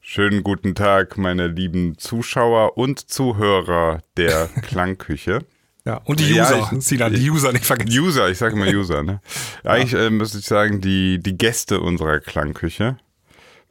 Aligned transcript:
Schönen 0.00 0.42
guten 0.42 0.74
Tag, 0.74 1.18
meine 1.18 1.48
lieben 1.48 1.98
Zuschauer 1.98 2.78
und 2.78 3.10
Zuhörer 3.10 4.00
der 4.16 4.46
Klangküche. 4.62 5.40
Ja, 5.84 6.00
und 6.04 6.20
die 6.20 6.34
Ja, 6.34 6.44
User, 6.44 6.70
ich- 6.72 6.84
Sinan, 6.84 7.14
die 7.14 7.30
User 7.30 7.52
nicht 7.52 7.64
vergessen. 7.66 7.98
User, 7.98 8.28
ich 8.28 8.38
sage 8.38 8.54
immer 8.54 8.66
User, 8.74 9.02
ne? 9.02 9.20
Eigentlich 9.64 9.94
äh, 9.94 10.10
müsste 10.10 10.38
ich 10.38 10.46
sagen, 10.46 10.80
die, 10.80 11.18
die 11.18 11.36
Gäste 11.36 11.80
unserer 11.80 12.20
Klangküche, 12.20 12.96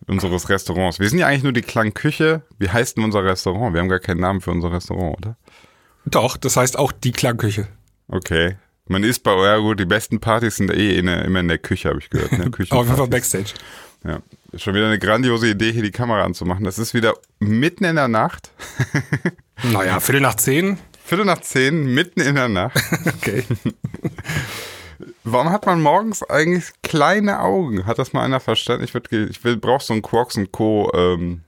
unseres 0.07 0.49
Restaurants. 0.49 0.99
Wir 0.99 1.09
sind 1.09 1.19
ja 1.19 1.27
eigentlich 1.27 1.43
nur 1.43 1.53
die 1.53 1.61
Klangküche. 1.61 2.43
Wie 2.59 2.69
heißt 2.69 2.97
denn 2.97 3.03
unser 3.03 3.23
Restaurant? 3.23 3.73
Wir 3.73 3.81
haben 3.81 3.89
gar 3.89 3.99
keinen 3.99 4.19
Namen 4.19 4.41
für 4.41 4.51
unser 4.51 4.71
Restaurant, 4.71 5.17
oder? 5.17 5.37
Doch, 6.05 6.37
das 6.37 6.55
heißt 6.57 6.77
auch 6.77 6.91
die 6.91 7.11
Klangküche. 7.11 7.67
Okay. 8.07 8.55
Man 8.87 9.03
ist 9.03 9.19
bei, 9.23 9.33
ja 9.43 9.57
gut, 9.57 9.79
die 9.79 9.85
besten 9.85 10.19
Partys 10.19 10.55
sind 10.57 10.71
eh 10.71 10.97
in 10.97 11.07
der, 11.07 11.25
immer 11.25 11.41
in 11.41 11.49
der 11.49 11.57
Küche, 11.57 11.89
habe 11.89 11.99
ich 11.99 12.09
gehört. 12.09 12.31
Ne? 12.31 12.45
Auf 12.69 12.85
jeden 12.85 12.95
Fall. 12.97 13.07
Backstage. 13.07 13.53
Ja. 14.07 14.21
Schon 14.57 14.73
wieder 14.73 14.87
eine 14.87 14.99
grandiose 14.99 15.49
Idee, 15.49 15.73
hier 15.73 15.83
die 15.83 15.91
Kamera 15.91 16.23
anzumachen. 16.23 16.63
Das 16.63 16.79
ist 16.79 16.93
wieder 16.93 17.15
mitten 17.39 17.83
in 17.83 17.95
der 17.95 18.07
Nacht. 18.07 18.51
Naja, 19.63 19.99
Viertel 19.99 20.21
nach 20.21 20.35
zehn. 20.35 20.77
Viertel 21.03 21.25
nach 21.25 21.41
zehn, 21.41 21.91
mitten 21.91 22.21
in 22.21 22.35
der 22.35 22.47
Nacht. 22.47 22.79
Okay. 23.07 23.43
Warum 25.23 25.49
hat 25.49 25.65
man 25.65 25.81
morgens 25.81 26.21
eigentlich 26.21 26.65
kleine 26.83 27.39
Augen? 27.39 27.87
Hat 27.87 27.97
das 27.97 28.13
mal 28.13 28.23
einer 28.23 28.39
verstanden? 28.39 28.83
Ich, 28.83 28.93
würd, 28.93 29.11
ich 29.11 29.43
will, 29.43 29.57
brauch 29.57 29.81
so 29.81 29.93
einen 29.93 30.03
Quarks 30.03 30.37
und 30.37 30.51
Co., 30.51 30.91
ähm, 30.93 31.41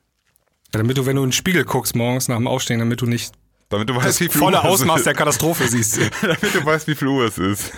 Ja, 0.74 0.80
damit 0.80 0.98
du, 0.98 1.06
wenn 1.06 1.16
du 1.16 1.24
in 1.24 1.30
den 1.30 1.34
Spiegel 1.34 1.66
guckst 1.66 1.96
morgens 1.96 2.28
nach 2.28 2.38
dem 2.38 2.48
Aufstehen, 2.48 2.80
damit 2.80 3.00
du 3.02 3.06
nicht 3.06 3.34
damit 3.70 3.90
du 3.90 3.96
weißt, 3.96 4.08
das 4.08 4.20
wie 4.20 4.30
viel 4.30 4.42
volle 4.42 4.58
Uhr 4.58 4.66
Ausmaß 4.66 4.98
ist. 4.98 5.06
der 5.06 5.14
Katastrophe 5.14 5.68
siehst. 5.68 6.00
damit 6.22 6.54
du 6.56 6.66
weißt, 6.66 6.88
wie 6.88 6.96
viel 6.96 7.08
Uhr 7.08 7.26
es 7.26 7.38
ist. 7.38 7.72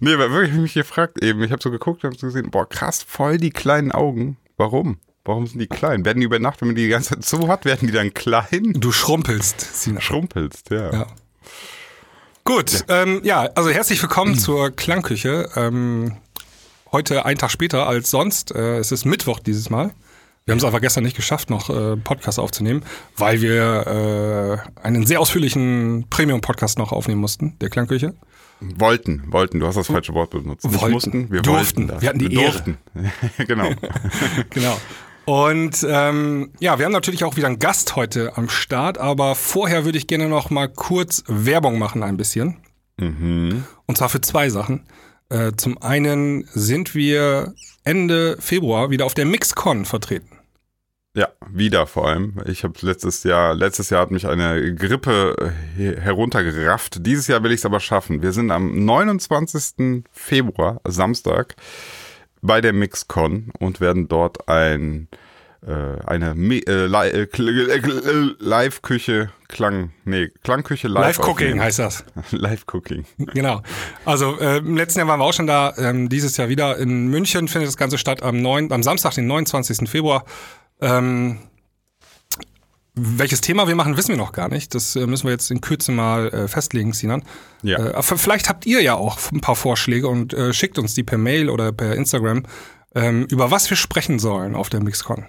nee, 0.00 0.14
aber 0.14 0.30
wirklich, 0.32 0.54
ich 0.54 0.60
mich 0.60 0.74
gefragt 0.74 1.22
eben. 1.22 1.42
Ich 1.42 1.52
habe 1.52 1.62
so 1.62 1.70
geguckt 1.70 2.02
und 2.02 2.12
hab 2.12 2.18
so 2.18 2.26
gesehen, 2.26 2.50
boah, 2.50 2.68
krass, 2.68 3.02
voll 3.06 3.36
die 3.36 3.50
kleinen 3.50 3.92
Augen. 3.92 4.38
Warum? 4.56 4.98
Warum 5.24 5.46
sind 5.46 5.58
die 5.58 5.66
klein? 5.66 6.04
Werden 6.04 6.20
die 6.20 6.24
über 6.24 6.38
Nacht, 6.38 6.60
wenn 6.62 6.68
man 6.68 6.74
die 6.74 6.84
die 6.84 6.88
ganze 6.88 7.10
Zeit 7.10 7.24
so 7.24 7.48
hat, 7.48 7.66
werden 7.66 7.86
die 7.86 7.92
dann 7.92 8.14
klein? 8.14 8.72
Du 8.74 8.90
schrumpelst, 8.90 9.82
Sinan. 9.82 10.00
Schrumpelst, 10.00 10.70
ja. 10.70 10.92
Ja. 10.92 11.06
Gut, 12.44 12.84
ja. 12.88 13.02
Ähm, 13.02 13.20
ja, 13.22 13.42
also 13.54 13.68
herzlich 13.68 14.00
willkommen 14.00 14.38
zur 14.38 14.70
Klangküche. 14.70 15.50
Ähm, 15.56 16.16
heute 16.90 17.26
ein 17.26 17.36
Tag 17.36 17.50
später 17.50 17.86
als 17.86 18.10
sonst. 18.10 18.52
Äh, 18.54 18.78
es 18.78 18.90
ist 18.92 19.04
Mittwoch 19.04 19.38
dieses 19.38 19.68
Mal. 19.68 19.92
Wir 20.50 20.54
haben 20.54 20.58
es 20.58 20.64
aber 20.64 20.80
gestern 20.80 21.04
nicht 21.04 21.14
geschafft, 21.14 21.48
noch 21.48 21.70
äh, 21.70 21.96
Podcast 21.96 22.40
aufzunehmen, 22.40 22.82
weil 23.16 23.40
wir 23.40 24.66
äh, 24.74 24.80
einen 24.84 25.06
sehr 25.06 25.20
ausführlichen 25.20 26.06
Premium-Podcast 26.10 26.76
noch 26.76 26.90
aufnehmen 26.90 27.20
mussten, 27.20 27.56
der 27.60 27.70
Klangküche. 27.70 28.14
Wollten, 28.58 29.22
wollten, 29.28 29.60
du 29.60 29.68
hast 29.68 29.76
das 29.76 29.86
falsche 29.86 30.12
Wort 30.12 30.30
benutzt. 30.30 30.64
Nicht 30.64 30.80
Wollten. 30.80 30.92
mussten, 30.92 31.30
wir 31.30 31.42
Durften. 31.42 31.82
wollten 31.82 31.86
das. 31.86 32.02
Wir 32.02 32.08
hatten 32.08 32.18
die 32.18 32.30
wir 32.32 32.40
Ehre. 32.40 32.50
durften. 32.50 32.78
genau. 33.46 33.70
Genau. 34.50 34.76
Und 35.24 35.86
ähm, 35.88 36.50
ja, 36.58 36.80
wir 36.80 36.84
haben 36.86 36.92
natürlich 36.92 37.22
auch 37.22 37.36
wieder 37.36 37.46
einen 37.46 37.60
Gast 37.60 37.94
heute 37.94 38.36
am 38.36 38.48
Start, 38.48 38.98
aber 38.98 39.36
vorher 39.36 39.84
würde 39.84 39.98
ich 39.98 40.08
gerne 40.08 40.28
noch 40.28 40.50
mal 40.50 40.66
kurz 40.66 41.22
Werbung 41.28 41.78
machen 41.78 42.02
ein 42.02 42.16
bisschen. 42.16 42.56
mhm. 42.96 43.62
Und 43.86 43.98
zwar 43.98 44.08
für 44.08 44.20
zwei 44.20 44.50
Sachen. 44.50 44.84
Äh, 45.28 45.52
zum 45.56 45.80
einen 45.80 46.48
sind 46.54 46.96
wir 46.96 47.54
Ende 47.84 48.36
Februar 48.40 48.90
wieder 48.90 49.06
auf 49.06 49.14
der 49.14 49.26
Mixcon 49.26 49.84
vertreten. 49.84 50.39
Ja, 51.14 51.28
wieder 51.48 51.88
vor 51.88 52.08
allem. 52.08 52.36
Ich 52.46 52.62
habe 52.62 52.74
letztes 52.82 53.24
Jahr, 53.24 53.54
letztes 53.54 53.90
Jahr 53.90 54.02
hat 54.02 54.12
mich 54.12 54.28
eine 54.28 54.74
Grippe 54.74 55.52
äh, 55.76 56.00
heruntergerafft. 56.00 57.04
Dieses 57.04 57.26
Jahr 57.26 57.42
will 57.42 57.50
ich 57.50 57.58
es 57.58 57.66
aber 57.66 57.80
schaffen. 57.80 58.22
Wir 58.22 58.30
sind 58.32 58.52
am 58.52 58.84
29. 58.84 60.04
Februar, 60.12 60.80
Samstag, 60.86 61.56
bei 62.42 62.60
der 62.60 62.72
Mixcon 62.72 63.50
und 63.58 63.80
werden 63.80 64.06
dort 64.06 64.48
ein 64.48 65.08
äh, 65.66 66.00
eine 66.06 66.30
äh, 66.30 66.86
äh, 66.86 67.26
Live-Küche, 68.38 69.30
Klang, 69.48 69.90
nee, 70.04 70.30
Klangküche 70.42 70.88
live. 70.88 71.18
Live-Cooking 71.18 71.32
aufnehmen. 71.32 71.60
heißt 71.60 71.80
das. 71.80 72.04
Live-Cooking. 72.30 73.04
Genau. 73.34 73.62
Also 74.06 74.38
äh, 74.38 74.58
im 74.58 74.76
letzten 74.76 75.00
Jahr 75.00 75.08
waren 75.08 75.20
wir 75.20 75.24
auch 75.24 75.34
schon 75.34 75.46
da, 75.46 75.74
ähm, 75.76 76.08
dieses 76.08 76.36
Jahr 76.38 76.48
wieder 76.48 76.78
in 76.78 77.08
München 77.08 77.48
findet 77.48 77.68
das 77.68 77.76
Ganze 77.76 77.98
statt 77.98 78.22
am, 78.22 78.40
9, 78.40 78.72
am 78.72 78.82
Samstag, 78.82 79.14
den 79.14 79.26
29. 79.26 79.86
Februar. 79.90 80.24
Ähm, 80.80 81.38
welches 82.94 83.40
Thema 83.40 83.68
wir 83.68 83.76
machen, 83.76 83.96
wissen 83.96 84.10
wir 84.10 84.16
noch 84.16 84.32
gar 84.32 84.48
nicht. 84.48 84.74
Das 84.74 84.96
äh, 84.96 85.06
müssen 85.06 85.24
wir 85.24 85.32
jetzt 85.32 85.50
in 85.50 85.60
Kürze 85.60 85.92
mal 85.92 86.28
äh, 86.28 86.48
festlegen, 86.48 86.92
Sinan. 86.92 87.22
Ja. 87.62 87.78
Äh, 87.98 88.02
vielleicht 88.02 88.48
habt 88.48 88.66
ihr 88.66 88.82
ja 88.82 88.94
auch 88.94 89.18
ein 89.32 89.40
paar 89.40 89.56
Vorschläge 89.56 90.08
und 90.08 90.34
äh, 90.34 90.52
schickt 90.52 90.78
uns 90.78 90.94
die 90.94 91.02
per 91.04 91.18
Mail 91.18 91.48
oder 91.50 91.72
per 91.72 91.94
Instagram, 91.94 92.42
ähm, 92.94 93.26
über 93.30 93.50
was 93.50 93.70
wir 93.70 93.76
sprechen 93.76 94.18
sollen 94.18 94.54
auf 94.54 94.68
der 94.68 94.82
Mixcon. 94.82 95.26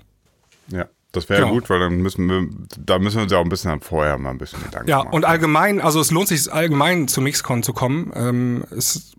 Ja. 0.67 0.85
Das 1.13 1.27
wäre 1.27 1.41
Genau. 1.41 1.53
gut, 1.55 1.69
weil 1.69 1.79
dann 1.81 1.97
müssen 1.97 2.25
wir, 2.27 2.47
da 2.79 2.97
müssen 2.97 3.17
wir 3.17 3.23
uns 3.23 3.31
ja 3.33 3.37
auch 3.37 3.43
ein 3.43 3.49
bisschen 3.49 3.81
vorher 3.81 4.17
mal 4.17 4.29
ein 4.29 4.37
bisschen 4.37 4.63
Gedanken 4.63 4.87
Ja, 4.89 4.99
machen. 4.99 5.09
und 5.11 5.25
allgemein, 5.25 5.81
also 5.81 5.99
es 5.99 6.09
lohnt 6.09 6.29
sich 6.29 6.51
allgemein 6.51 7.09
zu 7.09 7.19
Mixcon 7.19 7.63
zu 7.63 7.73
kommen. 7.73 8.13
Ähm, 8.15 8.63
es 8.71 9.11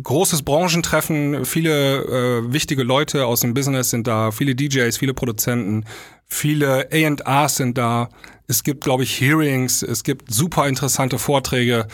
großes 0.00 0.42
Branchentreffen, 0.42 1.44
viele 1.44 2.42
äh, 2.44 2.52
wichtige 2.52 2.82
Leute 2.82 3.26
aus 3.26 3.40
dem 3.40 3.54
Business 3.54 3.90
sind 3.90 4.06
da, 4.06 4.30
viele 4.30 4.54
DJs, 4.54 4.96
viele 4.96 5.14
Produzenten, 5.14 5.84
viele 6.26 6.88
A&Rs 6.92 7.56
sind 7.56 7.78
da. 7.78 8.08
Es 8.46 8.62
gibt, 8.62 8.84
glaube 8.84 9.02
ich, 9.02 9.20
Hearings, 9.20 9.82
es 9.82 10.04
gibt 10.04 10.32
super 10.32 10.68
interessante 10.68 11.18
Vorträge. 11.18 11.86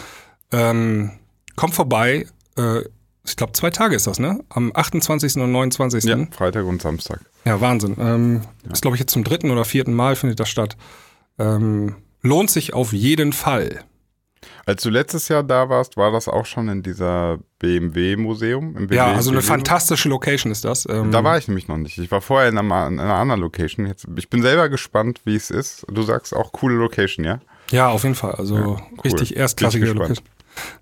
Ähm, 0.52 1.12
kommt 1.56 1.74
vorbei. 1.74 2.26
Äh, 2.56 2.80
ich 3.24 3.36
glaube, 3.36 3.52
zwei 3.52 3.70
Tage 3.70 3.94
ist 3.94 4.06
das, 4.06 4.18
ne? 4.18 4.40
Am 4.48 4.72
28. 4.74 5.36
und 5.36 5.52
29. 5.52 6.04
ja, 6.04 6.16
Freitag 6.30 6.64
und 6.64 6.80
Samstag. 6.80 7.20
Ja, 7.44 7.60
Wahnsinn. 7.60 7.96
Ähm, 7.98 8.40
Ist, 8.70 8.82
glaube 8.82 8.96
ich, 8.96 9.00
jetzt 9.00 9.12
zum 9.12 9.24
dritten 9.24 9.50
oder 9.50 9.64
vierten 9.64 9.92
Mal 9.92 10.16
findet 10.16 10.40
das 10.40 10.48
statt. 10.48 10.76
Ähm, 11.38 11.96
lohnt 12.22 12.50
sich 12.50 12.72
auf 12.72 12.92
jeden 12.92 13.32
Fall. 13.32 13.84
Als 14.66 14.82
du 14.82 14.90
letztes 14.90 15.28
Jahr 15.28 15.42
da 15.42 15.68
warst, 15.68 15.96
war 15.96 16.12
das 16.12 16.28
auch 16.28 16.46
schon 16.46 16.68
in 16.68 16.82
dieser 16.82 17.38
BMW-Museum? 17.58 18.76
Im 18.76 18.82
Ja, 18.82 18.86
BMW 18.86 19.00
also 19.16 19.30
eine 19.30 19.38
BMW? 19.40 19.46
fantastische 19.48 20.08
Location 20.08 20.52
ist 20.52 20.64
das. 20.64 20.86
Ähm, 20.88 21.10
Da 21.10 21.24
war 21.24 21.38
ich 21.38 21.48
nämlich 21.48 21.68
noch 21.68 21.76
nicht. 21.76 21.98
Ich 21.98 22.10
war 22.10 22.20
vorher 22.20 22.48
in 22.48 22.58
einer, 22.58 22.86
in 22.86 23.00
einer 23.00 23.14
anderen 23.14 23.40
Location. 23.40 23.86
Jetzt, 23.86 24.06
ich 24.16 24.28
bin 24.30 24.42
selber 24.42 24.68
gespannt, 24.68 25.20
wie 25.24 25.34
es 25.36 25.50
ist. 25.50 25.84
Du 25.90 26.02
sagst 26.02 26.34
auch 26.34 26.52
coole 26.52 26.74
Location, 26.76 27.24
ja? 27.24 27.40
Ja, 27.70 27.88
auf 27.88 28.02
jeden 28.04 28.14
Fall. 28.14 28.32
Also 28.36 28.78
richtig 29.04 29.36
erstklassige 29.36 29.84
Bin 29.86 29.94
ich 29.94 29.98
Location. 29.98 30.24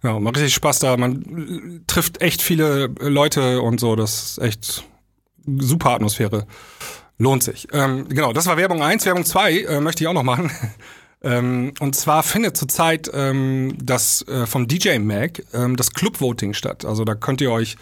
Ja, 0.02 0.18
macht 0.18 0.36
richtig 0.36 0.54
Spaß 0.54 0.78
da. 0.78 0.96
Man 0.96 1.82
trifft 1.86 2.20
echt 2.22 2.40
viele 2.42 2.84
äh, 3.00 3.08
Leute 3.08 3.60
und 3.60 3.78
so. 3.80 3.94
Das 3.96 4.22
ist 4.32 4.38
echt 4.38 4.84
super 5.46 5.90
Atmosphäre. 5.90 6.46
Lohnt 7.18 7.42
sich. 7.42 7.68
Ähm, 7.72 8.08
genau, 8.08 8.32
das 8.32 8.46
war 8.46 8.56
Werbung 8.56 8.82
1. 8.82 9.04
Werbung 9.06 9.24
2 9.24 9.52
äh, 9.60 9.80
möchte 9.80 10.04
ich 10.04 10.08
auch 10.08 10.12
noch 10.12 10.22
machen. 10.22 10.50
Ähm, 11.22 11.72
und 11.80 11.96
zwar 11.96 12.22
findet 12.22 12.56
zurzeit 12.56 13.10
ähm, 13.12 13.76
das 13.82 14.26
äh, 14.28 14.46
vom 14.46 14.68
DJ 14.68 14.98
Mag 14.98 15.42
ähm, 15.52 15.76
das 15.76 15.92
Club 15.92 16.20
Voting 16.20 16.54
statt. 16.54 16.84
Also 16.84 17.04
da 17.04 17.14
könnt 17.14 17.40
ihr 17.40 17.50
euch 17.50 17.76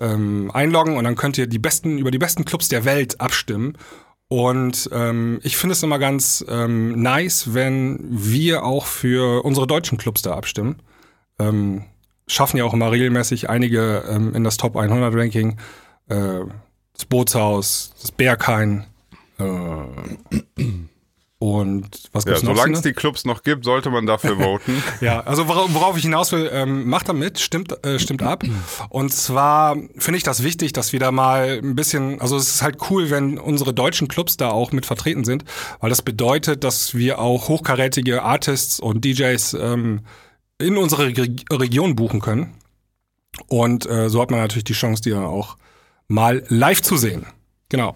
ähm, 0.00 0.50
einloggen 0.52 0.96
und 0.96 1.04
dann 1.04 1.16
könnt 1.16 1.38
ihr 1.38 1.46
die 1.46 1.58
besten 1.58 1.98
über 1.98 2.10
die 2.10 2.18
besten 2.18 2.44
Clubs 2.44 2.68
der 2.68 2.84
Welt 2.84 3.20
abstimmen. 3.20 3.76
Und 4.28 4.90
ähm, 4.92 5.40
ich 5.42 5.56
finde 5.56 5.74
es 5.74 5.82
immer 5.82 5.98
ganz 5.98 6.44
ähm, 6.48 7.00
nice, 7.00 7.54
wenn 7.54 7.98
wir 8.10 8.64
auch 8.64 8.86
für 8.86 9.44
unsere 9.44 9.66
deutschen 9.66 9.98
Clubs 9.98 10.22
da 10.22 10.34
abstimmen. 10.34 10.82
Schaffen 12.28 12.56
ja 12.56 12.64
auch 12.64 12.72
immer 12.72 12.90
regelmäßig 12.90 13.50
einige 13.50 14.32
in 14.32 14.42
das 14.42 14.56
Top 14.56 14.74
100 14.74 15.14
Ranking. 15.14 15.58
Äh, 16.08 16.40
das 16.94 17.04
Bootshaus, 17.04 17.92
das 18.00 18.10
Berghain. 18.10 18.86
Äh, 19.38 19.44
und 21.38 21.86
was 22.12 22.24
Ja, 22.24 22.30
gibt's 22.32 22.44
noch? 22.44 22.54
solange 22.56 22.74
es 22.74 22.82
die 22.82 22.92
Clubs 22.94 23.24
noch 23.26 23.42
gibt, 23.42 23.64
sollte 23.64 23.90
man 23.90 24.06
dafür 24.06 24.36
voten. 24.40 24.82
Ja, 25.02 25.20
also 25.20 25.48
worauf, 25.48 25.74
worauf 25.74 25.96
ich 25.96 26.02
hinaus 26.04 26.32
will, 26.32 26.48
ähm, 26.52 26.88
macht 26.88 27.08
da 27.08 27.12
mit, 27.12 27.38
stimmt, 27.38 27.84
äh, 27.84 27.98
stimmt 27.98 28.22
ab. 28.22 28.42
Und 28.88 29.12
zwar 29.12 29.76
finde 29.98 30.16
ich 30.16 30.22
das 30.22 30.42
wichtig, 30.42 30.72
dass 30.72 30.92
wir 30.94 31.00
da 31.00 31.12
mal 31.12 31.60
ein 31.62 31.74
bisschen, 31.74 32.20
also 32.22 32.36
es 32.36 32.48
ist 32.54 32.62
halt 32.62 32.78
cool, 32.90 33.10
wenn 33.10 33.38
unsere 33.38 33.74
deutschen 33.74 34.08
Clubs 34.08 34.38
da 34.38 34.48
auch 34.50 34.72
mit 34.72 34.86
vertreten 34.86 35.24
sind, 35.24 35.44
weil 35.80 35.90
das 35.90 36.00
bedeutet, 36.00 36.64
dass 36.64 36.94
wir 36.94 37.18
auch 37.18 37.48
hochkarätige 37.48 38.22
Artists 38.22 38.80
und 38.80 39.04
DJs 39.04 39.54
ähm, 39.60 40.00
in 40.58 40.78
unsere 40.78 41.08
Re 41.08 41.36
Region 41.52 41.96
buchen 41.96 42.20
können. 42.20 42.54
Und 43.48 43.84
äh, 43.84 44.08
so 44.08 44.22
hat 44.22 44.30
man 44.30 44.40
natürlich 44.40 44.64
die 44.64 44.72
Chance, 44.72 45.02
die 45.02 45.10
dann 45.10 45.24
auch 45.26 45.58
mal 46.08 46.42
live 46.48 46.80
zu 46.80 46.96
sehen. 46.96 47.26
Genau. 47.68 47.94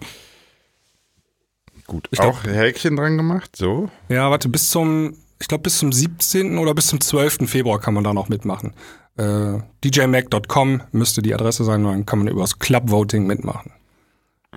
Gut, 1.87 2.07
Ich 2.11 2.19
glaub- 2.19 2.35
auch 2.35 2.43
Häkchen 2.43 2.95
dran 2.95 3.17
gemacht, 3.17 3.55
so. 3.55 3.89
Ja, 4.09 4.29
warte, 4.31 4.49
bis 4.49 4.69
zum, 4.69 5.15
ich 5.39 5.47
glaube, 5.47 5.63
bis 5.63 5.79
zum 5.79 5.91
17. 5.91 6.57
oder 6.57 6.73
bis 6.73 6.87
zum 6.87 7.01
12. 7.01 7.47
Februar 7.49 7.79
kann 7.79 7.93
man 7.93 8.03
da 8.03 8.13
noch 8.13 8.29
mitmachen. 8.29 8.73
Äh, 9.17 9.59
djmac.com 9.83 10.83
müsste 10.91 11.21
die 11.21 11.33
Adresse 11.33 11.63
sein, 11.63 11.83
dann 11.83 12.05
kann 12.05 12.19
man 12.19 12.27
übers 12.27 12.59
Club-Voting 12.59 13.25
mitmachen. 13.27 13.71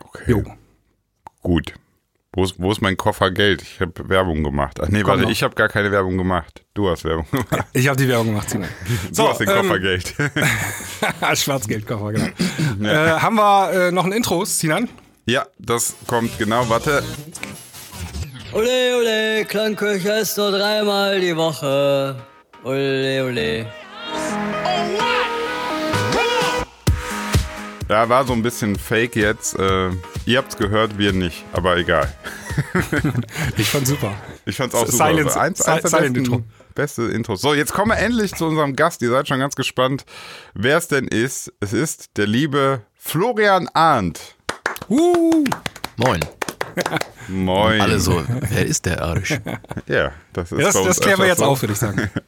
Okay. 0.01 0.31
Jo. 0.31 0.43
Gut. 1.43 1.75
Wo 2.37 2.43
ist, 2.43 2.55
wo 2.59 2.73
ist 2.73 2.81
mein 2.81 2.97
Koffer 2.97 3.31
Geld? 3.31 3.63
Ich 3.63 3.81
habe 3.81 4.09
Werbung 4.09 4.43
gemacht. 4.43 4.81
Ach 4.83 4.89
nee, 4.89 5.05
warte, 5.05 5.23
noch. 5.23 5.31
ich 5.31 5.45
habe 5.45 5.55
gar 5.55 5.69
keine 5.69 5.93
Werbung 5.93 6.19
gemacht. 6.19 6.65
Du 6.75 6.89
hast 6.91 7.05
Werbung 7.05 7.27
gemacht. 7.31 7.67
Ich 7.73 7.87
habe 7.87 7.97
die 7.97 8.09
Werbung 8.09 8.27
gemacht, 8.29 8.51
Sina. 8.51 8.67
Du 9.17 9.29
hast 9.29 9.39
den 9.39 9.47
Koffer 9.47 9.77
ähm, 9.77 9.83
Geld. 9.83 10.15
Schwarzgeldkoffer, 11.39 12.13
genau. 12.13 12.89
äh, 12.89 13.21
haben 13.21 13.37
wir 13.37 13.73
äh, 13.73 13.93
noch 13.93 14.05
ein 14.05 14.11
Intro, 14.13 14.45
Sinan? 14.45 14.89
Ja, 15.27 15.47
das 15.59 15.95
kommt 16.07 16.37
genau. 16.39 16.69
Warte. 16.69 17.03
Ole, 18.53 18.97
ole, 18.99 19.45
Klangküche 19.47 20.13
ist 20.21 20.37
nur 20.37 20.51
dreimal 20.51 21.19
die 21.19 21.35
Woche. 21.35 22.17
Ole, 22.63 23.25
ole. 23.25 23.67
Ja, 27.89 28.09
war 28.09 28.27
so 28.27 28.35
ein 28.35 28.43
bisschen 28.43 28.77
fake 28.77 29.17
jetzt. 29.17 29.59
Äh, 29.59 29.91
ihr 30.27 30.39
habt's 30.39 30.57
gehört, 30.59 30.99
wir 30.99 31.13
nicht, 31.15 31.45
aber 31.53 31.79
egal. 31.79 32.13
ich 33.57 33.69
fand's 33.69 33.89
super. 33.89 34.15
Ich 34.45 34.57
fand's 34.57 34.75
auch 34.75 34.87
super. 34.87 35.09
Silence, 35.09 35.41
eins, 35.41 35.63
eins 35.63 35.83
der 35.83 35.91
Silent 35.91 36.15
besten, 36.15 36.33
Intro. 36.33 36.45
beste 36.75 37.03
Intros. 37.05 37.41
So, 37.41 37.55
jetzt 37.55 37.73
kommen 37.73 37.93
wir 37.93 37.99
endlich 37.99 38.35
zu 38.35 38.47
unserem 38.47 38.77
Gast. 38.77 39.01
Ihr 39.01 39.11
seid 39.11 39.27
schon 39.27 39.39
ganz 39.39 39.57
gespannt, 39.57 40.05
wer 40.53 40.77
es 40.77 40.89
denn 40.89 41.09
ist. 41.09 41.51
Es 41.61 41.73
ist 41.73 42.17
der 42.19 42.27
liebe 42.27 42.83
Florian 42.95 43.69
Arndt. 43.73 44.37
Uh, 44.89 45.45
Moin. 45.97 46.21
Moin. 47.29 47.81
Alle 47.81 48.01
so, 48.01 48.23
wer 48.27 48.67
ist 48.67 48.85
der 48.87 49.03
Arsch? 49.03 49.39
Ja, 49.87 50.13
das 50.33 50.51
ist 50.53 50.61
das, 50.61 50.75
bei 50.75 50.81
uns 50.81 50.89
das 50.89 51.01
klären 51.01 51.21
wir 51.21 51.27
jetzt 51.27 51.39
so. 51.39 51.45
auf, 51.45 51.63
würde 51.63 51.73
ich 51.73 51.79
sagen. 51.79 52.11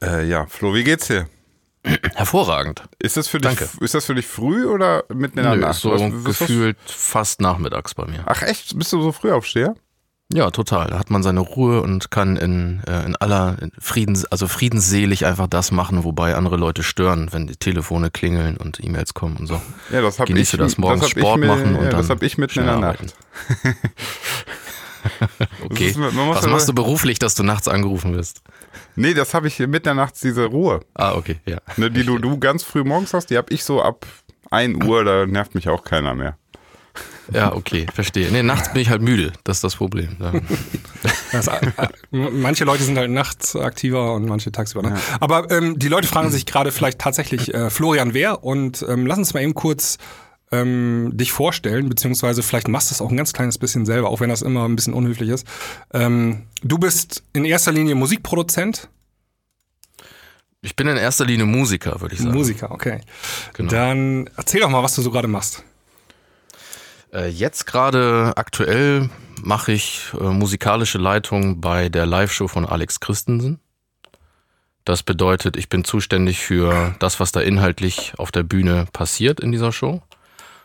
Äh, 0.00 0.24
ja, 0.28 0.46
Flo, 0.46 0.74
wie 0.74 0.84
geht's 0.84 1.08
dir? 1.08 1.28
Hervorragend. 2.14 2.84
Ist 3.00 3.16
das 3.16 3.26
für 3.26 3.38
dich, 3.40 3.56
Danke. 3.56 3.68
ist 3.80 3.94
das 3.94 4.04
für 4.04 4.14
dich 4.14 4.28
früh 4.28 4.64
oder 4.66 5.02
mitten 5.12 5.38
in 5.38 5.44
der 5.44 5.56
Nö, 5.56 5.60
Nacht? 5.62 5.72
ist 5.74 5.80
so 5.80 5.90
Was- 5.90 6.00
was- 6.02 6.24
was- 6.24 6.38
gefühlt 6.38 6.76
fast 6.86 7.40
nachmittags 7.40 7.92
bei 7.94 8.04
mir. 8.06 8.22
Ach 8.26 8.42
echt? 8.42 8.78
Bist 8.78 8.92
du 8.92 9.02
so 9.02 9.10
früh 9.10 9.32
aufsteher? 9.32 9.74
Ja, 10.32 10.50
total. 10.50 10.88
Da 10.88 10.98
hat 10.98 11.10
man 11.10 11.22
seine 11.22 11.40
Ruhe 11.40 11.82
und 11.82 12.10
kann 12.10 12.36
in, 12.36 12.82
äh, 12.86 13.04
in 13.04 13.16
aller 13.16 13.56
Friedens, 13.78 14.24
also 14.24 14.48
friedensselig 14.48 15.26
einfach 15.26 15.46
das 15.46 15.70
machen, 15.72 16.04
wobei 16.04 16.34
andere 16.34 16.56
Leute 16.56 16.82
stören, 16.82 17.28
wenn 17.32 17.46
die 17.46 17.56
Telefone 17.56 18.10
klingeln 18.10 18.56
und 18.56 18.82
E-Mails 18.82 19.14
kommen 19.14 19.36
und 19.36 19.46
so. 19.46 19.60
Ja, 19.92 20.00
das 20.00 20.18
habe 20.18 20.32
ich. 20.32 20.50
Das 20.52 20.78
morgens 20.78 21.04
ich 21.04 21.10
Sport 21.10 21.38
mir- 21.40 21.46
machen 21.48 21.76
und 21.76 21.84
ja, 21.84 21.90
Das 21.90 22.06
dann 22.08 22.16
habe 22.16 22.26
ich 22.26 22.38
mitten 22.38 22.60
in 22.60 22.66
der. 22.66 22.78
Nacht. 22.78 22.98
Okay. 25.64 25.88
ist- 25.88 25.98
Was 25.98 26.46
machst 26.46 26.68
du 26.68 26.74
beruflich, 26.74 27.18
dass 27.18 27.34
du 27.34 27.42
nachts 27.42 27.66
angerufen 27.68 28.14
wirst? 28.14 28.40
Nee, 28.94 29.14
das 29.14 29.34
habe 29.34 29.48
ich 29.48 29.58
mitten 29.58 29.74
in 29.76 29.82
der 29.82 29.94
Nacht, 29.94 30.14
diese 30.22 30.44
Ruhe. 30.46 30.80
Ah, 30.94 31.14
okay, 31.14 31.40
ja. 31.46 31.58
Ne, 31.76 31.90
die 31.90 32.04
du, 32.04 32.18
du 32.20 32.38
ganz 32.38 32.62
früh 32.62 32.84
morgens 32.84 33.12
hast, 33.12 33.26
die 33.30 33.36
habe 33.36 33.52
ich 33.52 33.64
so 33.64 33.82
ab 33.82 34.06
1 34.50 34.84
Uhr, 34.84 35.02
da 35.04 35.26
nervt 35.26 35.54
mich 35.54 35.68
auch 35.68 35.82
keiner 35.84 36.14
mehr. 36.14 36.36
Ja, 37.32 37.52
okay, 37.54 37.86
verstehe. 37.94 38.30
Nee, 38.30 38.42
nachts 38.42 38.72
bin 38.72 38.82
ich 38.82 38.88
halt 38.90 39.02
müde. 39.02 39.32
Das 39.44 39.58
ist 39.58 39.64
das 39.64 39.76
Problem. 39.76 40.16
Da- 40.18 40.32
Das, 41.32 41.46
äh, 41.48 41.60
äh, 41.78 41.88
manche 42.30 42.64
Leute 42.64 42.82
sind 42.82 42.98
halt 42.98 43.10
nachts 43.10 43.54
aktiver 43.56 44.14
und 44.14 44.26
manche 44.26 44.50
tagsüber. 44.52 44.82
Ne? 44.82 44.98
Aber 45.20 45.50
ähm, 45.50 45.78
die 45.78 45.88
Leute 45.88 46.08
fragen 46.08 46.30
sich 46.30 46.46
gerade 46.46 46.72
vielleicht 46.72 46.98
tatsächlich, 46.98 47.54
äh, 47.54 47.70
Florian 47.70 48.12
wer? 48.14 48.42
Und 48.44 48.84
ähm, 48.88 49.06
lass 49.06 49.18
uns 49.18 49.32
mal 49.34 49.40
eben 49.42 49.54
kurz 49.54 49.98
ähm, 50.50 51.10
dich 51.14 51.32
vorstellen, 51.32 51.88
beziehungsweise 51.88 52.42
vielleicht 52.42 52.68
machst 52.68 52.90
du 52.90 52.94
es 52.94 53.00
auch 53.00 53.10
ein 53.10 53.16
ganz 53.16 53.32
kleines 53.32 53.56
bisschen 53.56 53.86
selber, 53.86 54.10
auch 54.10 54.20
wenn 54.20 54.28
das 54.28 54.42
immer 54.42 54.68
ein 54.68 54.76
bisschen 54.76 54.92
unhöflich 54.92 55.30
ist. 55.30 55.46
Ähm, 55.94 56.42
du 56.62 56.76
bist 56.78 57.22
in 57.32 57.44
erster 57.46 57.72
Linie 57.72 57.94
Musikproduzent, 57.94 58.88
Ich 60.60 60.76
bin 60.76 60.86
in 60.86 60.96
erster 60.96 61.24
Linie 61.24 61.46
Musiker, 61.46 62.00
würde 62.00 62.14
ich 62.14 62.20
sagen. 62.20 62.34
Musiker, 62.34 62.70
okay. 62.70 63.00
Genau. 63.54 63.70
Dann 63.70 64.28
erzähl 64.36 64.60
doch 64.60 64.68
mal, 64.68 64.82
was 64.82 64.94
du 64.94 65.02
so 65.02 65.10
gerade 65.10 65.28
machst. 65.28 65.64
Äh, 67.12 67.28
Jetzt 67.28 67.66
gerade 67.66 68.32
aktuell 68.36 69.10
mache 69.42 69.72
ich 69.72 70.10
äh, 70.18 70.24
musikalische 70.24 70.98
Leitung 70.98 71.60
bei 71.60 71.88
der 71.88 72.06
Live-Show 72.06 72.48
von 72.48 72.64
Alex 72.64 73.00
Christensen. 73.00 73.60
Das 74.84 75.02
bedeutet, 75.02 75.56
ich 75.56 75.68
bin 75.68 75.84
zuständig 75.84 76.40
für 76.40 76.94
das, 76.98 77.20
was 77.20 77.30
da 77.30 77.40
inhaltlich 77.40 78.14
auf 78.18 78.32
der 78.32 78.42
Bühne 78.42 78.86
passiert 78.92 79.38
in 79.38 79.52
dieser 79.52 79.72
Show. 79.72 80.02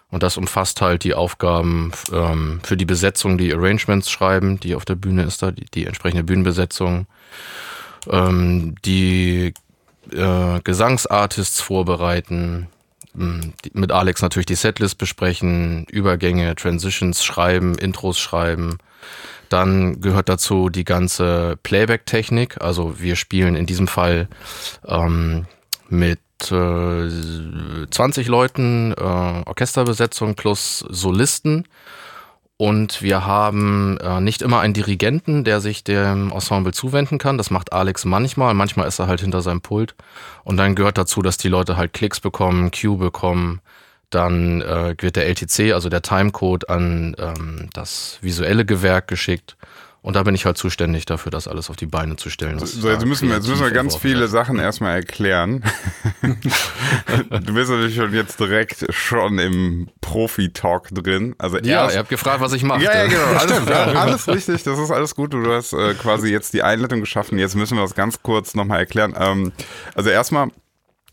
Und 0.10 0.24
das 0.24 0.38
umfasst 0.38 0.82
halt 0.82 1.04
die 1.04 1.14
Aufgaben 1.14 1.92
ähm, 2.12 2.62
für 2.64 2.78
die 2.78 2.86
Besetzung, 2.86 3.38
die 3.38 3.54
Arrangements 3.54 4.10
schreiben, 4.10 4.60
die 4.60 4.74
auf 4.74 4.86
der 4.86 4.96
Bühne 4.96 5.24
ist 5.24 5.44
da, 5.44 5.52
die, 5.52 5.66
die 5.66 5.86
entsprechende 5.86 6.24
Bühnenbesetzung, 6.24 7.08
ähm, 8.10 8.76
die 8.86 9.54
äh, 10.12 10.60
Gesangsartists 10.64 11.60
vorbereiten, 11.60 12.70
mit 13.74 13.92
Alex 13.92 14.22
natürlich 14.22 14.46
die 14.46 14.56
Setlist 14.56 14.98
besprechen, 14.98 15.86
Übergänge, 15.90 16.56
Transitions 16.56 17.24
schreiben, 17.24 17.75
Intros 17.78 18.19
schreiben. 18.19 18.78
Dann 19.50 20.02
gehört 20.02 20.30
dazu 20.30 20.69
die 20.69 20.84
ganze 20.84 21.58
Playback-Technik. 21.64 22.62
Also 22.62 23.00
wir 23.00 23.16
spielen 23.16 23.56
in 23.56 23.66
diesem 23.66 23.88
Fall 23.88 24.28
ähm, 24.86 25.46
mit 25.90 26.19
äh, 26.52 27.08
20 27.90 28.28
Leuten 28.28 28.94
äh, 28.94 29.02
Orchesterbesetzung 29.02 30.36
plus 30.36 30.86
Solisten. 30.90 31.68
Und 32.57 33.04
wir 33.04 33.24
haben 33.24 34.00
äh, 34.00 34.19
nicht 34.19 34.42
immer 34.42 34.62
einen 34.62 34.74
Dirigenten, 34.74 35.44
der 35.44 35.62
sich 35.62 35.83
dem 35.83 36.31
Ensemble 36.31 36.74
zuwenden 36.74 37.19
kann. 37.19 37.38
Das 37.38 37.51
macht 37.51 37.71
Alex 37.71 38.04
manchmal. 38.04 38.56
Manchmal 38.56 38.88
ist 38.88 38.98
er 39.00 39.07
halt 39.07 39.21
hinter 39.21 39.42
seinem 39.42 39.62
Pult. 39.62 39.94
Und 40.44 40.57
dann 40.57 40.74
gehört 40.74 40.98
dazu, 40.98 41.21
dass 41.21 41.38
die 41.38 41.50
Leute 41.50 41.77
halt 41.77 41.94
Klicks 41.94 42.19
bekommen, 42.19 42.71
Cue 42.71 42.98
bekommen. 42.98 43.62
Dann 44.09 44.62
äh, 44.62 44.95
wird 45.00 45.18
der 45.18 45.27
LTC, 45.27 45.74
also 45.74 45.89
der 45.89 46.01
Timecode, 46.01 46.68
an 46.68 47.15
ähm, 47.19 47.69
das 47.74 48.18
visuelle 48.21 48.65
Gewerk 48.65 49.07
geschickt. 49.07 49.56
Und 50.07 50.15
da 50.15 50.24
bin 50.24 50.33
ich 50.33 50.45
halt 50.45 50.57
zuständig 50.57 51.06
dafür, 51.06 51.33
das 51.33 51.50
alles 51.50 51.69
auf 51.69 51.75
die 51.75 51.86
Beine 51.86 52.15
zu 52.15 52.30
stellen. 52.30 52.59
So, 52.59 52.89
jetzt 52.89 53.06
müssen 53.06 53.27
wir, 53.27 53.36
jetzt 53.36 53.50
müssen 53.50 53.62
wir 53.65 53.71
ganz 53.71 53.98
viele 53.98 54.21
wird. 54.21 54.30
Sachen 54.30 54.57
erstmal 54.57 54.95
erklären. 54.95 55.65
du 56.21 57.54
bist 57.54 57.69
natürlich 57.69 57.95
schon 57.95 58.13
jetzt 58.13 58.39
direkt 58.39 58.86
schon 58.95 59.38
im 59.38 59.89
Profi-Talk 60.00 60.88
drin. 60.92 61.36
Also 61.39 61.57
Ja, 61.57 61.83
erst, 61.83 61.95
ihr 61.95 62.00
habt 62.00 62.09
gefragt, 62.09 62.39
was 62.39 62.54
ich 62.54 62.63
mache. 62.63 62.83
Ja, 62.83 63.04
ja, 63.04 63.07
genau. 63.07 63.38
Alles, 63.38 63.68
ja, 63.68 63.83
alles 63.83 64.27
richtig. 64.30 64.63
Das 64.63 64.80
ist 64.80 64.92
alles 64.92 65.13
gut. 65.13 65.33
Du 65.33 65.45
hast 65.51 65.74
äh, 65.74 65.94
quasi 65.95 66.30
jetzt 66.30 66.53
die 66.53 66.63
Einleitung 66.63 67.01
geschaffen. 67.01 67.38
Jetzt 67.38 67.57
müssen 67.57 67.75
wir 67.75 67.81
das 67.81 67.94
ganz 67.94 68.24
kurz 68.24 68.56
nochmal 68.56 68.80
erklären. 68.80 69.13
Ähm, 69.19 69.51
also 69.94 70.10
erstmal, 70.10 70.48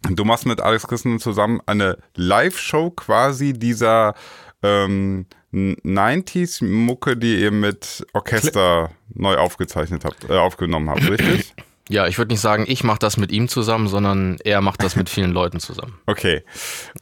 du 0.08 0.24
machst 0.24 0.46
mit 0.46 0.60
Alex 0.60 0.86
Christen 0.86 1.18
zusammen 1.18 1.60
eine 1.66 1.98
Live-Show 2.14 2.90
quasi 2.90 3.54
dieser 3.54 4.14
ähm, 4.62 5.26
90s-Mucke, 5.54 7.16
die 7.16 7.40
ihr 7.40 7.50
mit 7.50 8.06
Orchester 8.12 8.90
neu 9.14 9.36
aufgezeichnet 9.36 10.04
habt, 10.04 10.28
äh, 10.28 10.34
aufgenommen 10.34 10.90
habt, 10.90 11.08
richtig? 11.08 11.54
Ja, 11.90 12.06
ich 12.06 12.16
würde 12.16 12.32
nicht 12.32 12.40
sagen, 12.40 12.64
ich 12.66 12.82
mache 12.82 12.98
das 12.98 13.18
mit 13.18 13.30
ihm 13.30 13.46
zusammen, 13.46 13.88
sondern 13.88 14.38
er 14.42 14.62
macht 14.62 14.82
das 14.82 14.96
mit 14.96 15.10
vielen 15.10 15.32
Leuten 15.32 15.60
zusammen. 15.60 15.98
Okay. 16.06 16.42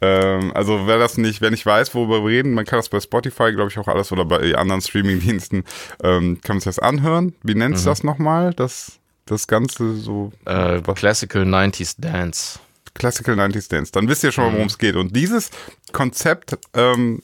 Ähm, 0.00 0.52
also 0.54 0.86
wer 0.86 0.98
das 0.98 1.18
nicht, 1.18 1.40
wer 1.40 1.50
nicht 1.50 1.64
weiß, 1.64 1.94
worüber 1.94 2.24
wir 2.24 2.30
reden, 2.30 2.54
man 2.54 2.64
kann 2.64 2.78
das 2.78 2.88
bei 2.88 2.98
Spotify, 2.98 3.52
glaube 3.52 3.70
ich, 3.70 3.78
auch 3.78 3.86
alles 3.88 4.10
oder 4.10 4.24
bei 4.24 4.54
anderen 4.56 4.80
Streamingdiensten, 4.80 5.64
ähm, 6.02 6.40
kann 6.42 6.56
man 6.56 6.60
sich 6.60 6.64
das 6.64 6.78
anhören. 6.80 7.34
Wie 7.42 7.54
nennt 7.54 7.76
sich 7.76 7.84
das 7.84 8.02
nochmal? 8.02 8.52
Das, 8.54 8.98
das 9.26 9.46
Ganze 9.46 9.94
so 9.96 10.32
Äh, 10.46 10.80
Classical 10.80 11.42
90s 11.44 11.94
Dance. 11.98 12.58
Classical 12.94 13.38
90s 13.38 13.70
Dance. 13.70 13.92
Dann 13.92 14.08
wisst 14.08 14.24
ihr 14.24 14.32
schon 14.32 14.44
mal, 14.44 14.52
worum 14.54 14.66
es 14.66 14.78
geht. 14.78 14.96
Und 14.96 15.14
dieses 15.14 15.50
Konzept 15.92 16.58
ähm, 16.74 17.22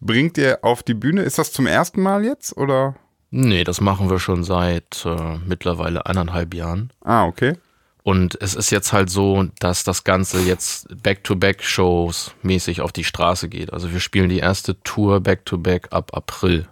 bringt 0.00 0.38
ihr 0.38 0.58
auf 0.62 0.82
die 0.82 0.94
Bühne. 0.94 1.22
Ist 1.22 1.38
das 1.38 1.52
zum 1.52 1.66
ersten 1.66 2.02
Mal 2.02 2.24
jetzt 2.24 2.56
oder? 2.56 2.96
Nee, 3.30 3.64
das 3.64 3.80
machen 3.80 4.10
wir 4.10 4.18
schon 4.18 4.42
seit 4.42 5.04
äh, 5.06 5.38
mittlerweile 5.46 6.06
eineinhalb 6.06 6.52
Jahren. 6.54 6.92
Ah, 7.02 7.26
okay. 7.26 7.54
Und 8.02 8.40
es 8.40 8.54
ist 8.54 8.70
jetzt 8.70 8.92
halt 8.92 9.10
so, 9.10 9.46
dass 9.60 9.84
das 9.84 10.04
Ganze 10.04 10.40
jetzt 10.40 10.88
Back-to-Back-Shows 11.02 12.34
mäßig 12.42 12.80
auf 12.80 12.92
die 12.92 13.04
Straße 13.04 13.48
geht. 13.48 13.72
Also 13.72 13.92
wir 13.92 14.00
spielen 14.00 14.30
die 14.30 14.38
erste 14.38 14.82
Tour 14.82 15.20
Back-to-Back 15.20 15.88
ab 15.90 16.10
April. 16.14 16.66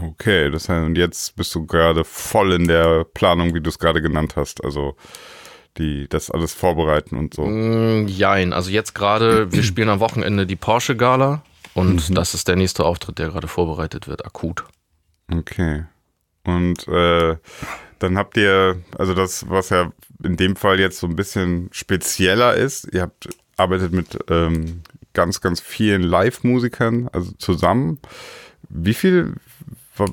Okay, 0.00 0.50
das 0.50 0.68
heißt, 0.68 0.86
und 0.86 0.96
jetzt 0.96 1.36
bist 1.36 1.54
du 1.54 1.66
gerade 1.66 2.04
voll 2.04 2.52
in 2.52 2.66
der 2.66 3.04
Planung, 3.04 3.54
wie 3.54 3.60
du 3.60 3.68
es 3.68 3.78
gerade 3.78 4.00
genannt 4.00 4.34
hast. 4.36 4.64
Also 4.64 4.96
die, 5.78 6.08
das 6.08 6.30
alles 6.30 6.54
vorbereiten 6.54 7.16
und 7.16 7.34
so. 7.34 7.44
Mm, 7.44 8.08
Jein, 8.08 8.52
also 8.52 8.70
jetzt 8.70 8.94
gerade, 8.94 9.52
wir 9.52 9.62
spielen 9.62 9.88
am 9.88 10.00
Wochenende 10.00 10.46
die 10.46 10.56
Porsche 10.56 10.96
Gala 10.96 11.42
und 11.74 12.16
das 12.16 12.34
ist 12.34 12.48
der 12.48 12.56
nächste 12.56 12.84
Auftritt, 12.84 13.18
der 13.18 13.28
gerade 13.28 13.48
vorbereitet 13.48 14.08
wird, 14.08 14.24
akut. 14.24 14.64
Okay. 15.30 15.84
Und 16.44 16.88
äh, 16.88 17.36
dann 17.98 18.18
habt 18.18 18.36
ihr, 18.36 18.82
also 18.98 19.14
das, 19.14 19.48
was 19.48 19.68
ja 19.68 19.92
in 20.22 20.36
dem 20.36 20.56
Fall 20.56 20.80
jetzt 20.80 20.98
so 20.98 21.06
ein 21.06 21.16
bisschen 21.16 21.68
spezieller 21.72 22.54
ist, 22.54 22.92
ihr 22.92 23.02
habt 23.02 23.28
arbeitet 23.56 23.92
mit 23.92 24.18
ähm, 24.28 24.82
ganz, 25.12 25.40
ganz 25.40 25.60
vielen 25.60 26.02
Live-Musikern, 26.02 27.08
also 27.12 27.32
zusammen. 27.32 27.98
Wie 28.68 28.94
viel, 28.94 29.34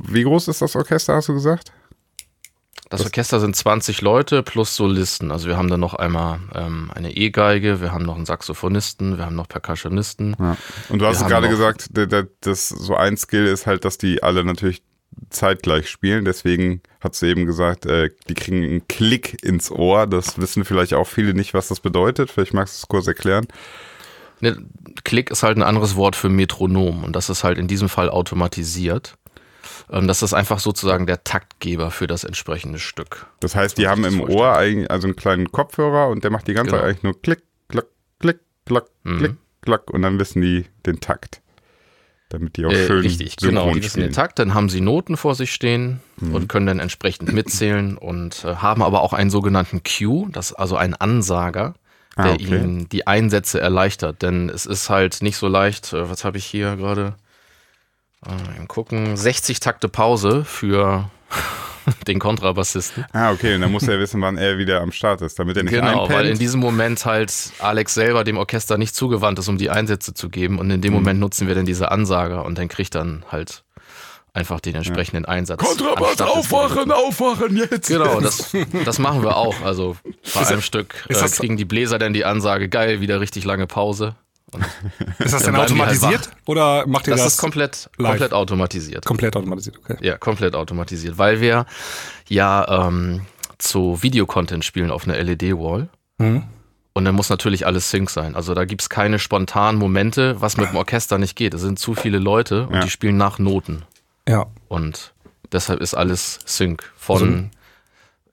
wie 0.04 0.24
groß 0.24 0.50
ist 0.50 0.62
das 0.62 0.76
Orchester, 0.76 1.16
hast 1.16 1.30
du 1.30 1.34
gesagt? 1.34 1.72
Das 2.90 3.04
Orchester 3.04 3.40
sind 3.40 3.56
20 3.56 4.02
Leute 4.02 4.44
plus 4.44 4.76
Solisten. 4.76 5.32
Also 5.32 5.48
wir 5.48 5.58
haben 5.58 5.70
dann 5.70 5.80
noch 5.80 5.94
einmal 5.94 6.40
ähm, 6.56 6.90
eine 6.96 7.16
E-Geige, 7.16 7.82
wir 7.82 7.92
haben 7.92 8.06
noch 8.06 8.16
einen 8.16 8.26
Saxophonisten, 8.26 9.18
wir 9.18 9.26
haben 9.26 9.36
noch 9.36 9.50
Percussionisten. 9.50 10.36
Ja. 10.40 10.58
Und 10.90 11.00
du 11.00 11.06
hast 11.06 11.28
gerade 11.28 11.50
gesagt, 11.50 11.98
der, 11.98 12.08
der, 12.08 12.28
das 12.42 12.70
so 12.70 12.96
ein 12.96 13.18
Skill 13.18 13.46
ist 13.46 13.68
halt, 13.68 13.84
dass 13.84 13.98
die 13.98 14.24
alle 14.24 14.46
natürlich 14.46 14.84
zeitgleich 15.30 15.90
spielen. 15.90 16.26
Deswegen 16.26 16.82
hat 17.02 17.16
sie 17.16 17.28
eben 17.28 17.46
gesagt, 17.46 17.86
äh, 17.86 18.10
die 18.30 18.34
kriegen 18.36 18.64
einen 18.64 18.88
Klick 18.88 19.44
ins 19.44 19.72
Ohr. 19.72 20.08
Das 20.08 20.40
wissen 20.40 20.64
vielleicht 20.64 20.94
auch 20.94 21.08
viele 21.08 21.34
nicht, 21.34 21.54
was 21.54 21.68
das 21.68 21.80
bedeutet. 21.80 22.32
Vielleicht 22.32 22.54
magst 22.54 22.76
du 22.76 22.84
es 22.84 22.88
kurz 22.88 23.08
erklären. 23.08 23.48
Ne, 24.40 24.58
Klick 25.04 25.32
ist 25.32 25.44
halt 25.44 25.58
ein 25.58 25.64
anderes 25.64 25.96
Wort 25.96 26.16
für 26.16 26.30
Metronom 26.30 27.04
und 27.04 27.16
das 27.16 27.30
ist 27.30 27.44
halt 27.44 27.58
in 27.58 27.68
diesem 27.68 27.90
Fall 27.90 28.10
automatisiert. 28.10 29.18
Ähm, 29.90 30.08
das 30.08 30.22
ist 30.22 30.34
einfach 30.34 30.60
sozusagen 30.60 31.06
der 31.06 31.24
Taktgeber 31.24 31.92
für 31.92 32.08
das 32.08 32.24
entsprechende 32.24 32.80
Stück. 32.80 33.26
Das 33.40 33.56
heißt, 33.56 33.78
die 33.78 33.88
haben 33.88 34.04
im 34.04 34.20
Ohr 34.22 34.56
eigentlich 34.58 34.90
also 34.92 35.08
einen 35.08 35.16
kleinen 35.16 35.52
Kopfhörer 35.52 36.10
und 36.10 36.24
der 36.24 36.32
macht 36.32 36.48
die 36.48 36.54
ganze 36.54 36.72
Genau. 36.72 36.82
Zeit 36.84 36.90
eigentlich 36.90 37.04
nur 37.04 37.22
Klick, 37.22 37.44
Klack, 37.70 37.86
Klick, 38.20 38.40
Klack, 38.66 38.86
Mhm. 39.04 39.18
Klick, 39.18 39.32
Klack 39.62 39.90
und 39.92 40.02
dann 40.02 40.20
wissen 40.20 40.42
die 40.42 40.66
den 40.86 41.00
Takt. 41.00 41.42
Damit 42.30 42.58
die 42.58 42.66
auch 42.66 42.72
Äh, 42.72 42.88
schön 42.88 43.00
richtig, 43.02 43.36
synchron 43.40 43.50
genau. 43.66 43.74
Die 43.74 43.82
wissen 43.84 44.02
den 44.02 44.12
Takt, 44.12 44.38
dann 44.40 44.54
haben 44.54 44.68
sie 44.68 44.82
Noten 44.82 45.16
vor 45.16 45.34
sich 45.36 45.54
stehen 45.54 46.02
und 46.20 46.50
können 46.50 46.66
dann 46.66 46.80
entsprechend 46.80 47.32
mitzählen 47.32 47.98
und 47.98 48.44
äh, 48.44 48.56
haben 48.56 48.82
aber 48.84 49.02
auch 49.02 49.14
einen 49.14 49.30
sogenannten 49.30 49.82
Cue, 49.84 50.28
das 50.32 50.52
ist 50.52 50.56
also 50.58 50.76
ein 50.76 50.94
Ansager, 50.94 51.76
der 52.18 52.26
Ah, 52.26 52.34
okay. 52.34 52.44
ihnen 52.44 52.90
die 52.90 53.08
Einsätze 53.08 53.62
erleichtert. 53.62 54.24
Denn 54.24 54.50
es 54.50 54.66
ist 54.66 54.90
halt 54.90 55.22
nicht 55.22 55.38
so 55.38 55.48
leicht, 55.48 55.94
äh, 55.94 56.10
was 56.10 56.26
habe 56.26 56.38
ich 56.38 56.46
hier 56.46 56.76
gerade? 56.76 57.16
Mal 58.26 58.66
gucken, 58.68 59.16
60 59.16 59.60
Takte 59.60 59.88
Pause 59.90 60.44
für 60.44 61.10
den 62.08 62.20
Kontrabassisten. 62.20 63.06
Ah, 63.14 63.32
okay, 63.32 63.56
und 63.56 63.62
dann 63.62 63.72
muss 63.72 63.88
er 63.88 64.00
wissen, 64.00 64.22
wann 64.22 64.38
er 64.38 64.58
wieder 64.58 64.82
am 64.82 64.92
Start 64.92 65.22
ist, 65.22 65.40
damit 65.40 65.56
er 65.58 65.64
nicht 65.64 65.72
Genau, 65.74 66.02
einpennt. 66.04 66.10
weil 66.10 66.26
in 66.28 66.40
diesem 66.40 66.60
Moment 66.60 67.06
halt 67.06 67.32
Alex 67.60 67.94
selber 67.94 68.24
dem 68.24 68.38
Orchester 68.38 68.78
nicht 68.78 68.96
zugewandt 68.96 69.40
ist, 69.40 69.48
um 69.48 69.58
die 69.58 69.70
Einsätze 69.70 70.14
zu 70.14 70.30
geben. 70.30 70.60
Und 70.60 70.70
in 70.72 70.82
dem 70.82 70.94
Moment 70.94 71.20
nutzen 71.20 71.48
wir 71.48 71.56
dann 71.56 71.66
diese 71.66 71.92
Ansager 71.92 72.44
und 72.46 72.58
dann 72.58 72.68
kriegt 72.68 72.96
dann 72.96 73.24
halt 73.32 73.64
einfach 74.34 74.60
den 74.60 74.76
entsprechenden 74.76 75.26
Einsatz. 75.26 75.60
Kontrabass, 75.60 76.22
aufwachen, 76.22 76.92
aufwachen 76.92 77.56
jetzt! 77.58 77.88
Genau, 77.88 78.20
das, 78.22 78.56
das 78.86 79.00
machen 79.00 79.24
wir 79.24 79.36
auch. 79.38 79.62
Also 79.64 79.96
bei 80.36 80.46
einem 80.46 80.62
Stück 80.62 81.06
äh, 81.10 81.14
kriegen 81.14 81.58
die 81.58 81.66
Bläser 81.66 81.98
dann 81.98 82.14
die 82.14 82.24
Ansage, 82.26 82.70
geil, 82.70 83.00
wieder 83.02 83.20
richtig 83.20 83.46
lange 83.46 83.66
Pause. 83.66 84.16
Ist 85.20 85.34
das 85.34 85.44
denn 85.44 85.56
halt 85.58 85.66
automatisiert 85.72 86.30
oder 86.46 86.88
macht 86.88 87.08
ihr 87.08 87.12
Das, 87.12 87.24
das, 87.24 87.34
ist 87.34 87.40
komplett, 87.40 87.90
live? 87.98 88.12
komplett 88.12 88.34
automatisiert. 88.34 89.06
komplett 89.06 89.36
automatisiert? 89.36 89.78
Okay. 89.78 89.98
Ja, 90.02 90.18
komplett 90.18 90.56
automatisiert, 90.56 91.18
weil 91.18 91.42
wir 91.42 91.66
ja 92.30 92.88
ähm, 92.88 93.22
zu 93.58 94.02
Videocontent 94.02 94.64
spielen 94.64 94.90
auf 94.92 95.06
einer 95.08 95.22
LED-Wall. 95.22 95.90
Mhm. 96.18 96.44
Und 96.94 97.06
dann 97.06 97.14
muss 97.14 97.30
natürlich 97.30 97.66
alles 97.68 97.92
Sync 97.92 98.10
sein. 98.10 98.36
Also 98.36 98.54
da 98.56 98.66
gibt's 98.66 98.90
keine 98.90 99.20
spontanen 99.20 99.78
Momente, 99.80 100.40
was 100.42 100.58
mit 100.58 100.70
dem 100.70 100.78
Orchester 100.78 101.18
nicht 101.20 101.36
geht. 101.36 101.54
Es 101.54 101.62
sind 101.62 101.78
zu 101.78 101.94
viele 101.94 102.18
Leute 102.18 102.68
und 102.68 102.74
Ja. 102.76 102.80
die 102.82 102.90
spielen 102.90 103.18
nach 103.18 103.38
Noten. 103.40 103.84
Ja. 104.28 104.48
Und 104.68 105.14
deshalb 105.52 105.80
ist 105.82 105.94
alles 105.94 106.40
Sync 106.46 106.92
von. 106.98 107.52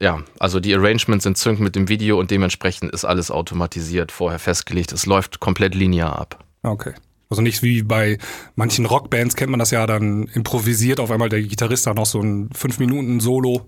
Ja, 0.05 0.23
also 0.39 0.61
die 0.61 0.75
Arrangements 0.75 1.25
sind 1.25 1.39
Sync 1.39 1.61
mit 1.61 1.75
dem 1.75 1.89
Video 1.89 2.21
und 2.21 2.31
dementsprechend 2.31 2.93
ist 2.93 3.07
alles 3.07 3.31
automatisiert, 3.31 4.13
vorher 4.13 4.39
festgelegt. 4.39 4.93
Es 4.93 5.07
läuft 5.07 5.41
komplett 5.41 5.75
linear 5.75 6.19
ab. 6.19 6.45
Okay. 6.63 6.93
Also 7.31 7.41
nicht 7.41 7.63
wie 7.63 7.83
bei 7.83 8.19
manchen 8.55 8.85
Rockbands 8.85 9.35
kennt 9.35 9.51
man 9.51 9.61
das 9.61 9.71
ja, 9.71 9.87
dann 9.87 10.25
improvisiert 10.35 11.01
auf 11.01 11.11
einmal 11.11 11.31
der 11.31 11.41
Gitarrist 11.41 11.87
da 11.87 11.95
noch 11.95 12.05
so 12.05 12.21
ein 12.21 12.51
5 12.55 12.81
Minuten 12.81 13.19
Solo. 13.19 13.67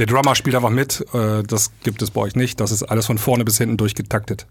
Der 0.00 0.06
Drummer 0.06 0.34
spielt 0.34 0.56
einfach 0.56 0.70
mit. 0.70 1.06
Äh, 1.14 1.44
Das 1.44 1.70
gibt 1.84 2.02
es 2.02 2.10
bei 2.10 2.22
euch 2.22 2.34
nicht. 2.34 2.58
Das 2.58 2.72
ist 2.72 2.82
alles 2.82 3.06
von 3.06 3.18
vorne 3.18 3.44
bis 3.44 3.58
hinten 3.58 3.76
durchgetaktet. 3.76 4.48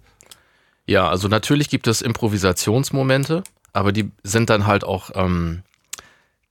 Ja, 0.85 1.09
also 1.09 1.27
natürlich 1.27 1.67
gibt 1.67 1.87
es 1.87 2.01
Improvisationsmomente, 2.01 3.43
aber 3.73 3.91
die 3.91 4.11
sind 4.23 4.49
dann 4.49 4.65
halt 4.65 4.85
auch 4.85 5.09
ähm, 5.13 5.63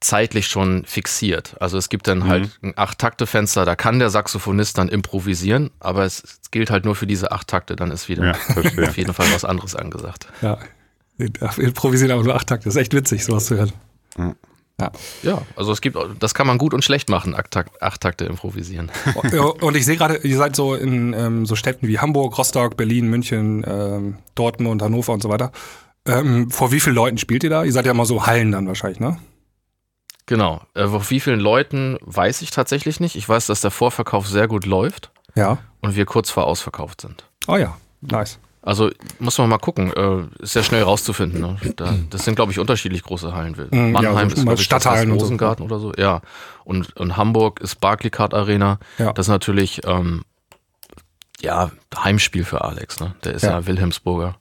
zeitlich 0.01 0.47
schon 0.47 0.85
fixiert. 0.85 1.57
Also 1.61 1.79
es 1.79 1.89
gibt 1.89 2.07
dann 2.07 2.29
halt 2.29 2.59
ein 2.63 2.75
Acht-Takte-Fenster, 2.77 3.65
da 3.65 3.77
kann 3.77 3.99
der 3.99 4.11
Saxophonist 4.11 4.77
dann 4.79 4.89
improvisieren, 4.89 5.71
aber 5.81 6.05
es, 6.05 6.23
es 6.23 6.51
gilt 6.51 6.71
halt 6.71 6.85
nur 6.85 6.95
für 6.95 7.07
diese 7.07 7.33
acht 7.33 7.49
Takte, 7.49 7.77
dann 7.77 7.91
ist 7.91 8.09
wieder 8.09 8.27
Ja, 8.27 8.33
auf 8.89 8.97
jeden 8.97 9.15
Fall 9.15 9.27
was 9.33 9.45
anderes 9.45 9.75
angesagt. 9.75 10.27
Ja. 10.43 10.59
Improvisiert 11.19 12.11
aber 12.11 12.23
nur 12.23 12.35
acht 12.35 12.47
Takte. 12.47 12.65
Das 12.65 12.75
ist 12.75 12.81
echt 12.81 12.93
witzig, 12.93 13.25
sowas 13.25 13.47
zu 13.47 13.57
hören. 13.57 13.73
Ja. 14.79 14.91
Ja, 15.23 15.41
also 15.57 15.73
es 15.73 15.81
gibt, 15.81 15.97
das 16.21 16.35
kann 16.35 16.47
man 16.47 16.59
gut 16.59 16.75
und 16.75 16.85
schlecht 16.85 17.09
machen, 17.09 17.35
acht 17.35 18.01
Takte 18.03 18.27
improvisieren. 18.27 18.91
Und 19.63 19.75
ich 19.75 19.87
sehe 19.87 19.97
gerade, 19.97 20.19
ihr 20.19 20.37
seid 20.37 20.55
so 20.55 20.75
in 20.75 21.15
ähm, 21.15 21.47
so 21.47 21.57
Städten 21.57 21.89
wie 21.89 21.99
Hamburg, 21.99 22.37
Rostock, 22.37 22.77
Berlin, 22.77 23.09
München, 23.09 23.65
ähm, 23.67 24.19
Dortmund, 24.35 24.83
Hannover 24.83 25.15
und 25.15 25.23
so 25.23 25.31
weiter. 25.31 25.51
Ähm, 26.05 26.51
vor 26.51 26.73
wie 26.73 26.81
vielen 26.81 26.95
Leuten 26.95 27.17
spielt 27.17 27.43
ihr 27.43 27.49
da? 27.49 27.65
Ihr 27.65 27.73
seid 27.73 27.87
ja 27.87 27.95
mal 27.95 28.05
so 28.05 28.27
Hallen 28.27 28.53
dann 28.53 28.67
wahrscheinlich, 28.67 29.01
ne? 29.01 29.19
Genau. 30.27 30.61
Äh, 30.75 30.87
wie 31.09 31.21
vielen 31.21 31.41
Leuten 31.41 31.99
weiß 32.03 32.43
ich 32.43 32.51
tatsächlich 32.51 32.99
nicht. 33.01 33.15
Ich 33.17 33.29
weiß, 33.29 33.47
dass 33.47 33.61
der 33.61 33.71
Vorverkauf 33.71 34.27
sehr 34.29 34.49
gut 34.49 34.67
läuft 34.67 35.11
Ja. 35.35 35.59
und 35.81 35.95
wir 35.97 36.05
kurz 36.07 36.31
vor 36.31 36.47
ausverkauft 36.47 37.01
sind. 37.01 37.25
Oh 37.47 37.57
ja, 37.57 37.77
nice. 38.01 38.39
Also 38.63 38.91
muss 39.21 39.39
man 39.39 39.49
mal 39.49 39.59
gucken. 39.59 39.93
Äh, 39.93 40.43
ist 40.43 40.57
ja 40.57 40.65
schnell 40.65 40.83
rauszufinden. 40.83 41.41
Ne? 41.41 41.57
Da, 41.77 41.95
das 42.11 42.25
sind, 42.25 42.35
glaube 42.35 42.51
ich, 42.51 42.59
unterschiedlich 42.59 43.05
große 43.05 43.33
Hallen. 43.33 43.55
Ja, 43.71 43.79
Mannheim 43.81 44.29
so 44.31 44.35
ist, 44.37 44.43
glaube 44.43 44.61
ich, 44.61 44.69
das 44.69 44.83
Stadthallen 44.83 45.11
so. 45.13 45.19
Rosengarten 45.19 45.65
oder 45.65 45.79
so. 45.79 45.93
Ja. 45.97 46.21
Und, 46.65 46.97
und 46.97 47.17
Hamburg 47.17 47.61
ist 47.61 47.77
Barclaycard 47.81 48.35
Arena. 48.35 48.81
Ja. 48.99 49.13
Das 49.13 49.27
ist 49.27 49.31
natürlich 49.31 49.83
ähm, 49.87 50.25
ja 51.41 51.71
Heimspiel 51.97 52.45
für 52.45 52.65
Alex. 52.65 52.99
Ne? 52.99 53.15
Der 53.23 53.35
ist 53.35 53.43
Ja. 53.43 53.51
ja, 53.51 53.67
Wilhelmsburger. 53.67 54.35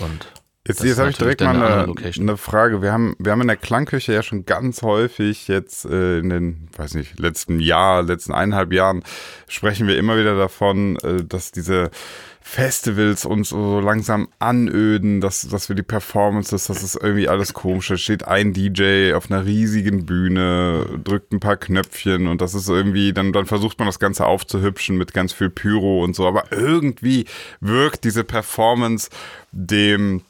Und 0.00 0.26
Jetzt, 0.66 0.82
jetzt 0.82 0.92
ist 0.92 0.98
habe 0.98 1.10
ich 1.10 1.18
direkt 1.18 1.40
mal 1.42 1.84
eine 1.84 1.94
eine, 2.18 2.36
Frage. 2.36 2.82
Wir 2.82 2.92
haben, 2.92 3.14
wir 3.18 3.30
haben 3.30 3.40
in 3.40 3.46
der 3.46 3.56
Klangküche 3.56 4.12
ja 4.12 4.22
schon 4.22 4.46
ganz 4.46 4.82
häufig 4.82 5.46
jetzt 5.46 5.84
äh, 5.84 6.18
in 6.18 6.28
den, 6.28 6.68
weiß 6.76 6.94
nicht, 6.94 7.18
letzten 7.20 7.60
Jahr, 7.60 8.02
letzten 8.02 8.32
eineinhalb 8.32 8.72
Jahren 8.72 9.04
sprechen 9.48 9.86
wir 9.86 9.96
immer 9.96 10.18
wieder 10.18 10.36
davon, 10.36 10.96
äh, 10.96 11.24
dass 11.24 11.52
diese 11.52 11.90
Festivals 12.48 13.24
uns 13.24 13.48
so 13.48 13.80
langsam 13.80 14.28
anöden, 14.38 15.20
dass, 15.20 15.48
dass 15.48 15.68
wir 15.68 15.74
die 15.76 15.82
Performances, 15.82 16.66
das 16.66 16.82
ist 16.82 16.94
irgendwie 16.94 17.28
alles 17.28 17.54
komisch. 17.54 17.88
Da 17.88 17.96
steht 17.96 18.26
ein 18.26 18.52
DJ 18.52 19.14
auf 19.14 19.30
einer 19.30 19.44
riesigen 19.44 20.06
Bühne, 20.06 20.86
drückt 21.02 21.32
ein 21.32 21.40
paar 21.40 21.56
Knöpfchen 21.56 22.28
und 22.28 22.40
das 22.40 22.54
ist 22.54 22.68
irgendwie, 22.68 23.12
dann, 23.12 23.32
dann 23.32 23.46
versucht 23.46 23.78
man 23.78 23.86
das 23.86 23.98
Ganze 23.98 24.26
aufzuhübschen 24.26 24.96
mit 24.96 25.12
ganz 25.12 25.32
viel 25.32 25.50
Pyro 25.50 26.02
und 26.02 26.14
so, 26.14 26.26
aber 26.26 26.52
irgendwie 26.52 27.26
wirkt 27.60 28.04
diese 28.04 28.22
Performance 28.22 29.10
dem 29.50 30.22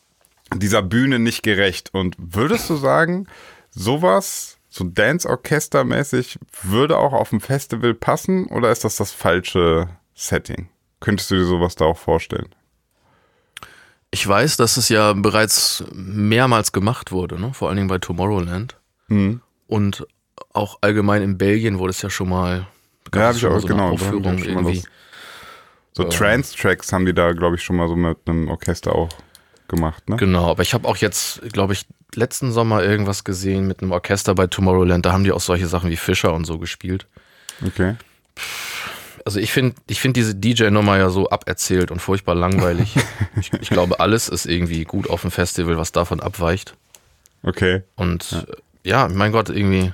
dieser 0.55 0.83
Bühne 0.83 1.19
nicht 1.19 1.43
gerecht. 1.43 1.91
Und 1.93 2.15
würdest 2.19 2.71
du 2.71 2.77
sagen, 2.77 3.27
sowas, 3.71 4.59
so 4.69 4.85
Dance-Orchester-mäßig, 4.85 6.39
würde 6.63 6.99
auch 6.99 7.13
auf 7.13 7.33
ein 7.33 7.41
Festival 7.41 7.95
passen 7.95 8.47
oder 8.47 8.71
ist 8.71 8.85
das 8.85 8.97
das 8.97 9.13
falsche 9.13 9.89
Setting? 10.15 10.69
Könntest 11.01 11.31
du 11.31 11.35
dir 11.37 11.45
sowas 11.45 11.75
da 11.75 11.85
auch 11.87 11.99
vorstellen? 11.99 12.49
ich 14.13 14.27
weiß, 14.27 14.57
dass 14.57 14.79
es 14.79 14.89
ja 14.89 15.13
bereits 15.13 15.85
mehrmals 15.93 16.73
gemacht 16.73 17.13
wurde, 17.13 17.39
ne? 17.39 17.53
vor 17.53 17.69
allen 17.69 17.77
Dingen 17.77 17.89
bei 17.89 17.99
Tomorrowland. 17.99 18.79
Mhm. 19.09 19.43
Und 19.67 20.07
auch 20.55 20.79
allgemein 20.81 21.21
in 21.23 21.37
Belgien 21.37 21.79
wurde 21.79 21.91
es 21.91 22.01
ja 22.01 22.09
schon 22.09 22.31
mal. 22.31 22.67
Ja, 23.15 23.31
es 23.31 23.37
hab 23.37 23.37
ich 23.37 23.47
auch, 23.47 23.59
so 23.61 23.67
genau, 23.69 23.91
Aufführung 23.91 24.39
irgendwie. 24.39 24.79
was- 24.79 24.85
So 25.93 26.05
Trance-Tracks 26.05 26.93
haben 26.93 27.05
die 27.05 27.13
da, 27.13 27.33
glaube 27.33 27.57
ich, 27.57 27.63
schon 27.63 27.77
mal 27.77 27.89
so 27.89 27.97
mit 27.97 28.17
einem 28.27 28.49
Orchester 28.49 28.95
auch 28.95 29.11
gemacht, 29.69 30.09
ne? 30.09 30.17
Genau, 30.17 30.51
aber 30.51 30.63
ich 30.63 30.75
habe 30.75 30.87
auch 30.89 30.97
jetzt, 30.97 31.41
glaube 31.53 31.73
ich, 31.73 31.87
letzten 32.15 32.53
Sommer 32.53 32.83
irgendwas 32.83 33.25
gesehen 33.25 33.67
mit 33.67 33.83
einem 33.83 33.93
Orchester 33.93 34.35
bei 34.35 34.47
Tomorrowland. 34.47 35.05
Da 35.05 35.13
haben 35.13 35.25
die 35.25 35.33
auch 35.33 35.41
solche 35.41 35.67
Sachen 35.67 35.91
wie 35.91 35.97
Fischer 35.97 36.33
und 36.33 36.45
so 36.45 36.59
gespielt. 36.59 37.07
Okay. 37.65 37.97
Also 39.25 39.41
ich 39.41 39.51
finde 39.53 39.75
ich 39.89 40.01
find 40.01 40.17
diese 40.17 40.35
DJ-Nummer 40.35 40.99
ja 40.99 41.09
so 41.11 41.31
aberzählt 41.31 41.91
und 41.91 42.01
furchtbar 42.01 42.35
langweilig. 42.35 42.95
ich, 43.41 43.53
ich 43.53 43.71
glaube, 43.71 44.01
alles 44.01 44.29
ist 44.29 44.47
irgendwie 44.47 44.85
gut 44.85 45.11
auf 45.11 45.23
dem 45.23 45.31
Festival, 45.31 45.77
was 45.77 45.93
davon 45.93 46.21
abweicht. 46.21 46.75
Okay. 47.43 47.83
Und 47.97 48.47
ja, 48.85 49.09
mein 49.09 49.33
Gott, 49.33 49.51
irgendwie 49.51 49.93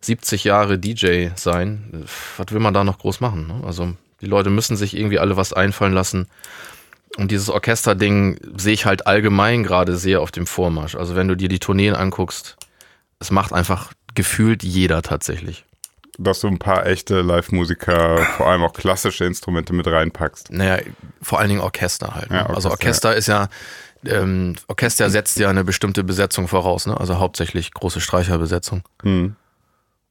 70 0.00 0.44
Jahre 0.44 0.78
DJ 0.78 1.28
sein, 1.36 2.04
was 2.36 2.46
will 2.50 2.60
man 2.60 2.74
da 2.74 2.84
noch 2.84 2.98
groß 2.98 3.20
machen? 3.20 3.46
Ne? 3.46 3.62
Also 3.64 3.94
die 4.20 4.26
Leute 4.26 4.50
müssen 4.50 4.76
sich 4.76 4.96
irgendwie 4.96 5.18
alle 5.18 5.36
was 5.36 5.52
einfallen 5.52 5.92
lassen. 5.92 6.28
Und 7.16 7.30
dieses 7.30 7.48
Orchesterding 7.48 8.38
sehe 8.56 8.72
ich 8.72 8.86
halt 8.86 9.06
allgemein 9.06 9.62
gerade 9.62 9.96
sehr 9.96 10.20
auf 10.20 10.32
dem 10.32 10.46
Vormarsch. 10.46 10.96
Also 10.96 11.14
wenn 11.14 11.28
du 11.28 11.36
dir 11.36 11.48
die 11.48 11.60
Tourneen 11.60 11.94
anguckst, 11.94 12.56
es 13.20 13.30
macht 13.30 13.52
einfach 13.52 13.92
gefühlt 14.14 14.62
jeder 14.62 15.02
tatsächlich. 15.02 15.64
Dass 16.18 16.40
du 16.40 16.48
ein 16.48 16.58
paar 16.58 16.86
echte 16.86 17.22
Live-Musiker, 17.22 18.18
vor 18.36 18.48
allem 18.48 18.62
auch 18.62 18.72
klassische 18.72 19.24
Instrumente 19.24 19.72
mit 19.72 19.86
reinpackst. 19.86 20.52
Naja, 20.52 20.82
vor 21.20 21.40
allen 21.40 21.48
Dingen 21.48 21.60
Orchester 21.60 22.14
halt. 22.14 22.30
Ne? 22.30 22.36
Ja, 22.36 22.46
also 22.46 22.70
Orchester, 22.70 23.08
Orchester 23.10 23.16
ist 23.16 23.26
ja, 23.26 23.48
ähm, 24.06 24.54
Orchester 24.68 25.10
setzt 25.10 25.38
ja 25.38 25.50
eine 25.50 25.64
bestimmte 25.64 26.04
Besetzung 26.04 26.46
voraus, 26.46 26.86
ne? 26.86 26.98
Also 26.98 27.18
hauptsächlich 27.18 27.72
große 27.72 28.00
Streicherbesetzung. 28.00 28.82
Hm. 29.02 29.34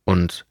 Und 0.04 0.46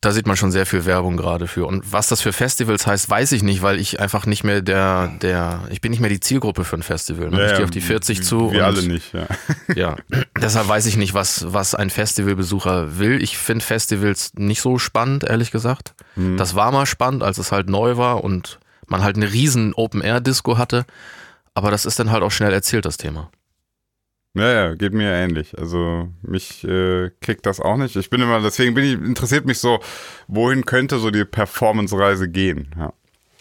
da 0.00 0.12
sieht 0.12 0.26
man 0.26 0.36
schon 0.36 0.52
sehr 0.52 0.66
viel 0.66 0.84
Werbung 0.84 1.16
gerade 1.16 1.48
für. 1.48 1.66
Und 1.66 1.92
was 1.92 2.06
das 2.06 2.20
für 2.20 2.32
Festivals 2.32 2.86
heißt, 2.86 3.10
weiß 3.10 3.32
ich 3.32 3.42
nicht, 3.42 3.62
weil 3.62 3.80
ich 3.80 3.98
einfach 3.98 4.26
nicht 4.26 4.44
mehr 4.44 4.62
der, 4.62 5.10
der, 5.20 5.62
ich 5.70 5.80
bin 5.80 5.90
nicht 5.90 6.00
mehr 6.00 6.10
die 6.10 6.20
Zielgruppe 6.20 6.64
für 6.64 6.76
ein 6.76 6.82
Festival. 6.82 7.30
Ne? 7.30 7.46
ich 7.46 7.56
gehe 7.56 7.64
auf 7.64 7.70
die 7.70 7.80
40 7.80 8.22
zu. 8.22 8.52
Wir 8.52 8.66
alle 8.66 8.82
nicht, 8.82 9.12
ja. 9.12 9.26
Ja, 9.74 9.96
deshalb 10.40 10.68
weiß 10.68 10.86
ich 10.86 10.96
nicht, 10.96 11.14
was, 11.14 11.52
was 11.52 11.74
ein 11.74 11.90
Festivalbesucher 11.90 12.98
will. 12.98 13.22
Ich 13.22 13.38
finde 13.38 13.64
Festivals 13.64 14.32
nicht 14.34 14.60
so 14.60 14.78
spannend, 14.78 15.24
ehrlich 15.24 15.50
gesagt. 15.50 15.94
Das 16.36 16.54
war 16.54 16.72
mal 16.72 16.86
spannend, 16.86 17.22
als 17.22 17.38
es 17.38 17.52
halt 17.52 17.68
neu 17.68 17.96
war 17.96 18.24
und 18.24 18.58
man 18.86 19.02
halt 19.02 19.16
eine 19.16 19.32
riesen 19.32 19.74
Open-Air-Disco 19.74 20.58
hatte. 20.58 20.84
Aber 21.54 21.70
das 21.70 21.86
ist 21.86 21.98
dann 21.98 22.10
halt 22.10 22.22
auch 22.22 22.30
schnell 22.30 22.52
erzählt, 22.52 22.84
das 22.84 22.96
Thema. 22.96 23.30
Ja, 24.38 24.52
ja, 24.52 24.74
geht 24.74 24.92
mir 24.92 25.12
ähnlich. 25.12 25.58
Also 25.58 26.08
mich 26.22 26.64
äh, 26.64 27.10
kickt 27.20 27.46
das 27.46 27.60
auch 27.60 27.76
nicht. 27.76 27.96
Ich 27.96 28.10
bin 28.10 28.20
immer, 28.20 28.40
deswegen 28.40 28.74
bin 28.74 28.84
ich, 28.84 28.92
interessiert 28.92 29.46
mich 29.46 29.58
so, 29.58 29.80
wohin 30.26 30.64
könnte 30.64 30.98
so 30.98 31.10
die 31.10 31.24
Performance-Reise 31.24 32.28
gehen. 32.28 32.68
Ja. 32.76 32.92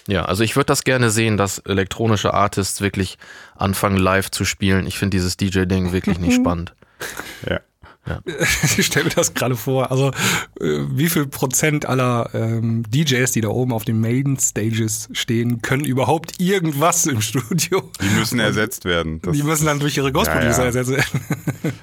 Ja, 0.08 0.24
also 0.24 0.44
ich 0.44 0.56
würde 0.56 0.68
das 0.68 0.86
gerne 0.86 1.10
sehen, 1.10 1.36
dass 1.36 1.60
elektronische 1.60 2.34
Artists 2.34 2.80
wirklich 2.80 3.18
anfangen 3.56 3.98
live 3.98 4.32
zu 4.32 4.46
spielen. 4.46 4.88
Ich 4.88 4.98
finde 4.98 5.18
dieses 5.18 5.36
DJ-Ding 5.36 5.92
wirklich 5.92 6.18
nicht 6.18 6.36
spannend. 6.42 6.74
Ja. 7.48 7.60
Ich 8.78 8.86
stelle 8.86 9.06
mir 9.06 9.12
das 9.12 9.34
gerade 9.34 9.56
vor. 9.56 9.92
Also, 9.92 10.10
äh, 10.60 10.80
wie 10.90 11.08
viel 11.10 11.28
Prozent 11.28 11.86
aller 11.86 12.30
ähm, 12.34 12.84
DJs, 12.90 13.32
die 13.32 13.42
da 13.42 13.50
oben 13.50 13.74
auf 13.74 13.86
den 13.86 14.00
Main 14.00 14.38
Stages 14.40 15.10
stehen, 15.12 15.62
können 15.62 15.84
überhaupt 15.86 16.40
irgendwas 16.40 17.06
im 17.06 17.22
Studio? 17.22 17.92
Die 18.02 18.20
müssen 18.20 18.40
ersetzt 18.40 18.86
werden. 18.86 19.22
Das, 19.22 19.36
Die 19.36 19.44
müssen 19.44 19.66
dann 19.66 19.80
durch 19.80 19.98
ihre 19.98 20.12
Ghost-Producer 20.12 20.66
Ja, 20.66 20.72
ja. 20.72 20.80
ersetzt 20.80 20.92
werden. 20.92 21.22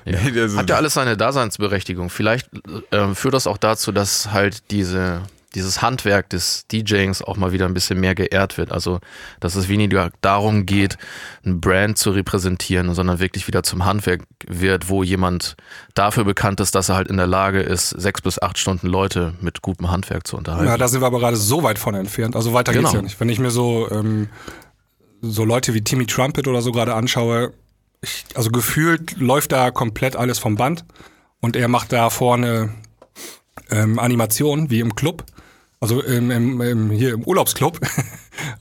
Ja. 0.04 0.56
Hat 0.56 0.70
ja 0.70 0.76
alles 0.76 0.94
seine 0.94 1.16
Daseinsberechtigung. 1.16 2.10
Vielleicht 2.10 2.48
äh, 2.90 3.14
führt 3.14 3.34
das 3.34 3.46
auch 3.46 3.58
dazu, 3.58 3.92
dass 3.92 4.32
halt 4.32 4.70
diese, 4.70 5.22
dieses 5.54 5.82
Handwerk 5.82 6.28
des 6.30 6.66
DJings 6.68 7.22
auch 7.22 7.36
mal 7.36 7.52
wieder 7.52 7.66
ein 7.66 7.74
bisschen 7.74 8.00
mehr 8.00 8.14
geehrt 8.14 8.58
wird. 8.58 8.72
Also, 8.72 9.00
dass 9.40 9.54
es 9.54 9.68
weniger 9.68 10.10
darum 10.20 10.66
geht, 10.66 10.98
ein 11.44 11.60
Brand 11.60 11.96
zu 11.98 12.10
repräsentieren, 12.10 12.92
sondern 12.94 13.18
wirklich 13.20 13.46
wieder 13.46 13.62
zum 13.62 13.84
Handwerk 13.84 14.22
wird, 14.46 14.88
wo 14.88 15.02
jemand 15.02 15.56
dafür 15.94 16.24
bekannt 16.24 16.60
ist, 16.60 16.74
dass 16.74 16.88
er 16.88 16.96
halt 16.96 17.08
in 17.08 17.16
der 17.16 17.26
Lage 17.26 17.60
ist, 17.60 17.90
sechs 17.90 18.20
bis 18.20 18.40
acht 18.40 18.58
Stunden 18.58 18.86
Leute 18.86 19.34
mit 19.40 19.62
gutem 19.62 19.90
Handwerk 19.90 20.26
zu 20.26 20.36
unterhalten. 20.36 20.66
Ja, 20.66 20.76
da 20.76 20.88
sind 20.88 21.00
wir 21.00 21.06
aber 21.06 21.18
gerade 21.20 21.36
so 21.36 21.62
weit 21.62 21.78
von 21.78 21.94
entfernt. 21.94 22.36
Also 22.36 22.52
weiter 22.52 22.72
geht's 22.72 22.84
Genau. 22.84 22.96
ja 22.96 23.02
nicht. 23.02 23.20
Wenn 23.20 23.28
ich 23.28 23.38
mir 23.38 23.50
so, 23.50 23.88
ähm, 23.90 24.28
so 25.22 25.44
Leute 25.44 25.72
wie 25.74 25.82
Timmy 25.82 26.06
Trumpet 26.06 26.48
oder 26.48 26.60
so 26.62 26.72
gerade 26.72 26.94
anschaue, 26.94 27.52
ich, 28.02 28.24
also 28.34 28.50
gefühlt 28.50 29.18
läuft 29.18 29.52
da 29.52 29.70
komplett 29.70 30.16
alles 30.16 30.38
vom 30.38 30.56
Band 30.56 30.84
und 31.40 31.56
er 31.56 31.68
macht 31.68 31.92
da 31.92 32.10
vorne 32.10 32.74
ähm, 33.70 33.98
Animationen 33.98 34.70
wie 34.70 34.80
im 34.80 34.94
Club. 34.94 35.24
Also 35.84 36.00
im, 36.00 36.30
im, 36.30 36.60
im, 36.62 36.90
hier 36.90 37.12
im 37.12 37.22
Urlaubsclub. 37.24 37.78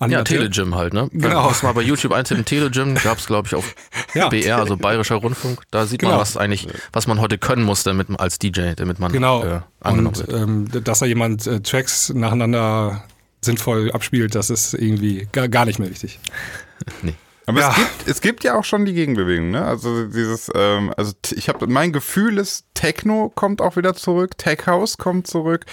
Ja. 0.07 0.21
Telegym 0.23 0.75
halt, 0.75 0.93
ne? 0.93 1.09
Genau. 1.13 1.47
Muss 1.47 1.63
mal 1.63 1.71
bei 1.73 1.81
YouTube 1.81 2.11
eintippen, 2.11 2.43
Telegym 2.45 2.93
gab's 2.95 3.25
glaube 3.25 3.47
ich, 3.47 3.55
auf 3.55 3.73
Ja. 4.13 4.27
BR, 4.29 4.57
also 4.57 4.75
Bayerischer 4.77 5.15
Rundfunk. 5.15 5.61
Da 5.71 5.85
sieht 5.87 5.99
Genau. 6.01 6.11
man, 6.13 6.21
was 6.21 6.35
eigentlich, 6.37 6.67
was 6.91 7.07
man 7.07 7.19
heute 7.21 7.37
können 7.37 7.63
muss, 7.63 7.83
damit 7.83 8.09
man 8.09 8.17
als 8.19 8.37
DJ, 8.37 8.73
damit 8.75 8.99
man 8.99 9.11
Genau. 9.13 9.43
äh, 9.43 9.61
angenommen 9.79 10.15
und 10.17 10.27
wird. 10.27 10.41
ähm, 10.41 10.83
dass 10.83 10.99
da 10.99 11.05
jemand 11.05 11.47
äh, 11.47 11.61
Tracks 11.61 12.09
nacheinander 12.13 13.03
sinnvoll 13.41 13.91
abspielt, 13.93 14.35
das 14.35 14.49
ist 14.51 14.73
irgendwie 14.73 15.27
gar, 15.31 15.47
gar 15.47 15.65
nicht 15.65 15.79
mehr 15.79 15.89
wichtig. 15.89 16.19
Aber 17.45 17.59
Ja. 17.59 17.69
es, 17.71 17.75
gibt, 17.75 18.07
es 18.07 18.21
gibt 18.21 18.43
ja 18.43 18.55
auch 18.57 18.63
schon 18.65 18.85
die 18.85 18.93
Gegenbewegung, 18.93 19.51
ne? 19.51 19.65
Also 19.65 20.05
dieses, 20.05 20.51
ähm, 20.53 20.93
also 20.97 21.13
ich 21.31 21.49
habe 21.49 21.65
mein 21.67 21.91
Gefühl 21.93 22.37
ist, 22.37 22.65
Techno 22.73 23.31
kommt 23.33 23.61
auch 23.61 23.75
wieder 23.75 23.95
zurück, 23.95 24.37
Tech 24.37 24.67
House 24.67 24.97
kommt 24.97 25.27
zurück. 25.27 25.65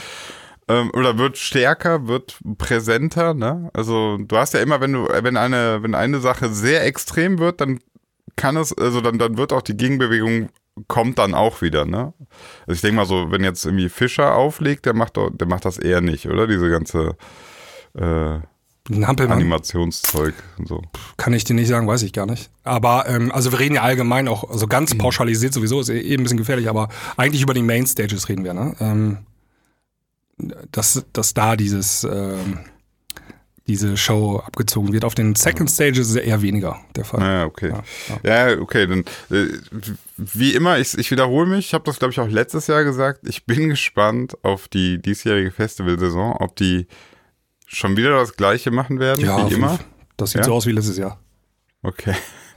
Ähm, 0.71 0.93
oder 0.95 1.19
wird 1.19 1.37
stärker, 1.37 2.07
wird 2.07 2.39
präsenter, 2.59 3.35
ne? 3.35 3.71
Also 3.75 4.19
du 4.19 4.37
hast 4.37 4.55
ja 4.55 4.61
immer, 4.61 4.81
wenn 4.81 4.93
du, 4.93 5.09
wenn 5.09 5.37
eine, 5.37 5.83
wenn 5.83 5.97
eine 5.97 6.21
Sache 6.21 6.49
sehr 6.53 6.87
extrem 6.87 7.41
wird, 7.41 7.61
dann 7.61 7.81
kann 8.37 8.57
es, 8.57 8.73
also 8.77 9.01
dann, 9.01 9.19
dann 9.19 9.37
wird 9.37 9.53
auch 9.53 9.63
die 9.63 9.77
Gegenbewegung 9.77 10.51
kommt 10.87 11.19
dann 11.19 11.35
auch 11.35 11.61
wieder, 11.61 11.85
ne? 11.85 12.15
Also 12.67 12.77
ich 12.77 12.81
denke 12.83 12.97
mal 12.97 13.07
so, 13.07 13.33
wenn 13.33 13.43
jetzt 13.43 13.65
irgendwie 13.67 13.89
Fischer 13.89 14.37
auflegt, 14.37 14.87
der 14.87 14.95
macht 14.95 15.17
der 15.17 15.49
macht 15.49 15.65
das 15.65 15.77
eher 15.77 16.01
nicht, 16.01 16.27
oder? 16.27 16.47
Diese 16.47 16.71
ganze 16.71 17.17
äh. 17.99 18.39
Animationszeug 18.93 20.35
und 20.59 20.67
so. 20.67 20.83
Kann 21.17 21.33
ich 21.33 21.45
dir 21.45 21.55
nicht 21.55 21.69
sagen, 21.69 21.87
weiß 21.87 22.03
ich 22.03 22.13
gar 22.13 22.27
nicht. 22.27 22.51
Aber 22.65 23.09
ähm, 23.09 23.31
also 23.31 23.53
wir 23.53 23.61
reden 23.61 23.75
ja 23.77 23.83
allgemein 23.83 24.27
auch, 24.27 24.49
also 24.51 24.67
Mhm. 24.67 24.71
ganz 24.71 24.97
pauschalisiert 24.97 25.53
sowieso, 25.53 25.81
ist 25.81 25.91
eh 25.91 26.01
eh 26.01 26.15
ein 26.15 26.23
bisschen 26.23 26.39
gefährlich, 26.39 26.69
aber 26.69 26.89
eigentlich 27.17 27.43
über 27.43 27.55
die 27.55 27.63
Main 27.63 27.87
Stages 27.87 28.29
reden 28.29 28.45
wir, 28.45 28.55
ne? 28.55 28.75
Ähm, 28.81 29.19
dass, 30.73 31.05
dass 31.13 31.35
da 31.35 31.57
dieses 31.57 32.05
ähm, 32.05 32.61
diese 33.71 33.97
Show 33.97 34.43
abgezogen 34.45 34.93
wird. 34.93 35.05
Auf 35.05 35.15
den 35.15 35.37
Second 35.37 35.71
Stages 35.71 36.09
ist 36.09 36.17
ja 36.17 36.23
eher 36.23 36.43
weniger 36.43 36.81
der 36.97 37.05
Fall. 37.05 37.21
Ja, 37.21 37.45
okay. 37.45 37.73
Ja, 38.25 38.49
Ja, 38.49 38.61
okay, 38.61 38.87
dann 38.87 39.05
äh, 39.31 39.47
wie 40.17 40.55
immer, 40.55 40.79
ich, 40.79 40.99
ich 40.99 41.11
wiederhole 41.11 41.47
mich, 41.47 41.67
ich 41.67 41.75
habe 41.75 41.85
das 41.85 41.99
glaube 41.99 42.13
ich 42.13 42.19
auch 42.19 42.29
letztes 42.29 42.67
Jahr 42.67 42.83
gesagt, 42.85 43.21
ich 43.29 43.47
bin 43.47 43.69
gespannt 43.71 44.37
auf 44.43 44.67
die 44.69 45.01
diesjährige 45.01 45.53
Festivalsaison, 45.53 46.33
ob 46.39 46.57
die 46.57 46.89
schon 47.67 47.97
wieder 47.97 48.11
das 48.11 48.35
gleiche 48.37 48.73
machen 48.73 48.99
werden 48.99 49.25
Ja, 49.25 49.49
wie 49.49 49.55
immer. 49.55 49.79
Das 50.17 50.33
sieht 50.33 50.41
Ja? 50.41 50.45
so 50.45 50.55
aus 50.55 50.67
wie 50.67 50.73
letztes 50.73 50.99
Jahr. 50.99 51.21
Okay. 51.83 52.15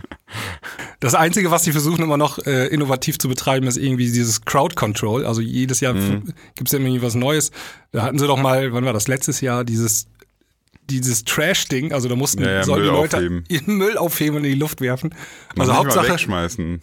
Das 1.00 1.14
Einzige, 1.16 1.52
was 1.52 1.64
sie 1.64 1.72
versuchen 1.74 2.04
immer 2.04 2.18
noch 2.18 2.40
äh, 2.46 2.68
innovativ 2.68 3.20
zu 3.20 3.28
betreiben, 3.28 3.68
ist 3.68 3.78
irgendwie 3.78 4.06
dieses 4.06 4.46
Crowd 4.46 4.76
Control. 4.76 5.26
Also 5.26 5.42
jedes 5.42 5.80
Jahr 5.82 5.94
Mhm. 5.94 6.34
gibt's 6.56 6.72
ja 6.72 6.80
irgendwie 6.80 7.02
was 7.02 7.14
Neues. 7.16 7.52
Da 7.92 8.04
hatten 8.04 8.18
sie 8.18 8.26
doch 8.28 8.38
mal, 8.38 8.74
wann 8.74 8.86
war 8.86 8.94
das, 8.94 9.08
letztes 9.08 9.42
Jahr, 9.42 9.64
dieses 9.64 10.08
dieses 10.90 11.24
Trash-Ding, 11.24 11.94
also 11.94 12.10
da 12.10 12.16
mussten 12.18 12.42
Ja, 12.44 12.52
ja, 12.56 12.64
sollen 12.64 12.84
die 12.84 12.90
Leute 12.90 13.18
aufheben. 13.18 13.46
ihren 13.48 13.76
Müll 13.78 13.98
aufheben 13.98 14.38
und 14.38 14.44
in 14.44 14.52
die 14.52 14.60
Luft 14.60 14.82
werfen. 14.82 15.16
Also 15.58 15.72
mal 15.72 15.78
Hauptsache, 15.80 16.10
wegschmeißen. 16.12 16.82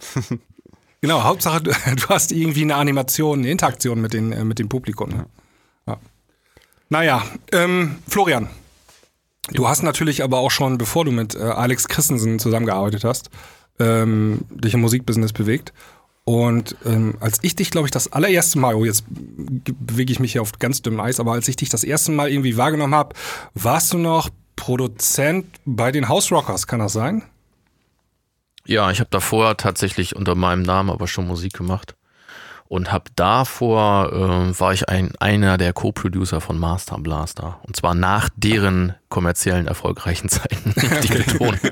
genau, 1.01 1.23
Hauptsache, 1.23 1.61
du, 1.61 1.71
du 1.95 2.07
hast 2.09 2.31
irgendwie 2.31 2.63
eine 2.63 2.75
Animation, 2.77 3.39
eine 3.39 3.51
Interaktion 3.51 4.01
mit, 4.01 4.13
den, 4.13 4.31
äh, 4.31 4.43
mit 4.43 4.57
dem 4.57 4.69
Publikum. 4.69 5.09
Ne? 5.11 5.25
Ja. 5.85 5.99
Naja, 6.89 7.23
ähm, 7.51 7.97
Florian, 8.07 8.49
du 9.49 9.67
hast 9.67 9.83
natürlich 9.83 10.23
aber 10.23 10.39
auch 10.39 10.51
schon, 10.51 10.77
bevor 10.77 11.05
du 11.05 11.11
mit 11.11 11.35
äh, 11.35 11.39
Alex 11.39 11.87
Christensen 11.87 12.39
zusammengearbeitet 12.39 13.03
hast, 13.03 13.29
ähm, 13.79 14.41
dich 14.49 14.73
im 14.73 14.81
Musikbusiness 14.81 15.33
bewegt. 15.33 15.73
Und 16.23 16.75
ähm, 16.85 17.15
als 17.19 17.39
ich 17.41 17.55
dich, 17.55 17.71
glaube 17.71 17.87
ich, 17.87 17.91
das 17.91 18.13
allererste 18.13 18.59
Mal, 18.59 18.75
oh, 18.75 18.85
jetzt 18.85 19.05
bewege 19.09 20.13
ich 20.13 20.19
mich 20.19 20.33
hier 20.33 20.41
auf 20.41 20.51
ganz 20.59 20.81
dünnem 20.81 20.99
Eis, 20.99 21.19
aber 21.19 21.33
als 21.33 21.47
ich 21.47 21.55
dich 21.55 21.69
das 21.69 21.83
erste 21.83 22.11
Mal 22.11 22.29
irgendwie 22.29 22.57
wahrgenommen 22.57 22.93
habe, 22.93 23.15
warst 23.55 23.93
du 23.93 23.97
noch 23.97 24.29
Produzent 24.55 25.47
bei 25.65 25.91
den 25.91 26.07
House 26.07 26.31
Rockers, 26.31 26.67
kann 26.67 26.79
das 26.79 26.93
sein? 26.93 27.23
Ja, 28.65 28.91
ich 28.91 28.99
habe 28.99 29.09
davor 29.09 29.57
tatsächlich 29.57 30.15
unter 30.15 30.35
meinem 30.35 30.61
Namen 30.61 30.91
aber 30.91 31.07
schon 31.07 31.25
Musik 31.25 31.53
gemacht 31.53 31.95
und 32.71 32.89
habe 32.89 33.11
davor 33.17 34.13
äh, 34.13 34.57
war 34.57 34.71
ich 34.71 34.87
ein 34.87 35.11
einer 35.19 35.57
der 35.57 35.73
Co-Producer 35.73 36.39
von 36.39 36.57
Master 36.57 36.97
Blaster 36.99 37.59
und 37.63 37.75
zwar 37.75 37.93
nach 37.93 38.29
deren 38.37 38.95
kommerziellen 39.09 39.67
erfolgreichen 39.67 40.29
Zeiten. 40.29 40.73
Die 41.03 41.09
betonen. 41.09 41.59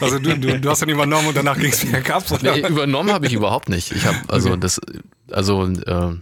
Also 0.00 0.18
du, 0.18 0.36
du, 0.38 0.58
du 0.58 0.70
hast 0.70 0.82
dann 0.82 0.88
übernommen 0.88 1.28
und 1.28 1.36
danach 1.36 1.58
ging 1.58 1.70
es 1.70 1.86
wieder 1.86 2.00
oder? 2.00 2.56
Nee, 2.56 2.66
übernommen 2.66 3.12
habe 3.12 3.26
ich 3.26 3.34
überhaupt 3.34 3.68
nicht. 3.68 3.92
Ich 3.92 4.06
habe 4.06 4.16
also 4.28 4.56
das 4.56 4.80
also 5.30 5.66
äh, 5.66 6.16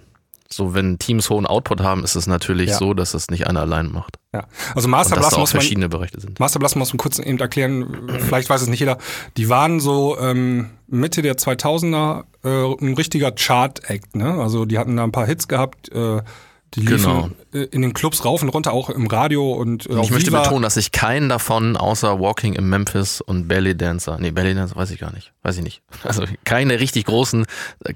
so 0.51 0.75
wenn 0.75 0.99
Teams 0.99 1.29
hohen 1.31 1.47
Output 1.47 1.81
haben, 1.81 2.05
ist 2.05 2.15
es 2.17 2.27
natürlich 2.27 2.71
Ja. 2.71 2.79
so, 2.79 2.95
dass 2.95 3.15
es 3.15 3.29
nicht 3.29 3.47
einer 3.47 3.61
allein 3.61 3.93
macht. 3.93 4.17
Ja. 4.33 4.45
Also 4.75 4.89
Master 4.89 5.17
Blast 5.17 5.39
muss 5.39 5.53
man, 5.53 5.61
verschiedene 5.61 5.89
Bereiche 5.89 6.21
sind. 6.21 6.39
Master 6.41 6.59
Blast 6.59 6.77
muss 6.77 6.93
man 6.93 6.99
kurz 6.99 7.19
eben 7.19 7.39
erklären, 7.39 8.09
vielleicht 8.21 8.49
weiß 8.51 8.63
es 8.63 8.69
nicht 8.69 8.81
jeder. 8.81 8.99
Die 9.37 9.49
waren 9.49 9.81
so 9.81 10.19
ähm, 10.19 10.71
Mitte 10.87 11.23
der 11.23 11.37
2000er 11.37 12.25
äh, 12.45 12.85
ein 12.85 12.95
richtiger 12.95 13.33
Chart-Act, 13.33 14.17
ne? 14.17 14.35
Also 14.41 14.65
die 14.65 14.79
hatten 14.79 14.97
da 14.97 15.05
ein 15.05 15.13
paar 15.13 15.27
Hits 15.27 15.49
gehabt, 15.49 15.91
äh, 15.93 16.21
die 16.75 16.81
liefen 16.81 16.99
Genau. 17.05 17.31
äh, 17.55 17.65
in 17.71 17.83
den 17.83 17.95
Clubs 17.95 18.25
rauf 18.25 18.43
und 18.43 18.51
runter, 18.51 18.73
auch 18.73 18.91
im 18.91 19.07
Radio 19.07 19.53
und 19.53 19.87
äh, 19.87 20.01
Ich 20.03 20.11
möchte 20.11 20.31
Viva. 20.31 20.43
betonen, 20.43 20.63
dass 20.63 20.77
ich 20.77 20.93
keinen 20.93 21.29
davon 21.29 21.77
außer 21.77 22.21
Walking 22.21 22.53
in 22.55 22.69
Memphis 22.69 23.21
und 23.21 23.49
Belly 23.49 23.77
Dancer, 23.77 24.19
nee, 24.21 24.31
Belly 24.31 24.55
Dancer 24.55 24.77
weiß 24.77 24.91
ich 24.91 24.99
gar 25.01 25.13
nicht, 25.13 25.33
weiß 25.43 25.57
ich 25.59 25.63
nicht. 25.63 25.83
Also 26.05 26.25
keine 26.45 26.79
richtig 26.81 27.07
großen, 27.07 27.47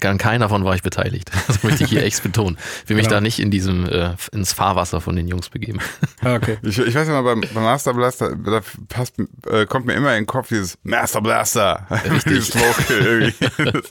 an 0.03 0.17
keiner 0.17 0.45
davon 0.45 0.65
war 0.65 0.75
ich 0.75 0.81
beteiligt. 0.81 1.31
Das 1.47 1.61
möchte 1.63 1.83
ich 1.83 1.89
hier 1.91 2.03
echt 2.03 2.23
betonen. 2.23 2.57
Ich 2.83 2.89
will 2.89 2.95
mich 2.97 3.05
Genau. 3.05 3.17
da 3.17 3.21
nicht 3.21 3.39
in 3.39 3.51
diesem, 3.51 3.85
äh, 3.87 4.15
ins 4.31 4.53
Fahrwasser 4.53 5.01
von 5.01 5.15
den 5.15 5.27
Jungs 5.27 5.49
begeben. 5.49 5.79
Ah, 6.21 6.35
okay. 6.35 6.57
Ich, 6.63 6.77
ich 6.79 6.95
weiß 6.95 7.07
ja 7.07 7.13
noch, 7.21 7.23
beim, 7.23 7.41
beim 7.53 7.63
Master 7.63 7.93
Blaster, 7.93 8.35
da 8.35 8.61
passt, 8.89 9.15
äh, 9.47 9.65
kommt 9.65 9.85
mir 9.85 9.93
immer 9.93 10.09
in 10.15 10.21
den 10.23 10.25
Kopf 10.27 10.47
dieses 10.49 10.77
Master 10.83 11.21
Blaster. 11.21 11.85
Richtig. 11.91 12.23
dieses 12.23 12.55
Vocal 12.55 12.97
irgendwie. 13.05 13.83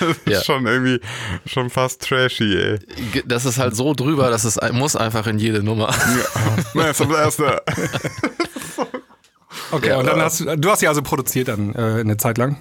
Das 0.00 0.08
ist 0.08 0.26
Ja. 0.26 0.42
schon 0.42 0.66
irgendwie, 0.66 1.00
schon 1.46 1.70
fast 1.70 2.02
trashy, 2.02 2.54
ey. 2.56 2.78
Das 3.26 3.44
ist 3.44 3.58
halt 3.58 3.74
so 3.76 3.94
drüber, 3.94 4.19
dass 4.28 4.44
es 4.44 4.58
muss 4.72 4.96
einfach 4.96 5.26
in 5.26 5.38
jede 5.38 5.62
Nummer. 5.62 5.94
Master 6.74 7.06
Blaster. 7.06 7.62
Okay, 9.72 9.92
und 9.94 10.06
dann 10.06 10.20
hast 10.20 10.40
du, 10.40 10.56
du 10.56 10.70
hast 10.70 10.82
ja 10.82 10.88
also 10.88 11.02
produziert 11.02 11.48
dann 11.48 11.74
äh, 11.74 12.00
eine 12.00 12.16
Zeit 12.16 12.38
lang. 12.38 12.56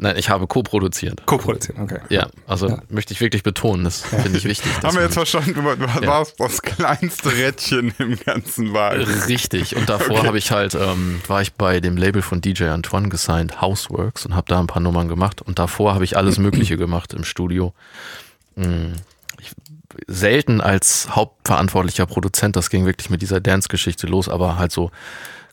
Nein, 0.00 0.14
ich 0.16 0.30
habe 0.30 0.46
co-produziert. 0.46 1.26
Co-produziert, 1.26 1.76
okay. 1.76 1.98
Ja, 2.08 2.28
also 2.46 2.78
möchte 2.88 3.12
ich 3.12 3.20
wirklich 3.20 3.42
betonen, 3.42 3.82
das 3.82 4.02
finde 4.02 4.38
ich 4.38 4.44
wichtig. 4.44 4.70
Haben 4.84 4.94
wir 4.94 5.02
jetzt 5.02 5.14
verstanden, 5.14 5.54
du, 5.54 5.60
du 5.60 6.06
warst 6.06 6.38
das 6.38 6.62
kleinste 6.62 7.32
Rädchen 7.32 7.92
im 7.98 8.16
ganzen 8.16 8.72
Wagen. 8.72 9.02
Richtig. 9.02 9.74
Und 9.74 9.88
davor 9.88 10.22
habe 10.22 10.38
ich 10.38 10.52
halt, 10.52 10.76
ähm, 10.76 11.20
war 11.26 11.42
ich 11.42 11.54
bei 11.54 11.80
dem 11.80 11.96
Label 11.96 12.22
von 12.22 12.40
DJ 12.40 12.66
Antoine 12.66 13.08
gesigned, 13.08 13.60
Houseworks, 13.60 14.24
und 14.24 14.36
habe 14.36 14.46
da 14.46 14.60
ein 14.60 14.68
paar 14.68 14.80
Nummern 14.80 15.08
gemacht. 15.08 15.42
Und 15.42 15.58
davor 15.58 15.94
habe 15.94 16.04
ich 16.04 16.16
alles 16.16 16.38
Mögliche 16.38 16.76
gemacht 16.78 17.12
im 17.12 17.24
Studio. 17.24 17.74
Ich, 18.56 18.92
selten 20.06 20.60
als 20.60 21.08
hauptverantwortlicher 21.14 22.06
Produzent, 22.06 22.56
das 22.56 22.70
ging 22.70 22.84
wirklich 22.86 23.10
mit 23.10 23.22
dieser 23.22 23.40
Dance-Geschichte 23.40 24.06
los, 24.06 24.28
aber 24.28 24.58
halt 24.58 24.72
so 24.72 24.90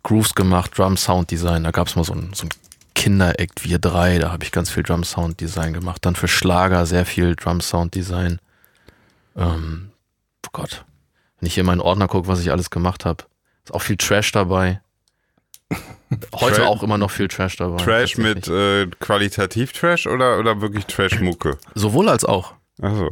Grooves 0.04 0.36
gemacht, 0.36 0.78
Drum 0.78 0.98
Sound 0.98 1.32
Design. 1.32 1.64
Da 1.64 1.72
gab 1.72 1.88
es 1.88 1.96
mal 1.96 2.04
so 2.04 2.14
ein, 2.14 2.32
so 2.34 2.46
ein 2.46 2.50
Kinder-Act 2.96 3.64
Wir 3.68 3.80
drei, 3.80 4.20
da 4.20 4.32
habe 4.32 4.44
ich 4.44 4.52
ganz 4.52 4.70
viel 4.70 4.84
Drum 4.84 5.04
Sound 5.04 5.40
Design 5.42 5.74
gemacht. 5.74 6.06
Dann 6.06 6.16
für 6.16 6.28
Schlager 6.28 6.86
sehr 6.86 7.06
viel 7.06 7.36
Drum 7.36 7.62
Sound 7.62 7.96
Design. 7.96 8.40
Ähm, 9.36 9.92
oh 10.46 10.50
Gott, 10.54 10.86
wenn 11.40 11.48
ich 11.48 11.56
hier 11.56 11.62
in 11.62 11.68
meinen 11.68 11.82
Ordner 11.82 12.08
gucke, 12.08 12.28
was 12.28 12.40
ich 12.40 12.52
alles 12.52 12.70
gemacht 12.70 13.06
habe, 13.06 13.24
ist 13.64 13.74
auch 13.74 13.82
viel 13.82 13.98
Trash 13.98 14.32
dabei. 14.32 14.82
Heute 16.36 16.62
Tra- 16.62 16.66
auch 16.66 16.84
immer 16.84 16.98
noch 17.00 17.10
viel 17.10 17.28
Trash 17.28 17.58
dabei. 17.58 17.84
Trash 17.84 18.18
mit 18.18 18.48
äh, 18.48 18.88
qualitativ 19.00 19.72
Trash 19.74 20.06
oder, 20.06 20.38
oder 20.38 20.62
wirklich 20.62 20.86
Trash-Mucke? 20.86 21.58
Sowohl 21.74 22.08
als 22.10 22.24
auch. 22.24 22.54
Achso. 22.82 23.10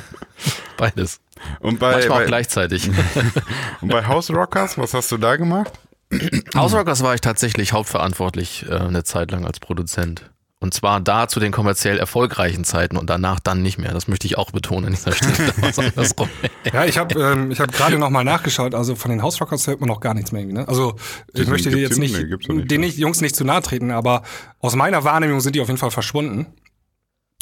Beides. 0.76 1.20
Und 1.60 1.78
bei, 1.78 1.92
Manchmal 1.92 2.10
auch 2.10 2.20
bei, 2.22 2.26
gleichzeitig. 2.26 2.90
und 3.80 3.88
bei 3.88 4.06
House 4.06 4.30
Rockers, 4.30 4.78
was 4.78 4.94
hast 4.94 5.10
du 5.12 5.16
da 5.16 5.36
gemacht? 5.36 5.72
House 6.54 6.74
Rockers 6.74 7.02
war 7.02 7.14
ich 7.14 7.20
tatsächlich 7.20 7.72
hauptverantwortlich 7.72 8.66
äh, 8.68 8.74
eine 8.74 9.04
Zeit 9.04 9.30
lang 9.30 9.44
als 9.44 9.60
Produzent. 9.60 10.30
Und 10.58 10.72
zwar 10.72 11.00
da 11.00 11.28
zu 11.28 11.38
den 11.38 11.52
kommerziell 11.52 11.98
erfolgreichen 11.98 12.64
Zeiten 12.64 12.96
und 12.96 13.10
danach 13.10 13.40
dann 13.40 13.60
nicht 13.60 13.76
mehr. 13.76 13.92
Das 13.92 14.08
möchte 14.08 14.26
ich 14.26 14.38
auch 14.38 14.52
betonen 14.52 14.86
an 14.86 14.92
dieser 14.94 15.12
Stelle. 15.12 15.52
Ja, 16.72 16.84
ich 16.84 16.98
habe 16.98 17.20
ähm, 17.20 17.50
ich 17.52 17.60
hab 17.60 17.70
gerade 17.70 17.98
noch 17.98 18.10
mal 18.10 18.24
nachgeschaut. 18.24 18.74
Also 18.74 18.96
von 18.96 19.10
den 19.10 19.22
House 19.22 19.40
Rockers 19.40 19.66
hört 19.66 19.80
man 19.80 19.88
noch 19.88 20.00
gar 20.00 20.14
nichts 20.14 20.32
mehr. 20.32 20.44
Ne? 20.44 20.66
Also 20.66 20.96
ich 21.32 21.44
Die 21.44 21.50
möchte 21.50 21.70
dir 21.70 21.78
jetzt 21.78 21.98
nicht, 21.98 22.16
nicht 22.16 22.70
den 22.70 22.80
nicht, 22.80 22.98
Jungs 22.98 23.20
nicht 23.20 23.36
zu 23.36 23.44
nahe 23.44 23.62
treten, 23.62 23.92
aber 23.92 24.22
aus 24.58 24.74
meiner 24.74 25.04
Wahrnehmung 25.04 25.40
sind 25.40 25.54
die 25.54 25.60
auf 25.60 25.68
jeden 25.68 25.78
Fall 25.78 25.92
verschwunden. 25.92 26.46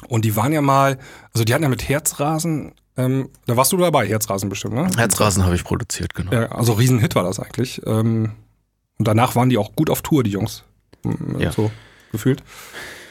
Und 0.08 0.24
die 0.24 0.36
waren 0.36 0.52
ja 0.52 0.60
mal, 0.60 0.98
also 1.32 1.44
die 1.44 1.54
hatten 1.54 1.62
ja 1.62 1.68
mit 1.68 1.88
Herzrasen, 1.88 2.72
ähm, 2.96 3.30
da 3.46 3.56
warst 3.56 3.72
du 3.72 3.76
dabei, 3.76 4.06
Herzrasen 4.06 4.48
bestimmt, 4.48 4.74
ne? 4.74 4.88
Herzrasen 4.96 5.44
habe 5.44 5.54
ich 5.54 5.64
produziert, 5.64 6.14
genau. 6.14 6.32
Ja, 6.32 6.52
also 6.52 6.72
Riesenhit 6.74 7.14
war 7.14 7.22
das 7.24 7.40
eigentlich. 7.40 7.80
Ähm, 7.86 8.32
und 8.98 9.08
danach 9.08 9.34
waren 9.34 9.48
die 9.48 9.58
auch 9.58 9.74
gut 9.74 9.90
auf 9.90 10.02
Tour, 10.02 10.22
die 10.22 10.30
Jungs. 10.30 10.64
Ja. 11.38 11.52
So 11.52 11.70
gefühlt. 12.12 12.42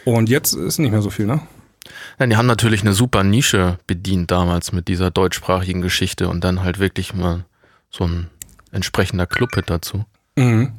Und 0.05 0.29
jetzt 0.29 0.53
ist 0.53 0.79
nicht 0.79 0.91
mehr 0.91 1.01
so 1.01 1.09
viel, 1.09 1.25
ne? 1.25 1.41
Ja, 2.19 2.25
die 2.27 2.37
haben 2.37 2.45
natürlich 2.45 2.81
eine 2.81 2.93
super 2.93 3.23
Nische 3.23 3.77
bedient 3.87 4.31
damals 4.31 4.71
mit 4.71 4.87
dieser 4.87 5.11
deutschsprachigen 5.11 5.81
Geschichte 5.81 6.29
und 6.29 6.43
dann 6.43 6.63
halt 6.63 6.79
wirklich 6.79 7.13
mal 7.13 7.45
so 7.89 8.05
ein 8.05 8.29
entsprechender 8.71 9.27
Clubhit 9.27 9.69
dazu. 9.69 10.05
Mhm. 10.35 10.73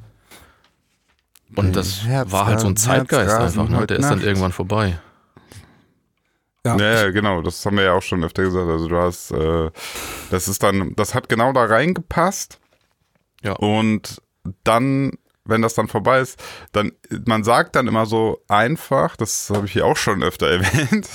Und 1.56 1.76
das 1.76 2.04
Herz- 2.04 2.32
war 2.32 2.46
halt 2.46 2.60
so 2.60 2.66
ein 2.66 2.76
Zeitgeist 2.76 3.30
Herzrasen 3.30 3.60
einfach, 3.60 3.70
ne? 3.70 3.76
heute 3.78 3.86
Der 3.94 3.98
ist 3.98 4.08
dann 4.08 4.20
irgendwann 4.22 4.52
vorbei. 4.52 4.98
Ja, 6.64 6.76
Ja, 6.76 6.92
ja, 7.02 7.10
genau, 7.10 7.42
das 7.42 7.64
haben 7.66 7.76
wir 7.76 7.84
ja 7.84 7.92
auch 7.92 8.02
schon 8.02 8.24
öfter 8.24 8.42
gesagt. 8.42 8.68
Also 8.68 8.88
du 8.88 8.96
hast, 8.96 9.30
äh, 9.32 9.70
das 10.30 10.48
ist 10.48 10.62
dann, 10.62 10.94
das 10.96 11.14
hat 11.14 11.28
genau 11.28 11.52
da 11.52 11.64
reingepasst. 11.64 12.58
Ja. 13.42 13.52
Und 13.52 14.22
dann, 14.62 15.12
wenn 15.44 15.60
das 15.60 15.74
dann 15.74 15.88
vorbei 15.88 16.20
ist, 16.20 16.42
dann, 16.72 16.92
man 17.26 17.44
sagt 17.44 17.76
dann 17.76 17.86
immer 17.86 18.06
so 18.06 18.40
einfach, 18.48 19.14
das 19.16 19.50
habe 19.54 19.66
ich 19.66 19.74
hier 19.74 19.84
auch 19.84 19.98
schon 19.98 20.22
öfter 20.22 20.48
erwähnt, 20.50 21.06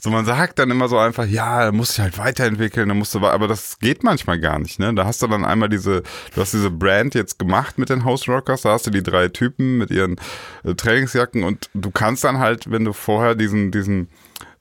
so 0.00 0.08
man 0.08 0.24
sagt 0.24 0.58
dann 0.58 0.70
immer 0.70 0.88
so 0.88 0.96
einfach, 0.96 1.26
ja, 1.26 1.70
musst 1.72 1.98
du 1.98 2.02
halt 2.02 2.16
weiterentwickeln, 2.16 2.88
da 2.88 2.94
musst 2.94 3.14
du, 3.14 3.18
aber 3.26 3.48
das 3.48 3.78
geht 3.78 4.02
manchmal 4.02 4.40
gar 4.40 4.58
nicht, 4.58 4.78
ne? 4.78 4.94
Da 4.94 5.04
hast 5.04 5.20
du 5.20 5.26
dann 5.26 5.44
einmal 5.44 5.68
diese, 5.68 6.02
du 6.34 6.40
hast 6.40 6.54
diese 6.54 6.70
Brand 6.70 7.14
jetzt 7.14 7.38
gemacht 7.38 7.76
mit 7.76 7.90
den 7.90 8.04
House 8.04 8.26
Rockers, 8.28 8.62
da 8.62 8.72
hast 8.72 8.86
du 8.86 8.90
die 8.90 9.02
drei 9.02 9.28
Typen 9.28 9.76
mit 9.76 9.90
ihren 9.90 10.16
äh, 10.64 10.74
Trainingsjacken 10.74 11.44
und 11.44 11.68
du 11.74 11.90
kannst 11.90 12.24
dann 12.24 12.38
halt, 12.38 12.70
wenn 12.70 12.86
du 12.86 12.94
vorher 12.94 13.34
diesen, 13.34 13.70
diesen 13.72 14.08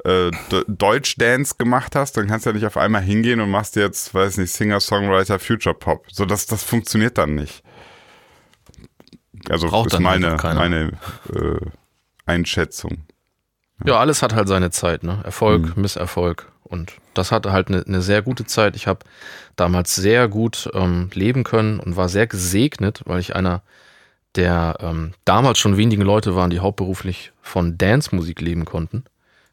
äh, 0.06 0.32
Deutsch-Dance 0.68 1.56
gemacht 1.58 1.96
hast, 1.96 2.18
dann 2.18 2.28
kannst 2.28 2.46
du 2.46 2.52
ja 2.52 2.54
nicht 2.54 2.66
auf 2.66 2.78
einmal 2.78 3.02
hingehen 3.02 3.40
und 3.40 3.50
machst 3.50 3.76
jetzt, 3.76 4.14
weiß 4.14 4.38
nicht, 4.38 4.52
Singer, 4.52 4.80
Songwriter, 4.80 5.40
Future 5.40 5.76
Pop. 5.76 6.06
So, 6.12 6.26
das, 6.26 6.46
das 6.46 6.64
funktioniert 6.64 7.18
dann 7.18 7.36
nicht. 7.36 7.64
Also 9.50 9.68
Braucht 9.68 9.88
ist 9.88 9.94
dann 9.94 10.04
meine, 10.04 10.38
meine 10.42 10.92
äh, 11.34 11.60
Einschätzung. 12.26 13.06
Ja, 13.84 14.00
alles 14.00 14.22
hat 14.22 14.34
halt 14.34 14.48
seine 14.48 14.72
Zeit, 14.72 15.04
ne? 15.04 15.20
Erfolg, 15.24 15.76
Misserfolg. 15.76 16.52
Und 16.64 16.94
das 17.14 17.32
hatte 17.32 17.52
halt 17.52 17.68
eine, 17.68 17.84
eine 17.86 18.02
sehr 18.02 18.22
gute 18.22 18.46
Zeit. 18.46 18.76
Ich 18.76 18.88
habe 18.88 19.00
damals 19.56 19.94
sehr 19.96 20.28
gut 20.28 20.70
ähm, 20.74 21.10
leben 21.14 21.44
können 21.44 21.80
und 21.80 21.96
war 21.96 22.10
sehr 22.10 22.28
gesegnet, 22.28 23.02
weil 23.06 23.20
ich 23.20 23.36
einer 23.36 23.62
der 24.36 24.78
ähm, 24.82 25.14
damals 25.26 25.60
schon 25.60 25.78
wenigen 25.78 26.02
Leute 26.02 26.36
waren, 26.36 26.50
die 26.50 26.60
hauptberuflich 26.60 27.32
von 27.42 27.78
Dance-Musik 27.78 28.42
leben 28.42 28.66
konnten. 28.66 29.06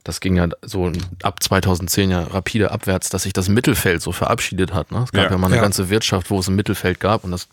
Das 0.05 0.21
ging 0.21 0.37
ja 0.37 0.49
so 0.63 0.91
ab 1.23 1.43
2010 1.43 2.11
ja 2.11 2.23
rapide 2.25 2.71
abwärts, 2.73 3.09
dass 3.09 3.23
sich 3.23 3.33
das 3.33 3.49
Mittelfeld 3.49 4.03
so 4.03 4.11
verabschiedet 4.13 4.75
hat. 4.75 4.91
Ne? 4.91 5.03
Es 5.05 5.13
gab 5.13 5.25
Ja. 5.27 5.31
ja, 5.31 5.39
mal 5.39 5.47
eine 5.47 5.57
Ja. 5.57 5.63
ganze 5.63 5.89
Wirtschaft, 5.91 6.31
wo 6.31 6.39
es 6.41 6.49
ein 6.49 6.57
Mittelfeld 6.57 6.99
gab 7.01 7.23
und 7.25 7.31
das 7.31 7.49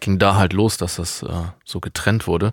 ging 0.00 0.18
da 0.18 0.36
halt 0.36 0.52
los, 0.52 0.76
dass 0.76 0.96
das 0.96 1.22
äh, 1.22 1.28
so 1.64 1.80
getrennt 1.80 2.26
wurde. 2.26 2.52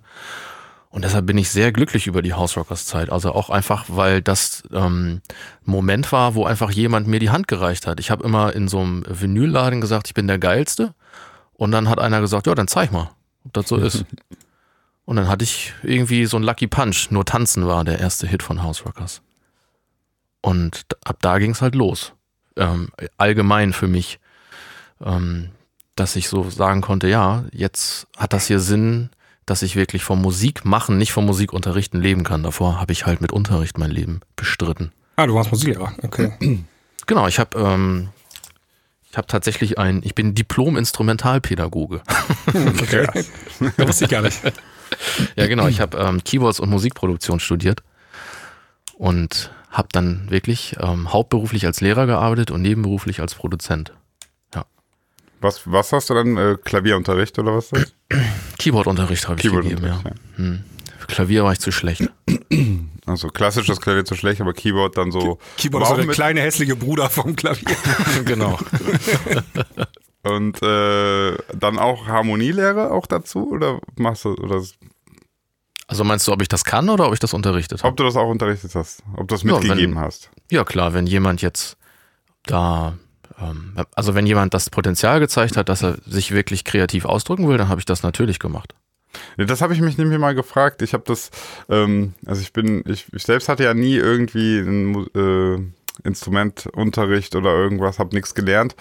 Und 0.89 1.03
deshalb 1.03 1.25
bin 1.25 1.37
ich 1.37 1.49
sehr 1.51 1.71
glücklich 1.73 2.07
über 2.07 2.21
die 2.21 2.33
House 2.33 2.55
Rockers 2.55 2.85
Zeit. 2.85 3.09
Also 3.11 3.33
auch 3.33 3.49
einfach, 3.49 3.83
weil 3.89 4.21
das 4.21 4.63
ähm, 4.71 5.21
Moment 5.65 6.11
war, 6.13 6.35
wo 6.35 6.45
einfach 6.45 6.71
jemand 6.71 7.05
mir 7.07 7.19
die 7.19 7.29
Hand 7.31 7.49
gereicht 7.49 7.85
hat. 7.85 7.99
Ich 7.99 8.11
habe 8.11 8.23
immer 8.23 8.53
in 8.53 8.69
so 8.69 8.79
einem 8.79 9.03
Vinylladen 9.07 9.81
gesagt, 9.81 10.07
ich 10.07 10.13
bin 10.13 10.27
der 10.27 10.39
Geilste. 10.39 10.93
Und 11.53 11.71
dann 11.71 11.89
hat 11.89 11.99
einer 11.99 12.21
gesagt, 12.21 12.47
ja, 12.47 12.55
dann 12.55 12.69
zeig 12.69 12.93
mal, 12.93 13.09
ob 13.43 13.53
das 13.53 13.67
so 13.67 13.75
ist. 13.75 14.05
Und 15.05 15.17
dann 15.17 15.27
hatte 15.27 15.43
ich 15.43 15.73
irgendwie 15.83 16.25
so 16.25 16.37
ein 16.37 16.43
Lucky 16.43 16.65
Punch. 16.67 17.11
Nur 17.11 17.25
Tanzen 17.25 17.67
war 17.67 17.83
der 17.83 17.99
erste 17.99 18.25
Hit 18.25 18.41
von 18.41 18.63
House 18.63 18.85
Rockers. 18.85 19.21
Und 20.45 20.85
ab 21.03 21.17
da 21.21 21.39
ging 21.39 21.51
es 21.51 21.63
halt 21.63 21.73
los. 21.73 22.13
Ähm, 22.55 22.89
allgemein 23.17 23.73
für 23.73 23.87
mich, 23.87 24.19
ähm, 25.03 25.49
dass 25.95 26.15
ich 26.15 26.29
so 26.29 26.47
sagen 26.51 26.81
konnte, 26.81 27.07
ja, 27.07 27.45
jetzt 27.51 28.05
hat 28.15 28.31
das 28.31 28.45
hier 28.45 28.59
Sinn, 28.59 29.09
dass 29.47 29.63
ich 29.63 29.75
wirklich 29.75 30.03
vom 30.03 30.21
Musik 30.21 30.63
machen, 30.63 30.99
nicht 30.99 31.13
vom 31.13 31.25
Musikunterrichten 31.25 31.99
leben 31.99 32.23
kann. 32.23 32.43
Davor 32.43 32.79
habe 32.79 32.93
ich 32.93 33.07
halt 33.07 33.21
mit 33.21 33.31
Unterricht 33.33 33.79
mein 33.79 33.89
Leben 33.89 34.21
bestritten. 34.35 34.91
Ah, 35.15 35.25
du 35.25 35.33
warst 35.33 35.49
Musiklehrer, 35.49 35.93
okay. 36.03 36.33
Genau, 37.07 37.27
ich 37.27 37.39
habe 37.39 37.57
ähm, 37.59 38.09
ich 39.09 39.17
habe 39.17 39.25
tatsächlich 39.25 39.79
ein, 39.79 40.01
ich 40.03 40.13
bin 40.13 40.35
Diplom-Instrumentalpädagoge. 40.35 42.01
okay. 42.47 43.07
Das 43.77 43.87
wusste 43.87 44.05
ich 44.05 44.11
gar 44.11 44.21
nicht. 44.21 44.39
ja, 45.35 45.47
genau, 45.47 45.67
ich 45.67 45.81
habe 45.81 45.97
ähm, 45.97 46.23
Keyboards 46.23 46.59
und 46.59 46.69
Musikproduktion 46.69 47.39
studiert 47.39 47.81
und 48.93 49.51
habe 49.75 49.89
dann 49.91 50.29
wirklich 50.29 50.75
ähm, 50.79 51.13
hauptberuflich 51.13 51.65
als 51.65 51.81
Lehrer 51.81 52.05
gearbeitet 52.05 52.49
und 52.51 52.61
nebenberuflich 52.61 53.19
als 53.19 53.35
Produzent. 53.35 53.93
Was, 55.45 55.61
was 55.65 55.91
hast 55.91 56.09
du 56.09 56.15
dann? 56.15 56.37
Äh, 56.37 56.57
Klavierunterricht 56.63 57.37
oder 57.37 57.55
was 57.55 57.71
ist 57.71 57.93
das? 58.09 58.19
Keyboardunterricht 58.57 59.27
habe 59.27 59.39
ich 59.39 59.43
gegeben, 59.43 59.85
ja. 59.85 59.97
Keyboardunterricht, 59.99 60.21
Hm. 60.37 60.63
Für 60.97 61.07
Klavier 61.07 61.43
war 61.43 61.53
ich 61.53 61.59
zu 61.59 61.71
schlecht. 61.71 62.09
Also 63.07 63.27
klassisches 63.27 63.79
Klavier 63.81 64.03
zu 64.03 64.15
schlecht, 64.15 64.41
aber 64.41 64.53
Keyboard 64.53 64.97
dann 64.97 65.11
so. 65.11 65.37
Keyboard 65.57 65.83
ist 65.83 65.89
so 65.89 65.93
auch 65.93 65.99
der 65.99 66.07
kleine 66.07 66.41
hässliche 66.41 66.75
Bruder 66.75 67.07
vom 67.11 67.35
Klavier. 67.35 67.75
genau. 68.25 68.57
Und 70.23 70.59
äh, 70.63 71.37
dann 71.53 71.77
auch 71.77 72.07
Harmonielehre 72.07 72.89
auch 72.89 73.05
dazu? 73.05 73.51
Oder 73.51 73.79
machst 73.95 74.25
du, 74.25 74.33
oder 74.33 74.59
Also 75.87 76.03
meinst 76.03 76.27
du, 76.27 76.31
ob 76.31 76.41
ich 76.41 76.47
das 76.47 76.63
kann 76.65 76.89
oder 76.89 77.07
ob 77.07 77.13
ich 77.13 77.19
das 77.19 77.33
unterrichtet 77.33 77.79
habe? 77.83 77.89
ob 77.91 77.97
du 77.97 78.03
das 78.03 78.15
auch 78.15 78.27
unterrichtet 78.29 78.73
hast? 78.75 79.03
Ob 79.13 79.27
du 79.27 79.35
das 79.35 79.43
Ja, 79.43 79.53
mitgegeben 79.53 79.95
wenn- 79.95 80.01
hast? 80.01 80.31
Ja, 80.49 80.63
klar, 80.63 80.93
wenn 80.93 81.05
jemand 81.07 81.41
jetzt 81.41 81.77
da, 82.45 82.97
ähm, 83.39 83.75
also 83.95 84.15
wenn 84.15 84.25
jemand 84.25 84.53
das 84.53 84.69
Potenzial 84.69 85.19
gezeigt 85.19 85.57
hat, 85.57 85.69
dass 85.69 85.83
er 85.83 85.97
sich 86.05 86.31
wirklich 86.31 86.63
kreativ 86.63 87.05
ausdrücken 87.05 87.47
will, 87.47 87.57
dann 87.57 87.69
habe 87.69 87.79
ich 87.81 87.85
das 87.85 88.01
natürlich 88.03 88.39
gemacht. 88.39 88.73
Ja, 89.37 89.45
Das 89.45 89.61
habe 89.61 89.73
ich 89.73 89.79
mich 89.81 89.97
nämlich 89.97 90.19
mal 90.19 90.35
gefragt. 90.35 90.81
Ich 90.81 90.93
habe 90.93 91.03
das, 91.05 91.29
ähm, 91.69 92.13
also 92.25 92.41
ich 92.41 92.51
bin, 92.51 92.83
ich, 92.87 93.05
ich 93.13 93.23
selbst 93.23 93.47
hatte 93.47 93.63
ja 93.63 93.73
nie 93.73 93.95
irgendwie 93.95 94.59
einen 94.59 95.07
äh, 95.15 96.07
Instrumentunterricht 96.07 97.35
oder 97.35 97.51
irgendwas, 97.51 97.99
habe 97.99 98.15
nichts 98.15 98.35
gelernt. 98.35 98.75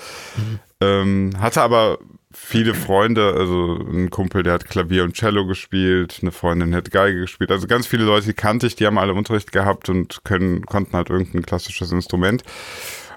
Ähm, 0.81 1.31
hatte 1.39 1.63
aber 1.63 1.99
viele 2.35 2.75
Freunde, 2.75 3.35
also 3.35 3.77
ein 3.77 4.11
Kumpel, 4.11 4.43
der 4.43 4.55
hat 4.55 4.69
Klavier 4.69 5.05
und 5.05 5.15
Cello 5.15 5.47
gespielt, 5.47 6.19
eine 6.21 6.33
Freundin 6.33 6.75
hat 6.75 6.91
Geige 6.91 7.21
gespielt. 7.21 7.51
Also 7.51 7.67
ganz 7.67 7.87
viele 7.87 8.05
Leute, 8.05 8.27
die 8.27 8.35
kannte 8.35 8.67
ich, 8.67 8.77
die 8.77 8.87
haben 8.87 8.99
alle 8.99 9.15
Unterricht 9.15 9.53
gehabt 9.53 9.89
und 9.89 10.25
können, 10.25 10.67
konnten 10.67 10.97
halt 10.97 11.11
irgendein 11.11 11.43
klassisches 11.43 11.93
Instrument. 11.93 12.43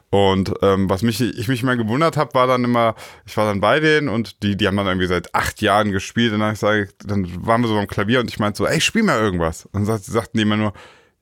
Und 0.10 0.54
ähm, 0.62 0.90
was 0.90 1.02
mich, 1.02 1.20
ich 1.20 1.48
mich 1.50 1.64
mal 1.64 1.76
gewundert 1.76 2.16
habe, 2.16 2.34
war 2.34 2.48
dann 2.48 2.64
immer, 2.64 2.96
ich 3.26 3.36
war 3.36 3.46
dann 3.46 3.60
bei 3.60 3.82
denen 3.82 4.08
und 4.08 4.42
die, 4.42 4.56
die 4.56 4.66
haben 4.68 4.78
dann 4.78 4.88
irgendwie 4.88 5.08
seit 5.08 5.36
acht 5.36 5.62
Jahren 5.62 5.92
gespielt 5.92 6.32
und 6.34 6.40
dann, 6.40 6.54
ich 6.54 6.60
sag, 6.60 6.90
dann 7.06 7.28
waren 7.46 7.62
wir 7.62 7.68
so 7.68 7.76
beim 7.76 7.88
Klavier 7.88 8.22
und 8.22 8.30
ich 8.30 8.40
meinte 8.40 8.58
so, 8.58 8.66
ey, 8.66 8.80
spiel 8.80 9.04
mal 9.04 9.20
irgendwas. 9.20 9.66
Und 9.66 9.74
dann 9.74 9.86
sagt- 9.86 10.06
sagten 10.06 10.38
die 10.38 10.44
immer 10.44 10.56
nur, 10.56 10.72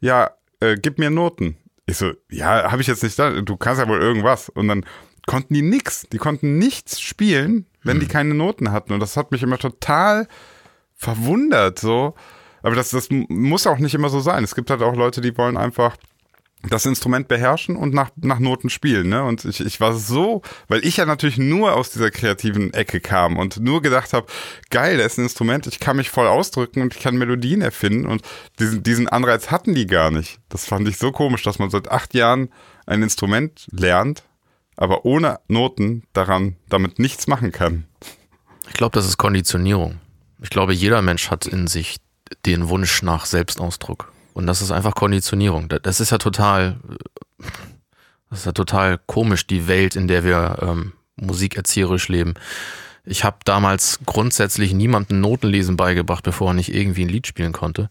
ja, 0.01 0.31
äh, 0.59 0.75
gib 0.79 0.99
mir 0.99 1.09
Noten. 1.09 1.57
Ich 1.87 1.97
so, 1.97 2.11
ja, 2.29 2.71
habe 2.71 2.81
ich 2.81 2.87
jetzt 2.87 3.01
nicht 3.03 3.17
da, 3.17 3.41
du 3.41 3.57
kannst 3.57 3.81
ja 3.81 3.87
wohl 3.87 4.01
irgendwas. 4.01 4.49
Und 4.49 4.67
dann 4.67 4.85
konnten 5.25 5.53
die 5.53 5.61
nix, 5.61 6.07
die 6.11 6.17
konnten 6.17 6.57
nichts 6.57 7.01
spielen, 7.01 7.65
wenn 7.83 7.99
die 7.99 8.07
keine 8.07 8.33
Noten 8.33 8.71
hatten. 8.71 8.93
Und 8.93 8.99
das 8.99 9.17
hat 9.17 9.31
mich 9.31 9.43
immer 9.43 9.57
total 9.57 10.27
verwundert, 10.95 11.79
so. 11.79 12.15
Aber 12.61 12.75
das, 12.75 12.89
das 12.89 13.09
muss 13.11 13.67
auch 13.67 13.77
nicht 13.77 13.93
immer 13.93 14.09
so 14.09 14.19
sein. 14.19 14.43
Es 14.43 14.55
gibt 14.55 14.69
halt 14.69 14.81
auch 14.81 14.95
Leute, 14.95 15.21
die 15.21 15.37
wollen 15.37 15.57
einfach 15.57 15.97
das 16.69 16.85
Instrument 16.85 17.27
beherrschen 17.27 17.75
und 17.75 17.93
nach, 17.93 18.09
nach 18.15 18.39
Noten 18.39 18.69
spielen. 18.69 19.09
Ne? 19.09 19.23
Und 19.23 19.45
ich, 19.45 19.63
ich 19.63 19.79
war 19.79 19.93
so, 19.93 20.41
weil 20.67 20.85
ich 20.85 20.97
ja 20.97 21.05
natürlich 21.05 21.37
nur 21.37 21.73
aus 21.73 21.91
dieser 21.91 22.09
kreativen 22.09 22.73
Ecke 22.73 22.99
kam 23.01 23.37
und 23.37 23.59
nur 23.59 23.81
gedacht 23.81 24.13
habe, 24.13 24.27
geil, 24.69 24.97
das 24.97 25.13
ist 25.13 25.17
ein 25.19 25.25
Instrument, 25.25 25.67
ich 25.67 25.79
kann 25.79 25.97
mich 25.97 26.09
voll 26.09 26.27
ausdrücken 26.27 26.81
und 26.81 26.95
ich 26.95 27.01
kann 27.01 27.17
Melodien 27.17 27.61
erfinden 27.61 28.05
und 28.07 28.23
diesen, 28.59 28.83
diesen 28.83 29.07
Anreiz 29.07 29.51
hatten 29.51 29.75
die 29.75 29.85
gar 29.85 30.11
nicht. 30.11 30.39
Das 30.49 30.65
fand 30.65 30.87
ich 30.87 30.97
so 30.97 31.11
komisch, 31.11 31.43
dass 31.43 31.59
man 31.59 31.69
seit 31.69 31.89
acht 31.89 32.13
Jahren 32.13 32.49
ein 32.85 33.03
Instrument 33.03 33.67
lernt, 33.71 34.23
aber 34.77 35.05
ohne 35.05 35.39
Noten 35.47 36.03
daran 36.13 36.55
damit 36.69 36.99
nichts 36.99 37.27
machen 37.27 37.51
kann. 37.51 37.85
Ich 38.67 38.73
glaube, 38.73 38.93
das 38.93 39.05
ist 39.05 39.17
Konditionierung. 39.17 39.99
Ich 40.41 40.49
glaube, 40.49 40.73
jeder 40.73 41.01
Mensch 41.01 41.29
hat 41.29 41.45
in 41.45 41.67
sich 41.67 41.97
den 42.45 42.69
Wunsch 42.69 43.01
nach 43.01 43.25
Selbstausdruck. 43.25 44.11
Und 44.33 44.47
das 44.47 44.61
ist 44.61 44.71
einfach 44.71 44.95
Konditionierung. 44.95 45.69
Das 45.69 45.99
ist 45.99 46.11
ja 46.11 46.17
total, 46.17 46.77
das 48.29 48.39
ist 48.39 48.45
ja 48.45 48.51
total 48.51 48.99
komisch, 49.05 49.47
die 49.47 49.67
Welt, 49.67 49.95
in 49.95 50.07
der 50.07 50.23
wir 50.23 50.57
ähm, 50.61 50.93
musikerzieherisch 51.15 52.09
leben. 52.09 52.33
Ich 53.05 53.23
habe 53.23 53.37
damals 53.45 53.99
grundsätzlich 54.05 54.73
niemandem 54.73 55.21
Notenlesen 55.21 55.77
beigebracht, 55.77 56.23
bevor 56.23 56.49
er 56.49 56.53
nicht 56.53 56.73
irgendwie 56.73 57.05
ein 57.05 57.09
Lied 57.09 57.27
spielen 57.27 57.53
konnte. 57.53 57.89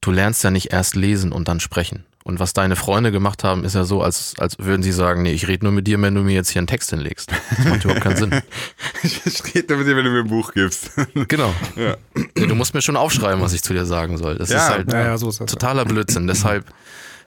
Du 0.00 0.10
lernst 0.10 0.42
ja 0.42 0.50
nicht 0.50 0.72
erst 0.72 0.96
lesen 0.96 1.30
und 1.30 1.46
dann 1.46 1.60
sprechen. 1.60 2.04
Und 2.24 2.38
was 2.40 2.52
deine 2.52 2.76
Freunde 2.76 3.10
gemacht 3.12 3.42
haben, 3.44 3.64
ist 3.64 3.74
ja 3.74 3.84
so, 3.84 4.02
als, 4.02 4.34
als 4.38 4.58
würden 4.58 4.82
sie 4.82 4.92
sagen, 4.92 5.22
nee, 5.22 5.32
ich 5.32 5.48
rede 5.48 5.64
nur 5.64 5.72
mit 5.72 5.86
dir, 5.86 6.00
wenn 6.00 6.14
du 6.14 6.22
mir 6.22 6.34
jetzt 6.34 6.50
hier 6.50 6.60
einen 6.60 6.66
Text 6.68 6.90
hinlegst. 6.90 7.30
Das 7.56 7.66
macht 7.66 7.84
überhaupt 7.84 8.02
keinen 8.02 8.16
Sinn. 8.16 8.42
ich 9.02 9.42
rede 9.54 9.74
nur 9.74 9.78
mit 9.78 9.88
dir, 9.88 9.96
wenn 9.96 10.04
du 10.04 10.10
mir 10.10 10.20
ein 10.20 10.28
Buch 10.28 10.52
gibst. 10.52 10.90
Genau. 11.28 11.52
Ja. 11.76 11.96
Du 12.34 12.54
musst 12.54 12.74
mir 12.74 12.82
schon 12.82 12.96
aufschreiben, 12.96 13.40
was 13.42 13.52
ich 13.52 13.62
zu 13.62 13.72
dir 13.72 13.84
sagen 13.86 14.18
soll. 14.18 14.36
Das 14.36 14.50
Ja, 14.50 14.58
ist 14.58 14.68
halt 14.70 14.92
ja, 14.92 15.02
ja, 15.04 15.18
so 15.18 15.28
ist 15.28 15.40
das. 15.40 15.50
totaler 15.50 15.84
Blödsinn. 15.84 16.26
Deshalb, 16.26 16.64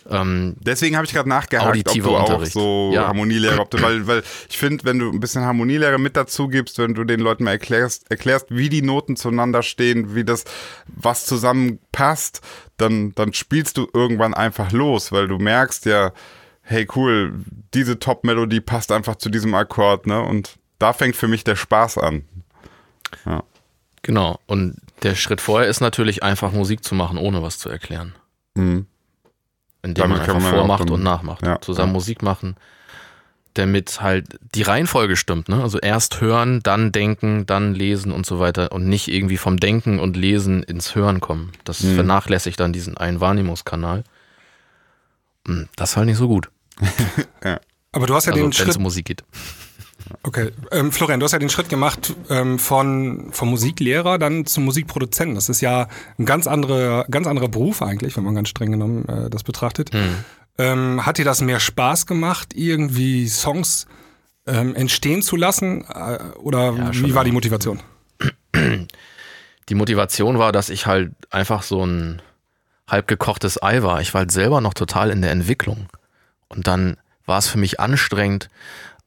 ähm, 0.10 0.56
Deswegen 0.60 0.96
habe 0.96 1.06
ich 1.06 1.14
gerade 1.14 1.30
nachgehakt, 1.30 1.90
ob 1.90 1.94
du 1.96 2.16
auch 2.16 2.30
Unterricht. 2.30 2.54
so 2.54 2.92
Ja. 2.94 3.08
Harmonielehre, 3.08 3.60
ob 3.60 3.72
du, 3.72 3.82
weil, 3.82 4.06
weil 4.06 4.24
ich 4.50 4.58
finde, 4.58 4.84
wenn 4.84 5.00
du 5.00 5.10
ein 5.10 5.20
bisschen 5.20 5.44
Harmonielehre 5.44 5.98
mit 5.98 6.16
dazu 6.16 6.48
gibst, 6.48 6.78
wenn 6.78 6.94
du 6.94 7.04
den 7.04 7.20
Leuten 7.20 7.44
mal 7.44 7.52
erklärst, 7.52 8.10
erklärst, 8.12 8.48
wie 8.50 8.70
die 8.70 8.82
Noten 8.82 9.16
zueinander 9.16 9.64
stehen, 9.64 10.14
wie 10.14 10.24
das, 10.24 10.44
was 10.88 11.26
zusammenpasst, 11.26 12.42
dann, 12.78 13.14
dann 13.16 13.34
spielst 13.34 13.78
du 13.78 13.88
irgendwann 13.94 14.34
einfach 14.34 14.72
los, 14.72 15.12
weil 15.12 15.28
du 15.28 15.40
merkst 15.40 15.86
ja, 15.86 16.12
hey 16.62 16.88
cool, 16.96 17.34
diese 17.74 18.00
Top-Melodie 18.00 18.62
passt 18.62 18.92
einfach 18.92 19.16
zu 19.16 19.30
diesem 19.30 19.54
Akkord, 19.56 20.08
ne? 20.08 20.22
Und 20.22 20.58
da 20.80 20.94
fängt 20.94 21.16
für 21.16 21.28
mich 21.28 21.44
der 21.44 21.56
Spaß 21.56 21.98
an. 22.00 22.26
genau. 24.02 24.40
Und 24.46 24.78
der 25.04 25.16
Schritt 25.16 25.42
vorher 25.42 25.70
ist 25.70 25.80
natürlich 25.80 26.24
einfach 26.24 26.52
Musik 26.52 26.84
zu 26.84 26.96
machen, 26.96 27.18
ohne 27.18 27.42
was 27.42 27.60
zu 27.60 27.70
erklären. 27.70 28.16
Mhm. 28.56 28.88
Indem 29.86 30.02
Damit 30.10 30.18
man 30.18 30.30
einfach 30.30 30.42
man 30.42 30.54
vormacht 30.54 30.82
dann- 30.82 30.90
und 30.92 31.04
nachmacht. 31.04 31.46
ja, 31.46 31.62
Zusammen 31.62 31.90
ja. 31.90 31.94
Musik 31.94 32.22
machen, 32.24 32.56
damit 33.54 34.02
halt 34.02 34.38
die 34.56 34.64
Reihenfolge 34.64 35.16
stimmt. 35.16 35.48
Ne? 35.48 35.62
Also 35.62 35.80
erst 35.80 36.20
hören, 36.20 36.60
dann 36.64 36.92
denken, 36.92 37.46
dann 37.46 37.74
lesen 37.74 38.12
und 38.12 38.26
so 38.26 38.40
weiter 38.40 38.72
und 38.74 38.88
nicht 38.90 39.08
irgendwie 39.08 39.38
vom 39.38 39.58
Denken 39.60 40.00
und 40.00 40.18
Lesen 40.18 40.64
ins 40.64 40.96
Hören 40.96 41.22
kommen. 41.22 41.52
Das 41.64 41.82
Mhm. 41.82 41.96
vernachlässigt 41.96 42.60
dann 42.60 42.74
diesen 42.74 42.98
einen 42.98 43.22
Wahrnehmungskanal. 43.22 44.04
Hm, 45.48 45.70
Das 45.76 45.92
ist 45.92 45.98
halt 45.98 46.08
nicht 46.08 46.18
so 46.18 46.28
gut. 46.28 46.50
Aber 47.94 48.08
du 48.08 48.16
hast 48.16 48.26
ja 48.26 48.32
Also 48.34 48.42
den 48.42 48.46
wenn 48.46 48.50
es 48.52 48.58
Schritt 48.58 48.76
um 48.78 48.84
Musik 48.84 49.06
geht. 49.06 49.24
Okay, 50.24 50.52
ähm, 50.72 50.92
Florian, 50.92 51.20
du 51.20 51.24
hast 51.24 51.32
ja 51.32 51.40
den 51.40 51.50
Schritt 51.50 51.70
gemacht 51.70 52.16
ähm, 52.30 52.60
von 52.60 53.30
vom 53.32 53.50
Musiklehrer 53.50 54.18
dann 54.18 54.46
zum 54.46 54.66
Musikproduzenten. 54.66 55.36
Das 55.36 55.50
ist 55.50 55.62
ja 55.62 55.88
ein 56.20 56.26
ganz 56.26 56.48
anderer 56.48 57.06
ganz 57.10 57.28
anderer 57.28 57.48
Beruf 57.48 57.82
eigentlich, 57.82 58.16
wenn 58.18 58.24
man 58.24 58.36
ganz 58.36 58.50
streng 58.50 58.72
genommen 58.72 59.08
äh, 59.08 59.30
das 59.30 59.44
betrachtet. 59.44 59.94
Hm. 59.94 60.16
Ähm, 60.58 61.06
hat 61.06 61.18
dir 61.18 61.26
das 61.26 61.42
mehr 61.42 61.60
Spaß 61.60 62.06
gemacht, 62.06 62.54
irgendwie 62.56 63.28
Songs 63.28 63.88
ähm, 64.48 64.76
entstehen 64.76 65.22
zu 65.22 65.36
lassen, 65.36 65.86
äh, 65.86 66.20
oder 66.38 66.74
Ja, 66.74 66.94
wie 66.94 67.16
war 67.16 67.24
die. 67.24 67.32
Motivation? 67.32 67.82
Die 69.70 69.76
Motivation 69.76 70.38
war, 70.38 70.52
dass 70.52 70.70
ich 70.70 70.86
halt 70.86 71.12
einfach 71.30 71.64
so 71.64 71.86
ein 71.86 72.22
halb 72.88 73.08
gekochtes 73.08 73.62
Ei 73.62 73.82
war. 73.82 74.00
Ich 74.02 74.14
war 74.14 74.20
halt 74.20 74.32
selber 74.32 74.62
noch 74.62 74.74
total 74.74 75.10
in 75.10 75.22
der 75.22 75.32
Entwicklung. 75.32 75.88
Und 76.48 76.68
dann 76.68 76.98
war 77.26 77.40
es 77.40 77.48
für 77.48 77.58
mich 77.58 77.80
anstrengend, 77.80 78.50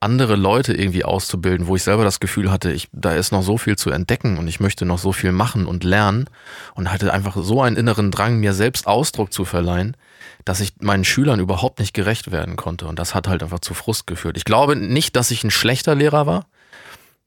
andere 0.01 0.37
Leute 0.37 0.75
irgendwie 0.75 1.05
auszubilden, 1.05 1.67
wo 1.67 1.75
ich 1.75 1.83
selber 1.83 2.05
das 2.05 2.21
Gefühl 2.21 2.51
hatte, 2.53 2.71
ich, 2.71 2.89
da 2.93 3.15
ist 3.15 3.33
noch 3.33 3.43
so 3.43 3.59
viel 3.59 3.77
zu 3.77 3.91
entdecken 3.91 4.39
und 4.39 4.47
ich 4.47 4.61
möchte 4.61 4.85
noch 4.85 4.99
so 4.99 5.13
viel 5.13 5.33
machen 5.33 5.67
und 5.67 5.83
lernen 5.83 6.31
und 6.75 6.93
hatte 6.93 7.13
einfach 7.13 7.37
so 7.37 7.63
einen 7.63 7.77
inneren 7.77 8.11
Drang, 8.11 8.39
mir 8.39 8.53
selbst 8.53 8.87
Ausdruck 8.87 9.33
zu 9.33 9.45
verleihen, 9.45 9.97
dass 10.45 10.61
ich 10.61 10.75
meinen 10.81 11.05
Schülern 11.05 11.41
überhaupt 11.41 11.81
nicht 11.81 11.95
gerecht 11.95 12.31
werden 12.31 12.57
konnte. 12.57 12.87
Und 12.87 12.99
das 12.99 13.15
hat 13.15 13.27
halt 13.27 13.43
einfach 13.43 13.59
zu 13.59 13.75
Frust 13.75 14.07
geführt. 14.07 14.37
Ich 14.37 14.45
glaube 14.45 14.77
nicht, 14.77 15.17
dass 15.17 15.33
ich 15.33 15.43
ein 15.43 15.51
schlechter 15.51 15.97
Lehrer 15.97 16.27
war. 16.27 16.47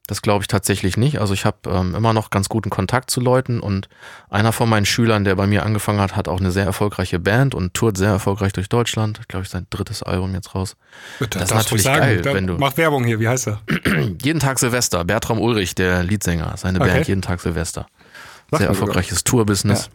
Das 0.08 0.22
glaube 0.22 0.44
ich 0.44 0.48
tatsächlich 0.48 0.98
nicht. 0.98 1.22
Also 1.22 1.34
ich 1.34 1.46
habe 1.46 1.58
ähm, 1.70 1.96
immer 1.96 2.12
noch 2.12 2.32
ganz 2.32 2.50
guten 2.50 2.70
Kontakt 2.70 3.10
zu 3.12 3.22
Leuten 3.22 3.60
und 3.62 3.88
einer 4.30 4.52
von 4.52 4.68
meinen 4.68 4.86
Schülern, 4.86 5.24
der 5.24 5.36
bei 5.36 5.48
mir 5.48 5.64
angefangen 5.64 6.02
hat, 6.02 6.16
hat 6.16 6.28
auch 6.28 6.40
eine 6.40 6.52
sehr 6.52 6.66
erfolgreiche 6.66 7.20
Band 7.20 7.56
und 7.56 7.74
tourt 7.74 7.98
sehr 7.98 8.10
erfolgreich 8.10 8.52
durch 8.52 8.68
Deutschland. 8.68 9.22
Glaube 9.30 9.44
ich, 9.46 9.50
sein 9.50 9.68
drittes 9.70 10.04
Album 10.04 10.34
jetzt 10.34 10.54
raus. 10.56 10.76
Bitte, 11.20 11.40
Das 11.40 11.52
ist 11.52 11.56
natürlich 11.56 11.84
sagen. 11.84 12.00
geil, 12.00 12.26
wenn 12.26 12.48
du- 12.48 12.58
Mach 12.58 12.76
Werbung 12.78 13.06
hier, 13.06 13.20
wie 13.20 13.28
heißt 13.28 13.48
er? 13.48 13.62
Jeden 14.22 14.40
Tag 14.40 14.60
Silvester, 14.60 15.06
Bertram 15.06 15.40
Ulrich, 15.40 15.76
der 15.76 16.04
Leadsänger, 16.04 16.56
seine 16.58 16.82
Okay. 16.82 16.90
Band 16.92 17.08
Jeden 17.08 17.22
Tag 17.22 17.40
Silvester. 17.40 17.86
Sag 18.50 18.58
Sehr 18.60 18.68
erfolgreiches 18.68 19.24
Tourbusiness. 19.24 19.90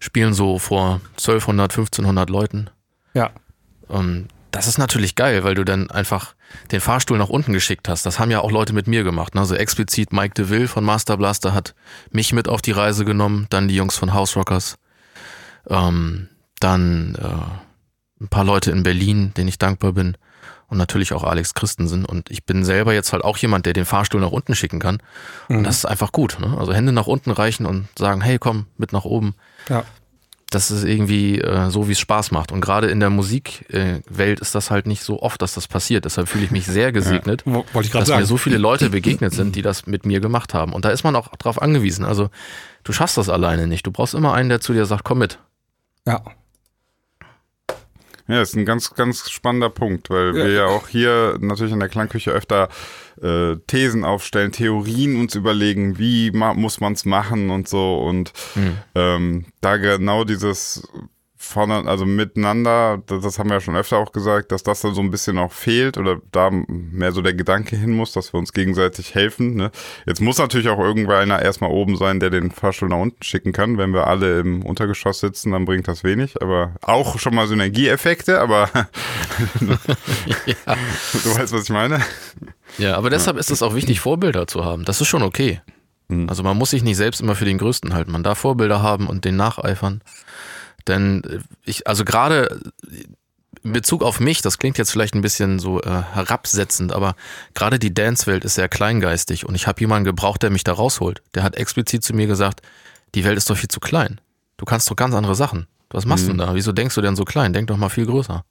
Spielen 0.00 0.34
so 0.34 0.58
vor 0.58 1.00
1200, 1.18 1.72
1500 1.72 2.30
Leuten. 2.30 2.70
Ja. 3.12 3.30
Ähm, 3.90 4.28
das 4.50 4.66
ist 4.66 4.78
natürlich 4.78 5.14
geil, 5.14 5.44
weil 5.44 5.54
du 5.54 5.64
dann 5.64 5.90
einfach 5.90 6.34
den 6.72 6.80
Fahrstuhl 6.80 7.18
nach 7.18 7.28
unten 7.28 7.52
geschickt 7.52 7.88
hast. 7.88 8.06
Das 8.06 8.18
haben 8.18 8.30
ja 8.30 8.40
auch 8.40 8.50
Leute 8.50 8.72
mit 8.72 8.86
mir 8.86 9.04
gemacht. 9.04 9.34
Ne? 9.34 9.40
Also 9.40 9.54
explizit 9.54 10.12
Mike 10.12 10.34
DeVille 10.34 10.68
von 10.68 10.84
Master 10.84 11.16
Blaster 11.16 11.52
hat 11.52 11.74
mich 12.10 12.32
mit 12.32 12.48
auf 12.48 12.62
die 12.62 12.72
Reise 12.72 13.04
genommen, 13.04 13.46
dann 13.50 13.68
die 13.68 13.76
Jungs 13.76 13.96
von 13.96 14.14
House 14.14 14.36
Rockers, 14.36 14.78
ähm, 15.68 16.28
dann 16.60 17.14
äh, 17.16 18.24
ein 18.24 18.28
paar 18.28 18.44
Leute 18.44 18.70
in 18.70 18.82
Berlin, 18.82 19.32
denen 19.36 19.48
ich 19.48 19.58
dankbar 19.58 19.92
bin 19.92 20.16
und 20.68 20.78
natürlich 20.78 21.12
auch 21.12 21.24
Alex 21.24 21.54
Christensen. 21.54 22.04
Und 22.04 22.30
ich 22.30 22.44
bin 22.44 22.64
selber 22.64 22.94
jetzt 22.94 23.12
halt 23.12 23.24
auch 23.24 23.36
jemand, 23.38 23.66
der 23.66 23.72
den 23.72 23.84
Fahrstuhl 23.84 24.20
nach 24.20 24.30
unten 24.30 24.54
schicken 24.54 24.80
kann. 24.80 25.02
Und 25.48 25.64
das 25.64 25.78
ist 25.78 25.84
einfach 25.84 26.12
gut. 26.12 26.38
Ne? 26.40 26.56
Also 26.58 26.72
Hände 26.72 26.92
nach 26.92 27.06
unten 27.06 27.30
reichen 27.30 27.66
und 27.66 27.88
sagen, 27.98 28.20
hey, 28.20 28.38
komm, 28.38 28.66
mit 28.76 28.92
nach 28.92 29.04
oben 29.04 29.34
Ja. 29.68 29.84
Das 30.50 30.70
ist 30.70 30.84
irgendwie 30.84 31.40
äh, 31.40 31.68
so, 31.70 31.88
wie 31.88 31.92
es 31.92 32.00
Spaß 32.00 32.30
macht. 32.30 32.52
Und 32.52 32.60
gerade 32.60 32.88
in 32.88 33.00
der 33.00 33.10
Musikwelt 33.10 33.70
äh, 34.18 34.40
ist 34.40 34.54
das 34.54 34.70
halt 34.70 34.86
nicht 34.86 35.02
so 35.02 35.20
oft, 35.22 35.42
dass 35.42 35.54
das 35.54 35.68
passiert. 35.68 36.06
Deshalb 36.06 36.28
fühle 36.28 36.44
ich 36.44 36.50
mich 36.50 36.66
sehr 36.66 36.90
gesegnet, 36.90 37.44
gerade 37.44 37.88
dass 37.90 38.08
sagen. 38.08 38.20
mir 38.20 38.26
so 38.26 38.38
viele 38.38 38.56
Leute 38.56 38.88
begegnet 38.90 39.34
sind, 39.34 39.56
die 39.56 39.62
das 39.62 39.86
mit 39.86 40.06
mir 40.06 40.20
gemacht 40.20 40.54
haben. 40.54 40.72
Und 40.72 40.84
da 40.84 40.90
ist 40.90 41.04
man 41.04 41.16
auch 41.16 41.28
drauf 41.36 41.60
angewiesen. 41.60 42.04
Also 42.04 42.30
du 42.84 42.92
schaffst 42.92 43.18
das 43.18 43.28
alleine 43.28 43.66
nicht. 43.66 43.86
Du 43.86 43.90
brauchst 43.90 44.14
immer 44.14 44.32
einen, 44.32 44.48
der 44.48 44.60
zu 44.60 44.72
dir 44.72 44.86
sagt, 44.86 45.04
komm 45.04 45.18
mit. 45.18 45.38
ja. 46.06 46.22
Ja, 48.30 48.42
ist 48.42 48.54
ein 48.54 48.66
ganz, 48.66 48.92
ganz 48.92 49.30
spannender 49.30 49.70
Punkt, 49.70 50.10
weil 50.10 50.34
wir 50.34 50.50
ja 50.50 50.66
auch 50.66 50.88
hier 50.88 51.38
natürlich 51.40 51.72
in 51.72 51.80
der 51.80 51.88
Klangküche 51.88 52.30
öfter 52.30 52.68
äh, 53.22 53.56
Thesen 53.66 54.04
aufstellen, 54.04 54.52
Theorien 54.52 55.20
uns 55.20 55.34
überlegen, 55.34 55.98
wie 55.98 56.30
ma 56.30 56.54
muss 56.54 56.80
man 56.80 56.92
es 56.92 57.04
machen 57.04 57.50
und 57.50 57.68
so. 57.68 57.98
Und 57.98 58.32
ähm, 58.94 59.46
da 59.60 59.76
genau 59.76 60.24
dieses 60.24 60.88
von, 61.40 61.70
also 61.70 62.04
miteinander, 62.04 63.00
das, 63.06 63.22
das 63.22 63.38
haben 63.38 63.48
wir 63.48 63.54
ja 63.54 63.60
schon 63.60 63.76
öfter 63.76 63.96
auch 63.98 64.10
gesagt, 64.10 64.50
dass 64.50 64.64
das 64.64 64.80
dann 64.80 64.94
so 64.94 65.00
ein 65.00 65.12
bisschen 65.12 65.38
auch 65.38 65.52
fehlt 65.52 65.96
oder 65.96 66.20
da 66.32 66.50
mehr 66.50 67.12
so 67.12 67.22
der 67.22 67.32
Gedanke 67.32 67.76
hin 67.76 67.92
muss, 67.92 68.12
dass 68.12 68.34
wir 68.34 68.38
uns 68.38 68.52
gegenseitig 68.52 69.14
helfen. 69.14 69.54
Ne? 69.54 69.70
Jetzt 70.04 70.20
muss 70.20 70.38
natürlich 70.38 70.68
auch 70.68 70.80
irgendeiner 70.80 71.40
erstmal 71.40 71.70
oben 71.70 71.96
sein, 71.96 72.18
der 72.18 72.30
den 72.30 72.50
Fahrstuhl 72.50 72.88
nach 72.88 72.98
unten 72.98 73.22
schicken 73.22 73.52
kann. 73.52 73.78
Wenn 73.78 73.94
wir 73.94 74.08
alle 74.08 74.40
im 74.40 74.66
Untergeschoss 74.66 75.20
sitzen, 75.20 75.52
dann 75.52 75.64
bringt 75.64 75.86
das 75.86 76.02
wenig, 76.02 76.42
aber 76.42 76.74
auch 76.82 77.20
schon 77.20 77.36
mal 77.36 77.46
Synergieeffekte, 77.46 78.40
aber 78.40 78.68
du 79.60 79.68
weißt, 81.36 81.52
was 81.52 81.62
ich 81.62 81.70
meine. 81.70 82.00
Ja, 82.78 82.96
aber 82.96 83.10
deshalb 83.10 83.36
ist 83.36 83.52
es 83.52 83.62
auch 83.62 83.76
wichtig, 83.76 84.00
Vorbilder 84.00 84.48
zu 84.48 84.64
haben. 84.64 84.84
Das 84.84 85.00
ist 85.00 85.06
schon 85.06 85.22
okay. 85.22 85.60
Also 86.26 86.42
man 86.42 86.56
muss 86.56 86.70
sich 86.70 86.82
nicht 86.82 86.96
selbst 86.96 87.20
immer 87.20 87.34
für 87.34 87.44
den 87.44 87.58
Größten 87.58 87.92
halten. 87.92 88.12
Man 88.12 88.22
darf 88.22 88.38
Vorbilder 88.38 88.82
haben 88.82 89.06
und 89.06 89.26
den 89.26 89.36
nacheifern. 89.36 90.00
Denn 90.88 91.22
äh, 91.24 91.38
ich, 91.64 91.86
also 91.86 92.04
gerade 92.04 92.60
in 93.62 93.72
Bezug 93.72 94.02
auf 94.02 94.20
mich, 94.20 94.42
das 94.42 94.58
klingt 94.58 94.78
jetzt 94.78 94.90
vielleicht 94.90 95.14
ein 95.14 95.20
bisschen 95.20 95.58
so 95.58 95.80
äh, 95.82 96.02
herabsetzend, 96.12 96.92
aber 96.92 97.14
gerade 97.54 97.78
die 97.78 97.92
Dance-Welt 97.92 98.44
ist 98.44 98.54
sehr 98.54 98.68
kleingeistig 98.68 99.46
und 99.46 99.54
ich 99.54 99.66
habe 99.66 99.80
jemanden 99.80 100.04
gebraucht, 100.04 100.42
der 100.42 100.50
mich 100.50 100.64
da 100.64 100.72
rausholt. 100.72 101.22
Der 101.34 101.42
hat 101.42 101.56
explizit 101.56 102.02
zu 102.02 102.14
mir 102.14 102.26
gesagt, 102.26 102.62
die 103.14 103.24
Welt 103.24 103.36
ist 103.36 103.50
doch 103.50 103.56
viel 103.56 103.68
zu 103.68 103.80
klein. 103.80 104.20
Du 104.56 104.64
kannst 104.64 104.90
doch 104.90 104.96
ganz 104.96 105.14
andere 105.14 105.34
Sachen. 105.34 105.66
Was 105.90 106.04
machst 106.04 106.24
du 106.24 106.28
denn 106.28 106.38
da? 106.38 106.54
Wieso 106.54 106.72
denkst 106.72 106.94
du 106.94 107.00
denn 107.00 107.16
so 107.16 107.24
klein? 107.24 107.52
Denk 107.52 107.68
doch 107.68 107.76
mal 107.76 107.88
viel 107.88 108.06
größer. 108.06 108.44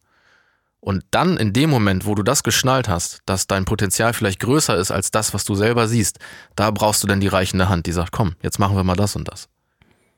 Und 0.79 1.03
dann 1.11 1.37
in 1.37 1.53
dem 1.53 1.69
Moment, 1.69 2.05
wo 2.05 2.15
du 2.15 2.23
das 2.23 2.43
geschnallt 2.43 2.87
hast, 2.87 3.21
dass 3.25 3.47
dein 3.47 3.65
Potenzial 3.65 4.13
vielleicht 4.13 4.39
größer 4.39 4.75
ist 4.77 4.91
als 4.91 5.11
das, 5.11 5.33
was 5.33 5.43
du 5.43 5.55
selber 5.55 5.87
siehst, 5.87 6.19
da 6.55 6.71
brauchst 6.71 7.03
du 7.03 7.07
dann 7.07 7.19
die 7.19 7.27
reichende 7.27 7.69
Hand, 7.69 7.85
die 7.87 7.91
sagt, 7.91 8.11
komm, 8.11 8.35
jetzt 8.41 8.59
machen 8.59 8.75
wir 8.75 8.83
mal 8.83 8.95
das 8.95 9.15
und 9.15 9.27
das. 9.27 9.49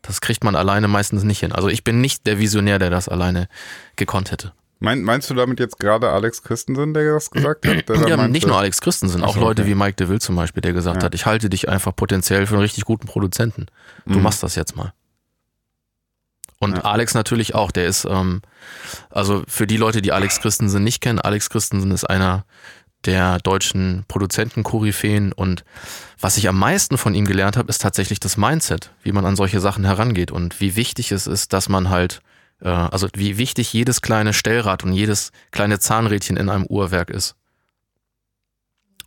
Das 0.01 0.21
kriegt 0.21 0.43
man 0.43 0.55
alleine 0.55 0.87
meistens 0.87 1.23
nicht 1.23 1.39
hin. 1.39 1.51
Also 1.51 1.67
ich 1.67 1.83
bin 1.83 2.01
nicht 2.01 2.25
der 2.27 2.39
Visionär, 2.39 2.79
der 2.79 2.89
das 2.89 3.09
alleine 3.09 3.47
gekonnt 3.95 4.31
hätte. 4.31 4.53
Mein, 4.81 5.03
meinst 5.03 5.29
du 5.29 5.33
damit 5.33 5.59
jetzt 5.59 5.77
gerade 5.77 6.09
Alex 6.09 6.41
Christensen, 6.41 6.93
der 6.93 7.13
das 7.13 7.29
gesagt 7.31 7.67
hat? 7.67 7.89
Ja, 8.07 8.15
meinte- 8.15 8.31
nicht 8.31 8.47
nur 8.47 8.57
Alex 8.57 8.79
Christensen, 8.79 9.23
auch 9.23 9.33
so, 9.35 9.41
Leute 9.41 9.63
okay. 9.63 9.71
wie 9.71 9.75
Mike 9.75 9.95
DeVille 9.95 10.19
zum 10.19 10.37
Beispiel, 10.37 10.61
der 10.61 10.71
gesagt 10.71 11.01
Ja. 11.01 11.05
hat, 11.07 11.15
ich 11.15 11.25
halte 11.25 11.49
dich 11.49 11.67
einfach 11.67 11.93
potenziell 11.93 12.47
für 12.47 12.53
einen 12.53 12.61
richtig 12.61 12.85
guten 12.85 13.05
Produzenten. 13.07 13.65
Du 14.05 14.17
Mhm. 14.17 14.23
machst 14.23 14.41
das 14.41 14.55
jetzt 14.55 14.77
mal. 14.77 14.93
Und 16.61 16.77
Ja. 16.77 16.81
Alex 16.83 17.13
natürlich 17.13 17.55
auch, 17.55 17.71
der 17.71 17.87
ist, 17.87 18.05
ähm, 18.05 18.41
also 19.09 19.43
für 19.47 19.65
die 19.67 19.77
Leute, 19.77 20.01
die 20.01 20.11
Alex 20.11 20.39
Christensen 20.41 20.83
nicht 20.83 21.01
kennen, 21.01 21.19
Alex 21.19 21.49
Christensen 21.49 21.91
ist 21.91 22.03
einer 22.03 22.45
der 23.05 23.39
deutschen 23.39 24.03
Produzenten-Koryphäen 24.07 25.31
und 25.31 25.63
was 26.19 26.37
ich 26.37 26.49
am 26.49 26.59
meisten 26.59 26.97
von 26.97 27.13
ihm 27.13 27.25
gelernt 27.25 27.55
habe, 27.55 27.69
ist 27.69 27.81
tatsächlich 27.81 28.19
das 28.19 28.35
Mindset, 28.35 28.91
wie 29.03 29.13
man 29.13 29.25
an 29.25 29.35
solche 29.35 29.61
Sachen 29.61 29.85
herangeht 29.85 30.31
und 30.31 30.59
wie 30.59 30.75
wichtig 30.75 31.11
es 31.11 31.25
ist, 31.25 31.53
dass 31.53 31.69
man 31.69 31.89
halt, 31.89 32.21
äh, 32.61 32.67
also 32.67 33.07
wie 33.13 33.37
wichtig 33.37 33.71
jedes 33.71 34.01
kleine 34.01 34.33
Stellrad 34.33 34.83
und 34.83 34.91
jedes 34.91 35.31
kleine 35.51 35.79
Zahnrädchen 35.79 36.35
in 36.35 36.49
einem 36.49 36.65
Uhrwerk 36.65 37.09
ist. 37.09 37.35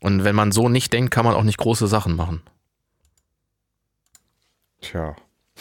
Und 0.01 0.25
wenn 0.25 0.35
man 0.35 0.53
so 0.53 0.69
nicht 0.69 0.93
denkt, 0.93 1.13
kann 1.13 1.25
man 1.25 1.35
auch 1.35 1.45
nicht 1.45 1.59
große 1.59 1.87
Sachen 1.87 2.17
machen. 2.17 2.43
Tja. 4.81 5.15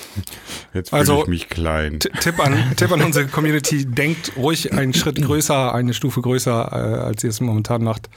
Jetzt 0.73 0.89
fühle 0.89 0.99
Also- 0.99 1.21
ich 1.23 1.27
mich 1.27 1.49
klein. 1.49 1.99
Tipp 1.99 2.39
an, 2.39 2.57
Tipp 2.75 2.91
an 2.91 3.01
unsere 3.01 3.27
Community, 3.27 3.85
denkt 3.85 4.33
ruhig 4.37 4.73
einen 4.73 4.93
Schritt 4.93 5.21
größer, 5.21 5.73
eine 5.73 5.93
Stufe 5.93 6.21
größer, 6.21 6.69
äh, 6.71 6.99
als 7.05 7.23
ihr 7.23 7.29
es 7.29 7.41
momentan 7.41 7.83
macht. 7.83 8.09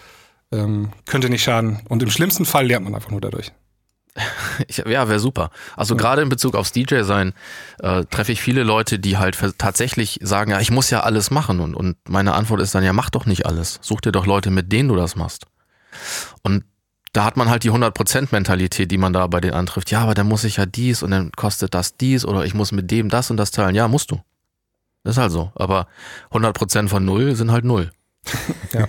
Ähm, 0.52 0.90
könnte 1.06 1.30
nicht 1.30 1.42
schaden. 1.42 1.80
Und 1.88 2.02
im 2.02 2.10
schlimmsten 2.10 2.44
Fall 2.44 2.66
lernt 2.66 2.84
man 2.84 2.94
einfach 2.94 3.10
nur 3.10 3.20
dadurch. 3.20 3.52
Ich, 4.68 4.76
ja, 4.78 5.08
wäre 5.08 5.18
super. 5.18 5.50
Also 5.76 5.96
gerade 5.96 6.22
in 6.22 6.28
Bezug 6.28 6.54
aufs 6.54 6.70
DJ 6.70 7.02
sein 7.02 7.32
äh, 7.80 8.04
treffe 8.04 8.30
ich 8.30 8.40
viele 8.40 8.62
Leute, 8.62 9.00
die 9.00 9.16
halt 9.18 9.36
tatsächlich 9.58 10.20
sagen, 10.22 10.52
ja, 10.52 10.60
ich 10.60 10.70
muss 10.70 10.90
ja 10.90 11.00
alles 11.00 11.32
machen. 11.32 11.58
Und, 11.58 11.74
und 11.74 11.96
meine 12.08 12.34
Antwort 12.34 12.60
ist 12.60 12.72
dann, 12.76 12.84
ja, 12.84 12.92
mach 12.92 13.10
doch 13.10 13.26
nicht 13.26 13.46
alles. 13.46 13.80
Such 13.82 14.00
dir 14.02 14.12
doch 14.12 14.26
Leute, 14.26 14.50
mit 14.52 14.70
denen 14.70 14.88
du 14.88 14.94
das 14.94 15.16
machst. 15.16 15.46
Und 16.44 16.62
da 17.14 17.24
hat 17.24 17.36
man 17.36 17.48
halt 17.48 17.62
die 17.62 17.70
100%-Mentalität, 17.70 18.90
die 18.90 18.98
man 18.98 19.12
da 19.12 19.26
bei 19.28 19.40
denen 19.40 19.54
antrifft. 19.54 19.90
Ja, 19.92 20.00
aber 20.00 20.14
dann 20.14 20.26
muss 20.26 20.42
ich 20.42 20.56
ja 20.56 20.66
dies 20.66 21.02
und 21.02 21.12
dann 21.12 21.30
kostet 21.32 21.72
das 21.72 21.96
dies 21.96 22.26
oder 22.26 22.44
ich 22.44 22.54
muss 22.54 22.72
mit 22.72 22.90
dem 22.90 23.08
das 23.08 23.30
und 23.30 23.36
das 23.36 23.52
teilen. 23.52 23.76
Ja, 23.76 23.86
musst 23.86 24.10
du. 24.10 24.20
Das 25.04 25.16
ist 25.16 25.22
halt 25.22 25.30
so. 25.30 25.52
Aber 25.54 25.86
100% 26.32 26.88
von 26.88 27.04
null 27.04 27.36
sind 27.36 27.52
halt 27.52 27.64
null. 27.64 27.90
Ja, 28.72 28.88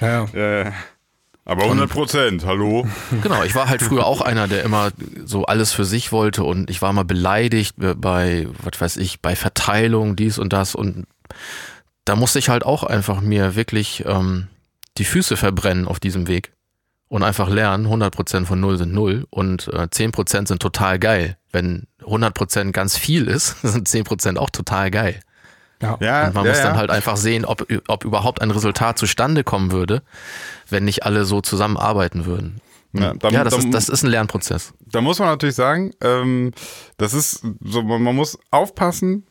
ja. 0.00 0.24
Äh, 0.34 0.72
aber 1.46 1.64
100 1.64 1.90
Prozent, 1.90 2.46
hallo? 2.46 2.86
Genau, 3.22 3.42
ich 3.42 3.54
war 3.54 3.68
halt 3.68 3.82
früher 3.82 4.06
auch 4.06 4.20
einer, 4.20 4.46
der 4.46 4.62
immer 4.62 4.92
so 5.24 5.44
alles 5.44 5.72
für 5.72 5.84
sich 5.84 6.12
wollte 6.12 6.44
und 6.44 6.70
ich 6.70 6.80
war 6.80 6.92
mal 6.92 7.04
beleidigt 7.04 7.74
bei, 7.76 8.46
was 8.62 8.80
weiß 8.80 8.96
ich, 8.98 9.20
bei 9.20 9.34
Verteilung, 9.36 10.16
dies 10.16 10.38
und 10.38 10.52
das 10.52 10.74
und 10.74 11.06
da 12.04 12.16
musste 12.16 12.38
ich 12.38 12.48
halt 12.48 12.64
auch 12.64 12.84
einfach 12.84 13.20
mir 13.20 13.56
wirklich 13.56 14.04
ähm, 14.06 14.46
die 14.96 15.04
Füße 15.04 15.36
verbrennen 15.36 15.86
auf 15.86 16.00
diesem 16.00 16.28
Weg 16.28 16.52
und 17.08 17.22
einfach 17.22 17.48
lernen, 17.48 17.86
100% 17.86 18.46
von 18.46 18.60
0 18.60 18.78
sind 18.78 18.92
0 18.92 19.26
und 19.30 19.68
äh, 19.68 19.86
10% 19.90 20.48
sind 20.48 20.60
total 20.60 20.98
geil. 20.98 21.36
Wenn 21.52 21.86
100% 22.02 22.72
ganz 22.72 22.96
viel 22.96 23.28
ist, 23.28 23.60
sind 23.62 23.88
10% 23.88 24.36
auch 24.38 24.50
total 24.50 24.90
geil. 24.90 25.20
ja. 25.80 25.96
Ja, 26.00 26.26
Und 26.28 26.34
man 26.34 26.44
ja, 26.46 26.50
muss 26.50 26.58
ja. 26.58 26.64
dann 26.68 26.76
halt 26.76 26.90
einfach 26.90 27.16
sehen, 27.16 27.44
ob, 27.44 27.66
ob 27.88 28.04
überhaupt 28.04 28.40
ein 28.42 28.50
Resultat 28.50 28.98
zustande 28.98 29.44
kommen 29.44 29.70
würde, 29.70 30.02
wenn 30.68 30.84
nicht 30.84 31.04
alle 31.04 31.24
so 31.24 31.40
zusammenarbeiten 31.40 32.24
würden. 32.26 32.60
Ja, 32.96 33.12
da- 33.14 33.28
ja, 33.30 33.42
das, 33.44 33.54
da- 33.54 33.58
ist, 33.60 33.74
das 33.74 33.88
ist 33.88 34.02
ein 34.04 34.10
Lernprozess. 34.10 34.72
Da 34.86 35.00
muss 35.00 35.18
man 35.18 35.28
natürlich 35.28 35.56
sagen, 35.56 35.92
ähm, 36.00 36.52
das 36.96 37.12
ist 37.12 37.44
so, 37.60 37.82
man 37.82 38.02
man 38.02 38.14
muss 38.16 38.38
aufpassen. 38.52 39.26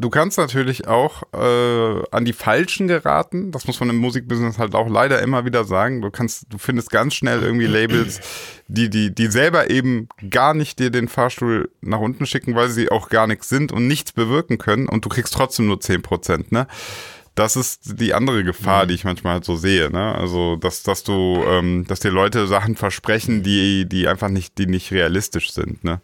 Du 0.00 0.08
kannst 0.08 0.38
natürlich 0.38 0.88
auch 0.88 1.24
äh, 1.34 2.02
an 2.10 2.24
die 2.24 2.32
Falschen 2.32 2.88
geraten. 2.88 3.50
Das 3.50 3.66
muss 3.66 3.80
man 3.80 3.90
im 3.90 3.96
Musikbusiness 3.96 4.58
halt 4.58 4.74
auch 4.74 4.88
leider 4.88 5.20
immer 5.20 5.44
wieder 5.44 5.64
sagen. 5.64 6.00
Du 6.00 6.10
kannst, 6.10 6.46
du 6.48 6.56
findest 6.56 6.90
ganz 6.90 7.14
schnell 7.14 7.42
irgendwie 7.42 7.66
Labels, 7.66 8.20
die, 8.66 8.88
die, 8.88 9.14
die 9.14 9.26
selber 9.26 9.68
eben 9.68 10.08
gar 10.30 10.54
nicht 10.54 10.78
dir 10.78 10.90
den 10.90 11.06
Fahrstuhl 11.06 11.70
nach 11.82 12.00
unten 12.00 12.24
schicken, 12.24 12.54
weil 12.54 12.70
sie 12.70 12.90
auch 12.90 13.10
gar 13.10 13.26
nichts 13.26 13.50
sind 13.50 13.72
und 13.72 13.88
nichts 13.88 14.12
bewirken 14.12 14.56
können 14.56 14.88
und 14.88 15.04
du 15.04 15.10
kriegst 15.10 15.34
trotzdem 15.34 15.66
nur 15.66 15.76
10%, 15.76 16.46
ne? 16.48 16.66
Das 17.34 17.56
ist 17.56 18.00
die 18.00 18.12
andere 18.14 18.42
Gefahr, 18.42 18.86
die 18.86 18.94
ich 18.94 19.04
manchmal 19.04 19.34
halt 19.34 19.44
so 19.44 19.54
sehe, 19.54 19.90
ne? 19.90 20.14
Also, 20.14 20.56
dass, 20.56 20.82
dass 20.82 21.04
du, 21.04 21.44
ähm, 21.46 21.84
dass 21.86 22.00
dir 22.00 22.10
Leute 22.10 22.46
Sachen 22.46 22.74
versprechen, 22.74 23.42
die, 23.42 23.86
die 23.86 24.08
einfach 24.08 24.28
nicht, 24.28 24.56
die 24.56 24.66
nicht 24.66 24.92
realistisch 24.92 25.52
sind, 25.52 25.84
ne? 25.84 26.00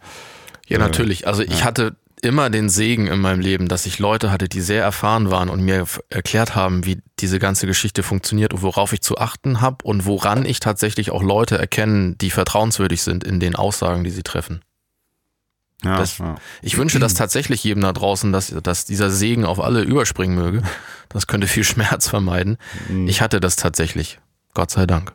Ja, 0.69 0.79
natürlich. 0.79 1.27
Also 1.27 1.43
ich 1.43 1.65
hatte 1.65 1.97
immer 2.23 2.51
den 2.51 2.69
Segen 2.69 3.07
in 3.07 3.21
meinem 3.21 3.41
Leben, 3.41 3.69
dass 3.69 3.87
ich 3.87 3.99
Leute 3.99 4.31
hatte, 4.31 4.49
die 4.49 4.61
sehr 4.61 4.83
erfahren 4.83 5.31
waren 5.31 5.49
und 5.49 5.61
mir 5.63 5.87
erklärt 6.09 6.55
haben, 6.55 6.85
wie 6.87 7.03
diese 7.21 7.39
ganze 7.39 7.67
Geschichte 7.67 8.03
funktioniert 8.03 8.53
und 8.55 8.63
worauf 8.63 8.93
ich 8.93 9.03
zu 9.03 9.19
achten 9.19 9.61
habe 9.61 9.85
und 9.85 10.07
woran 10.07 10.45
ich 10.45 10.59
tatsächlich 10.61 11.11
auch 11.11 11.23
Leute 11.23 11.59
erkennen, 11.59 12.17
die 12.19 12.31
vertrauenswürdig 12.31 13.03
sind 13.03 13.23
in 13.25 13.39
den 13.39 13.55
Aussagen, 13.55 14.03
die 14.03 14.11
sie 14.11 14.23
treffen. 14.23 14.63
Ja, 15.85 15.99
Das- 15.99 16.19
ja. 16.19 16.37
Ich 16.63 16.79
wünsche 16.79 16.99
das 16.99 17.15
tatsächlich 17.15 17.63
jedem 17.63 17.83
da 17.83 17.93
draußen, 17.93 18.33
dass, 18.33 18.49
dass 18.63 18.87
dieser 18.87 19.11
Segen 19.11 19.45
auf 19.45 19.61
alle 19.61 19.83
überspringen 19.83 20.35
möge. 20.35 20.63
Das 21.11 21.27
könnte 21.27 21.47
viel 21.47 21.65
Schmerz 21.65 22.09
vermeiden. 22.09 22.57
Ich 23.07 23.21
hatte 23.21 23.41
das 23.41 23.57
tatsächlich. 23.57 24.19
Gott 24.55 24.71
sei 24.71 24.87
Dank. 24.87 25.13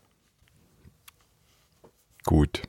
Gut. 2.25 2.61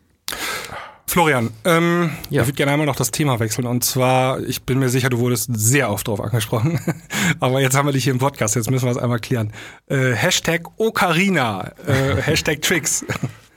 Florian, 1.12 1.50
ähm, 1.66 2.10
Ja. 2.30 2.40
ich 2.40 2.48
würde 2.48 2.56
gerne 2.56 2.72
einmal 2.72 2.86
noch 2.86 2.96
das 2.96 3.10
Thema 3.10 3.38
wechseln. 3.38 3.66
Und 3.66 3.84
zwar, 3.84 4.40
ich 4.40 4.62
bin 4.62 4.78
mir 4.78 4.88
sicher, 4.88 5.10
du 5.10 5.18
wurdest 5.18 5.50
sehr 5.52 5.90
oft 5.90 6.08
drauf 6.08 6.22
angesprochen. 6.22 6.80
Aber 7.40 7.60
jetzt 7.60 7.76
haben 7.76 7.84
wir 7.86 7.92
dich 7.92 8.04
hier 8.04 8.14
im 8.14 8.18
Podcast, 8.18 8.56
jetzt 8.56 8.70
müssen 8.70 8.86
wir 8.86 8.92
es 8.92 8.96
einmal 8.96 9.18
klären. 9.18 9.52
Äh, 9.88 10.12
Hashtag 10.14 10.62
Ocarina, 10.78 11.72
äh, 11.86 12.16
Hashtag 12.22 12.62
Tricks. 12.62 13.04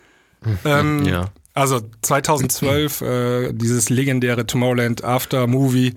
ähm, 0.65 1.05
Ja. 1.05 1.29
Also 1.53 1.79
2012, 2.01 2.99
äh, 2.99 3.53
dieses 3.53 3.89
legendäre 3.89 4.45
Tomorrowland 4.45 5.05
After 5.05 5.47
Movie. 5.47 5.93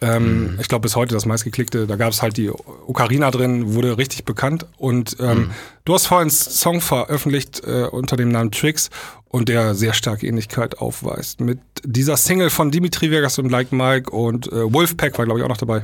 Ähm, 0.00 0.58
Ich 0.60 0.68
glaube 0.68 0.82
bis 0.82 0.96
heute 0.96 1.14
das 1.14 1.26
meistgeklickte. 1.26 1.86
Da 1.86 1.96
gab 1.96 2.12
es 2.12 2.22
halt 2.22 2.36
die 2.36 2.50
Ocarina 2.50 3.30
drin, 3.30 3.74
wurde 3.74 3.98
richtig 3.98 4.24
bekannt. 4.24 4.66
Und 4.76 5.16
ähm, 5.20 5.50
du 5.84 5.94
hast 5.94 6.06
vorhin 6.06 6.28
einen 6.28 6.30
Song 6.30 6.80
veröffentlicht 6.80 7.62
äh, 7.66 7.84
unter 7.90 8.16
dem 8.16 8.28
Namen 8.30 8.50
Tricks 8.50 8.90
und 9.28 9.48
der 9.48 9.74
sehr 9.74 9.94
starke 9.94 10.26
Ähnlichkeit 10.26 10.78
aufweist. 10.78 11.40
Mit 11.40 11.58
dieser 11.84 12.16
Single 12.16 12.50
von 12.50 12.70
Dimitri 12.70 13.10
Vegas 13.10 13.38
und 13.38 13.50
Like 13.50 13.72
Mike 13.72 14.10
und 14.10 14.46
äh, 14.52 14.72
Wolfpack 14.72 15.18
war, 15.18 15.24
glaube 15.24 15.40
ich, 15.40 15.44
auch 15.44 15.50
noch 15.50 15.56
dabei. 15.56 15.82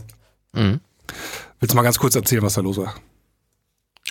Mhm. 0.53 0.81
Willst 1.61 1.73
du 1.73 1.77
mal 1.77 1.83
ganz 1.83 1.99
kurz 1.99 2.15
erzählen, 2.15 2.43
was 2.43 2.55
da 2.55 2.61
los 2.61 2.77
war? 2.79 2.95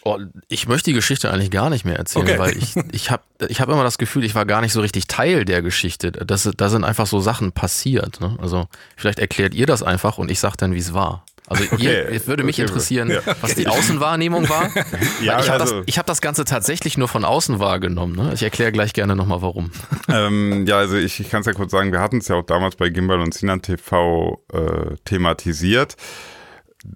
Oh, 0.05 0.17
ich 0.49 0.67
möchte 0.67 0.89
die 0.89 0.93
Geschichte 0.95 1.31
eigentlich 1.31 1.51
gar 1.51 1.69
nicht 1.69 1.85
mehr 1.85 1.97
erzählen, 1.97 2.25
Okay. 2.25 2.39
weil 2.39 2.57
ich, 2.57 2.75
ich 2.91 3.11
habe 3.11 3.23
ich 3.47 3.61
hab 3.61 3.69
immer 3.69 3.83
das 3.83 3.97
Gefühl, 3.97 4.23
ich 4.25 4.35
war 4.35 4.45
gar 4.45 4.61
nicht 4.61 4.73
so 4.73 4.81
richtig 4.81 5.07
Teil 5.07 5.45
der 5.45 5.61
Geschichte. 5.61 6.11
Das, 6.11 6.49
da 6.57 6.69
sind 6.69 6.83
einfach 6.83 7.07
so 7.07 7.19
Sachen 7.19 7.51
passiert. 7.51 8.19
Ne? 8.19 8.37
Also 8.41 8.67
vielleicht 8.97 9.19
erklärt 9.19 9.53
ihr 9.53 9.65
das 9.65 9.83
einfach 9.83 10.17
und 10.17 10.29
ich 10.31 10.39
sag 10.39 10.55
dann, 10.57 10.73
wie 10.73 10.79
es 10.79 10.93
war. 10.93 11.23
Also 11.47 11.63
ihr, 11.77 11.91
Okay. 12.05 12.15
es 12.15 12.27
würde 12.27 12.43
mich 12.43 12.55
Okay. 12.55 12.67
interessieren, 12.67 13.09
Ja. 13.11 13.19
was 13.41 13.53
die 13.55 13.67
Außenwahrnehmung 13.67 14.47
war. 14.49 14.69
Ja, 15.21 15.39
ich 15.39 15.49
habe 15.49 15.61
also- 15.61 15.75
das, 15.79 15.83
ich 15.87 15.97
hab 15.99 16.05
das 16.05 16.21
Ganze 16.21 16.43
tatsächlich 16.45 16.97
nur 16.97 17.07
von 17.07 17.23
außen 17.23 17.59
wahrgenommen. 17.59 18.15
Ne? 18.15 18.31
Ich 18.33 18.43
erkläre 18.43 18.71
gleich 18.71 18.93
gerne 18.93 19.15
nochmal, 19.15 19.41
warum. 19.41 19.71
ähm, 20.09 20.65
ja, 20.67 20.77
also 20.77 20.95
ich, 20.95 21.19
ich 21.19 21.29
kann 21.29 21.41
es 21.41 21.45
ja 21.45 21.53
kurz 21.53 21.71
sagen, 21.71 21.91
wir 21.91 21.99
hatten 22.01 22.17
es 22.17 22.27
ja 22.29 22.35
auch 22.35 22.45
damals 22.45 22.75
bei 22.77 22.89
Gimbal 22.89 23.19
und 23.19 23.33
Sinan 23.33 23.61
TV 23.61 24.41
äh, 24.53 24.95
thematisiert. 25.05 25.95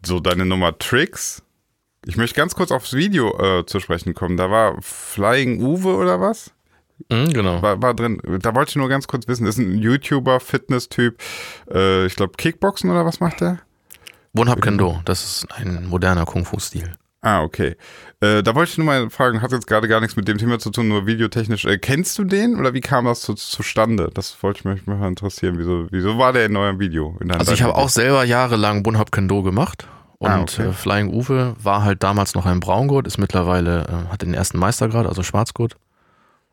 So 0.06 0.20
deine 0.20 0.46
Nummer 0.46 0.78
Tricks. 0.78 1.44
Ich 2.08 2.16
möchte 2.16 2.36
ganz 2.36 2.56
kurz 2.56 2.72
aufs 2.72 2.94
Video 2.94 3.38
äh, 3.38 3.66
zu 3.66 3.82
sprechen 3.82 4.14
kommen. 4.14 4.38
Da 4.38 4.50
war 4.50 4.82
Flying 4.82 5.62
Uwe 5.62 5.96
oder 5.96 6.22
was? 6.22 6.52
Mhm, 7.10 7.34
genau. 7.34 7.62
War, 7.62 7.82
war 7.82 7.94
drin. 7.94 8.22
Da 8.42 8.56
wollte 8.56 8.70
ich 8.70 8.76
nur 8.78 8.88
ganz 8.88 9.08
kurz 9.08 9.28
wissen. 9.28 9.46
Das 9.46 9.58
ist 9.58 9.64
ein 9.64 9.78
YouTuber, 9.78 10.40
Fitness-Typ. 10.40 11.22
Äh, 11.70 12.06
ich 12.06 12.16
glaube 12.16 12.34
Kickboxen 12.38 12.90
oder 12.90 13.06
was 13.06 13.20
macht 13.20 13.42
der? 13.42 13.60
Wonhap 14.34 14.62
Kendo, 14.62 15.02
das 15.04 15.24
ist 15.24 15.48
ein 15.52 15.88
moderner 15.88 16.26
Kung-Fu-Stil. 16.26 16.92
Ah, 17.22 17.42
okay. 17.42 17.76
Äh, 18.22 18.44
da 18.44 18.56
wollte 18.56 18.72
ich 18.72 18.78
nur 18.78 18.86
mal 18.86 19.10
fragen, 19.10 19.42
hat 19.42 19.52
jetzt 19.52 19.68
gerade 19.68 19.88
gar 19.88 20.00
nichts 20.00 20.16
mit 20.16 20.28
dem 20.28 20.38
Thema 20.38 20.60
zu 20.60 20.70
tun, 20.70 20.88
nur 20.88 21.08
videotechnisch. 21.08 21.66
Äh, 21.66 21.78
kennst 21.78 22.18
du 22.20 22.24
den 22.24 22.58
oder 22.58 22.74
wie 22.74 22.82
kam 22.82 23.06
das 23.06 23.22
zu, 23.22 23.34
zustande? 23.34 24.12
Das 24.14 24.42
wollte 24.44 24.60
ich 24.60 24.66
mich 24.66 24.86
mal 24.86 25.08
interessieren. 25.08 25.56
Wieso, 25.58 25.88
wieso 25.92 26.18
war 26.18 26.32
der 26.32 26.46
in 26.46 26.56
eurem 26.56 26.80
Video? 26.80 27.18
In 27.20 27.32
Also 27.32 27.52
ich 27.52 27.64
habe 27.64 27.76
auch 27.76 27.90
selber 27.90 28.24
jahrelang 28.24 28.84
Bunhop 28.84 29.12
Kendo 29.12 29.42
gemacht. 29.44 29.88
Und 30.20 30.30
Ah, 30.30 30.42
okay. 30.42 30.68
äh, 30.70 30.74
Flying 30.74 31.14
Uwe 31.14 31.56
war 31.62 31.84
halt 31.84 32.02
damals 32.04 32.34
noch 32.34 32.46
ein 32.46 32.60
Braungurt, 32.60 33.06
ist 33.06 33.18
mittlerweile, 33.18 33.86
äh, 33.88 34.12
hat 34.12 34.22
den 34.24 34.34
ersten 34.34 34.58
Meistergrad, 34.58 35.06
also 35.06 35.22
Schwarzgurt. 35.24 35.76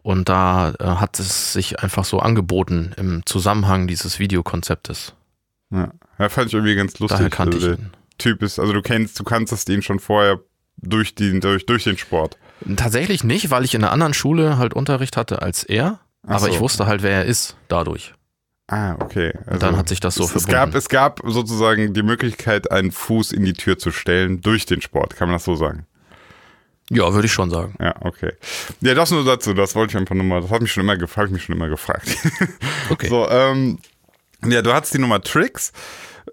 Und 0.02 0.28
da 0.28 0.74
äh, 0.78 0.84
hat 0.84 1.18
es 1.18 1.54
sich 1.54 1.80
einfach 1.82 2.04
so 2.04 2.18
angeboten 2.18 2.92
im 2.98 3.24
Zusammenhang 3.24 3.86
dieses 3.86 4.18
Videokonzeptes. 4.18 5.14
Ja. 5.70 5.88
ja, 6.18 6.28
fand 6.28 6.48
ich 6.48 6.54
irgendwie 6.54 6.74
ganz 6.74 6.98
lustig. 6.98 7.16
Daher 7.18 7.30
kannte 7.30 7.56
ich 7.56 7.64
Also 7.64 7.76
der 7.76 7.84
ihn. 7.86 7.90
Typ 8.18 8.42
ist, 8.42 8.58
also 8.58 8.72
du 8.74 8.82
kennst, 8.82 9.18
du 9.18 9.24
kanntest 9.24 9.68
ihn 9.70 9.80
schon 9.82 9.98
vorher 9.98 10.38
durch, 10.76 11.14
die, 11.14 11.40
durch, 11.40 11.64
durch 11.64 11.84
den 11.84 11.96
Sport. 11.96 12.36
Tatsächlich 12.76 13.24
nicht, 13.24 13.50
weil 13.50 13.64
ich 13.64 13.74
in 13.74 13.82
einer 13.82 13.92
anderen 13.92 14.14
Schule 14.14 14.58
halt 14.58 14.74
Unterricht 14.74 15.16
hatte 15.16 15.40
als 15.42 15.64
er. 15.64 16.00
Ach 16.26 16.32
aber 16.36 16.38
so. 16.40 16.48
ich 16.48 16.60
wusste 16.60 16.86
halt, 16.86 17.02
wer 17.02 17.12
er 17.12 17.24
ist 17.24 17.56
dadurch. 17.68 18.14
Ah, 18.66 18.96
okay. 18.98 19.32
Und 19.46 19.62
dann 19.62 19.76
hat 19.76 19.88
sich 19.88 20.00
das 20.00 20.14
so 20.14 20.24
es, 20.24 20.34
es 20.34 20.44
verbunden. 20.44 20.52
gab, 20.52 20.74
es 20.74 20.88
gab 20.88 21.20
sozusagen 21.24 21.92
die 21.92 22.02
Möglichkeit, 22.02 22.70
einen 22.70 22.92
Fuß 22.92 23.32
in 23.32 23.44
die 23.44 23.52
Tür 23.52 23.78
zu 23.78 23.90
stellen 23.90 24.40
durch 24.40 24.64
den 24.64 24.80
Sport. 24.80 25.16
Kann 25.16 25.28
man 25.28 25.36
das 25.36 25.44
so 25.44 25.54
sagen? 25.54 25.86
ja, 26.90 27.12
würde 27.12 27.26
ich 27.26 27.32
schon 27.32 27.50
sagen. 27.50 27.74
Ja, 27.80 27.94
okay. 28.00 28.32
Ja, 28.80 28.94
das 28.94 29.10
nur 29.10 29.24
dazu. 29.24 29.54
Das 29.54 29.74
wollte 29.74 29.92
ich 29.92 29.96
einfach 29.96 30.14
nur 30.14 30.24
mal. 30.24 30.42
Das 30.42 30.50
hat 30.50 30.62
mich 30.62 30.72
schon 30.72 30.82
immer, 30.82 30.96
hab 30.98 31.24
ich 31.26 31.30
mich 31.30 31.44
schon 31.44 31.56
immer 31.56 31.68
gefragt. 31.68 32.08
Okay. 32.90 33.08
So, 33.08 33.26
ähm, 33.30 33.78
ja, 34.44 34.60
du 34.60 34.74
hattest 34.74 34.92
die 34.92 34.98
Nummer 34.98 35.22
Tricks. 35.22 35.72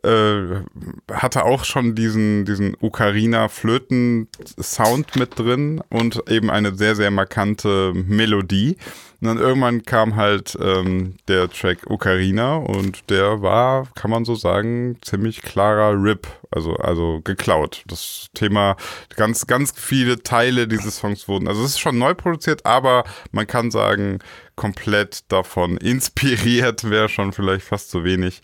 Äh, 0.04 0.64
hatte 1.12 1.46
auch 1.46 1.64
schon 1.64 1.96
diesen, 1.96 2.44
diesen 2.44 2.76
Ocarina 2.82 3.48
Flöten 3.48 4.28
Sound 4.60 5.16
mit 5.16 5.40
drin 5.40 5.82
und 5.90 6.24
eben 6.30 6.50
eine 6.50 6.76
sehr, 6.76 6.96
sehr 6.96 7.10
markante 7.10 7.94
Melodie. 7.94 8.76
Und 9.22 9.28
dann 9.28 9.38
irgendwann 9.38 9.84
kam 9.84 10.16
halt 10.16 10.58
ähm, 10.60 11.16
der 11.28 11.48
Track 11.48 11.88
Ocarina 11.88 12.56
und 12.56 13.08
der 13.12 13.44
war, 13.44 13.88
kann 13.94 14.10
man 14.10 14.26
so 14.26 14.34
sagen, 14.34 14.98
ziemlich 15.02 15.44
klarer 15.44 15.94
Rip, 15.94 16.28
also, 16.50 16.74
also 16.78 17.22
geklaut. 17.24 17.84
Das 17.86 18.30
Thema, 18.34 18.78
ganz, 19.16 19.46
ganz 19.46 19.74
viele 19.76 20.24
Teile 20.24 20.68
dieses 20.68 20.98
Songs 20.98 21.28
wurden, 21.28 21.48
also 21.48 21.64
es 21.64 21.72
ist 21.72 21.80
schon 21.80 22.00
neu 22.00 22.16
produziert, 22.16 22.66
aber 22.66 23.04
man 23.32 23.46
kann 23.46 23.70
sagen, 23.70 24.20
komplett 24.56 25.32
davon 25.32 25.78
inspiriert 25.78 26.84
wäre 26.90 27.08
schon 27.08 27.32
vielleicht 27.32 27.66
fast 27.66 27.92
zu 27.92 28.04
wenig. 28.04 28.42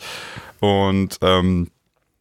Und 0.59 1.17
ähm, 1.21 1.71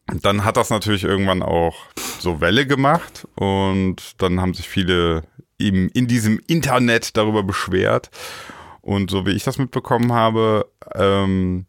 dann 0.07 0.45
hat 0.45 0.57
das 0.57 0.71
natürlich 0.71 1.05
irgendwann 1.05 1.43
auch 1.43 1.77
so 2.21 2.41
Welle 2.41 2.67
gemacht 2.67 3.27
und 3.35 4.23
dann 4.23 4.41
haben 4.41 4.55
sich 4.55 4.69
viele 4.69 5.25
im, 5.59 5.89
in 5.95 6.07
diesem 6.07 6.41
Internet 6.47 7.17
darüber 7.17 7.43
beschwert. 7.43 8.11
Und 8.81 9.11
so 9.11 9.27
wie 9.27 9.33
ich 9.33 9.45
das 9.45 9.59
mitbekommen 9.59 10.13
habe, 10.13 10.71
ähm, 10.95 11.67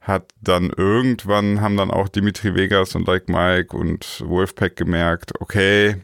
hat 0.00 0.30
dann 0.40 0.70
irgendwann, 0.70 1.60
haben 1.60 1.76
dann 1.76 1.90
auch 1.90 2.08
Dimitri 2.08 2.54
Vegas 2.54 2.94
und 2.94 3.06
Like 3.06 3.28
Mike 3.28 3.76
und 3.76 4.22
Wolfpack 4.26 4.76
gemerkt, 4.76 5.32
okay, 5.40 5.96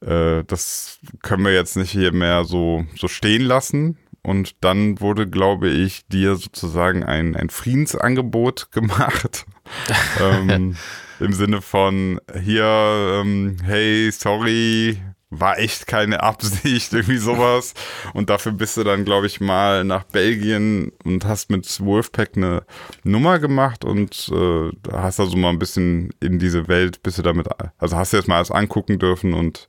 äh, 0.00 0.44
das 0.46 0.98
können 1.22 1.44
wir 1.44 1.52
jetzt 1.52 1.76
nicht 1.76 1.90
hier 1.90 2.12
mehr 2.12 2.44
so, 2.44 2.84
so 2.96 3.08
stehen 3.08 3.42
lassen. 3.42 3.98
Und 4.22 4.56
dann 4.64 5.00
wurde, 5.00 5.28
glaube 5.28 5.68
ich, 5.68 6.06
dir 6.08 6.34
sozusagen 6.34 7.04
ein, 7.04 7.36
ein 7.36 7.48
Friedensangebot 7.48 8.70
gemacht. 8.72 9.46
ähm, 10.20 10.76
Im 11.20 11.32
Sinne 11.32 11.62
von, 11.62 12.20
hier, 12.42 12.64
ähm, 12.64 13.56
hey, 13.64 14.10
sorry, 14.10 14.98
war 15.30 15.58
echt 15.58 15.86
keine 15.86 16.22
Absicht, 16.22 16.92
irgendwie 16.92 17.18
sowas. 17.18 17.74
Und 18.14 18.30
dafür 18.30 18.52
bist 18.52 18.76
du 18.76 18.84
dann, 18.84 19.04
glaube 19.04 19.26
ich, 19.26 19.40
mal 19.40 19.84
nach 19.84 20.04
Belgien 20.04 20.92
und 21.04 21.24
hast 21.24 21.50
mit 21.50 21.80
Wolfpack 21.80 22.36
eine 22.36 22.62
Nummer 23.02 23.38
gemacht 23.38 23.84
und 23.84 24.30
äh, 24.32 24.70
hast 24.92 25.20
also 25.20 25.36
mal 25.36 25.50
ein 25.50 25.58
bisschen 25.58 26.10
in 26.20 26.38
diese 26.38 26.68
Welt, 26.68 27.02
bist 27.02 27.18
du 27.18 27.22
damit, 27.22 27.48
also 27.78 27.96
hast 27.96 28.12
du 28.12 28.16
jetzt 28.18 28.28
mal 28.28 28.36
alles 28.36 28.50
angucken 28.50 28.98
dürfen 28.98 29.34
und 29.34 29.66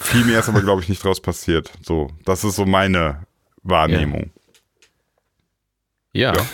viel 0.00 0.24
mehr 0.24 0.40
ist 0.40 0.48
aber, 0.48 0.62
glaube 0.62 0.82
ich, 0.82 0.88
nicht 0.88 1.04
draus 1.04 1.20
passiert. 1.20 1.70
So, 1.82 2.10
das 2.24 2.44
ist 2.44 2.56
so 2.56 2.66
meine 2.66 3.26
Wahrnehmung. 3.62 4.30
Ja. 6.12 6.34
Ja. 6.34 6.46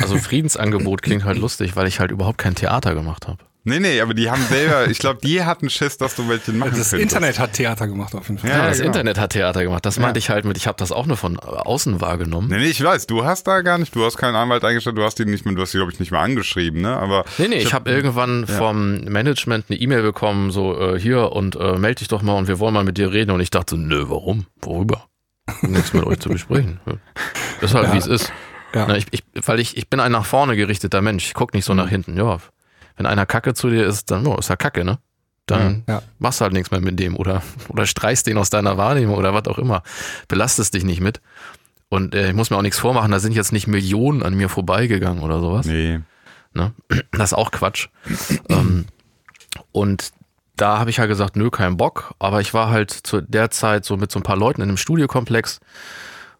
Also 0.00 0.18
Friedensangebot 0.18 1.02
klingt 1.02 1.24
halt 1.24 1.38
lustig, 1.38 1.76
weil 1.76 1.86
ich 1.86 2.00
halt 2.00 2.10
überhaupt 2.10 2.38
kein 2.38 2.56
Theater 2.56 2.94
gemacht 2.94 3.28
habe. 3.28 3.44
Nee, 3.68 3.80
nee, 3.80 4.00
aber 4.00 4.14
die 4.14 4.30
haben 4.30 4.42
selber, 4.48 4.88
ich 4.88 4.98
glaube, 4.98 5.20
die 5.22 5.44
hatten 5.44 5.70
Schiss, 5.70 5.96
dass 5.98 6.14
du 6.16 6.28
welche 6.28 6.52
machen 6.52 6.70
Das 6.76 6.90
könntest. 6.90 7.12
Internet 7.14 7.38
hat 7.38 7.52
Theater 7.52 7.86
gemacht 7.86 8.14
auf 8.14 8.28
jeden 8.28 8.38
Fall. 8.40 8.50
Ja, 8.50 8.56
Ja, 8.58 8.66
das 8.68 8.78
genau. 8.78 8.86
Internet 8.88 9.18
hat 9.18 9.30
Theater 9.30 9.62
gemacht. 9.62 9.84
Das 9.86 9.98
meinte 9.98 10.18
ich 10.18 10.30
halt 10.30 10.44
mit, 10.44 10.56
ich 10.56 10.66
habe 10.66 10.76
das 10.78 10.90
auch 10.92 11.06
nur 11.06 11.16
von 11.16 11.38
außen 11.38 12.00
wahrgenommen. 12.00 12.48
Nee, 12.48 12.58
nee, 12.58 12.66
ich 12.68 12.82
weiß, 12.82 13.06
du 13.06 13.24
hast 13.24 13.46
da 13.46 13.60
gar 13.62 13.78
nicht, 13.78 13.94
du 13.94 14.04
hast 14.04 14.16
keinen 14.16 14.34
Anwalt 14.36 14.64
eingestellt, 14.64 14.96
du 14.98 15.02
hast 15.04 15.18
die 15.18 15.24
nicht 15.24 15.44
mehr, 15.44 15.54
du 15.54 15.62
hast 15.62 15.72
die, 15.72 15.78
glaube 15.78 15.92
ich, 15.92 16.00
nicht 16.00 16.10
mehr 16.10 16.20
angeschrieben, 16.20 16.80
ne? 16.80 16.96
Aber 16.96 17.24
Nee, 17.38 17.48
nee, 17.48 17.56
ich 17.56 17.74
habe 17.74 17.90
irgendwann 17.90 18.46
vom 18.46 19.00
Management 19.04 19.66
eine 19.68 19.78
E-Mail 19.78 20.02
bekommen, 20.02 20.50
so 20.50 20.78
äh, 20.94 20.98
hier 20.98 21.32
und 21.32 21.56
äh, 21.56 21.78
melde 21.78 22.00
dich 22.00 22.08
doch 22.08 22.22
mal 22.22 22.34
und 22.38 22.48
wir 22.48 22.58
wollen 22.58 22.74
mal 22.74 22.84
mit 22.84 22.98
dir 22.98 23.12
reden. 23.12 23.30
Und 23.30 23.40
ich 23.40 23.50
dachte, 23.50 23.76
nö, 23.76 24.04
warum? 24.08 24.46
Worüber? 24.62 25.04
Nichts 25.62 25.92
mit 25.92 26.04
euch 26.04 26.18
zu 26.20 26.28
besprechen. 26.28 26.80
Ist 27.60 27.74
halt, 27.74 27.88
Ja. 27.88 27.92
wie 27.94 27.98
es 27.98 28.06
ist. 28.06 28.32
Ja. 28.74 28.84
Na, 28.86 28.96
ich, 28.98 29.06
ich, 29.12 29.24
weil 29.46 29.58
ich, 29.60 29.76
ich 29.78 29.88
bin 29.88 29.98
ein 29.98 30.12
nach 30.12 30.26
vorne 30.26 30.54
gerichteter 30.56 31.00
Mensch. 31.00 31.24
Ich 31.26 31.34
guck 31.34 31.54
nicht 31.54 31.64
so 31.64 31.72
nach 31.74 31.88
hinten. 31.88 32.16
Ja, 32.18 32.38
wenn 32.98 33.06
einer 33.06 33.24
Kacke 33.24 33.54
zu 33.54 33.70
dir 33.70 33.86
ist, 33.86 34.10
dann 34.10 34.26
oh, 34.26 34.36
ist 34.36 34.50
er 34.50 34.56
Kacke, 34.58 34.84
ne? 34.84 34.98
Dann 35.46 35.84
Ja. 35.88 36.02
machst 36.18 36.40
du 36.40 36.42
halt 36.42 36.52
nichts 36.52 36.70
mehr 36.70 36.80
mit 36.80 37.00
dem 37.00 37.16
oder, 37.16 37.42
oder 37.68 37.86
streichst 37.86 38.26
den 38.26 38.36
aus 38.36 38.50
deiner 38.50 38.76
Wahrnehmung 38.76 39.16
oder 39.16 39.32
was 39.32 39.46
auch 39.46 39.58
immer. 39.58 39.82
Belastest 40.28 40.74
dich 40.74 40.84
nicht 40.84 41.00
mit. 41.00 41.22
Und 41.88 42.14
äh, 42.14 42.28
ich 42.28 42.34
muss 42.34 42.50
mir 42.50 42.58
auch 42.58 42.62
nichts 42.62 42.78
vormachen, 42.78 43.10
da 43.10 43.18
sind 43.18 43.32
jetzt 43.32 43.50
nicht 43.52 43.66
Millionen 43.66 44.22
an 44.22 44.34
mir 44.34 44.50
vorbeigegangen 44.50 45.22
oder 45.22 45.40
sowas. 45.40 45.64
nee. 45.64 46.00
Ne? 46.52 46.72
Das 47.12 47.32
ist 47.32 47.38
auch 47.38 47.50
Quatsch. 47.50 47.88
ähm, 48.50 48.84
und 49.72 50.12
da 50.56 50.78
habe 50.78 50.90
ich 50.90 50.98
halt 50.98 51.08
gesagt, 51.08 51.36
nö, 51.36 51.50
kein 51.50 51.76
Bock. 51.76 52.14
Aber 52.18 52.40
ich 52.40 52.52
war 52.52 52.68
halt 52.70 52.90
zu 52.90 53.20
der 53.20 53.50
Zeit 53.50 53.84
so 53.84 53.96
mit 53.96 54.10
so 54.10 54.18
ein 54.18 54.22
paar 54.24 54.36
Leuten 54.36 54.60
in 54.60 54.68
einem 54.68 54.76
Studiokomplex, 54.76 55.60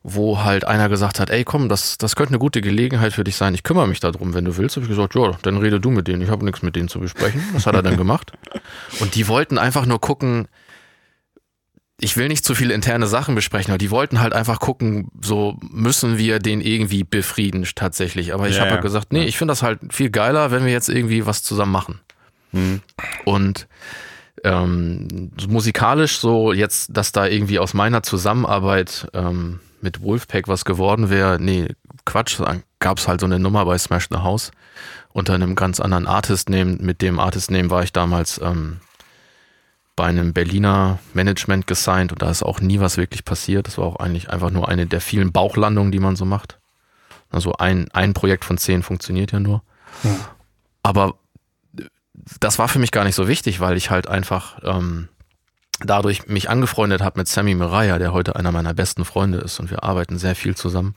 wo 0.03 0.42
halt 0.42 0.64
einer 0.64 0.88
gesagt 0.88 1.20
hat, 1.20 1.30
ey 1.30 1.44
komm, 1.44 1.68
das, 1.68 1.99
das 1.99 2.16
könnte 2.16 2.30
eine 2.30 2.38
gute 2.38 2.61
Gelegenheit 2.61 3.12
für 3.12 3.24
dich 3.24 3.36
sein. 3.36 3.55
Ich 3.55 3.62
kümmere 3.62 3.88
mich 3.88 4.01
darum, 4.01 4.32
wenn 4.34 4.44
du 4.44 4.57
willst. 4.57 4.76
Habe 4.76 4.84
ich 4.84 4.90
gesagt, 4.90 5.14
ja, 5.14 5.32
dann 5.42 5.59
rede 5.59 5.80
du 5.80 5.90
mit 5.90 6.09
denen. 6.09 6.22
Ich 6.22 6.30
habe 6.30 6.44
nichts 6.44 6.62
mit 6.62 6.76
denen 6.76 6.88
zu 6.88 7.01
besprechen. 7.01 7.42
Was 7.53 7.66
hat 7.66 7.74
er 7.74 7.82
dann 7.82 7.96
gemacht? 7.96 8.32
Und 9.01 9.14
die 9.14 9.28
wollten 9.28 9.59
einfach 9.59 9.86
nur 9.86 10.01
gucken, 10.01 10.49
ich 12.01 12.16
will 12.16 12.28
nicht 12.28 12.44
zu 12.44 12.55
viele 12.55 12.74
interne 12.74 13.09
Sachen 13.09 13.34
besprechen, 13.34 13.72
aber 13.72 13.78
die 13.78 13.90
wollten 13.90 14.20
halt 14.20 14.32
einfach 14.32 14.61
gucken, 14.61 15.11
so 15.20 15.57
müssen 15.68 16.16
wir 16.16 16.38
den 16.38 16.61
irgendwie 16.61 17.03
befrieden 17.03 17.66
tatsächlich. 17.74 18.32
Aber 18.32 18.49
ich 18.49 18.55
Ja, 18.55 18.61
habe 18.61 18.68
ja. 18.70 18.74
halt 18.76 18.82
gesagt, 18.82 19.12
nee, 19.12 19.24
ich 19.24 19.36
finde 19.36 19.51
das 19.53 19.64
halt 19.64 19.80
viel 19.90 20.11
geiler, 20.11 20.53
wenn 20.53 20.64
wir 20.64 20.72
jetzt 20.72 20.88
irgendwie 20.88 21.26
was 21.26 21.42
zusammen 21.42 21.72
machen. 21.72 22.01
Hm. 22.53 22.80
Und 23.24 23.66
ähm, 24.44 25.32
musikalisch 25.49 26.18
so 26.20 26.53
jetzt, 26.53 26.96
dass 26.96 27.11
da 27.11 27.26
irgendwie 27.26 27.59
aus 27.59 27.74
meiner 27.74 28.05
Zusammenarbeit 28.05 29.09
ähm, 29.12 29.59
mit 29.80 30.02
Wolfpack 30.02 30.48
was 30.48 30.64
geworden 30.64 31.10
wäre, 31.10 31.38
nee, 31.40 31.68
Quatsch, 32.04 32.40
dann 32.40 32.62
gab's 32.78 33.08
halt 33.08 33.20
so 33.20 33.26
eine 33.26 33.38
Nummer 33.38 33.64
bei 33.64 33.76
Smash 33.78 34.08
the 34.10 34.18
House 34.18 34.50
unter 35.12 35.34
einem 35.34 35.54
ganz 35.54 35.80
anderen 35.80 36.06
Artist-Name. 36.06 36.76
Mit 36.80 37.02
dem 37.02 37.18
Artist-Name 37.18 37.70
war 37.70 37.82
ich 37.82 37.92
damals 37.92 38.40
ähm, 38.42 38.80
bei 39.96 40.06
einem 40.06 40.32
Berliner 40.32 40.98
Management 41.12 41.66
gesigned 41.66 42.12
und 42.12 42.22
da 42.22 42.30
ist 42.30 42.42
auch 42.42 42.60
nie 42.60 42.80
was 42.80 42.96
wirklich 42.96 43.24
passiert. 43.24 43.66
Das 43.66 43.78
war 43.78 43.84
auch 43.84 43.96
eigentlich 43.96 44.30
einfach 44.30 44.50
nur 44.50 44.68
eine 44.68 44.86
der 44.86 45.00
vielen 45.00 45.32
Bauchlandungen, 45.32 45.92
die 45.92 45.98
man 45.98 46.16
so 46.16 46.24
macht. 46.24 46.58
Also 47.30 47.54
ein, 47.54 47.88
ein 47.92 48.14
Projekt 48.14 48.44
von 48.44 48.58
zehn 48.58 48.82
funktioniert 48.82 49.32
ja 49.32 49.40
nur. 49.40 49.62
Ja. 50.04 50.10
Aber 50.82 51.14
das 52.40 52.58
war 52.58 52.68
für 52.68 52.78
mich 52.78 52.92
gar 52.92 53.04
nicht 53.04 53.14
so 53.14 53.28
wichtig, 53.28 53.60
weil 53.60 53.76
ich 53.76 53.90
halt 53.90 54.06
einfach 54.06 54.60
ähm, 54.62 55.08
dadurch 55.80 56.26
mich 56.26 56.50
angefreundet 56.50 57.02
habe 57.02 57.20
mit 57.20 57.28
Sammy 57.28 57.54
Miraya, 57.54 57.98
der 57.98 58.12
heute 58.12 58.36
einer 58.36 58.52
meiner 58.52 58.74
besten 58.74 59.04
Freunde 59.04 59.38
ist 59.38 59.60
und 59.60 59.70
wir 59.70 59.84
arbeiten 59.84 60.18
sehr 60.18 60.34
viel 60.34 60.56
zusammen. 60.56 60.94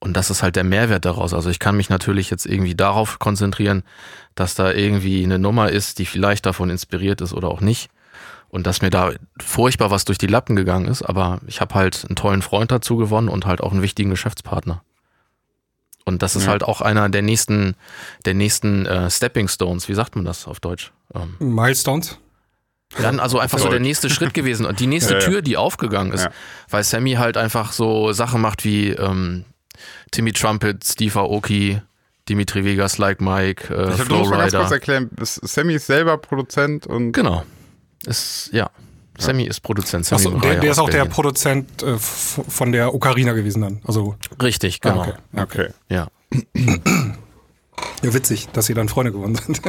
Und 0.00 0.16
das 0.16 0.30
ist 0.30 0.42
halt 0.42 0.54
der 0.56 0.62
Mehrwert 0.64 1.04
daraus. 1.04 1.34
Also 1.34 1.50
ich 1.50 1.58
kann 1.58 1.76
mich 1.76 1.88
natürlich 1.88 2.30
jetzt 2.30 2.46
irgendwie 2.46 2.74
darauf 2.76 3.18
konzentrieren, 3.18 3.82
dass 4.36 4.54
da 4.54 4.70
irgendwie 4.72 5.24
eine 5.24 5.38
Nummer 5.40 5.70
ist, 5.70 5.98
die 5.98 6.06
vielleicht 6.06 6.46
davon 6.46 6.70
inspiriert 6.70 7.20
ist 7.20 7.32
oder 7.34 7.48
auch 7.48 7.60
nicht. 7.60 7.90
Und 8.50 8.66
dass 8.66 8.80
mir 8.80 8.90
da 8.90 9.10
furchtbar 9.40 9.90
was 9.90 10.04
durch 10.04 10.16
die 10.16 10.26
Lappen 10.28 10.54
gegangen 10.56 10.86
ist, 10.86 11.02
aber 11.02 11.40
ich 11.46 11.60
habe 11.60 11.74
halt 11.74 12.04
einen 12.08 12.16
tollen 12.16 12.40
Freund 12.42 12.70
dazu 12.70 12.96
gewonnen 12.96 13.28
und 13.28 13.44
halt 13.44 13.60
auch 13.60 13.72
einen 13.72 13.82
wichtigen 13.82 14.08
Geschäftspartner. 14.10 14.82
Und 16.04 16.22
das 16.22 16.36
ist 16.36 16.44
Ja. 16.44 16.52
halt 16.52 16.62
auch 16.62 16.80
einer 16.80 17.08
der 17.10 17.20
nächsten, 17.22 17.74
der 18.24 18.32
nächsten 18.34 18.86
äh, 18.86 19.10
Stepping 19.10 19.48
Stones, 19.48 19.88
wie 19.88 19.94
sagt 19.94 20.16
man 20.16 20.24
das 20.24 20.46
auf 20.46 20.60
Deutsch? 20.60 20.92
Ähm, 21.14 21.34
Milestones. 21.40 22.18
Dann 22.96 23.20
also 23.20 23.38
einfach 23.38 23.58
so 23.58 23.68
der 23.68 23.80
nächste 23.80 24.08
Schritt 24.10 24.32
gewesen 24.34 24.64
und 24.66 24.80
die 24.80 24.86
nächste 24.94 25.14
Ja, 25.14 25.20
ja. 25.20 25.26
Tür, 25.26 25.42
die 25.42 25.56
aufgegangen 25.56 26.12
ist, 26.12 26.24
Ja. 26.24 26.30
weil 26.70 26.84
Sammy 26.84 27.12
halt 27.14 27.36
einfach 27.36 27.72
so 27.72 28.12
Sachen 28.12 28.40
macht 28.40 28.64
wie 28.64 28.90
ähm, 28.90 29.44
Timmy 30.10 30.32
Trumpet, 30.32 30.84
Steve 30.84 31.18
Aoki, 31.20 31.80
Dimitri 32.28 32.64
Vegas, 32.64 32.98
Like 32.98 33.20
Mike, 33.20 33.72
äh, 33.74 33.92
Ich 33.94 34.00
hab, 34.00 34.08
du 34.08 34.16
musst 34.16 34.30
mal 34.30 34.38
ganz 34.38 34.54
kurz 34.54 34.70
erklären, 34.70 35.10
ist- 35.20 35.46
Sammy 35.46 35.74
ist 35.74 35.86
selber 35.86 36.16
Produzent 36.18 36.86
und 36.86 37.12
Genau. 37.12 37.44
Ist, 38.06 38.50
ja. 38.52 38.70
Sammy 39.18 39.44
ist 39.44 39.60
Produzent. 39.60 40.06
Sammy 40.06 40.26
Achso, 40.26 40.38
der, 40.38 40.60
der 40.60 40.70
ist 40.70 40.78
auch 40.78 40.88
der 40.88 40.98
Berlin. 40.98 41.12
Produzent 41.12 41.82
äh, 41.82 41.98
von 41.98 42.70
der 42.70 42.94
Ocarina 42.94 43.32
gewesen 43.32 43.62
dann. 43.62 43.80
Also, 43.84 44.14
Richtig, 44.40 44.78
ah, 44.84 44.88
genau. 44.90 45.02
okay. 45.02 45.12
okay. 45.36 45.68
Ja. 45.88 46.06
Ja, 48.02 48.14
witzig, 48.14 48.48
dass 48.52 48.66
sie 48.66 48.74
dann 48.74 48.88
Freunde 48.88 49.12
geworden 49.12 49.34
sind. 49.34 49.60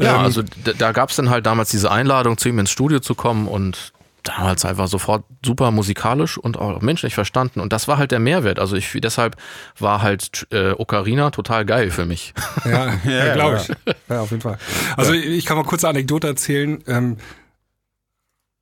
Ja, 0.00 0.16
Ähm, 0.16 0.20
also 0.20 0.42
da, 0.64 0.72
da 0.72 0.92
gab 0.92 1.10
es 1.10 1.16
dann 1.16 1.30
halt 1.30 1.46
damals 1.46 1.70
diese 1.70 1.90
Einladung, 1.90 2.36
zu 2.38 2.48
ihm 2.48 2.58
ins 2.58 2.70
Studio 2.70 3.00
zu 3.00 3.14
kommen 3.14 3.46
und 3.48 3.92
damals 4.22 4.64
einfach 4.64 4.86
sofort 4.88 5.24
super 5.44 5.70
musikalisch 5.70 6.36
und 6.36 6.58
auch 6.58 6.82
menschlich 6.82 7.14
verstanden. 7.14 7.60
Und 7.60 7.72
das 7.72 7.88
war 7.88 7.96
halt 7.96 8.10
der 8.10 8.18
Mehrwert. 8.18 8.58
Also 8.58 8.76
ich 8.76 8.90
deshalb 9.00 9.36
war 9.78 10.02
halt 10.02 10.46
äh, 10.50 10.72
Ocarina 10.72 11.30
total 11.30 11.64
geil 11.64 11.90
für 11.90 12.04
mich. 12.04 12.34
Ja, 12.64 12.94
ja, 13.04 13.10
Ja, 13.26 13.34
glaube 13.34 13.56
ja. 13.56 13.62
ich. 13.62 13.94
Ja, 14.08 14.20
auf 14.20 14.30
jeden 14.30 14.42
Fall. 14.42 14.58
Also 14.96 15.12
ich 15.12 15.46
kann 15.46 15.56
mal 15.56 15.64
kurz 15.64 15.84
eine 15.84 15.90
Anekdote 15.90 16.26
erzählen. 16.26 16.82
Ähm, 16.86 17.16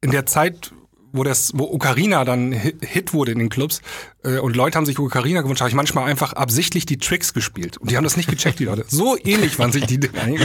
in 0.01 0.11
der 0.13 0.27
Zeit, 0.27 0.73
wo 1.13 1.25
das, 1.25 1.53
wo 1.55 1.65
Ocarina 1.65 2.25
dann 2.25 2.53
Hi- 2.53 2.75
Hit 2.81 3.13
wurde 3.15 3.33
in 3.33 3.39
den 3.39 3.49
Clubs 3.49 3.81
äh, 4.25 4.39
und 4.39 4.55
Leute 4.57 4.77
haben 4.77 4.85
sich 4.87 4.99
Ocarina 4.99 5.41
gewünscht, 5.43 5.61
habe 5.61 5.71
ich 5.71 5.75
manchmal 5.77 6.09
einfach 6.11 6.35
absichtlich 6.35 6.87
die 6.87 6.99
Tricks 6.99 7.33
gespielt 7.35 7.77
und 7.79 7.91
die 7.91 7.97
haben 7.97 8.05
das 8.05 8.17
nicht 8.17 8.29
gecheckt, 8.29 8.59
die 8.59 8.65
Leute. 8.65 8.85
So 8.89 9.17
ähnlich 9.25 9.59
waren 9.59 9.73
sich 9.73 9.87
die 9.87 9.99
Dinger. 10.01 10.39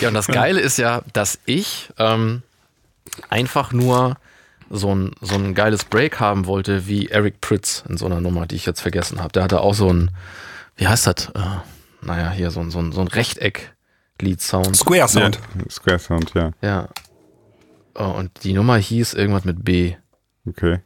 Ja, 0.00 0.08
und 0.08 0.14
das 0.14 0.26
Geile 0.26 0.60
ist 0.60 0.76
ja, 0.78 1.02
dass 1.12 1.38
ich 1.46 1.90
ähm, 1.98 2.42
einfach 3.28 3.72
nur 3.72 4.16
so 4.70 4.94
ein, 4.94 5.12
so 5.20 5.34
ein 5.36 5.54
geiles 5.54 5.84
Break 5.84 6.18
haben 6.20 6.46
wollte, 6.46 6.86
wie 6.88 7.08
Eric 7.08 7.40
Pritz 7.40 7.84
in 7.88 7.96
so 7.96 8.06
einer 8.06 8.20
Nummer, 8.20 8.46
die 8.46 8.56
ich 8.56 8.66
jetzt 8.66 8.80
vergessen 8.80 9.20
habe. 9.20 9.32
Der 9.32 9.44
hatte 9.44 9.60
auch 9.60 9.74
so 9.74 9.92
ein, 9.92 10.10
wie 10.76 10.88
heißt 10.88 11.06
das? 11.06 11.26
Äh, 11.34 11.40
naja, 12.02 12.30
hier 12.32 12.50
so 12.50 12.60
ein, 12.60 12.70
so 12.70 12.80
ein, 12.80 12.90
so 12.92 13.00
ein 13.02 13.08
Rechteck-Lead-Sound. 13.08 14.76
Square 14.76 15.08
Sound. 15.08 15.38
Ja, 15.58 15.70
Square 15.70 15.98
Sound, 15.98 16.32
ja. 16.34 16.50
Ja. 16.60 16.88
Oh, 17.94 18.04
und 18.04 18.44
die 18.44 18.52
Nummer 18.52 18.76
hieß 18.76 19.14
irgendwas 19.14 19.44
mit 19.44 19.64
B. 19.64 19.94
Okay. 20.46 20.80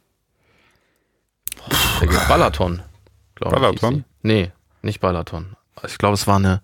Balaton. 2.27 2.81
glaub 3.35 3.53
ich, 3.53 3.59
Balaton? 3.59 3.95
die. 3.95 4.03
Nee, 4.21 4.51
nicht 4.81 4.99
Balaton. 4.99 5.55
Ich 5.85 5.97
glaube, 5.97 6.13
es 6.13 6.27
war 6.27 6.37
eine, 6.37 6.61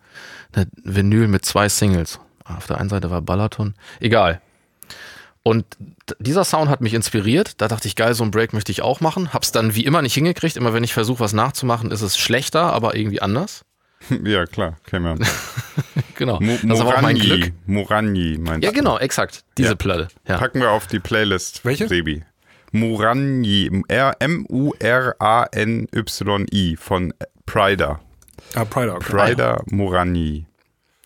eine 0.53 0.67
Vinyl 0.83 1.27
mit 1.27 1.45
zwei 1.45 1.69
Singles. 1.69 2.19
Auf 2.43 2.67
der 2.67 2.79
einen 2.79 2.89
Seite 2.89 3.09
war 3.09 3.21
Balaton. 3.21 3.75
Egal. 3.99 4.41
Und 5.41 5.65
dieser 6.19 6.43
Sound 6.43 6.69
hat 6.69 6.81
mich 6.81 6.93
inspiriert. 6.93 7.61
Da 7.61 7.67
dachte 7.67 7.87
ich, 7.87 7.95
geil, 7.95 8.13
so 8.13 8.23
ein 8.23 8.31
Break 8.31 8.53
möchte 8.53 8.71
ich 8.71 8.81
auch 8.81 8.99
machen. 8.99 9.33
Hab's 9.33 9.51
dann 9.51 9.75
wie 9.75 9.85
immer 9.85 10.01
nicht 10.01 10.15
hingekriegt. 10.15 10.57
Immer 10.57 10.73
wenn 10.73 10.83
ich 10.83 10.93
versuche, 10.93 11.19
was 11.19 11.33
nachzumachen, 11.33 11.91
ist 11.91 12.01
es 12.01 12.17
schlechter, 12.17 12.73
aber 12.73 12.95
irgendwie 12.95 13.21
anders. 13.21 13.63
Ja, 14.23 14.45
klar, 14.45 14.77
kennen 14.85 15.19
wir. 15.19 15.27
Genau. 16.15 16.39
Mo 16.39 16.57
das 16.63 16.79
war 16.79 16.95
auch 16.97 17.01
mein 17.01 17.17
Glück. 17.17 17.51
Morani, 17.65 18.37
meinst 18.39 18.63
Ja, 18.63 18.71
du? 18.71 18.77
genau, 18.77 18.97
exakt. 18.97 19.43
Diese 19.57 19.69
Ja. 19.69 19.75
Platte. 19.75 20.07
Ja. 20.27 20.37
Packen 20.37 20.61
wir 20.61 20.71
auf 20.71 20.87
die 20.87 20.99
Playlist, 20.99 21.65
Welche? 21.65 21.87
Sebi. 21.89 22.23
Morani, 22.71 23.83
R- 23.89 24.15
M-U-R-A-N-Y-I 25.45 26.75
von 26.77 27.13
Prider. 27.45 27.99
Ah, 28.53 28.65
Pride, 28.65 28.93
okay. 28.93 29.05
Prider 29.11 29.61
Morani. 29.71 30.45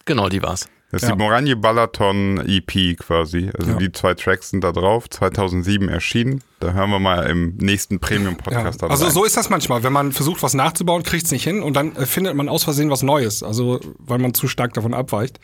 Genau, 0.06 0.30
die 0.30 0.42
war's. 0.42 0.68
Das 0.92 1.04
ist 1.04 1.10
Ja. 1.10 1.16
die 1.16 1.22
Morani 1.22 1.54
Balaton 1.56 2.40
EP 2.48 2.96
quasi. 2.98 3.52
Also 3.58 3.72
Ja. 3.72 3.78
die 3.78 3.92
zwei 3.92 4.16
Tracks 4.16 4.50
sind 4.50 4.64
da 4.64 4.72
drauf, 4.72 5.08
2007 5.10 5.88
erschienen. 5.88 6.42
Da 6.60 6.74
hören 6.74 6.90
wir 6.90 7.00
mal 7.00 7.26
im 7.30 7.56
nächsten 7.58 7.96
Ja. 7.96 8.00
Premium-Podcast 8.02 8.82
da 8.82 8.88
Also 8.88 9.06
rein. 9.06 9.14
so 9.14 9.24
ist 9.24 9.38
das 9.38 9.50
manchmal, 9.50 9.84
wenn 9.84 9.94
man 9.94 10.12
versucht, 10.12 10.42
was 10.42 10.56
nachzubauen, 10.56 11.04
kriegt 11.04 11.26
es 11.26 11.32
nicht 11.32 11.44
hin 11.44 11.62
und 11.62 11.76
dann 11.76 11.96
äh, 11.96 12.06
findet 12.08 12.36
man 12.36 12.50
aus 12.50 12.64
Versehen 12.64 12.90
was 12.90 13.04
Neues, 13.04 13.44
also 13.44 13.80
weil 14.00 14.18
man 14.18 14.34
zu 14.34 14.48
stark 14.48 14.74
davon 14.74 14.94
abweicht. 14.96 15.40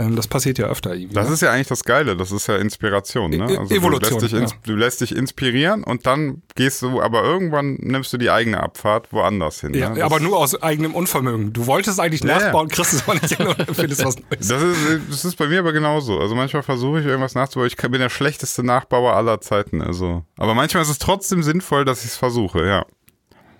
Ähm, 0.00 0.16
das 0.16 0.28
passiert 0.28 0.58
ja 0.58 0.66
öfter 0.66 0.94
irgendwie. 0.94 1.14
Das 1.14 1.28
ne? 1.28 1.34
ist 1.34 1.42
ja 1.42 1.52
eigentlich 1.52 1.66
das 1.66 1.84
Geile, 1.84 2.16
das 2.16 2.32
ist 2.32 2.46
ja 2.46 2.56
Inspiration, 2.56 3.30
ne? 3.32 3.52
E- 3.52 3.56
Also 3.58 3.74
Evolution, 3.74 4.18
Du 4.18 4.20
lässt, 4.20 4.32
dich 4.32 4.40
ins, 4.40 4.50
ja. 4.52 4.56
du 4.64 4.76
lässt 4.76 5.00
dich 5.02 5.14
inspirieren 5.16 5.84
und 5.84 6.06
dann 6.06 6.42
gehst 6.54 6.80
du, 6.82 7.02
aber 7.02 7.22
irgendwann 7.22 7.74
nimmst 7.80 8.12
du 8.12 8.16
die 8.16 8.30
eigene 8.30 8.62
Abfahrt 8.62 9.12
woanders 9.12 9.60
hin. 9.60 9.74
ja, 9.74 9.90
ne? 9.90 10.02
Aber 10.04 10.18
nur 10.20 10.38
aus 10.38 10.60
eigenem 10.62 10.94
Unvermögen. 10.94 11.52
Du 11.52 11.66
wolltest 11.66 12.00
eigentlich 12.00 12.22
Ja, 12.22 12.38
ja. 12.38 12.44
nachbauen, 12.46 12.68
kriegst 12.68 12.94
es 12.94 13.02
aber 13.02 13.14
nicht 13.14 13.36
hin 13.36 13.46
und 13.46 13.76
findest 13.76 14.04
was 14.04 14.16
Neues. 14.18 14.48
Das 14.48 14.62
ist, 14.62 14.76
das 15.10 15.24
ist 15.24 15.36
bei 15.36 15.48
mir 15.48 15.58
aber 15.58 15.72
genauso. 15.72 16.18
Also 16.18 16.34
manchmal 16.34 16.62
versuche 16.62 17.00
ich 17.00 17.06
irgendwas 17.06 17.34
nachzubauen. 17.34 17.66
Ich 17.68 17.76
bin 17.76 17.92
der 17.92 18.08
schlechteste 18.10 18.62
Nachbauer 18.62 19.14
aller 19.16 19.40
Zeiten. 19.40 19.82
Also. 19.82 20.24
Aber 20.38 20.54
manchmal 20.54 20.82
ist 20.82 20.88
es 20.90 20.98
trotzdem 20.98 21.42
sinnvoll, 21.42 21.84
dass 21.84 22.00
ich 22.04 22.10
es 22.12 22.16
versuche, 22.16 22.66
ja. 22.66 22.86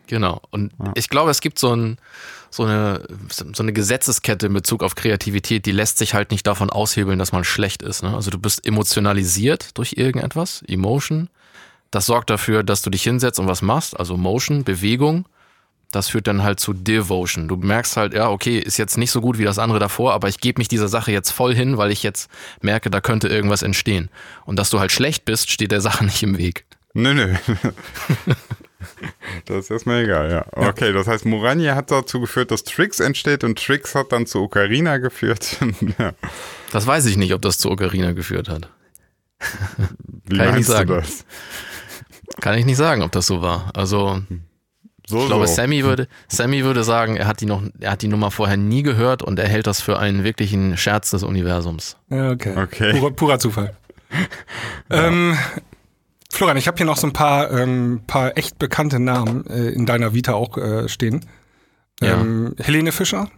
Genau. 0.07 0.41
Und 0.51 0.73
ich 0.95 1.09
glaube, 1.09 1.31
es 1.31 1.41
gibt 1.41 1.59
so, 1.59 1.75
ein, 1.75 1.99
so, 2.51 2.65
eine, 2.65 3.07
so 3.31 3.63
eine 3.63 3.73
Gesetzeskette 3.73 4.47
in 4.47 4.53
Bezug 4.53 4.83
auf 4.83 4.97
Kreativität, 4.97 5.67
die 5.67 5.73
lässt 5.73 5.99
sich 5.99 6.15
halt 6.15 6.31
nicht 6.33 6.47
davon 6.47 6.71
aushebeln, 6.71 7.19
dass 7.19 7.33
man 7.33 7.45
schlecht 7.45 7.83
ist. 7.83 8.03
Ne? 8.03 8.15
Also 8.15 8.31
du 8.31 8.39
bist 8.39 8.67
emotionalisiert 8.67 9.79
durch 9.79 9.95
irgendetwas, 9.97 10.63
Emotion. 10.67 11.29
Das 11.91 12.07
sorgt 12.07 12.31
dafür, 12.31 12.63
dass 12.63 12.83
du 12.83 12.91
dich 12.91 13.03
hinsetzt 13.03 13.39
und 13.41 13.49
was 13.49 13.63
machst, 13.63 13.99
also 13.99 14.17
Motion, 14.17 14.65
Bewegung. 14.65 15.27
Das 15.93 16.09
führt 16.09 16.29
dann 16.29 16.45
halt 16.45 16.61
zu 16.61 16.73
Devotion. 16.73 17.49
Du 17.49 17.57
merkst 17.57 17.97
halt, 17.97 18.15
ja, 18.15 18.29
okay, 18.31 18.59
ist 18.59 18.77
jetzt 18.77 18.97
nicht 18.97 19.11
so 19.11 19.21
gut 19.21 19.39
wie 19.39 19.45
das 19.45 19.59
andere 19.59 19.81
davor, 19.81 20.13
aber 20.13 20.29
ich 20.29 20.39
gebe 20.39 20.61
mich 20.61 20.69
dieser 20.69 20.87
Sache 20.87 21.11
jetzt 21.11 21.31
voll 21.31 21.53
hin, 21.53 21.79
weil 21.79 21.91
ich 21.91 22.05
jetzt 22.05 22.31
merke, 22.61 22.91
da 22.91 23.01
könnte 23.01 23.27
irgendwas 23.27 23.63
entstehen. 23.63 24.09
Und 24.45 24.57
dass 24.57 24.71
du 24.71 24.79
halt 24.79 24.93
schlecht 24.93 25.25
bist, 25.25 25.51
steht 25.51 25.73
der 25.73 25.81
Sache 25.81 26.05
nicht 26.05 26.23
im 26.23 26.39
Weg. 26.39 26.65
Nö, 26.95 27.15
nö. 27.15 27.35
das 29.47 29.65
ist 29.65 29.71
erstmal 29.71 30.05
egal, 30.05 30.31
ja. 30.31 30.47
Okay, 30.53 30.93
das 30.93 31.07
heißt, 31.07 31.27
Morani 31.27 31.67
hat 31.67 31.91
dazu 31.91 32.21
geführt, 32.21 32.51
dass 32.51 32.65
Trix 32.65 33.01
entsteht 33.01 33.45
und 33.45 33.59
Trix 33.59 33.95
hat 33.95 34.13
dann 34.13 34.27
zu 34.27 34.41
Ocarina 34.43 34.99
geführt. 34.99 35.59
ja. 35.99 36.13
Das 36.73 36.87
weiß 36.87 37.07
ich 37.07 37.17
nicht, 37.17 37.35
ob 37.35 37.43
das 37.43 37.59
zu 37.59 37.71
Ocarina 37.71 38.13
geführt 38.13 38.49
hat. 38.49 38.69
Wie 40.27 40.37
Kann 40.37 40.49
ich 40.49 40.55
nicht 40.57 40.69
meinst 40.69 40.69
du 40.69 40.73
sagen. 40.73 40.89
das? 40.91 41.25
Kann 42.41 42.59
ich 42.59 42.65
nicht 42.67 42.77
sagen, 42.77 43.03
ob 43.03 43.13
das 43.13 43.27
so 43.27 43.43
war. 43.43 43.71
Also, 43.75 44.23
So, 45.07 45.21
ich 45.23 45.27
glaube, 45.27 45.47
so. 45.49 45.55
Sammy 45.55 45.83
würde, 45.85 46.07
Sammy 46.29 46.63
würde 46.65 46.85
sagen, 46.85 47.17
er 47.17 47.27
hat 47.27 47.41
die 47.41 47.47
noch, 47.47 47.63
er 47.81 47.93
hat 47.93 48.03
die 48.03 48.09
Nummer 48.09 48.31
vorher 48.31 48.57
nie 48.57 48.83
gehört 48.83 49.23
und 49.23 49.39
er 49.39 49.49
hält 49.49 49.67
das 49.67 49.81
für 49.81 49.99
einen 49.99 50.25
wirklichen 50.25 50.77
Scherz 50.77 51.11
des 51.11 51.23
Universums. 51.23 51.97
Ja, 52.11 52.31
okay. 52.31 52.55
Okay. 52.57 52.93
Purer, 52.99 53.11
purer 53.13 53.39
Zufall. 53.39 53.77
Ähm, 54.91 55.37
Florian, 56.33 56.57
ich 56.57 56.67
habe 56.69 56.77
hier 56.77 56.87
noch 56.87 56.97
so 56.97 57.07
ein 57.07 57.13
paar, 57.13 57.51
ähm, 57.53 58.03
paar 58.07 58.37
echt 58.39 58.59
bekannte 58.59 58.99
Namen 59.01 59.47
äh, 59.47 59.71
in 59.71 59.87
deiner 59.87 60.15
Vita 60.15 60.35
auch 60.35 60.57
äh, 60.57 60.89
stehen. 60.89 61.27
Ja. 62.01 62.21
Ähm, 62.21 62.55
Helene 62.59 62.93
Fischer. 62.93 63.29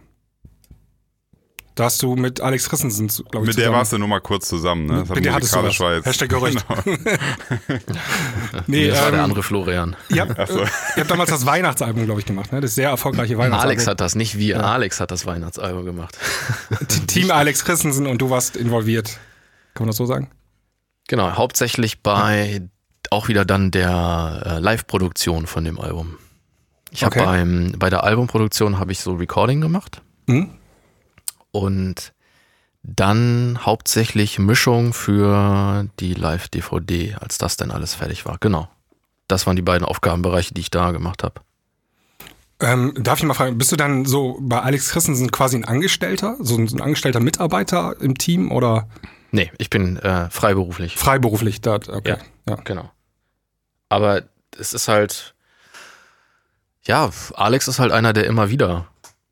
Da 1.75 1.85
hast 1.85 2.03
du 2.03 2.15
mit 2.15 2.39
Alex 2.39 2.69
Christensen, 2.69 3.07
glaube 3.07 3.25
ich, 3.31 3.31
Mit 3.39 3.47
der 3.47 3.53
zusammen- 3.55 3.75
warst 3.77 3.93
du 3.93 3.97
nur 3.97 4.07
mal 4.07 4.21
kurz 4.21 4.47
zusammen, 4.47 4.85
ne? 4.85 4.99
Das 4.99 5.09
Mit 5.09 5.25
der 5.25 5.33
hattest 5.33 5.55
du 5.55 5.63
was. 5.63 5.79
war 5.79 5.95
jetzt- 5.95 6.05
Hashtag 6.05 6.29
Gerücht. 6.29 6.63
Genau. 6.67 6.97
Nee, 8.67 8.89
das 8.89 9.01
war 9.01 9.09
der 9.09 9.19
ähm, 9.19 9.25
andere 9.25 9.41
Florian. 9.41 9.95
Ihr 10.09 10.21
habt, 10.21 10.37
äh, 10.37 10.53
ihr 10.53 10.67
habt 10.97 11.09
damals 11.09 11.31
das 11.31 11.47
Weihnachtsalbum, 11.47 12.05
glaube 12.05 12.19
ich, 12.19 12.27
gemacht, 12.27 12.51
ne? 12.51 12.61
Das 12.61 12.75
sehr 12.75 12.89
erfolgreiche 12.89 13.39
Weihnachtsalbum. 13.39 13.69
Alex 13.71 13.87
hat 13.87 14.01
das, 14.01 14.13
nicht 14.13 14.37
wir. 14.37 14.63
Alex 14.63 14.99
hat 14.99 15.09
das 15.09 15.25
Weihnachtsalbum 15.25 15.83
gemacht. 15.83 16.15
Team 17.07 17.31
Alex 17.31 17.65
Christensen 17.65 18.05
und 18.05 18.19
du 18.21 18.29
warst 18.29 18.55
involviert. 18.55 19.17
Kann 19.73 19.85
man 19.85 19.87
das 19.87 19.97
so 19.97 20.05
sagen? 20.05 20.29
Genau, 21.07 21.31
hauptsächlich 21.35 22.03
bei 22.03 22.61
auch 23.13 23.27
wieder 23.27 23.45
dann 23.45 23.71
der 23.71 24.43
äh, 24.45 24.59
Live-Produktion 24.59 25.47
von 25.47 25.63
dem 25.63 25.79
Album. 25.79 26.17
Ich 26.91 27.03
habe 27.03 27.15
Okay. 27.15 27.25
beim 27.25 27.73
bei 27.77 27.89
der 27.89 28.03
Albumproduktion 28.03 28.77
habe 28.79 28.91
ich 28.91 28.99
so 28.99 29.13
Recording 29.13 29.61
gemacht 29.61 30.01
Mhm. 30.27 30.51
und 31.51 32.13
dann 32.83 33.59
hauptsächlich 33.65 34.39
Mischung 34.39 34.93
für 34.93 35.87
die 35.99 36.13
Live-DVD, 36.13 37.15
als 37.19 37.37
das 37.37 37.55
dann 37.57 37.71
alles 37.71 37.95
fertig 37.95 38.25
war. 38.25 38.37
Genau. 38.39 38.67
Das 39.27 39.47
waren 39.47 39.55
die 39.55 39.61
beiden 39.61 39.87
Aufgabenbereiche, 39.87 40.53
die 40.53 40.61
ich 40.61 40.69
da 40.71 40.91
gemacht 40.91 41.23
habe. 41.23 41.35
Ähm, 42.59 42.93
darf 42.97 43.19
ich 43.19 43.25
mal 43.25 43.33
fragen, 43.33 43.57
bist 43.57 43.71
du 43.71 43.75
dann 43.77 44.05
so 44.05 44.37
bei 44.41 44.61
Alex 44.61 44.89
Christensen 44.91 45.31
quasi 45.31 45.57
ein 45.57 45.65
Angestellter, 45.65 46.35
so 46.39 46.55
ein, 46.57 46.67
so 46.67 46.75
ein 46.77 46.81
angestellter 46.81 47.19
Mitarbeiter 47.19 47.95
im 48.01 48.17
Team 48.17 48.51
oder 48.51 48.87
Nee, 49.31 49.51
ich 49.57 49.69
bin 49.69 49.97
äh, 49.97 50.29
freiberuflich. 50.29 50.95
freiberuflich 50.95 51.59
da? 51.61 51.75
Okay. 51.75 52.17
Ja. 52.47 52.55
Genau. 52.65 52.91
Aber 53.93 54.23
es 54.59 54.73
ist 54.73 54.87
halt, 54.87 55.33
ja, 56.85 57.09
Alex 57.35 57.67
ist 57.67 57.79
halt 57.79 57.91
einer, 57.91 58.13
der 58.13 58.25
immer 58.25 58.49
wieder, 58.49 58.87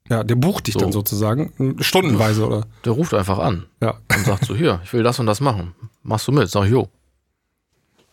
Ja, 0.10 0.24
der 0.24 0.36
bucht 0.36 0.68
dich 0.68 0.74
So. 0.76 0.80
dann 0.82 0.92
sozusagen, 0.92 1.78
stundenweise 1.82 2.46
oder? 2.46 2.68
der 2.86 2.92
ruft 2.94 3.14
einfach 3.14 3.40
an 3.40 3.66
Ja. 3.82 3.96
und 4.16 4.26
sagt 4.26 4.46
so, 4.46 4.56
hier, 4.56 4.82
ich 4.84 4.94
will 4.94 5.04
das 5.04 5.20
und 5.20 5.26
das 5.26 5.40
machen. 5.42 5.74
Machst 6.04 6.28
du 6.28 6.32
mit? 6.32 6.50
Sag 6.50 6.66
ich, 6.66 6.72
jo. 6.72 6.90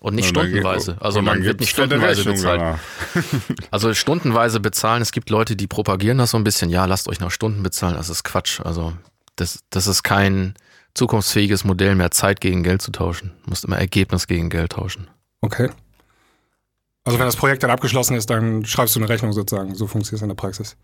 Und 0.00 0.14
nicht 0.14 0.28
Und 0.28 0.36
dann 0.36 0.44
geht- 0.44 0.60
stundenweise. 0.62 0.96
Also 1.00 1.22
man 1.22 1.42
wird 1.42 1.58
nicht 1.60 1.70
stundenweise 1.70 2.24
bezahlt. 2.24 2.60
danach. 2.60 2.78
Also 3.72 3.92
stundenweise 3.94 4.60
bezahlen. 4.60 5.02
Es 5.02 5.10
gibt 5.10 5.28
Leute, 5.28 5.56
die 5.56 5.66
propagieren 5.66 6.18
das 6.18 6.30
so 6.30 6.36
ein 6.36 6.44
bisschen. 6.44 6.70
Ja, 6.70 6.84
lasst 6.84 7.08
euch 7.08 7.18
nach 7.18 7.32
Stunden 7.32 7.62
bezahlen. 7.64 7.96
Das 7.96 8.08
ist 8.08 8.22
Quatsch. 8.22 8.60
Also 8.60 8.92
das, 9.36 9.58
das 9.70 9.88
ist 9.88 10.04
kein 10.04 10.54
zukunftsfähiges 10.94 11.64
Modell 11.64 11.96
mehr, 11.96 12.12
Zeit 12.12 12.40
gegen 12.40 12.62
Geld 12.62 12.80
zu 12.80 12.92
tauschen. 12.92 13.32
Du 13.44 13.50
musst 13.50 13.64
immer 13.64 13.78
Ergebnis 13.78 14.28
gegen 14.28 14.50
Geld 14.50 14.72
tauschen. 14.72 15.08
Okay. 15.40 15.68
Also 17.08 17.18
wenn 17.18 17.26
das 17.26 17.36
Projekt 17.36 17.62
dann 17.62 17.70
abgeschlossen 17.70 18.16
ist, 18.16 18.30
dann 18.30 18.64
schreibst 18.64 18.94
du 18.96 19.00
eine 19.00 19.08
Rechnung 19.08 19.32
sozusagen. 19.32 19.74
So 19.74 19.86
funktioniert 19.86 20.18
es 20.18 20.22
in 20.22 20.28
der 20.28 20.34
Praxis. 20.36 20.76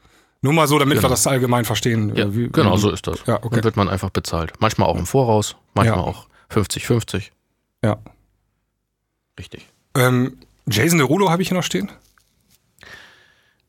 Nur 0.42 0.52
mal 0.52 0.66
so, 0.68 0.78
damit 0.78 0.96
wir 0.96 1.00
Genau. 1.00 1.08
das 1.10 1.26
allgemein 1.26 1.64
verstehen. 1.64 2.14
Ja, 2.16 2.34
wie- 2.34 2.48
genau, 2.50 2.74
wie- 2.76 2.80
so 2.80 2.90
ist 2.90 3.06
das. 3.06 3.20
Ja, 3.26 3.36
okay. 3.36 3.56
Dann 3.56 3.64
wird 3.64 3.76
man 3.76 3.88
einfach 3.88 4.10
bezahlt. 4.10 4.52
Manchmal 4.60 4.88
auch 4.88 4.96
im 4.96 5.06
Voraus, 5.06 5.56
manchmal 5.74 5.98
Ja. 5.98 6.04
auch 6.04 6.26
50-50. 6.50 7.30
Ja. 7.82 7.98
Richtig. 9.38 9.66
Ähm, 9.96 10.38
Jason 10.66 10.98
Derulo 10.98 11.30
habe 11.30 11.42
ich 11.42 11.48
hier 11.48 11.56
noch 11.56 11.64
stehen. 11.64 11.90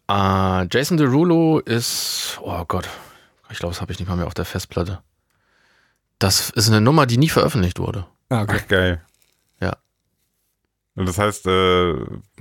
Äh, 0.09 0.67
Jason 0.71 0.97
Derulo 0.97 1.59
ist, 1.59 2.37
oh 2.41 2.63
Gott, 2.67 2.87
ich 3.49 3.57
glaube, 3.59 3.73
das 3.73 3.81
habe 3.81 3.91
ich 3.91 3.99
nicht 3.99 4.07
mal 4.07 4.15
mehr 4.17 4.27
auf 4.27 4.33
der 4.33 4.45
Festplatte. 4.45 5.01
Das 6.19 6.49
ist 6.51 6.67
eine 6.69 6.81
Nummer, 6.81 7.05
die 7.05 7.17
nie 7.17 7.29
veröffentlicht 7.29 7.79
wurde. 7.79 8.05
Ah, 8.29 8.43
okay. 8.43 8.59
Ach, 8.61 8.67
geil. 8.67 9.01
Ja. 9.59 9.73
Und 10.95 11.07
das 11.07 11.17
heißt, 11.17 11.45
äh, 11.47 11.93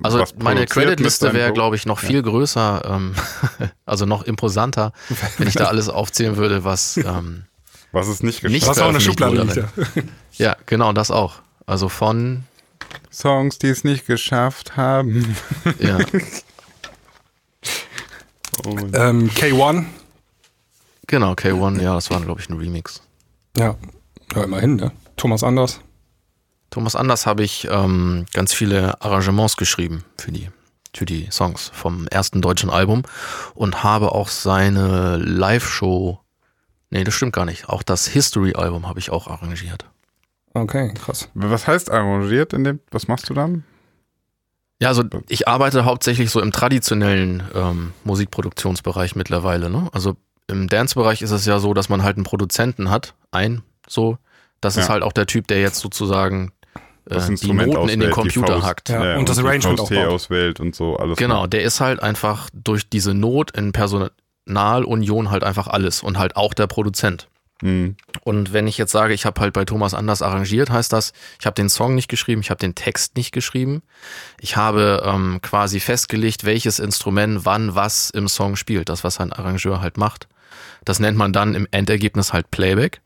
Also 0.02 0.20
was 0.20 0.34
meine 0.36 0.66
Creditliste 0.66 1.32
wäre, 1.34 1.52
glaube 1.52 1.74
ich, 1.76 1.86
noch 1.86 1.98
viel 1.98 2.22
größer, 2.22 2.82
ähm, 2.88 3.14
also 3.86 4.06
noch 4.06 4.22
imposanter, 4.22 4.92
wenn 5.38 5.48
ich 5.48 5.54
da 5.54 5.64
alles 5.66 5.88
aufzählen 5.88 6.36
würde, 6.36 6.62
was 6.64 6.96
ähm, 6.96 7.44
Was 7.92 8.06
ist 8.08 8.22
nicht 8.22 8.42
geschafft? 8.42 8.62
Was 8.68 8.78
auch 8.78 8.92
veröffentlicht 8.92 9.06
Schublade 9.06 9.42
liegt. 9.42 9.56
Ja. 9.96 10.02
ja, 10.50 10.56
genau, 10.66 10.92
das 10.92 11.10
auch. 11.10 11.40
Also 11.66 11.88
von 11.88 12.44
Songs, 13.12 13.58
die 13.58 13.68
es 13.68 13.82
nicht 13.82 14.06
geschafft 14.06 14.76
haben. 14.76 15.34
Ja. 15.80 15.98
Oh, 18.66 18.76
Ähm, 18.92 19.30
K1. 19.30 19.84
genau, 21.06 21.32
K1, 21.32 21.80
ja, 21.82 21.94
das 21.94 22.10
war, 22.10 22.20
glaube 22.20 22.40
ich, 22.40 22.48
ein 22.48 22.56
Remix. 22.56 23.02
Ja. 23.56 23.74
Ja, 24.34 24.44
immerhin, 24.44 24.76
ne? 24.76 24.92
Thomas 25.16 25.42
Anders. 25.42 25.80
Thomas 26.74 26.96
Anders 26.96 27.24
habe 27.24 27.44
ich 27.44 27.68
ähm, 27.70 28.26
ganz 28.32 28.52
viele 28.52 29.00
Arrangements 29.00 29.56
geschrieben 29.56 30.04
für 30.18 30.32
die, 30.32 30.48
für 30.92 31.04
die 31.04 31.28
Songs 31.30 31.70
vom 31.72 32.08
ersten 32.08 32.42
deutschen 32.42 32.68
Album 32.68 33.02
und 33.54 33.84
habe 33.84 34.10
auch 34.10 34.26
seine 34.28 35.18
Live-Show, 35.18 36.18
nee, 36.90 37.04
das 37.04 37.14
stimmt 37.14 37.32
gar 37.32 37.44
nicht, 37.44 37.68
auch 37.68 37.84
das 37.84 38.08
History-Album 38.08 38.88
habe 38.88 38.98
ich 38.98 39.10
auch 39.10 39.28
arrangiert. 39.28 39.84
Okay, 40.52 40.92
krass. 40.94 41.28
Was 41.34 41.68
heißt 41.68 41.92
arrangiert 41.92 42.52
in 42.52 42.64
dem? 42.64 42.80
Was 42.90 43.06
machst 43.06 43.30
du 43.30 43.34
dann? 43.34 43.62
Ja, 44.82 44.88
also 44.88 45.04
ich 45.28 45.46
arbeite 45.46 45.84
hauptsächlich 45.84 46.32
so 46.32 46.40
im 46.40 46.50
traditionellen 46.50 47.44
ähm, 47.54 47.92
Musikproduktionsbereich 48.02 49.14
mittlerweile. 49.14 49.70
Ne? 49.70 49.88
Also 49.92 50.16
im 50.48 50.68
Dance-Bereich 50.68 51.22
ist 51.22 51.30
es 51.30 51.46
ja 51.46 51.60
so, 51.60 51.72
dass 51.72 51.88
man 51.88 52.02
halt 52.02 52.16
einen 52.16 52.24
Produzenten 52.24 52.90
hat, 52.90 53.14
ein 53.30 53.62
so. 53.88 54.18
Das 54.60 54.76
ist 54.76 54.88
Ja. 54.88 54.94
halt 54.94 55.04
auch 55.04 55.12
der 55.12 55.26
Typ, 55.26 55.46
der 55.46 55.60
jetzt 55.60 55.78
sozusagen 55.78 56.50
äh, 57.06 57.14
Das 57.14 57.26
die 57.26 57.32
Instrument 57.32 57.72
Noten 57.72 57.88
in 57.88 58.00
den 58.00 58.10
auswählt, 58.10 58.10
die 58.10 58.34
Computer 58.34 58.54
Faust. 58.54 58.66
hackt. 58.66 58.88
Ja, 58.88 59.16
und 59.16 59.28
das 59.28 59.36
die 59.36 59.42
Arrangement 59.42 59.80
auch 59.80 59.90
auswählt 59.90 60.60
und 60.60 60.74
so 60.74 60.96
alles. 60.96 61.18
Genau, 61.18 61.42
macht. 61.42 61.52
der 61.52 61.62
ist 61.62 61.80
halt 61.80 62.02
einfach 62.02 62.50
durch 62.52 62.88
diese 62.88 63.14
Not 63.14 63.50
in 63.56 63.72
Personalunion 63.72 65.30
halt 65.30 65.44
einfach 65.44 65.68
alles 65.68 66.02
und 66.02 66.18
halt 66.18 66.36
auch 66.36 66.54
der 66.54 66.66
Produzent. 66.66 67.28
Mhm. 67.62 67.96
Und 68.24 68.52
wenn 68.52 68.66
ich 68.66 68.78
jetzt 68.78 68.92
sage, 68.92 69.14
ich 69.14 69.24
habe 69.24 69.40
halt 69.40 69.52
bei 69.52 69.64
Thomas 69.64 69.94
Anders 69.94 70.22
arrangiert, 70.22 70.70
heißt 70.70 70.92
das, 70.92 71.12
ich 71.38 71.46
habe 71.46 71.54
den 71.54 71.68
Song 71.68 71.94
nicht 71.94 72.08
geschrieben, 72.08 72.40
ich 72.40 72.50
habe 72.50 72.58
den 72.58 72.74
Text 72.74 73.16
nicht 73.16 73.32
geschrieben. 73.32 73.82
Ich 74.40 74.56
habe 74.56 75.02
ähm, 75.06 75.38
quasi 75.40 75.80
festgelegt, 75.80 76.44
welches 76.44 76.78
Instrument 76.78 77.44
wann 77.44 77.74
was 77.74 78.10
im 78.10 78.28
Song 78.28 78.56
spielt, 78.56 78.88
das 78.88 79.04
was 79.04 79.20
ein 79.20 79.32
Arrangeur 79.32 79.80
halt 79.80 79.96
macht. 79.98 80.28
Das 80.84 81.00
nennt 81.00 81.16
man 81.16 81.32
dann 81.32 81.54
im 81.54 81.66
Endergebnis 81.70 82.32
halt 82.32 82.50
Playback. 82.50 83.00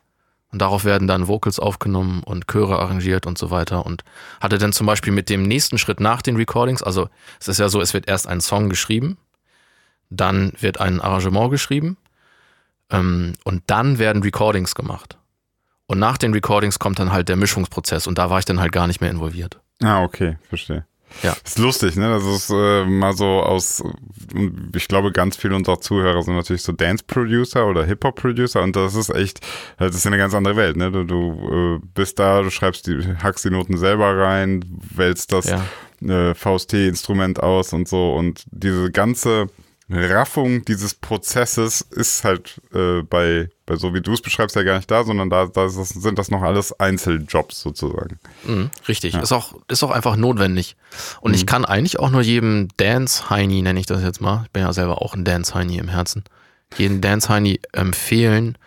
Und 0.51 0.62
darauf 0.62 0.84
werden 0.84 1.07
dann 1.07 1.28
Vocals 1.28 1.59
aufgenommen 1.59 2.22
und 2.22 2.46
Chöre 2.46 2.78
arrangiert 2.78 3.26
und 3.26 3.36
so 3.36 3.51
weiter. 3.51 3.84
Und 3.84 4.03
hatte 4.40 4.59
dann 4.59 4.72
zum 4.72 4.86
Beispiel 4.86 5.12
mit 5.12 5.28
dem 5.28 5.42
nächsten 5.42 5.76
Schritt 5.76 6.01
nach 6.01 6.22
den 6.22 6.36
Recordings, 6.36 6.82
also 6.82 7.09
es 7.38 7.49
ist 7.49 7.59
ja 7.59 7.68
so, 7.68 7.80
es 7.80 7.92
wird 7.92 8.09
erst 8.09 8.26
ein 8.26 8.40
Song 8.40 8.70
geschrieben, 8.70 9.18
dann 10.09 10.53
wird 10.59 10.80
ein 10.80 11.01
Arrangement 11.01 11.51
geschrieben 11.51 11.99
ähm, 12.90 13.34
und 13.44 13.62
dann 13.66 13.99
werden 13.99 14.22
Recordings 14.22 14.74
gemacht. 14.74 15.18
Und 15.86 15.99
nach 15.99 16.18
den 16.18 16.32
Recordings 16.32 16.78
kommt 16.78 16.99
dann 16.99 17.12
halt 17.12 17.28
der 17.28 17.36
Mischungsprozess 17.36 18.07
und 18.07 18.18
da 18.18 18.30
war 18.30 18.38
ich 18.38 18.44
dann 18.46 18.61
halt 18.61 18.72
gar 18.72 18.86
nicht 18.86 19.01
mehr 19.01 19.11
involviert. 19.11 19.61
Ah, 19.82 20.03
okay, 20.03 20.38
verstehe. 20.49 20.86
Ja. 21.22 21.34
Ist 21.44 21.59
lustig, 21.59 21.96
ne? 21.96 22.09
Das 22.11 22.24
ist 22.24 22.50
äh, 22.50 22.84
mal 22.84 23.12
so 23.16 23.24
aus, 23.42 23.82
ich 24.74 24.88
glaube, 24.88 25.11
ganz 25.12 25.36
viele 25.36 25.56
unserer 25.56 25.80
Zuhörer 25.80 26.22
sind 26.22 26.34
natürlich 26.36 26.62
so 26.62 26.72
Dance-Producer 26.72 27.66
oder 27.66 27.84
Hip-Hop-Producer 27.84 28.62
und 28.62 28.76
das 28.76 28.94
ist 28.94 29.11
echt, 29.11 29.40
das 29.78 29.94
ist 29.94 30.06
eine 30.06 30.18
ganz 30.18 30.34
andere 30.34 30.56
Welt, 30.56 30.76
ne? 30.76 30.90
Du, 30.92 31.04
du 31.04 31.78
äh, 31.82 31.86
bist 31.94 32.18
da, 32.18 32.42
du 32.42 32.50
schreibst 32.50 32.86
die, 32.86 32.98
hackst 33.22 33.44
die 33.44 33.50
Noten 33.50 33.76
selber 33.78 34.16
rein, 34.16 34.64
wählst 34.94 35.32
das 35.32 35.46
Ja. 35.50 35.64
äh, 36.30 36.34
VST-Instrument 36.34 37.42
aus 37.42 37.72
und 37.72 37.88
so 37.88 38.14
und 38.14 38.44
diese 38.50 38.90
ganze 38.92 39.46
Raffung 39.91 40.64
dieses 40.64 40.95
Prozesses 40.95 41.80
ist 41.80 42.22
halt 42.22 42.61
äh, 42.74 43.03
bei, 43.03 43.49
bei 43.64 43.76
so 43.76 43.95
wie 43.95 44.03
du 44.03 44.12
es 44.12 44.20
beschreibst 44.20 44.55
ja 44.55 44.62
gar 44.62 44.76
nicht 44.76 44.91
da, 44.91 45.03
sondern 45.03 45.30
da, 45.30 45.47
da 45.47 45.64
das, 45.64 45.89
sind 45.89 46.18
das 46.18 46.30
noch 46.30 46.43
alles 46.43 46.78
Einzeljobs 46.78 47.62
sozusagen. 47.62 48.18
Mhm, 48.45 48.70
richtig. 48.86 49.14
Ist, 49.14 49.32
auch, 49.32 49.55
ist 49.68 49.82
auch 49.82 49.91
einfach 49.91 50.16
notwendig. 50.16 50.76
Und 51.22 51.34
ich 51.34 51.47
kann 51.47 51.64
eigentlich 51.64 51.99
auch 51.99 52.11
nur 52.11 52.20
jedem 52.20 52.68
Dance-Heini, 52.76 53.62
nenne 53.62 53.80
ich 53.80 53.86
das 53.86 54.03
jetzt 54.03 54.20
mal, 54.20 54.43
ich 54.45 54.51
bin 54.51 54.62
ja 54.62 54.72
selber 54.74 55.01
auch 55.01 55.14
ein 55.14 55.24
Dance-Heini 55.24 55.78
im 55.78 55.89
Herzen, 55.89 56.24
jeden 56.76 57.01
Dance-Heini 57.01 57.61
empfehlen, 57.72 58.59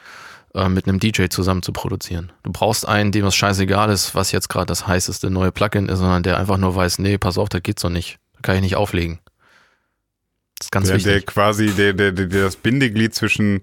äh, 0.56 0.68
mit 0.68 0.88
einem 0.88 1.00
DJ 1.00 1.28
zusammen 1.28 1.62
zu 1.62 1.72
produzieren. 1.72 2.32
Du 2.44 2.52
brauchst 2.52 2.88
einen, 2.88 3.12
dem 3.14 3.26
es 3.26 3.36
scheißegal 3.36 3.90
ist, 3.90 4.16
was 4.16 4.34
jetzt 4.34 4.50
gerade 4.50 4.66
das 4.66 4.86
heißeste 4.86 5.30
neue 5.30 5.52
Plugin 5.52 5.88
ist, 5.88 6.00
sondern 6.00 6.24
der 6.24 6.38
einfach 6.38 6.58
nur 6.58 6.76
weiß, 6.76 7.00
nee, 7.00 7.18
pass 7.18 7.38
auf, 7.38 7.48
das 7.48 7.64
geht 7.64 7.80
so 7.80 7.90
nicht. 7.90 8.18
Da 8.34 8.42
kann 8.42 8.56
ich 8.56 8.62
nicht 8.62 8.76
auflegen. 8.76 9.20
Das 10.62 10.68
ist 10.68 10.72
ganz 10.72 10.88
der, 10.90 10.98
der 11.00 11.16
wichtig. 11.16 11.26
quasi, 11.26 11.72
der, 11.72 11.94
der, 11.94 12.12
der, 12.12 12.28
der 12.28 12.44
das 12.44 12.56
Bindeglied 12.56 13.16
zwischen, 13.16 13.62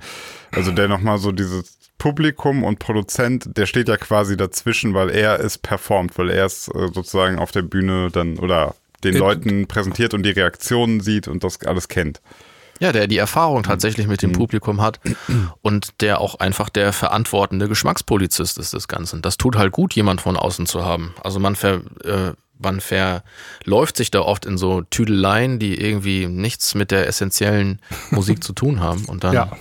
also 0.50 0.72
der 0.72 0.88
nochmal 0.88 1.18
so 1.18 1.30
dieses 1.30 1.78
Publikum 1.96 2.64
und 2.64 2.80
Produzent, 2.80 3.56
der 3.56 3.66
steht 3.66 3.88
ja 3.88 3.96
quasi 3.96 4.36
dazwischen, 4.36 4.94
weil 4.94 5.10
er 5.10 5.38
es 5.38 5.58
performt, 5.58 6.18
weil 6.18 6.30
er 6.30 6.46
es 6.46 6.66
äh, 6.68 6.88
sozusagen 6.92 7.38
auf 7.38 7.52
der 7.52 7.62
Bühne 7.62 8.10
dann 8.10 8.38
oder 8.38 8.74
den 9.04 9.14
Äh, 9.14 9.18
Leuten 9.18 9.68
präsentiert 9.68 10.12
und 10.12 10.24
die 10.24 10.30
Reaktionen 10.30 10.98
sieht 11.00 11.28
und 11.28 11.44
das 11.44 11.60
alles 11.64 11.86
kennt. 11.86 12.20
Ja, 12.80 12.90
der 12.90 13.06
die 13.06 13.18
Erfahrung 13.18 13.62
tatsächlich 13.62 14.08
mit 14.08 14.22
dem 14.22 14.32
Publikum 14.32 14.80
hat 14.80 15.00
und 15.62 16.00
der 16.00 16.20
auch 16.20 16.36
einfach 16.36 16.68
der 16.68 16.92
verantwortende 16.92 17.68
Geschmackspolizist 17.68 18.58
ist 18.58 18.72
des 18.72 18.88
Ganzen. 18.88 19.22
Das 19.22 19.36
tut 19.36 19.56
halt 19.56 19.72
gut, 19.72 19.94
jemand 19.94 20.20
von 20.20 20.36
außen 20.36 20.66
zu 20.66 20.84
haben. 20.84 21.14
Also 21.22 21.40
man 21.40 21.56
ver, 21.56 21.80
äh, 22.04 22.32
man 22.58 22.80
verläuft 22.80 23.96
sich 23.96 24.10
da 24.10 24.20
oft 24.20 24.44
in 24.46 24.58
so 24.58 24.82
Tüdeleien, 24.82 25.58
die 25.58 25.80
irgendwie 25.80 26.26
nichts 26.26 26.74
mit 26.74 26.90
der 26.90 27.06
essentiellen 27.06 27.80
Musik 28.10 28.42
zu 28.44 28.52
tun 28.52 28.80
haben 28.80 29.04
und 29.06 29.24
dann 29.24 29.34
Ja. 29.34 29.56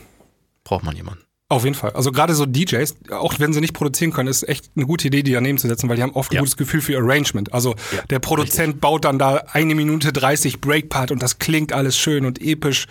braucht 0.64 0.84
man 0.84 0.96
jemanden. 0.96 1.22
Auf 1.50 1.64
jeden 1.64 1.76
Fall. 1.76 1.92
Also 1.92 2.12
gerade 2.12 2.36
so 2.36 2.46
DJs, 2.46 2.94
auch 3.12 3.36
wenn 3.40 3.54
sie 3.54 3.62
nicht 3.62 3.74
produzieren 3.74 4.12
können, 4.12 4.28
ist 4.28 4.44
echt 4.50 4.70
eine 4.76 4.86
gute 4.86 5.08
Idee, 5.08 5.24
die 5.24 5.32
daneben 5.32 5.58
zu 5.58 5.70
setzen, 5.70 5.88
weil 5.88 5.96
die 5.96 6.02
haben 6.04 6.12
oft 6.12 6.30
ein 6.32 6.36
Ja. 6.36 6.42
gutes 6.42 6.58
Gefühl 6.58 6.82
für 6.82 6.98
Arrangement. 6.98 7.54
Also 7.54 7.74
der 8.10 8.20
Produzent 8.20 8.82
baut 8.82 9.06
dann 9.06 9.18
da 9.18 9.38
eine 9.54 9.74
Minute 9.74 10.12
30 10.12 10.60
Breakpart 10.60 11.10
und 11.12 11.22
das 11.24 11.40
klingt 11.40 11.72
alles 11.72 11.98
schön 11.98 12.26
und 12.26 12.42
episch. 12.42 12.88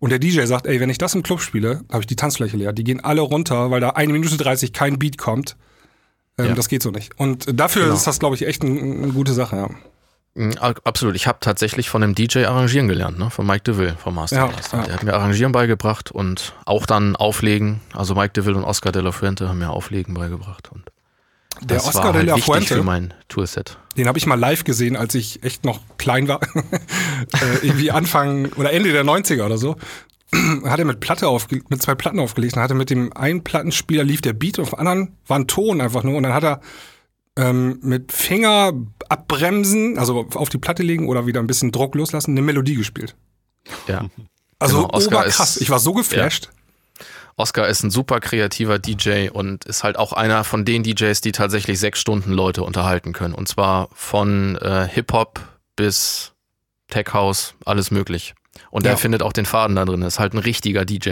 Und 0.00 0.10
der 0.10 0.18
DJ 0.18 0.44
sagt, 0.46 0.66
ey, 0.66 0.80
wenn 0.80 0.90
ich 0.90 0.98
das 0.98 1.14
im 1.14 1.22
Club 1.22 1.40
spiele, 1.40 1.82
habe 1.88 2.00
ich 2.00 2.06
die 2.08 2.16
Tanzfläche 2.16 2.56
leer. 2.56 2.72
Die 2.72 2.82
gehen 2.84 2.98
alle 2.98 3.20
runter, 3.20 3.70
weil 3.70 3.80
da 3.80 3.90
eine 3.90 4.12
Minute 4.12 4.36
30 4.36 4.72
kein 4.72 4.98
Beat 4.98 5.16
kommt. 5.18 5.56
Ähm, 6.42 6.48
Ja. 6.50 6.54
Das 6.54 6.68
geht 6.68 6.82
so 6.82 6.90
nicht. 6.90 7.12
Und 7.18 7.46
dafür 7.58 7.82
Genau. 7.84 7.94
ist 7.94 8.06
das, 8.06 8.18
glaube 8.18 8.36
ich, 8.36 8.46
echt 8.46 8.62
ein, 8.62 9.02
eine 9.04 9.12
gute 9.12 9.32
Sache. 9.32 9.56
Ja. 9.56 9.68
A- 10.60 10.74
Absolut. 10.84 11.16
Ich 11.16 11.26
habe 11.26 11.38
tatsächlich 11.40 11.90
von 11.90 12.02
einem 12.02 12.14
DJ 12.14 12.44
arrangieren 12.44 12.86
gelernt, 12.88 13.18
ne? 13.18 13.30
Von 13.30 13.46
Mike 13.46 13.62
DeVille 13.64 13.96
vom 14.02 14.14
Master. 14.14 14.36
Ja, 14.36 14.50
ja. 14.72 14.84
Der 14.84 14.94
hat 14.94 15.02
mir 15.02 15.12
Arrangieren 15.14 15.52
beigebracht 15.52 16.10
und 16.12 16.54
auch 16.64 16.86
dann 16.86 17.16
Auflegen. 17.16 17.80
Also 17.94 18.14
Mike 18.14 18.32
DeVille 18.34 18.56
und 18.56 18.64
Oscar 18.64 18.92
de 18.92 19.02
la 19.02 19.10
Fuente 19.12 19.48
haben 19.48 19.58
mir 19.58 19.70
Auflegen 19.70 20.14
beigebracht. 20.14 20.70
Und 20.72 20.84
Der 21.68 21.78
das 21.78 21.86
Oscar 21.88 22.04
war 22.04 22.12
de 22.12 22.18
halt 22.20 22.28
la 22.28 22.36
Fuente, 22.36 22.76
für 22.76 22.82
mein 22.84 23.12
Toolset. 23.28 23.76
Den 23.96 24.06
habe 24.06 24.18
ich 24.18 24.26
mal 24.26 24.38
live 24.38 24.62
gesehen, 24.62 24.94
als 24.96 25.14
ich 25.16 25.42
echt 25.42 25.64
noch 25.64 25.80
klein 25.98 26.28
war. 26.28 26.40
äh, 26.54 27.66
irgendwie 27.66 27.90
Anfang 27.90 28.52
oder 28.52 28.72
Ende 28.72 28.92
der 28.92 29.04
90er 29.04 29.44
oder 29.44 29.58
so. 29.58 29.76
hat 30.64 30.78
er 30.78 30.84
mit 30.84 31.00
Platte 31.00 31.28
aufge 31.28 31.62
mit 31.68 31.82
zwei 31.82 31.94
Platten 31.94 32.20
aufgelegt. 32.20 32.56
Dann 32.56 32.62
hat 32.62 32.70
er 32.70 32.76
mit 32.76 32.90
dem 32.90 33.12
einen 33.16 33.42
Plattenspieler 33.44 34.04
lief 34.04 34.20
der 34.20 34.32
Beat, 34.32 34.58
auf 34.58 34.70
dem 34.70 34.78
anderen 34.78 35.16
war 35.26 35.38
ein 35.38 35.46
Ton 35.46 35.80
einfach 35.80 36.02
nur. 36.04 36.16
Und 36.16 36.22
dann 36.22 36.34
hat 36.34 36.44
er 36.44 36.60
ähm, 37.36 37.78
mit 37.82 38.12
Finger 38.12 38.72
abbremsen, 39.08 39.98
also 39.98 40.26
auf 40.34 40.48
die 40.48 40.58
Platte 40.58 40.82
legen 40.82 41.08
oder 41.08 41.26
wieder 41.26 41.40
ein 41.40 41.46
bisschen 41.46 41.72
Druck 41.72 41.94
loslassen, 41.94 42.32
eine 42.32 42.42
Melodie 42.42 42.74
gespielt. 42.76 43.16
Ja. 43.86 44.06
Also 44.58 44.82
Genau, 44.82 44.90
Oscar 44.94 45.20
oberkrass. 45.20 45.56
ist- 45.56 45.62
Ich 45.62 45.70
war 45.70 45.78
so 45.78 45.92
geflasht. 45.94 46.50
Oscar 47.36 47.68
ist 47.68 47.82
ein 47.82 47.90
super 47.90 48.20
kreativer 48.20 48.78
DJ 48.78 49.30
und 49.30 49.64
ist 49.64 49.82
halt 49.82 49.96
auch 49.96 50.12
einer 50.12 50.44
von 50.44 50.64
den 50.66 50.82
DJs, 50.82 51.20
die 51.22 51.32
tatsächlich 51.32 51.78
sechs 51.80 51.98
Stunden 51.98 52.32
Leute 52.32 52.62
unterhalten 52.62 53.12
können. 53.14 53.32
Und 53.34 53.48
zwar 53.48 53.88
von 53.94 54.56
äh, 54.56 54.86
Hip-Hop 54.92 55.40
bis 55.74 56.32
Tech 56.88 57.06
House, 57.14 57.54
alles 57.64 57.90
möglich. 57.90 58.34
Und 58.70 58.84
Ja. 58.84 58.92
er 58.92 58.96
findet 58.96 59.22
auch 59.22 59.32
den 59.32 59.46
Faden 59.46 59.76
da 59.76 59.84
drin. 59.84 60.02
Ist 60.02 60.18
halt 60.18 60.34
ein 60.34 60.38
richtiger 60.38 60.84
DJ. 60.84 61.10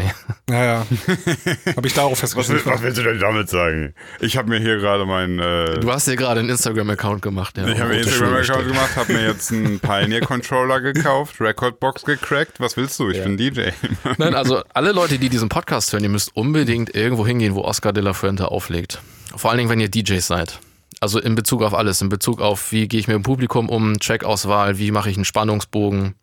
Ja, 0.50 0.64
ja. 0.64 0.86
habe 1.76 1.86
ich 1.86 1.94
darauf 1.94 2.12
Was, 2.12 2.20
festgestellt. 2.20 2.66
will, 2.66 2.72
was 2.72 2.82
willst 2.82 2.98
du 2.98 3.02
denn 3.04 3.18
damit 3.20 3.48
sagen? 3.48 3.94
Ich 4.20 4.36
habe 4.36 4.48
mir 4.48 4.58
hier 4.58 4.76
gerade 4.78 5.06
meinen 5.06 5.38
äh, 5.38 5.78
Du 5.80 5.90
hast 5.92 6.06
dir 6.08 6.16
gerade 6.16 6.40
einen 6.40 6.48
Instagram-Account 6.50 7.22
gemacht. 7.22 7.56
Ja, 7.56 7.66
Ich 7.68 7.78
habe 7.80 7.92
Schuhe 7.94 8.00
Instagram-Account 8.00 8.66
gemacht, 8.66 8.96
habe 8.96 9.12
mir 9.12 9.26
jetzt 9.26 9.52
einen 9.52 9.78
Pioneer-Controller 10.22 10.80
gekauft, 10.80 11.40
Recordbox 11.40 12.04
gecrackt. 12.04 12.58
Was 12.60 12.76
willst 12.76 12.98
du? 12.98 13.08
Ich 13.10 13.18
Ja. 13.18 13.24
bin 13.24 13.36
DJ. 13.36 13.70
Nein, 14.18 14.34
also 14.34 14.62
alle 14.74 14.92
Leute, 14.92 15.18
die 15.18 15.28
diesen 15.28 15.48
Podcast 15.48 15.92
hören, 15.92 16.02
ihr 16.02 16.10
müsst 16.10 16.34
unbedingt 16.36 16.94
irgendwo 16.94 17.26
hingehen, 17.26 17.54
wo 17.54 17.62
Oscar 17.62 17.92
de 17.92 18.02
la 18.02 18.12
Fuente 18.14 18.50
auflegt. 18.50 19.00
Vor 19.36 19.50
allen 19.50 19.58
Dingen, 19.58 19.70
wenn 19.70 19.80
ihr 19.80 19.88
DJs 19.90 20.26
seid. 20.26 20.58
Also 21.00 21.20
in 21.20 21.34
Bezug 21.36 21.62
auf 21.62 21.74
alles, 21.74 22.00
in 22.02 22.08
Bezug 22.08 22.40
auf, 22.40 22.72
wie 22.72 22.88
gehe 22.88 22.98
ich 22.98 23.06
mit 23.06 23.14
dem 23.14 23.22
Publikum 23.22 23.68
um, 23.68 24.00
Trackauswahl, 24.00 24.78
wie 24.78 24.90
mache 24.90 25.10
ich 25.10 25.16
einen 25.16 25.24
Spannungsbogen. 25.24 26.14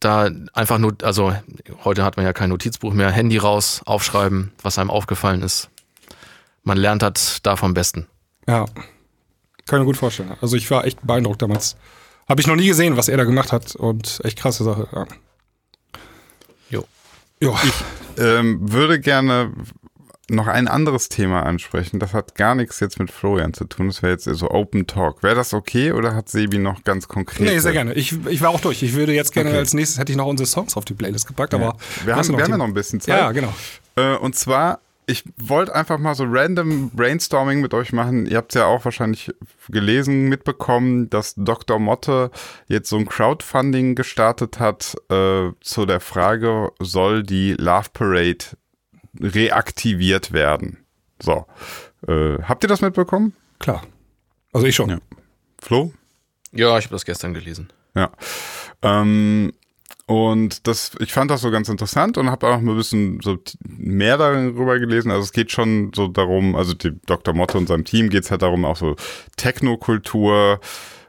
Da 0.00 0.30
einfach 0.52 0.78
nur, 0.78 0.94
also 1.02 1.34
heute 1.84 2.04
hat 2.04 2.16
man 2.16 2.26
ja 2.26 2.32
kein 2.32 2.50
Notizbuch 2.50 2.92
mehr, 2.92 3.10
Handy 3.10 3.38
raus, 3.38 3.80
aufschreiben, 3.86 4.52
was 4.62 4.78
einem 4.78 4.90
aufgefallen 4.90 5.42
ist. 5.42 5.70
Man 6.62 6.76
lernt 6.76 7.02
das 7.02 7.40
da 7.42 7.56
vom 7.56 7.74
Besten. 7.74 8.06
Ja. 8.46 8.66
Kann 9.66 9.78
ich 9.78 9.80
mir 9.80 9.84
gut 9.84 9.96
vorstellen. 9.96 10.32
Also 10.40 10.56
ich 10.56 10.70
war 10.70 10.84
echt 10.84 11.04
beeindruckt 11.06 11.42
damals. 11.42 11.76
Habe 12.28 12.40
ich 12.40 12.46
noch 12.46 12.56
nie 12.56 12.66
gesehen, 12.66 12.96
was 12.96 13.08
er 13.08 13.16
da 13.16 13.24
gemacht 13.24 13.52
hat 13.52 13.74
und 13.74 14.20
echt 14.24 14.38
krasse 14.38 14.64
Sache. 14.64 14.88
Ja. 14.92 15.06
Jo. 16.70 16.84
Jo. 17.40 17.56
Ähm, 18.18 18.72
würde 18.72 19.00
gerne 19.00 19.52
noch 20.28 20.48
ein 20.48 20.66
anderes 20.66 21.08
Thema 21.08 21.44
ansprechen. 21.44 22.00
Das 22.00 22.12
hat 22.12 22.34
gar 22.34 22.54
nichts 22.54 22.80
jetzt 22.80 22.98
mit 22.98 23.10
Florian 23.10 23.54
zu 23.54 23.64
tun. 23.64 23.86
Das 23.86 24.02
wäre 24.02 24.12
jetzt 24.12 24.24
so 24.24 24.50
Open 24.50 24.86
Talk. 24.86 25.22
Wäre 25.22 25.36
das 25.36 25.54
okay 25.54 25.92
oder 25.92 26.14
hat 26.14 26.28
Sebi 26.28 26.58
noch 26.58 26.82
ganz 26.82 27.06
konkret? 27.06 27.46
Nee, 27.46 27.58
sehr 27.58 27.72
gerne. 27.72 27.94
Ich, 27.94 28.26
ich 28.26 28.40
war 28.42 28.50
auch 28.50 28.60
durch. 28.60 28.82
Ich 28.82 28.94
würde 28.94 29.12
jetzt 29.12 29.32
gerne 29.32 29.50
Okay. 29.50 29.58
als 29.58 29.74
nächstes 29.74 29.98
hätte 29.98 30.10
ich 30.10 30.18
noch 30.18 30.26
unsere 30.26 30.46
Songs 30.46 30.76
auf 30.76 30.84
die 30.84 30.94
Playlist 30.94 31.26
gepackt, 31.28 31.54
aber 31.54 31.76
Wir 32.04 32.16
haben, 32.16 32.28
wir 32.28 32.42
haben 32.42 32.50
ja 32.50 32.56
noch 32.56 32.66
ein 32.66 32.74
bisschen 32.74 33.00
Zeit. 33.00 33.18
Ja, 33.18 33.30
genau. 33.30 33.54
Äh, 33.94 34.16
und 34.16 34.34
zwar, 34.34 34.80
ich 35.06 35.22
wollte 35.36 35.72
einfach 35.76 35.98
mal 35.98 36.16
so 36.16 36.24
random 36.26 36.90
Brainstorming 36.90 37.60
mit 37.60 37.72
euch 37.72 37.92
machen. 37.92 38.26
Ihr 38.26 38.36
habt 38.38 38.52
ja 38.56 38.66
auch 38.66 38.84
wahrscheinlich 38.84 39.30
gelesen, 39.68 40.28
mitbekommen, 40.28 41.08
dass 41.08 41.34
Dr. 41.36 41.78
Motte 41.78 42.32
jetzt 42.66 42.88
so 42.88 42.96
ein 42.96 43.06
Crowdfunding 43.06 43.94
gestartet 43.94 44.58
hat 44.58 44.96
äh, 45.08 45.50
zu 45.60 45.86
der 45.86 46.00
Frage, 46.00 46.72
soll 46.80 47.22
die 47.22 47.52
Love 47.52 47.90
Parade 47.92 48.44
reaktiviert 49.20 50.32
werden? 50.32 50.78
So. 51.20 51.46
Äh, 52.06 52.42
habt 52.42 52.64
ihr 52.64 52.68
das 52.68 52.80
mitbekommen? 52.80 53.34
Klar. 53.58 53.82
Also 54.52 54.66
ich 54.66 54.74
schon. 54.74 54.90
Ja. 54.90 54.98
Flo? 55.60 55.92
Ja, 56.52 56.78
ich 56.78 56.84
habe 56.84 56.94
das 56.94 57.04
gestern 57.04 57.34
gelesen. 57.34 57.72
Ja. 57.94 58.10
Ähm, 58.82 59.52
und 60.06 60.68
das, 60.68 60.92
ich 61.00 61.12
fand 61.12 61.32
das 61.32 61.40
so 61.40 61.50
ganz 61.50 61.68
interessant 61.68 62.16
und 62.16 62.30
habe 62.30 62.46
auch 62.46 62.60
mal 62.60 62.72
ein 62.72 62.76
bisschen 62.76 63.20
so 63.22 63.38
mehr 63.66 64.16
darüber 64.16 64.78
gelesen. 64.78 65.10
Also 65.10 65.24
es 65.24 65.32
geht 65.32 65.50
schon 65.50 65.90
so 65.94 66.06
darum, 66.06 66.54
also 66.54 66.74
die 66.74 66.92
Dr. 67.06 67.34
Motte 67.34 67.58
und 67.58 67.66
seinem 67.66 67.84
Team 67.84 68.08
geht 68.08 68.22
es 68.22 68.30
halt 68.30 68.42
darum, 68.42 68.64
auch 68.64 68.76
so 68.76 68.94
Technokultur 69.36 70.60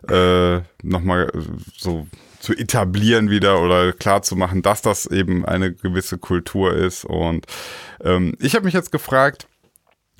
äh, 0.10 0.62
nochmal 0.82 1.32
so 1.76 2.08
zu 2.40 2.54
etablieren 2.54 3.30
wieder 3.30 3.62
oder 3.62 3.94
klar 3.94 4.22
zu 4.22 4.36
machen, 4.36 4.62
dass 4.62 4.82
das 4.82 5.06
eben 5.06 5.46
eine 5.46 5.74
gewisse 5.74 6.18
Kultur 6.18 6.74
ist. 6.74 7.06
Und 7.06 7.46
ähm, 8.04 8.36
ich 8.40 8.56
habe 8.56 8.66
mich 8.66 8.74
jetzt 8.74 8.92
gefragt, 8.92 9.48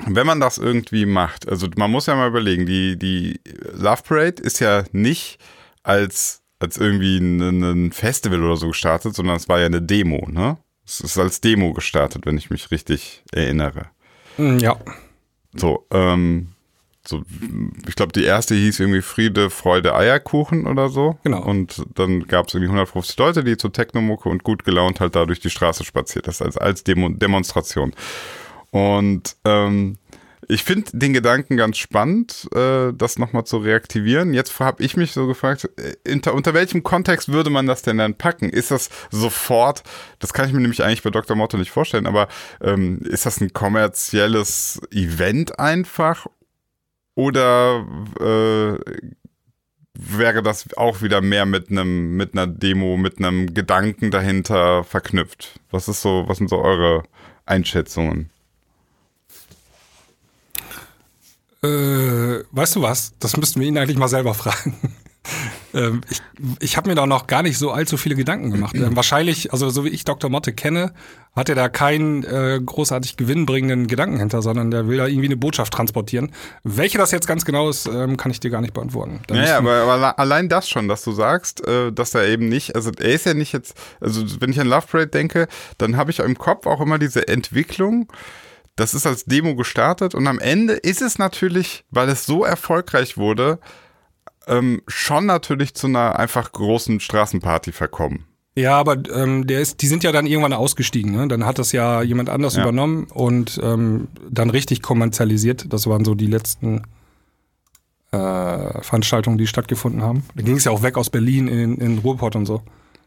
wenn 0.06 0.28
man 0.28 0.40
das 0.40 0.58
irgendwie 0.58 1.06
macht, 1.06 1.48
also 1.50 1.68
man 1.76 1.90
muss 1.92 2.06
ja 2.06 2.16
mal 2.16 2.28
überlegen, 2.28 2.66
die, 2.66 2.98
die 2.98 3.40
Love 3.74 4.04
Parade 4.08 4.42
ist 4.44 4.60
ja 4.60 4.84
nicht 4.92 5.40
als, 5.84 6.42
als 6.60 6.78
irgendwie 6.78 7.18
ein, 7.18 7.64
ein 7.64 7.92
Festival 7.92 8.44
oder 8.44 8.58
so 8.58 8.68
gestartet, 8.68 9.16
sondern 9.16 9.38
es 9.38 9.50
war 9.50 9.60
ja 9.60 9.66
eine 9.66 9.82
Demo, 9.82 10.28
ne? 10.30 10.58
Es 10.86 11.02
ist 11.02 11.18
als 11.18 11.42
Demo 11.42 11.74
gestartet, 11.74 12.26
wenn 12.26 12.38
ich 12.38 12.50
mich 12.50 12.72
richtig 12.72 13.24
erinnere. 13.32 13.88
Mm, 14.38 14.58
Ja. 14.60 14.78
So, 15.56 15.86
ähm, 15.92 16.50
so, 17.08 17.24
ich 17.88 17.96
glaube, 17.96 18.12
die 18.12 18.24
erste 18.24 18.56
hieß 18.56 18.80
irgendwie 18.80 19.02
Friede, 19.02 19.50
Freude, 19.50 19.96
Eierkuchen 19.96 20.68
oder 20.68 20.90
so. 20.90 21.18
Genau. 21.24 21.44
Und 21.44 21.84
dann 21.96 22.28
gab 22.28 22.48
es 22.48 22.54
irgendwie 22.54 22.70
150 22.70 23.18
Leute, 23.18 23.44
die 23.44 23.58
zu 23.58 23.70
Technomucke 23.70 24.30
und 24.30 24.44
gut 24.44 24.66
gelaunt 24.66 25.00
halt 25.00 25.16
da 25.16 25.26
durch 25.26 25.40
die 25.40 25.50
Straße 25.50 25.84
spaziert. 25.84 26.28
Das 26.28 26.42
als, 26.42 26.58
als 26.58 26.84
Demo 26.84 27.10
Demonstration. 27.10 27.94
Und 28.72 29.36
ähm, 29.46 29.98
ich 30.50 30.64
finde 30.64 30.90
den 30.94 31.14
Gedanken 31.14 31.58
ganz 31.58 31.78
spannend, 31.78 32.48
äh, 32.54 32.94
das 32.94 33.20
nochmal 33.20 33.44
zu 33.44 33.58
reaktivieren. 33.58 34.34
Jetzt 34.34 34.58
habe 34.60 34.84
ich 34.84 34.96
mich 34.96 35.12
so 35.12 35.28
gefragt, 35.28 35.70
äh, 35.78 36.14
unter, 36.14 36.34
unter 36.34 36.54
welchem 36.54 36.84
Kontext 36.84 37.30
würde 37.30 37.50
man 37.50 37.66
das 37.66 37.82
denn 37.82 37.98
dann 37.98 38.16
packen? 38.16 38.50
Ist 38.50 38.72
das 38.72 38.90
sofort, 39.12 39.84
das 40.20 40.34
kann 40.34 40.48
ich 40.48 40.54
mir 40.54 40.62
nämlich 40.62 40.84
eigentlich 40.84 41.04
bei 41.04 41.10
Dr. 41.10 41.36
Motto 41.36 41.58
nicht 41.58 41.72
vorstellen, 41.72 42.06
aber 42.06 42.28
ähm, 42.62 43.00
ist 43.00 43.26
das 43.26 43.42
ein 43.42 43.52
kommerzielles 43.52 44.80
Event 44.92 45.60
einfach? 45.60 46.28
Oder 47.18 47.84
äh, 48.20 48.78
wäre 49.96 50.44
das 50.44 50.78
auch 50.78 51.02
wieder 51.02 51.20
mehr 51.20 51.48
mit 51.48 51.72
einem, 51.72 52.16
mit 52.16 52.34
einer 52.34 52.46
Demo, 52.46 52.96
mit 52.96 53.18
einem 53.18 53.56
Gedanken 53.56 54.12
dahinter 54.12 54.84
verknüpft? 54.84 55.60
Was 55.72 55.88
ist 55.88 56.04
so, 56.04 56.26
was 56.28 56.38
sind 56.38 56.48
so 56.48 56.60
eure 56.60 57.02
Einschätzungen? 57.48 58.30
Äh, 61.64 62.44
weißt 62.52 62.76
du 62.76 62.84
was? 62.84 63.14
Das 63.18 63.36
müssten 63.36 63.62
wir 63.62 63.68
ihn 63.68 63.80
eigentlich 63.80 63.98
mal 63.98 64.10
selber 64.10 64.34
fragen. 64.36 64.78
ähm, 65.74 66.02
ich 66.10 66.22
ich 66.60 66.78
habe 66.78 66.90
mir 66.90 66.96
da 66.96 67.06
noch 67.06 67.28
gar 67.28 67.44
nicht 67.44 67.58
so 67.58 67.72
allzu 67.72 67.98
viele 67.98 68.16
Gedanken 68.16 68.52
gemacht. 68.52 68.76
Ähm, 68.76 68.96
wahrscheinlich, 68.96 69.52
also 69.54 69.70
so 69.70 69.86
wie 69.86 69.90
ich 69.90 70.06
Dr. 70.06 70.30
Motte 70.30 70.54
kenne, 70.54 70.94
hat 71.36 71.50
er 71.50 71.56
da 71.56 71.70
keinen 71.70 72.24
äh, 72.24 72.60
großartig 72.64 73.18
gewinnbringenden 73.18 73.88
Gedanken 73.88 74.18
hinter, 74.20 74.42
sondern 74.42 74.72
der 74.72 74.88
will 74.88 74.98
da 74.98 75.08
irgendwie 75.08 75.28
eine 75.28 75.38
Botschaft 75.38 75.74
transportieren. 75.74 76.32
Welche 76.64 76.98
das 76.98 77.12
jetzt 77.12 77.28
ganz 77.28 77.46
genau 77.46 77.70
ist, 77.70 77.88
ähm, 77.88 78.18
kann 78.18 78.32
ich 78.32 78.40
dir 78.40 78.50
gar 78.50 78.62
nicht 78.62 78.74
beantworten. 78.74 79.20
Da 79.28 79.36
Naja, 79.36 79.58
aber, 79.58 79.82
aber 79.82 80.20
allein 80.20 80.50
das 80.50 80.70
schon, 80.70 80.88
dass 80.88 81.04
du 81.04 81.12
sagst, 81.12 81.66
äh, 81.68 81.92
dass 81.92 82.16
er 82.16 82.28
eben 82.28 82.50
nicht, 82.50 82.76
also 82.76 82.92
er 83.00 83.14
ist 83.14 83.26
ja 83.26 83.34
nicht 83.34 83.54
jetzt, 83.54 83.76
also 84.00 84.24
wenn 84.40 84.52
ich 84.52 84.60
an 84.60 84.68
Love 84.68 84.88
Parade 84.90 85.08
denke, 85.08 85.48
dann 85.78 85.98
habe 85.98 86.12
ich 86.12 86.20
im 86.20 86.38
Kopf 86.38 86.66
auch 86.66 86.82
immer 86.82 87.00
diese 87.00 87.28
Entwicklung. 87.28 88.12
Das 88.76 88.94
ist 88.94 89.08
als 89.08 89.26
Demo 89.26 89.56
gestartet 89.56 90.14
und 90.14 90.28
am 90.28 90.38
Ende 90.38 90.74
ist 90.74 91.02
es 91.02 91.18
natürlich, 91.18 91.84
weil 91.90 92.10
es 92.10 92.28
so 92.28 92.46
erfolgreich 92.46 93.18
wurde, 93.18 93.60
ähm, 94.48 94.82
schon 94.88 95.26
natürlich 95.26 95.74
zu 95.74 95.88
einer 95.88 96.18
einfach 96.20 96.52
großen 96.52 97.00
Straßenparty 97.00 97.72
verkommen. 97.72 98.26
Ja, 98.56 98.76
aber 98.80 98.98
ähm, 99.14 99.46
der 99.46 99.62
ist, 99.62 99.82
die 99.84 99.88
sind 99.88 100.04
ja 100.04 100.12
dann 100.12 100.26
irgendwann 100.26 100.54
ausgestiegen. 100.54 101.12
Ne? 101.12 101.28
Dann 101.28 101.46
hat 101.46 101.60
das 101.60 101.72
ja 101.74 102.02
jemand 102.02 102.30
anders 102.30 102.56
Ja. 102.56 102.64
übernommen 102.64 103.06
und 103.14 103.60
ähm, 103.62 104.08
dann 104.30 104.50
richtig 104.50 104.82
kommerzialisiert. 104.82 105.72
Das 105.72 105.86
waren 105.86 106.04
so 106.04 106.16
die 106.16 106.26
letzten 106.26 106.82
äh, 108.12 108.82
Veranstaltungen, 108.82 109.38
die 109.38 109.48
stattgefunden 109.48 110.02
haben. 110.02 110.24
Da 110.36 110.42
ging 110.44 110.56
es 110.56 110.64
ja 110.64 110.72
auch 110.72 110.82
weg 110.82 110.98
aus 110.98 111.10
Berlin 111.10 111.48
in, 111.48 111.76
in 111.78 111.98
Ruhrpott 112.00 112.36
und 112.36 112.46
so. 112.46 112.64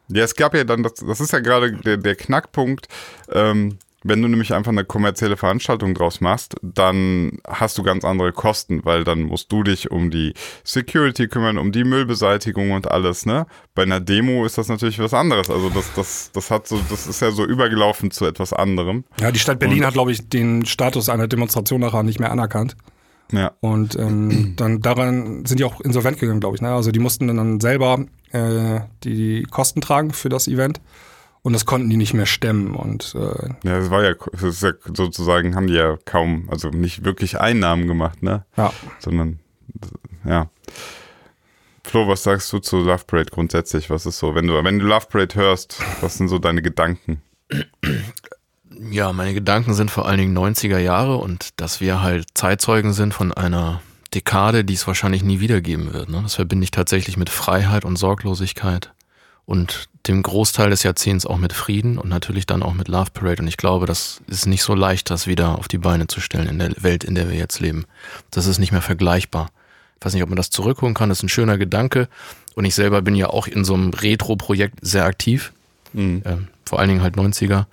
Ja, 0.09 0.25
es 0.25 0.35
gab 0.35 0.55
ja 0.55 0.65
dann, 0.65 0.83
das, 0.83 0.95
das 0.95 1.21
ist 1.21 1.33
ja 1.33 1.41
gerade 1.41 1.73
der, 1.73 1.97
der 1.97 2.15
Knackpunkt, 2.17 2.89
ähm, 3.33 3.79
wenn 4.03 4.23
du 4.23 4.29
nämlich 4.29 4.55
einfach 4.55 4.73
eine 4.73 4.85
kommerzielle 4.85 5.37
Veranstaltung 5.37 5.95
draus 5.95 6.21
machst, 6.21 6.57
dann 6.63 7.39
hast 7.47 7.77
du 7.77 7.83
ganz 7.83 8.05
andere 8.05 8.33
Kosten, 8.33 8.85
weil 8.85 9.05
dann 9.05 9.23
musst 9.23 9.53
du 9.53 9.63
dich 9.63 9.91
um 9.91 10.11
die 10.11 10.33
Security 10.65 11.29
kümmern, 11.29 11.59
um 11.59 11.71
die 11.73 11.85
Müllbeseitigung 11.85 12.73
und 12.73 12.91
alles, 12.91 13.27
ne? 13.27 13.47
Bei 13.75 13.83
einer 13.83 14.01
Demo 14.01 14.45
ist 14.47 14.57
das 14.59 14.69
natürlich 14.69 14.99
was 14.99 15.13
anderes. 15.15 15.51
Also 15.51 15.69
das, 15.71 15.93
das, 15.95 16.31
das 16.33 16.51
hat 16.51 16.67
so, 16.67 16.81
das 16.89 17.07
ist 17.07 17.21
ja 17.21 17.31
so 17.31 17.45
übergelaufen 17.45 18.11
zu 18.11 18.25
etwas 18.25 18.53
anderem. 18.53 19.05
Ja, 19.21 19.31
die 19.33 19.39
Stadt 19.39 19.59
Berlin 19.59 19.81
Und- 19.81 19.87
hat, 19.87 19.95
glaube 19.95 20.13
ich, 20.13 20.29
den 20.29 20.65
Status 20.67 21.09
einer 21.09 21.29
Demonstration 21.29 21.81
nachher 21.81 22.03
nicht 22.03 22.21
mehr 22.21 22.33
anerkannt. 22.33 22.77
Ja. 23.33 23.53
Und 23.61 23.97
ähm, 23.97 24.55
dann 24.57 24.81
daran 24.81 25.45
sind 25.47 25.61
die 25.61 25.65
auch 25.65 25.81
insolvent 25.81 26.19
gegangen, 26.19 26.41
glaube 26.41 26.57
ich. 26.57 26.63
Ne? 26.63 26.73
Also 26.73 26.91
die 26.91 26.99
mussten 26.99 27.29
dann 27.29 27.61
selber 27.61 28.05
äh, 28.33 28.81
die 29.05 29.45
Kosten 29.51 29.81
tragen 29.81 30.13
für 30.13 30.29
das 30.29 30.49
Event. 30.49 30.81
Und 31.43 31.55
das 31.55 31.65
konnten 31.65 31.89
die 31.89 31.97
nicht 31.97 32.15
mehr 32.15 32.27
stemmen. 32.27 32.75
Und 32.75 33.15
äh, 33.15 33.49
Ja, 33.63 33.79
das 33.79 33.91
war 33.91 34.05
ja, 34.05 34.15
das 34.33 34.43
ist 34.43 34.63
ja 34.63 34.73
sozusagen, 34.95 35.57
haben 35.57 35.67
die 35.67 35.75
ja 35.75 35.97
kaum, 36.05 36.49
also 36.51 36.69
nicht 36.69 37.05
wirklich 37.05 37.41
Einnahmen 37.41 37.87
gemacht, 37.87 38.23
ne? 38.23 38.45
ja. 38.57 38.73
sondern 38.99 39.41
ja. 40.25 40.51
Flo, 41.83 42.07
was 42.07 42.23
sagst 42.23 42.53
du 42.53 42.59
zu 42.59 42.79
Love 42.79 43.05
Parade 43.07 43.31
grundsätzlich? 43.31 43.91
Was 43.91 44.07
ist 44.07 44.19
so, 44.19 44.35
wenn 44.35 44.47
du, 44.47 44.63
wenn 44.63 44.79
du 44.79 44.85
Love 44.85 45.07
Parade 45.09 45.35
hörst, 45.35 45.83
was 46.03 46.19
sind 46.19 46.29
so 46.29 46.39
deine 46.39 46.63
Gedanken? 46.63 47.23
Ja, 48.91 49.13
meine 49.13 49.35
Gedanken 49.35 49.75
sind 49.75 49.91
vor 49.91 50.07
allen 50.07 50.19
Dingen 50.19 50.39
90er 50.39 50.79
Jahre 50.79 51.17
und 51.17 51.61
dass 51.61 51.83
wir 51.83 52.01
halt 52.01 52.29
Zeitzeugen 52.33 52.95
sind 52.95 53.13
von 53.13 53.31
einer 53.31 53.83
Dekade, 54.15 54.65
die 54.65 54.73
es 54.73 54.87
wahrscheinlich 54.87 55.23
nie 55.23 55.41
wiedergeben 55.41 55.93
wird. 55.93 56.09
Ne? 56.09 56.21
Das 56.23 56.37
verbinde 56.37 56.65
ich 56.65 56.71
tatsächlich 56.71 57.19
mit 57.19 57.29
Freiheit 57.29 57.85
und 57.85 57.97
Sorglosigkeit 57.97 58.95
und 59.51 59.89
dem 60.07 60.23
Großteil 60.23 60.71
des 60.71 60.85
Jahrzehnts 60.85 61.27
auch 61.27 61.37
mit 61.37 61.53
Frieden 61.53 61.99
und 61.99 62.09
natürlich 62.09 62.47
dann 62.47 62.63
auch 62.63 62.73
mit 62.73 62.87
Love 62.87 63.11
Parade. 63.13 63.43
Und 63.43 63.49
ich 63.49 63.57
glaube, 63.57 63.85
das 63.85 64.21
ist 64.29 64.47
nicht 64.47 64.63
so 64.63 64.77
leicht, 64.77 65.11
das 65.11 65.27
wieder 65.27 65.59
auf 65.59 65.67
die 65.67 65.79
Beine 65.79 66.07
zu 66.07 66.21
stellen 66.21 66.47
in 66.47 66.61
der 66.61 66.71
Welt, 66.79 67.03
in 67.03 67.17
der 67.17 67.29
wir 67.29 67.37
jetzt 67.37 67.59
leben. 67.59 67.85
Das 68.31 68.47
ist 68.47 68.59
nicht 68.59 68.71
mehr 68.71 68.81
vergleichbar. 68.81 69.51
Ich 69.99 70.07
weiß 70.07 70.15
nicht, 70.15 70.23
ob 70.23 70.29
man 70.29 70.37
das 70.37 70.51
zurückholen 70.51 70.95
kann. 70.95 71.09
Das 71.09 71.19
ist 71.19 71.25
ein 71.25 71.29
schöner 71.29 71.59
Gedanke. 71.59 72.09
Und 72.55 72.65
ich 72.65 72.77
selber 72.77 73.03
bin 73.03 73.17
ja 73.17 73.27
auch 73.27 73.49
in 73.49 73.65
so 73.65 73.75
einem 73.75 73.91
Retro-Projekt 73.91 74.79
sehr 74.83 75.05
aktiv. 75.05 75.53
Mhm. 75.95 76.23
Ähm, 76.25 76.49
vor 76.65 76.79
allen 76.79 76.89
Dingen 76.89 77.03
halt 77.03 77.17
90er. 77.17 77.65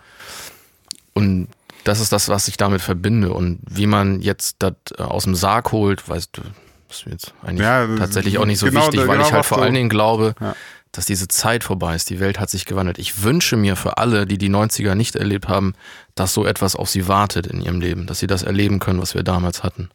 Und 1.14 1.48
das 1.84 2.00
ist 2.00 2.12
das, 2.12 2.28
was 2.28 2.48
ich 2.48 2.58
damit 2.58 2.82
verbinde. 2.82 3.32
Und 3.32 3.60
wie 3.70 3.86
man 3.86 4.22
jetzt 4.22 4.56
das 4.60 4.74
äh, 4.98 5.04
aus 5.04 5.26
dem 5.26 5.36
Sarg 5.36 5.72
holt, 5.72 6.10
weißt 6.10 6.32
du, 6.34 6.42
ist 6.90 7.06
mir 7.06 7.12
jetzt 7.12 7.34
eigentlich 7.44 7.62
Ja, 7.62 7.88
tatsächlich 7.98 8.40
auch 8.40 8.46
nicht 8.46 8.60
so 8.60 8.66
genau, 8.66 8.82
wichtig, 8.82 9.02
weil 9.02 9.18
genau 9.18 9.28
ich 9.28 9.34
halt 9.34 9.46
vor 9.46 9.62
allen 9.62 9.74
Dingen 9.74 9.90
glaube, 9.90 10.34
Ja. 10.40 10.56
Dass 10.92 11.06
diese 11.06 11.28
Zeit 11.28 11.64
vorbei 11.64 11.96
ist. 11.96 12.10
Die 12.10 12.20
Welt 12.20 12.40
hat 12.40 12.50
sich 12.50 12.66
gewandelt. 12.66 12.98
Ich 12.98 13.24
wünsche 13.24 13.58
mir 13.58 13.76
für 13.76 13.98
alle, 13.98 14.26
die 14.26 14.38
die 14.38 14.50
90er 14.50 14.96
nicht 14.96 15.16
erlebt 15.16 15.48
haben, 15.48 15.74
dass 16.16 16.34
so 16.34 16.46
etwas 16.46 16.76
auf 16.76 16.90
sie 16.90 17.08
wartet 17.08 17.48
in 17.48 17.62
ihrem 17.62 17.82
Leben, 17.82 18.08
dass 18.08 18.20
sie 18.20 18.28
das 18.28 18.44
erleben 18.44 18.80
können, 18.80 19.02
was 19.02 19.16
wir 19.16 19.24
damals 19.24 19.64
hatten. 19.64 19.90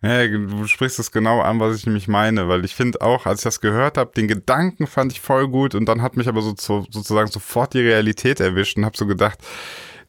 Ja, 0.00 0.28
du 0.28 0.66
sprichst 0.66 1.00
es 1.00 1.10
genau 1.10 1.40
an, 1.40 1.58
was 1.58 1.76
ich 1.76 1.84
nämlich 1.84 2.06
meine, 2.06 2.48
weil 2.48 2.64
ich 2.64 2.76
finde 2.76 3.00
auch, 3.00 3.26
als 3.26 3.40
ich 3.40 3.44
das 3.44 3.60
gehört 3.60 3.98
habe, 3.98 4.12
den 4.16 4.28
Gedanken 4.28 4.86
fand 4.86 5.10
ich 5.10 5.20
voll 5.20 5.48
gut 5.48 5.74
und 5.74 5.86
dann 5.86 6.02
hat 6.02 6.16
mich 6.16 6.28
aber 6.28 6.40
so 6.40 6.52
zu, 6.52 6.86
sozusagen 6.88 7.28
sofort 7.28 7.74
die 7.74 7.80
Realität 7.80 8.38
erwischt 8.38 8.76
und 8.76 8.84
habe 8.84 8.96
so 8.96 9.06
gedacht, 9.06 9.40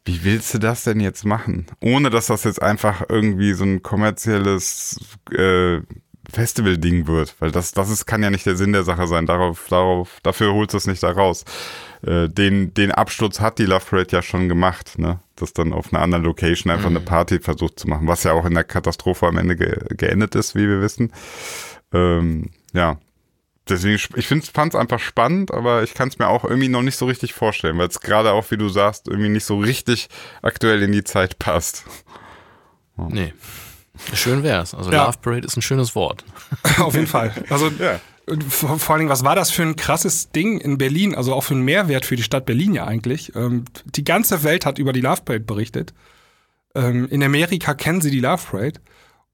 wie 0.06 0.24
willst 0.24 0.54
du 0.54 0.60
das 0.60 0.84
denn 0.84 1.00
jetzt 1.00 1.26
machen? 1.26 1.66
Ohne 1.82 2.12
dass 2.12 2.28
das 2.28 2.44
jetzt 2.44 2.62
einfach 2.62 3.04
irgendwie 3.10 3.54
so 3.54 3.64
ein 3.64 3.82
kommerzielles 3.82 5.00
äh, 5.32 5.82
Festival-Ding 6.30 7.08
wird, 7.08 7.36
weil 7.40 7.52
das, 7.52 7.72
das 7.72 7.90
ist, 7.90 8.06
kann 8.06 8.24
ja 8.24 8.30
nicht 8.30 8.46
der 8.46 8.56
Sinn 8.56 8.74
der 8.74 8.84
Sache 8.84 9.08
sein. 9.08 9.26
Darauf, 9.26 9.68
darauf, 9.70 10.20
dafür 10.24 10.54
holst 10.54 10.74
du 10.74 10.78
es 10.78 10.88
nicht 10.88 11.04
da 11.04 11.12
raus. 11.12 11.46
Äh, 12.02 12.30
den, 12.30 12.74
den 12.74 12.92
Absturz 12.92 13.40
hat 13.40 13.60
die 13.60 13.66
Love 13.66 13.86
Parade 13.90 14.12
ja 14.12 14.22
schon 14.22 14.50
gemacht, 14.50 14.98
ne? 14.98 15.20
das 15.36 15.54
dann 15.54 15.74
auf 15.74 15.94
einer 15.94 16.02
anderen 16.02 16.24
Location 16.24 16.72
einfach 16.72 16.90
eine 16.90 17.00
Party 17.00 17.40
versucht 17.40 17.80
zu 17.80 17.88
machen, 17.88 18.08
was 18.08 18.24
ja 18.24 18.34
auch 18.34 18.46
in 18.46 18.54
der 18.54 18.64
Katastrophe 18.64 19.28
am 19.28 19.38
Ende 19.38 19.56
ge 19.56 19.78
geendet 19.96 20.36
ist, 20.36 20.56
wie 20.56 20.68
wir 20.68 20.82
wissen. 20.82 21.12
Ähm, 21.94 22.50
ja, 22.74 22.98
deswegen, 23.68 24.00
ich 24.16 24.28
fand 24.28 24.74
es 24.74 24.80
einfach 24.80 25.00
spannend, 25.00 25.52
aber 25.52 25.84
ich 25.84 25.94
kann 25.94 26.10
es 26.10 26.20
mir 26.20 26.28
auch 26.28 26.44
irgendwie 26.44 26.70
noch 26.70 26.82
nicht 26.82 26.98
so 26.98 27.06
richtig 27.06 27.34
vorstellen, 27.34 27.78
weil 27.78 27.88
es 27.88 28.02
gerade 28.02 28.32
auch, 28.32 28.52
wie 28.52 28.58
du 28.58 28.70
sagst, 28.70 29.08
irgendwie 29.08 29.30
nicht 29.30 29.46
so 29.46 29.58
richtig 29.58 30.10
aktuell 30.42 30.82
in 30.84 30.92
die 30.92 31.04
Zeit 31.04 31.40
passt. 31.40 31.86
Nee. 32.98 33.34
Schön 34.14 34.44
wär's. 34.44 34.74
Also 34.74 34.92
Ja. 34.92 35.06
Love 35.06 35.18
Parade 35.22 35.46
ist 35.46 35.58
ein 35.58 35.62
schönes 35.62 35.96
Wort. 35.96 36.24
Auf 36.80 36.94
jeden 36.96 37.08
Fall. 37.08 37.34
Also 37.50 37.68
Ja. 37.80 38.00
Vor 38.60 38.92
allen 38.92 39.00
Dingen, 39.00 39.10
was 39.10 39.24
war 39.24 39.36
das 39.36 39.50
für 39.50 39.64
ein 39.64 39.76
krasses 39.76 40.30
Ding 40.30 40.60
in 40.60 40.78
Berlin? 40.78 41.16
Also 41.16 41.34
auch 41.34 41.42
für 41.44 41.56
einen 41.56 41.64
Mehrwert 41.64 42.06
für 42.06 42.16
die 42.16 42.22
Stadt 42.22 42.46
Berlin 42.46 42.76
ja 42.76 42.86
eigentlich. 42.86 43.34
Ähm, 43.36 43.66
die 43.86 44.04
ganze 44.04 44.44
Welt 44.44 44.68
hat 44.68 44.78
über 44.78 44.94
die 44.94 45.02
Love 45.02 45.24
Parade 45.26 45.44
berichtet. 45.46 45.94
Ähm, 46.76 47.08
in 47.10 47.24
Amerika 47.24 47.74
kennen 47.74 48.02
sie 48.02 48.12
die 48.12 48.20
Love 48.20 48.44
Parade. 48.52 48.80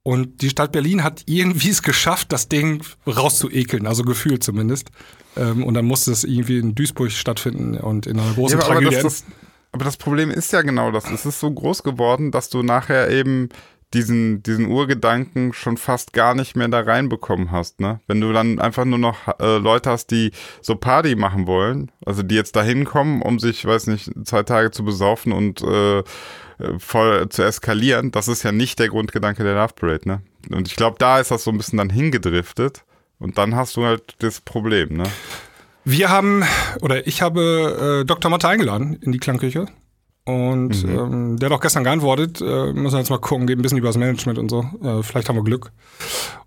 Und 0.03 0.41
die 0.41 0.49
Stadt 0.49 0.71
Berlin 0.71 1.03
hat 1.03 1.23
irgendwie 1.25 1.71
es 1.71 1.81
geschafft, 1.81 2.31
das 2.31 2.47
Ding 2.47 2.83
rauszuekeln, 3.05 3.85
also 3.87 4.03
gefühlt 4.03 4.43
zumindest. 4.43 4.91
Ähm, 5.35 5.63
und 5.65 5.73
dann 5.73 5.83
musste 5.85 6.11
es 6.13 6.23
irgendwie 6.23 6.59
in 6.59 6.73
Duisburg 6.75 7.11
stattfinden 7.11 7.75
und 7.77 8.05
in 8.07 8.17
einer 8.19 8.33
großen 8.33 8.59
Ja, 8.59 8.65
aber, 8.65 8.75
Tragödie. 8.75 8.95
das, 8.95 9.03
das, 9.03 9.25
aber 9.73 9.83
das 9.83 9.97
Problem 9.97 10.31
ist 10.31 10.53
ja 10.53 10.61
genau 10.61 10.91
das. 10.91 11.09
Es 11.09 11.25
ist 11.25 11.39
so 11.41 11.51
groß 11.51 11.83
geworden, 11.83 12.31
dass 12.31 12.49
du 12.49 12.63
nachher 12.63 13.09
eben 13.09 13.49
diesen, 13.95 14.43
diesen 14.43 14.67
Urgedanken 14.67 15.53
schon 15.53 15.77
fast 15.77 16.13
gar 16.13 16.35
nicht 16.35 16.55
mehr 16.55 16.67
da 16.67 16.81
reinbekommen 16.81 17.51
hast, 17.51 17.79
ne? 17.79 18.01
Wenn 18.07 18.21
du 18.21 18.33
dann 18.33 18.59
einfach 18.59 18.85
nur 18.85 18.99
noch 18.99 19.39
äh, 19.39 19.57
Leute 19.57 19.89
hast, 19.89 20.11
die 20.11 20.31
so 20.61 20.75
Party 20.75 21.15
machen 21.15 21.47
wollen, 21.47 21.91
also 22.05 22.21
die 22.21 22.35
jetzt 22.35 22.55
da 22.55 22.61
hinkommen, 22.61 23.21
um 23.21 23.39
sich, 23.39 23.65
weiß 23.65 23.87
nicht, 23.87 24.11
zwei 24.25 24.43
Tage 24.43 24.71
zu 24.71 24.83
besaufen 24.83 25.31
und 25.31 25.61
äh, 25.61 26.03
voll 26.77 27.29
zu 27.29 27.43
eskalieren, 27.43 28.11
das 28.11 28.27
ist 28.27 28.43
ja 28.43 28.51
nicht 28.51 28.79
der 28.79 28.89
Grundgedanke 28.89 29.43
der 29.43 29.55
Love 29.55 29.73
Parade, 29.73 30.07
ne? 30.07 30.21
Und 30.51 30.67
ich 30.67 30.75
glaube, 30.75 30.97
da 30.99 31.19
ist 31.19 31.31
das 31.31 31.43
so 31.43 31.51
ein 31.51 31.57
bisschen 31.57 31.77
dann 31.77 31.89
hingedriftet 31.89 32.83
und 33.17 33.37
dann 33.37 33.55
hast 33.55 33.77
du 33.77 33.85
halt 33.85 34.15
das 34.19 34.41
Problem, 34.41 34.97
ne? 34.97 35.05
Wir 35.85 36.09
haben, 36.09 36.43
oder 36.81 37.07
ich 37.07 37.21
habe 37.21 38.01
äh, 38.01 38.05
Dr. 38.05 38.29
Motte 38.31 38.47
eingeladen 38.47 38.97
in 39.01 39.11
die 39.11 39.19
Klangküche. 39.19 39.67
Und 40.25 40.83
ähm, 40.85 41.37
der 41.37 41.49
hat 41.49 41.57
auch 41.57 41.61
gestern 41.61 41.83
geantwortet. 41.83 42.41
Äh, 42.41 42.73
müssen 42.73 42.93
wir 42.95 42.99
jetzt 42.99 43.09
mal 43.11 43.19
gucken, 43.19 43.45
geht 43.45 43.59
ein 43.59 43.61
bisschen 43.61 43.77
über 43.77 43.89
das 43.89 43.97
Management 43.97 44.39
und 44.39 44.49
so. 44.49 44.65
Äh, 44.83 45.03
vielleicht 45.03 45.29
haben 45.29 45.35
wir 45.35 45.43
Glück. 45.43 45.71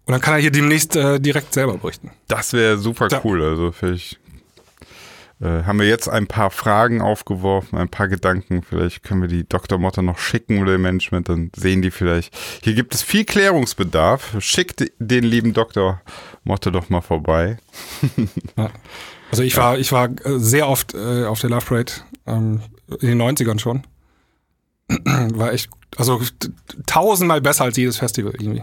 Und 0.04 0.12
dann 0.12 0.20
kann 0.20 0.34
er 0.34 0.40
hier 0.40 0.50
demnächst 0.50 0.96
äh, 0.96 1.20
direkt 1.20 1.54
selber 1.54 1.76
berichten. 1.78 2.10
Das 2.26 2.52
wäre 2.52 2.76
super 2.78 3.06
Ja. 3.10 3.20
cool. 3.24 3.40
Also 3.42 3.70
vielleicht 3.70 4.18
äh, 5.40 5.62
haben 5.62 5.78
wir 5.78 5.86
jetzt 5.86 6.08
ein 6.08 6.26
paar 6.26 6.50
Fragen 6.50 7.00
aufgeworfen, 7.00 7.78
ein 7.78 7.88
paar 7.88 8.08
Gedanken. 8.08 8.64
Vielleicht 8.68 9.04
können 9.04 9.20
wir 9.20 9.28
die 9.28 9.48
Dr. 9.48 9.78
Motte 9.78 10.02
noch 10.02 10.18
schicken 10.18 10.60
oder 10.60 10.72
dem 10.72 10.82
Management, 10.82 11.28
dann 11.28 11.52
sehen 11.54 11.80
die 11.80 11.92
vielleicht. 11.92 12.36
Hier 12.64 12.74
gibt 12.74 12.94
es 12.96 13.02
viel 13.02 13.24
Klärungsbedarf. 13.24 14.34
Schickt 14.40 14.90
den 14.98 15.22
lieben 15.22 15.52
Dr. 15.54 16.00
Motte 16.42 16.72
doch 16.72 16.90
mal 16.90 17.00
vorbei. 17.02 17.58
Also 19.30 19.42
ich 19.44 19.56
war, 19.56 19.78
ich 19.78 19.92
war 19.92 20.06
äh, 20.24 20.38
sehr 20.38 20.68
oft 20.68 20.94
äh, 20.94 21.26
auf 21.26 21.40
der 21.40 21.50
Love 21.50 21.66
Parade, 21.66 21.92
ähm, 22.26 22.60
in 23.00 23.18
den 23.18 23.22
90ern 23.22 23.58
schon. 23.58 23.82
War 24.88 25.52
echt, 25.52 25.70
also 25.96 26.20
tausendmal 26.86 27.40
besser 27.40 27.64
als 27.64 27.76
jedes 27.76 27.98
Festival 27.98 28.32
irgendwie. 28.38 28.62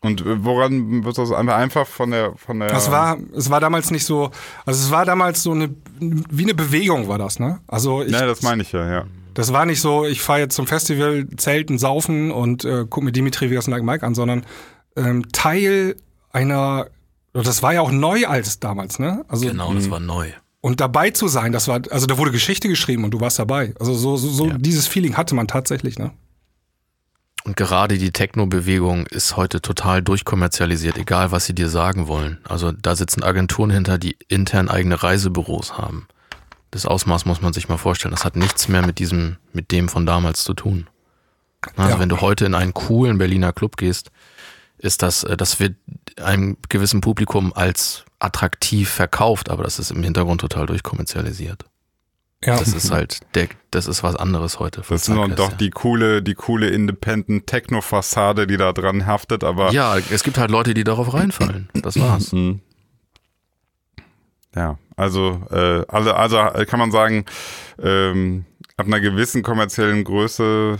Und 0.00 0.20
äh, 0.22 0.44
woran 0.44 1.04
wird 1.04 1.16
das 1.16 1.30
einfach 1.30 1.86
von 1.86 2.10
der 2.10 2.34
von 2.36 2.58
der 2.58 2.68
Das 2.68 2.90
war, 2.90 3.18
es 3.36 3.50
war 3.50 3.60
damals 3.60 3.90
nicht 3.92 4.04
so, 4.04 4.30
also 4.66 4.84
es 4.84 4.90
war 4.90 5.04
damals 5.04 5.42
so 5.44 5.52
eine, 5.52 5.70
wie 6.00 6.42
eine 6.42 6.54
Bewegung 6.54 7.06
war 7.06 7.18
das, 7.18 7.38
ne? 7.38 7.60
Also 7.68 8.02
ich, 8.02 8.10
Ja, 8.10 8.26
das 8.26 8.42
meine 8.42 8.62
ich 8.62 8.72
ja, 8.72 8.90
ja. 8.90 9.04
Das 9.34 9.52
war 9.52 9.64
nicht 9.64 9.80
so, 9.80 10.04
ich 10.04 10.20
fahre 10.20 10.40
jetzt 10.40 10.56
zum 10.56 10.66
Festival, 10.66 11.26
zelten, 11.36 11.78
saufen 11.78 12.32
und 12.32 12.64
äh, 12.64 12.84
guck 12.88 13.04
mir 13.04 13.12
Dimitri 13.12 13.48
Vegas 13.50 13.66
Like 13.68 13.84
Mike 13.84 14.04
an, 14.04 14.14
sondern 14.14 14.44
ähm, 14.96 15.30
Teil 15.32 15.96
einer, 16.32 16.88
das 17.32 17.62
war 17.62 17.72
ja 17.72 17.80
auch 17.80 17.92
neu 17.92 18.26
als 18.26 18.58
damals, 18.58 18.98
ne? 18.98 19.24
Also 19.28 19.46
Genau, 19.46 19.72
das 19.72 19.88
war 19.88 20.00
neu. 20.00 20.32
Und 20.62 20.80
dabei 20.80 21.10
zu 21.10 21.28
sein, 21.28 21.52
das 21.52 21.68
war, 21.68 21.82
also 21.90 22.06
da 22.06 22.16
wurde 22.16 22.30
Geschichte 22.30 22.68
geschrieben 22.68 23.04
und 23.04 23.10
du 23.10 23.20
warst 23.20 23.38
dabei. 23.38 23.74
Also 23.78 23.92
so, 23.92 24.16
so, 24.16 24.28
so 24.30 24.46
Ja. 24.46 24.56
dieses 24.56 24.86
Feeling 24.86 25.16
hatte 25.18 25.34
man 25.34 25.46
tatsächlich, 25.48 25.98
ne? 25.98 26.12
Und 27.44 27.56
gerade 27.56 27.98
die 27.98 28.12
Techno-Bewegung 28.12 29.06
ist 29.08 29.36
heute 29.36 29.60
total 29.60 30.00
durchkommerzialisiert, 30.00 30.96
egal 30.96 31.32
was 31.32 31.44
sie 31.46 31.54
dir 31.54 31.68
sagen 31.68 32.06
wollen. 32.06 32.38
Also 32.48 32.70
da 32.70 32.94
sitzen 32.94 33.24
Agenturen 33.24 33.70
hinter, 33.70 33.98
die 33.98 34.16
intern 34.28 34.68
eigene 34.68 35.02
Reisebüros 35.02 35.76
haben. 35.76 36.06
Das 36.70 36.86
Ausmaß 36.86 37.24
muss 37.26 37.42
man 37.42 37.52
sich 37.52 37.68
mal 37.68 37.78
vorstellen. 37.78 38.12
Das 38.14 38.24
hat 38.24 38.36
nichts 38.36 38.68
mehr 38.68 38.86
mit 38.86 39.00
diesem, 39.00 39.38
mit 39.52 39.72
dem 39.72 39.88
von 39.88 40.06
damals 40.06 40.44
zu 40.44 40.54
tun. 40.54 40.86
Also 41.76 41.90
Ja. 41.94 41.98
wenn 41.98 42.08
du 42.08 42.20
heute 42.20 42.44
in 42.46 42.54
einen 42.54 42.72
coolen 42.74 43.18
Berliner 43.18 43.52
Club 43.52 43.76
gehst, 43.76 44.12
ist 44.82 45.02
das, 45.02 45.24
äh, 45.24 45.36
das 45.36 45.60
wird 45.60 45.76
einem 46.20 46.56
gewissen 46.68 47.00
Publikum 47.00 47.52
als 47.54 48.04
attraktiv 48.18 48.90
verkauft, 48.90 49.50
aber 49.50 49.62
das 49.64 49.78
ist 49.78 49.90
im 49.90 50.02
Hintergrund 50.02 50.40
total 50.40 50.66
durchkommerzialisiert. 50.66 51.64
Ja. 52.44 52.58
Das 52.58 52.72
ist 52.72 52.90
halt, 52.90 53.20
der, 53.36 53.46
das 53.70 53.86
ist 53.86 54.02
was 54.02 54.16
anderes 54.16 54.58
heute. 54.58 54.82
Das 54.88 55.08
ist 55.08 55.08
doch 55.08 55.50
her. 55.50 55.56
die 55.58 55.70
coole, 55.70 56.22
die 56.22 56.34
coole 56.34 56.68
Independent 56.70 57.46
Techno-Fassade, 57.46 58.48
die 58.48 58.56
da 58.56 58.72
dran 58.72 59.06
haftet, 59.06 59.44
aber 59.44 59.70
Ja, 59.70 59.96
es 59.96 60.24
gibt 60.24 60.38
halt 60.38 60.50
Leute, 60.50 60.74
die 60.74 60.82
darauf 60.82 61.14
reinfallen. 61.14 61.68
Das 61.74 61.98
war's. 62.00 62.32
Mhm. 62.32 62.60
Ja, 64.56 64.76
also 64.96 65.40
äh, 65.50 65.84
also 65.86 66.10
äh, 66.10 66.66
kann 66.66 66.80
man 66.80 66.90
sagen, 66.90 67.24
ähm, 67.80 68.44
ab 68.76 68.86
einer 68.86 69.00
gewissen 69.00 69.42
kommerziellen 69.42 70.02
Größe 70.02 70.78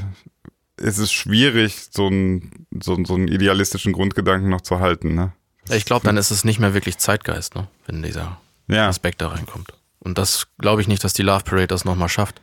ist 0.82 0.98
es 0.98 1.12
schwierig, 1.12 1.88
so 1.90 2.06
einen 2.06 2.66
so, 2.82 2.98
so 3.04 3.14
einen 3.14 3.28
idealistischen 3.28 3.92
Grundgedanken 3.92 4.50
noch 4.50 4.60
zu 4.60 4.80
halten, 4.80 5.14
ne? 5.14 5.32
Ich 5.70 5.84
glaube, 5.84 6.04
dann 6.04 6.16
ist 6.16 6.32
es 6.32 6.44
nicht 6.44 6.58
mehr 6.58 6.74
wirklich 6.74 6.98
Zeitgeist, 6.98 7.54
ne? 7.54 7.68
wenn 7.86 8.02
dieser 8.02 8.40
Ja, 8.66 8.88
Aspekt 8.88 9.20
da 9.20 9.28
reinkommt. 9.28 9.72
Und 10.00 10.18
das 10.18 10.48
glaube 10.58 10.82
ich 10.82 10.88
nicht, 10.88 11.04
dass 11.04 11.12
die 11.12 11.22
Love 11.22 11.44
Parade 11.44 11.68
das 11.68 11.84
nochmal 11.84 12.08
schafft. 12.08 12.40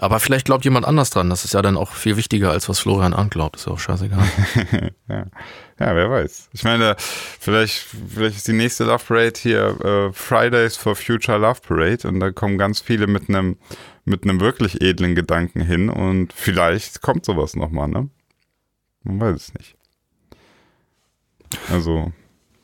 Aber 0.00 0.20
vielleicht 0.20 0.46
glaubt 0.46 0.64
jemand 0.64 0.86
anders 0.86 1.10
dran. 1.10 1.28
Das 1.30 1.44
ist 1.44 1.54
ja 1.54 1.62
dann 1.62 1.76
auch 1.76 1.92
viel 1.92 2.16
wichtiger, 2.16 2.50
als 2.52 2.68
was 2.68 2.78
Florian 2.78 3.14
Arndt 3.14 3.32
glaubt. 3.32 3.56
Ist 3.56 3.66
ja 3.66 3.72
auch 3.72 3.80
scheißegal. 3.80 4.24
ja, 5.08 5.26
wer 5.76 6.10
weiß. 6.10 6.50
Ich 6.52 6.62
meine, 6.62 6.94
vielleicht, 6.98 7.84
vielleicht 8.08 8.36
ist 8.36 8.46
die 8.48 8.52
nächste 8.52 8.84
Love 8.84 9.04
Parade 9.06 9.32
hier 9.40 9.80
äh, 9.84 10.12
Fridays 10.12 10.76
for 10.76 10.94
Future 10.94 11.38
Love 11.38 11.60
Parade 11.66 12.06
und 12.06 12.20
da 12.20 12.30
kommen 12.30 12.58
ganz 12.58 12.80
viele 12.80 13.08
mit 13.08 13.28
einem 13.28 13.56
mit 14.08 14.24
einem 14.24 14.40
wirklich 14.40 14.80
edlen 14.80 15.14
Gedanken 15.14 15.60
hin 15.60 15.88
und 15.88 16.32
vielleicht 16.32 17.02
kommt 17.02 17.24
sowas 17.24 17.54
nochmal, 17.54 17.88
ne? 17.88 18.08
Man 19.04 19.20
weiß 19.20 19.36
es 19.36 19.54
nicht. 19.54 19.76
Also, 21.70 22.12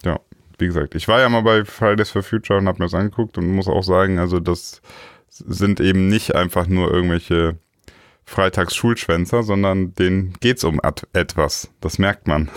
ja, 0.04 0.20
wie 0.58 0.66
gesagt, 0.66 0.94
ich 0.94 1.08
war 1.08 1.20
ja 1.20 1.28
mal 1.28 1.42
bei 1.42 1.64
Fridays 1.64 2.10
for 2.10 2.22
Future 2.22 2.58
und 2.58 2.68
habe 2.68 2.78
mir 2.78 2.86
das 2.86 2.94
angeguckt 2.94 3.38
und 3.38 3.50
muss 3.54 3.68
auch 3.68 3.84
sagen, 3.84 4.18
also 4.18 4.40
das 4.40 4.82
sind 5.28 5.80
eben 5.80 6.08
nicht 6.08 6.34
einfach 6.34 6.66
nur 6.66 6.92
irgendwelche 6.92 7.58
Freitagsschulschwänzer, 8.24 9.42
sondern 9.42 9.94
denen 9.94 10.34
geht's 10.40 10.64
um 10.64 10.80
etwas. 11.12 11.70
Das 11.80 11.98
merkt 11.98 12.26
man. 12.26 12.50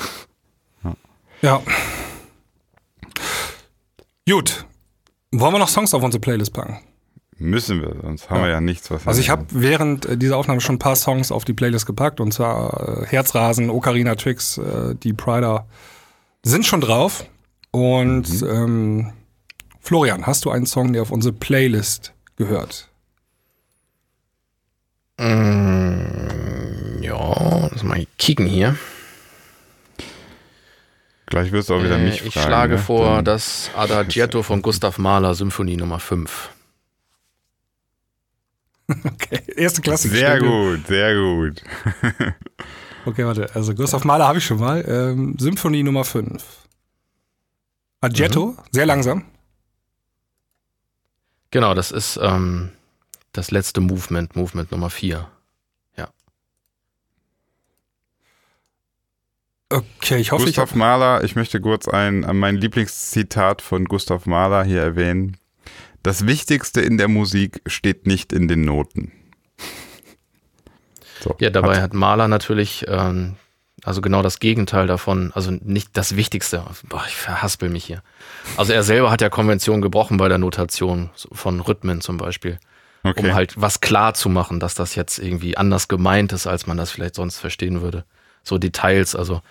Ja. 1.42 1.62
Gut. 4.28 4.66
Wollen 5.32 5.54
wir 5.54 5.60
noch 5.60 5.68
Songs 5.68 5.94
auf 5.94 6.04
unsere 6.04 6.22
Playlist 6.22 6.54
packen? 6.54 6.80
Müssen 7.40 7.82
wir, 7.82 7.96
sonst 8.02 8.30
haben 8.30 8.42
wir 8.42 8.50
ja 8.50 8.62
nichts, 8.62 8.90
was 8.90 9.06
Also 9.08 9.22
ich 9.22 9.30
habe 9.30 9.46
während 9.52 10.06
äh, 10.08 10.18
dieser 10.18 10.38
Aufnahme 10.38 10.60
schon 10.62 10.76
ein 10.76 10.80
paar 10.80 10.96
Songs 10.96 11.32
auf 11.32 11.46
die 11.46 11.54
Playlist 11.54 11.86
gepackt 11.86 12.20
und 12.20 12.34
zwar 12.34 13.02
äh, 13.04 13.06
Herzrasen, 13.06 13.70
Ocarina 13.70 14.16
Tricks, 14.16 14.58
äh, 14.58 14.96
die 14.96 15.14
Prider 15.14 15.68
sind 16.44 16.66
schon 16.66 16.82
drauf. 16.82 17.26
Und 17.72 18.42
ähm, 18.44 19.12
Florian, 19.82 20.26
hast 20.26 20.46
du 20.46 20.50
einen 20.52 20.66
Song, 20.66 20.94
der 20.94 21.04
auf 21.04 21.12
unsere 21.12 21.34
Playlist 21.34 22.14
gehört? 22.38 22.88
Mm, 25.20 27.02
ja, 27.04 27.68
lass 27.72 27.84
mal 27.84 28.06
kicken 28.18 28.46
hier. 28.48 28.76
Gleich 31.28 31.52
wirst 31.52 31.70
du 31.70 31.76
auch 31.76 31.84
wieder 31.84 31.98
Äh, 31.98 32.04
mich 32.06 32.26
ich 32.26 32.34
fragen. 32.34 32.48
schlage 32.48 32.74
ne? 32.76 32.80
vor 32.80 33.16
Dann- 33.18 33.26
das 33.26 33.70
Adagietto 33.76 34.44
von 34.44 34.62
Gustav 34.64 34.98
Mahler, 34.98 35.36
Symphonie 35.36 35.76
Nummer 35.76 36.00
5. 36.00 36.50
Okay, 39.04 39.42
erste 39.58 39.82
Klasse. 39.82 40.08
Sehr 40.08 40.40
gut, 40.40 40.88
sehr 40.88 41.16
gut. 41.16 41.62
Okay, 43.06 43.26
warte. 43.26 43.50
Also 43.56 43.74
Gustav 43.74 44.04
Mahler 44.04 44.28
habe 44.28 44.40
ich 44.40 44.46
schon 44.46 44.60
mal. 44.60 44.84
Ähm, 44.86 45.38
Symphonie 45.40 45.82
Nummer 45.82 46.04
5. 46.04 46.44
Aggetto, 48.02 48.58
sehr 48.72 48.86
langsam. 48.86 49.24
Genau, 51.52 51.74
das 51.74 51.92
ist 51.92 52.20
ähm, 52.22 52.72
das 53.32 53.50
letzte 53.50 53.80
Movement, 53.80 54.36
Movement 54.36 54.74
Nummer 54.74 54.90
4. 54.90 55.26
Okay, 59.70 60.18
ich 60.18 60.32
hoffe, 60.32 60.46
Gustav 60.46 60.72
ich 60.72 60.76
Mahler, 60.78 61.24
ich 61.26 61.36
möchte 61.36 61.60
kurz 61.60 61.90
ein, 61.90 62.22
mein 62.34 62.56
Lieblingszitat 62.56 63.62
von 63.62 63.84
Gustav 63.86 64.26
Mahler 64.26 64.64
hier 64.64 64.82
erwähnen. 64.82 65.36
Das 66.08 66.26
Wichtigste 66.26 66.80
in 66.80 66.98
der 66.98 67.10
Musik 67.10 67.60
steht 67.66 68.08
nicht 68.08 68.32
in 68.32 68.48
den 68.48 68.62
Noten. 68.62 69.12
So. 71.20 71.36
Ja, 71.40 71.50
dabei 71.50 71.82
hat 71.82 71.96
Mahler 71.96 72.28
natürlich, 72.28 72.86
ähm, 72.88 73.38
also 73.84 74.02
genau 74.02 74.22
das 74.22 74.38
Gegenteil 74.40 74.86
davon, 74.86 75.32
also 75.34 75.50
nicht 75.50 75.98
das 75.98 76.16
Wichtigste. 76.16 76.64
Boah, 76.88 77.04
ich 77.08 77.16
verhaspel 77.16 77.70
mich 77.70 77.86
hier. 77.86 78.04
Also 78.56 78.72
er 78.72 78.84
selber 78.84 79.10
hat 79.10 79.22
ja 79.22 79.30
Konventionen 79.30 79.82
gebrochen 79.82 80.18
bei 80.18 80.30
der 80.30 80.38
Notation 80.38 81.10
von 81.32 81.60
Rhythmen 81.60 82.02
zum 82.02 82.18
Beispiel. 82.18 82.60
Okay. 83.02 83.30
Um 83.30 83.34
halt 83.34 83.60
was 83.60 83.82
klar 83.82 84.14
zu 84.14 84.30
machen, 84.30 84.60
dass 84.60 84.76
das 84.76 84.94
jetzt 84.94 85.18
irgendwie 85.18 85.58
anders 85.58 85.88
gemeint 85.88 86.32
ist, 86.34 86.46
als 86.46 86.68
man 86.68 86.78
das 86.78 86.92
vielleicht 86.92 87.16
sonst 87.16 87.40
verstehen 87.40 87.82
würde. 87.82 88.06
So 88.44 88.60
Details, 88.60 89.16
also 89.16 89.42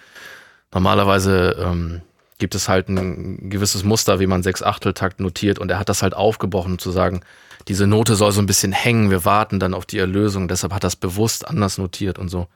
normalerweise 0.73 1.57
ähm, 1.59 2.03
gibt 2.39 2.55
es 2.55 2.69
halt 2.69 2.89
ein 2.89 3.49
gewisses 3.51 3.83
Muster, 3.85 4.21
wie 4.21 4.27
man 4.27 4.43
sechs 4.43 4.63
Achteltakt 4.63 5.21
notiert 5.21 5.59
und 5.59 5.71
er 5.71 5.79
hat 5.79 5.89
das 5.89 6.03
halt 6.03 6.15
aufgebrochen, 6.15 6.73
um 6.73 6.79
zu 6.79 6.91
sagen, 6.91 7.21
diese 7.69 7.87
Note 7.87 8.15
soll 8.15 8.31
so 8.33 8.41
ein 8.41 8.47
bisschen 8.47 8.73
hängen, 8.73 9.11
wir 9.11 9.25
warten 9.25 9.59
dann 9.59 9.75
auf 9.75 9.87
die 9.87 9.99
Erlösung, 9.99 10.47
deshalb 10.49 10.73
hat 10.73 10.85
das 10.85 10.97
bewusst 10.97 11.49
anders 11.49 11.79
notiert 11.79 12.19
und 12.19 12.29
so. 12.29 12.47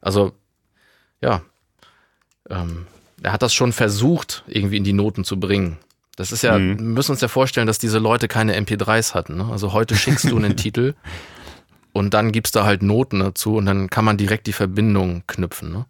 Also, 0.00 0.32
ja, 1.20 1.42
ähm, 2.48 2.86
er 3.22 3.32
hat 3.32 3.42
das 3.42 3.52
schon 3.54 3.72
versucht, 3.72 4.44
irgendwie 4.46 4.78
in 4.78 4.84
die 4.84 4.92
Noten 4.94 5.24
zu 5.24 5.38
bringen. 5.38 5.78
Das 6.16 6.32
ist 6.32 6.42
ja, 6.42 6.58
Mhm. 6.58 6.78
wir 6.78 6.84
müssen 6.84 7.12
uns 7.12 7.20
ja 7.20 7.28
vorstellen, 7.28 7.66
dass 7.66 7.78
diese 7.78 7.98
Leute 7.98 8.28
keine 8.28 8.56
MP3s 8.56 9.14
hatten. 9.14 9.36
Ne? 9.36 9.46
Also 9.50 9.72
heute 9.72 9.94
schickst 9.96 10.30
du 10.30 10.36
einen 10.36 10.56
Titel 10.56 10.94
und 11.92 12.14
dann 12.14 12.32
gibst 12.32 12.56
du 12.56 12.64
halt 12.64 12.82
Noten 12.82 13.20
dazu 13.20 13.56
und 13.56 13.66
dann 13.66 13.90
kann 13.90 14.04
man 14.04 14.16
direkt 14.16 14.46
die 14.46 14.52
Verbindung 14.52 15.22
knüpfen. 15.26 15.70
Ne? 15.70 15.84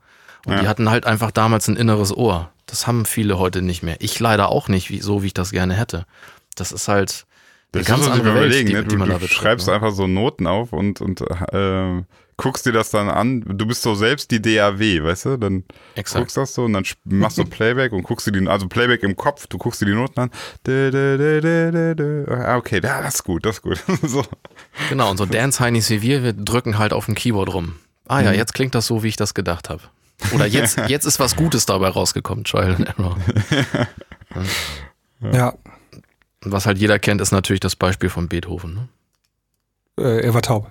Und 0.47 0.55
Ja. 0.55 0.61
die 0.63 0.69
hatten 0.69 0.91
halt 0.91 1.07
einfach 1.07 1.31
damals 1.31 1.69
ein 1.69 1.77
inneres 1.77 2.15
Ohr. 2.17 2.51
Das 2.71 2.87
haben 2.87 3.05
viele 3.05 3.39
heute 3.39 3.63
nicht 3.63 3.83
mehr. 3.83 3.97
Ich 4.01 4.19
leider 4.21 4.49
auch 4.49 4.69
nicht, 4.69 4.91
wie, 4.91 5.01
so 5.01 5.23
wie 5.23 5.27
ich 5.29 5.35
das 5.35 5.51
gerne 5.51 5.75
hätte. 5.75 6.07
Das 6.55 6.73
ist 6.73 6.89
halt 6.89 7.27
eine 7.73 7.83
Das 7.83 7.89
ganz 7.89 8.07
andere 8.09 8.29
mal 8.29 8.35
Welt, 8.37 8.47
überlegen, 8.47 8.69
die, 8.69 8.75
ne? 8.75 8.83
die 8.85 8.89
Du, 8.89 8.97
man 8.97 9.09
du 9.09 9.13
da 9.15 9.19
betritt. 9.19 9.37
schreibst 9.37 9.67
ne? 9.69 9.75
einfach 9.75 9.93
so 9.93 10.07
Noten 10.07 10.47
auf 10.47 10.73
und, 10.73 11.01
und 11.01 11.21
äh, 11.53 12.03
guckst 12.37 12.65
dir 12.67 12.73
das 12.73 12.91
dann 12.91 13.09
an. 13.09 13.45
Du 13.47 13.67
bist 13.67 13.83
so 13.83 13.95
selbst 13.95 14.31
die 14.31 14.41
DAW, 14.41 15.05
weißt 15.05 15.25
du? 15.27 15.37
Dann 15.37 15.65
Exakt. 15.95 16.23
guckst 16.23 16.37
das 16.37 16.55
so 16.55 16.65
und 16.65 16.73
dann 16.73 16.85
machst 17.05 17.39
du 17.39 17.45
Playback 17.47 17.93
und 17.93 18.03
guckst 18.03 18.27
dir 18.27 18.33
die, 18.33 18.47
also 18.49 18.67
Playback 18.69 19.03
im 19.03 19.15
Kopf, 19.17 19.47
du 19.47 19.59
guckst 19.59 19.81
dir 19.81 19.87
die 19.87 19.95
Noten 19.95 20.21
an. 20.21 20.31
Ah, 22.29 22.57
okay, 22.57 22.81
ja, 22.83 23.03
das 23.03 23.17
ist 23.17 23.25
gut, 23.25 23.45
das 23.45 23.57
ist 23.57 23.63
gut. 23.63 23.83
so. 24.03 24.25
Genau, 24.89 25.11
und 25.11 25.17
so 25.17 25.27
Dance-Heinis 25.27 25.91
wie 25.91 26.03
wir, 26.03 26.23
wir 26.23 26.33
drücken 26.33 26.79
halt 26.79 26.93
auf 26.93 27.07
dem 27.07 27.15
Keyboard 27.15 27.53
rum. 27.53 27.77
Ah 28.09 28.21
Mhm. 28.21 28.25
ja, 28.27 28.33
jetzt 28.33 28.55
klingt 28.55 28.75
das 28.75 28.87
so, 28.87 29.03
wie 29.03 29.09
ich 29.09 29.17
das 29.17 29.35
gedacht 29.35 29.69
habe. 29.71 29.83
Oder 30.35 30.47
jetzt, 30.47 30.79
jetzt 30.89 31.07
ist 31.07 31.21
was 31.21 31.37
Gutes 31.37 31.67
dabei 31.67 31.89
rausgekommen, 31.89 32.45
Trial 32.45 32.75
and 32.77 32.89
Error. 32.89 33.17
Ja, 35.33 35.55
was 36.43 36.67
halt 36.67 36.79
jeder 36.79 36.99
kennt, 36.99 37.21
ist 37.21 37.33
natürlich 37.33 37.61
das 37.61 37.77
Beispiel 37.77 38.09
von 38.09 38.29
Beethoven. 38.29 38.75
Ne? 38.75 38.89
äh, 40.01 40.21
er 40.25 40.35
war 40.35 40.43
taub. 40.43 40.71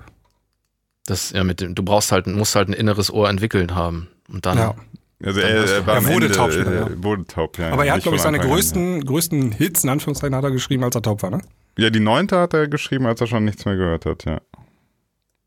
Das, 1.06 1.32
ja, 1.32 1.44
mit 1.44 1.62
dem, 1.62 1.76
du 1.76 1.84
brauchst 1.84 2.12
halt, 2.12 2.28
musst 2.28 2.56
halt 2.56 2.70
ein 2.70 2.74
inneres 2.74 3.12
Ohr 3.12 3.30
entwickelt 3.30 3.74
haben. 3.74 4.08
Und 4.32 4.46
dann, 4.46 4.58
Ja. 4.58 4.76
Also 5.22 5.42
Dann 5.42 5.50
er, 5.50 5.66
er 5.66 5.86
war 5.86 5.96
Er 5.96 6.06
wurde 6.06 6.26
Ende, 6.28 6.32
taub 6.32 6.52
später, 6.52 6.72
äh, 6.72 6.80
ja. 6.92 7.04
wurde 7.04 7.26
taub, 7.26 7.58
ja. 7.58 7.72
Aber 7.72 7.86
er 7.86 7.94
hat, 7.96 8.04
glaube 8.04 8.16
ich, 8.16 8.22
seine 8.22 8.40
größten, 8.40 9.04
größten 9.06 9.52
Hits, 9.52 9.84
in 9.84 9.90
Anführungszeichen, 9.90 10.34
hat 10.34 10.46
er 10.46 10.52
geschrieben, 10.52 10.84
als 10.84 10.96
er 10.96 11.02
taub 11.02 11.22
war, 11.24 11.30
ne? 11.30 11.42
Ja. 11.78 11.86
ja, 11.86 11.90
die 11.90 12.00
neunte 12.00 12.40
hat 12.40 12.54
er 12.54 12.70
geschrieben, 12.70 13.06
als 13.06 13.20
er 13.20 13.28
schon 13.28 13.44
nichts 13.44 13.66
mehr 13.66 13.76
gehört 13.76 14.06
hat, 14.06 14.24
ja. 14.24 14.40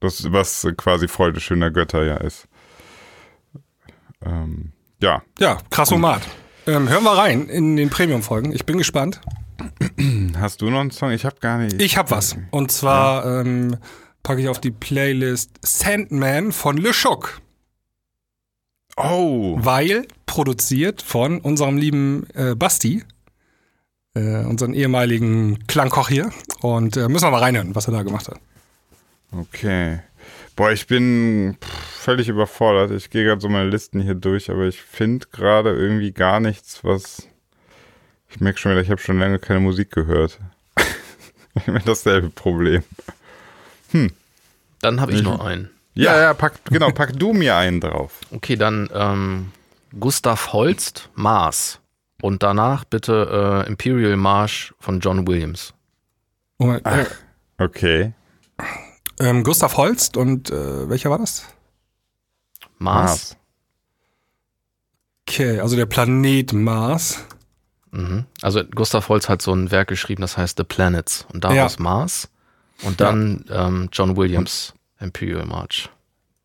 Das, 0.00 0.30
was 0.30 0.66
quasi 0.76 1.09
Freude 1.09 1.40
schöner 1.40 1.70
Götter 1.70 2.05
ja 2.05 2.16
ist. 2.16 2.48
Ähm, 4.25 4.73
ja, 5.01 5.23
Ja, 5.39 5.59
krassomat. 5.70 6.23
Ähm, 6.66 6.89
hören 6.89 7.03
wir 7.03 7.12
rein 7.18 7.49
in 7.49 7.77
den 7.77 7.91
Premium-Folgen. 7.91 8.53
Ich 8.53 8.64
bin 8.64 8.79
gespannt. 8.79 9.20
hast 10.39 10.61
du 10.62 10.70
noch 10.70 10.81
einen 10.81 10.91
Song? 10.93 11.11
Ich 11.11 11.25
habe 11.25 11.37
gar 11.41 11.59
nicht. 11.59 11.81
Ich 11.83 11.97
hab 11.97 12.11
was. 12.11 12.37
Und 12.51 12.70
zwar 12.70 13.41
ähm, 13.41 13.77
packe 14.23 14.41
ich 14.41 14.49
auf 14.49 14.61
die 14.61 14.70
Playlist 14.70 15.51
Sandman 15.62 16.53
von 16.53 16.77
Le 16.77 16.93
Choc. 16.93 17.41
Oh, 18.97 19.57
Weil 19.59 20.07
produziert 20.27 21.03
von 21.03 21.41
unserem 21.41 21.77
lieben 21.79 22.27
äh, 22.35 22.55
Basti, 22.55 23.03
äh, 24.14 24.45
unseren 24.45 24.75
ehemaligen 24.75 25.66
Klangkoch 25.66 26.09
hier. 26.09 26.31
Und 26.61 26.97
äh, 26.97 27.09
müssen 27.09 27.27
wir 27.27 27.31
mal 27.31 27.39
reinhören, 27.41 27.75
was 27.75 27.89
er 27.89 27.93
da 27.95 28.03
gemacht 28.03 28.29
hat. 28.29 28.39
okay. 29.33 30.01
Boah, 30.57 30.70
ich 30.72 30.86
bin 30.86 31.57
pff, 31.62 31.68
völlig 32.03 32.28
überfordert. 32.28 32.90
Ich 32.90 33.11
gehe 33.11 33.24
gerade 33.24 33.40
so 33.40 33.48
meine 33.48 33.68
Listen 33.70 34.00
hier 34.00 34.14
durch, 34.14 34.50
aber 34.50 34.64
ich 34.66 34.80
finde 34.82 35.26
gerade 35.32 35.70
irgendwie 35.70 36.12
gar 36.12 36.40
nichts, 36.40 36.84
was. 36.84 37.26
Ich 38.28 38.40
merke 38.40 38.59
schon 38.59 38.72
wieder, 38.72 38.80
ich 38.82 38.90
habe 38.90 39.00
schon 39.00 39.18
lange 39.18 39.38
keine 39.38 39.61
Musik 39.61 39.90
gehört. 39.90 40.38
ich 41.55 41.66
habe 41.66 41.80
dasselbe 41.84 42.30
Problem. 42.30 42.82
dann 44.80 45.00
habe 45.00 45.12
ich 45.12 45.18
Mhm. 45.18 45.24
noch 45.24 45.40
einen. 45.44 45.70
Ja, 45.94 46.18
ja, 46.18 46.32
pack, 46.34 46.55
genau, 46.70 46.90
pack 46.90 47.12
du 47.18 47.32
mir 47.34 47.57
einen 47.57 47.80
drauf. 47.80 48.18
Okay, 48.30 48.57
dann 48.57 48.88
ähm, 48.94 49.53
Gustav 50.00 50.53
Holst, 50.55 51.11
Mars. 51.14 51.78
Und 52.22 52.42
danach 52.42 52.84
bitte 52.84 53.64
äh, 53.66 53.68
Imperial 53.68 54.16
March 54.16 54.72
von 54.80 55.00
John 55.00 55.26
Williams. 55.26 55.74
Moment, 56.59 56.86
äh, 56.86 57.05
Okay. 57.59 58.12
Ähm, 59.23 59.45
Gustav 59.45 59.77
Holst 59.77 60.16
und 60.16 60.51
äh, 60.51 60.89
welcher 60.89 61.11
war 61.11 61.18
das? 61.18 61.45
Mars. 62.79 63.37
Okay, 65.29 65.61
also 65.61 65.77
der 65.77 65.87
Planet 65.87 66.53
Mars. 66.53 67.25
Mhm. 67.93 68.25
Also 68.41 68.64
Gustav 68.64 69.09
Holst 69.09 69.29
hat 69.29 69.43
so 69.43 69.55
ein 69.55 69.70
Werk 69.70 69.89
geschrieben, 69.89 70.23
das 70.23 70.37
heißt 70.37 70.59
The 70.59 70.64
Planets. 70.64 71.27
Und 71.33 71.45
daraus 71.45 71.79
Mars. 71.79 72.29
Und 72.83 73.01
dann 73.01 73.45
ähm, 73.51 73.89
John 73.93 74.16
Williams, 74.16 74.75
Imperial 74.99 75.47
March. 75.47 75.89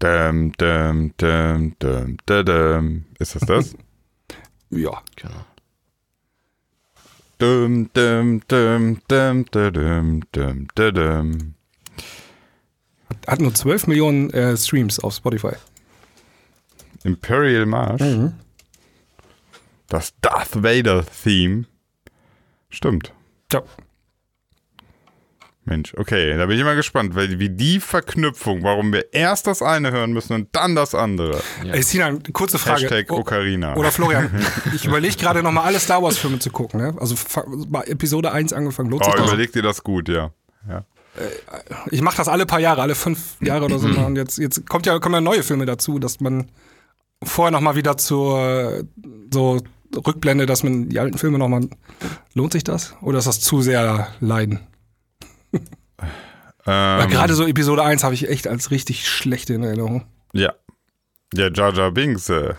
Däm, 0.01 0.51
däm, 0.53 1.13
däm, 1.17 1.75
däm, 1.79 2.17
däm. 2.27 3.05
Ist 3.19 3.35
das 3.35 3.43
das? 3.45 3.75
Ja. 4.69 5.01
Genau. 5.15 5.45
däm, 7.39 7.89
däm, 7.93 8.41
däm, 8.49 8.99
däm, 9.09 9.45
däm, 9.45 10.21
däm, 10.33 10.67
däm, 10.75 10.93
däm. 10.93 11.56
Hat 13.27 13.41
nur 13.41 13.53
12 13.53 13.87
Millionen 13.87 14.29
äh, 14.31 14.55
Streams 14.55 14.99
auf 14.99 15.13
Spotify. 15.13 15.53
Imperial 17.03 17.65
March. 17.65 18.01
Das 19.89 20.13
Darth 20.21 20.63
Vader 20.63 21.05
Theme. 21.23 21.65
Stimmt. 22.69 23.13
Ja. 23.51 23.63
Mensch, 25.63 25.93
okay, 25.97 26.37
da 26.37 26.45
bin 26.45 26.57
ich 26.57 26.63
mal 26.63 26.77
gespannt, 26.77 27.13
weil 27.15 27.39
wie 27.39 27.49
die 27.49 27.81
Verknüpfung, 27.81 28.63
warum 28.63 28.93
wir 28.93 29.13
erst 29.13 29.47
das 29.47 29.61
eine 29.61 29.91
hören 29.91 30.13
müssen 30.13 30.31
und 30.31 30.55
dann 30.55 30.75
das 30.75 30.95
andere. 30.95 31.41
Ja. 31.65 31.73
Ey, 31.73 31.83
Sinan, 31.83 32.23
kurze 32.31 32.57
Frage. 32.57 32.83
Hashtag 32.83 33.11
O- 33.11 33.17
Ocarina. 33.17 33.75
Oder 33.75 33.91
Florian, 33.91 34.29
ich 34.73 34.85
überlege 34.85 35.17
gerade 35.17 35.43
nochmal 35.43 35.65
alle 35.65 35.79
Star 35.79 36.01
Wars 36.01 36.17
Filme 36.17 36.39
zu 36.39 36.51
gucken. 36.51 36.79
Ne? 36.79 36.95
Also 36.97 37.15
bei 37.67 37.81
Episode 37.81 38.31
1 38.31 38.53
angefangen. 38.53 38.89
Lohnt 38.89 39.03
oh, 39.05 39.11
sich 39.11 39.15
das? 39.15 39.27
überleg 39.27 39.51
dir 39.51 39.61
das 39.61 39.83
gut, 39.83 40.07
ja. 40.07 40.31
ja. 40.69 40.85
Ich 41.91 42.01
mache 42.01 42.17
das 42.17 42.27
alle 42.27 42.45
paar 42.45 42.59
Jahre, 42.59 42.81
alle 42.81 42.95
fünf 42.95 43.35
Jahre 43.41 43.65
oder 43.65 43.79
so. 43.79 43.87
mal. 43.87 44.05
Und 44.05 44.15
jetzt, 44.15 44.37
jetzt 44.37 44.67
kommt 44.67 44.85
ja, 44.85 44.99
kommen 44.99 45.15
ja 45.15 45.21
neue 45.21 45.43
Filme 45.43 45.65
dazu, 45.65 45.99
dass 45.99 46.19
man 46.19 46.51
vorher 47.23 47.51
nochmal 47.51 47.75
wieder 47.75 47.97
zur 47.97 48.83
so 49.31 49.59
Rückblende, 49.95 50.45
dass 50.45 50.63
man 50.63 50.89
die 50.89 50.99
alten 50.99 51.17
Filme 51.17 51.37
nochmal. 51.37 51.69
Lohnt 52.33 52.53
sich 52.53 52.63
das? 52.63 52.95
Oder 53.01 53.19
ist 53.19 53.27
das 53.27 53.39
zu 53.39 53.61
sehr 53.61 54.07
Leiden? 54.19 54.59
Ähm, 56.69 57.09
gerade 57.09 57.33
so 57.33 57.47
Episode 57.47 57.81
1 57.81 58.03
habe 58.03 58.13
ich 58.13 58.27
echt 58.27 58.45
als 58.45 58.71
richtig 58.71 59.07
schlechte 59.07 59.53
in 59.53 59.63
Erinnerung. 59.63 60.03
Ja. 60.33 60.53
Ja, 61.33 61.49
Jar 61.49 61.73
Jar 61.73 61.91
Binks. 61.91 62.27
Äh. 62.27 62.55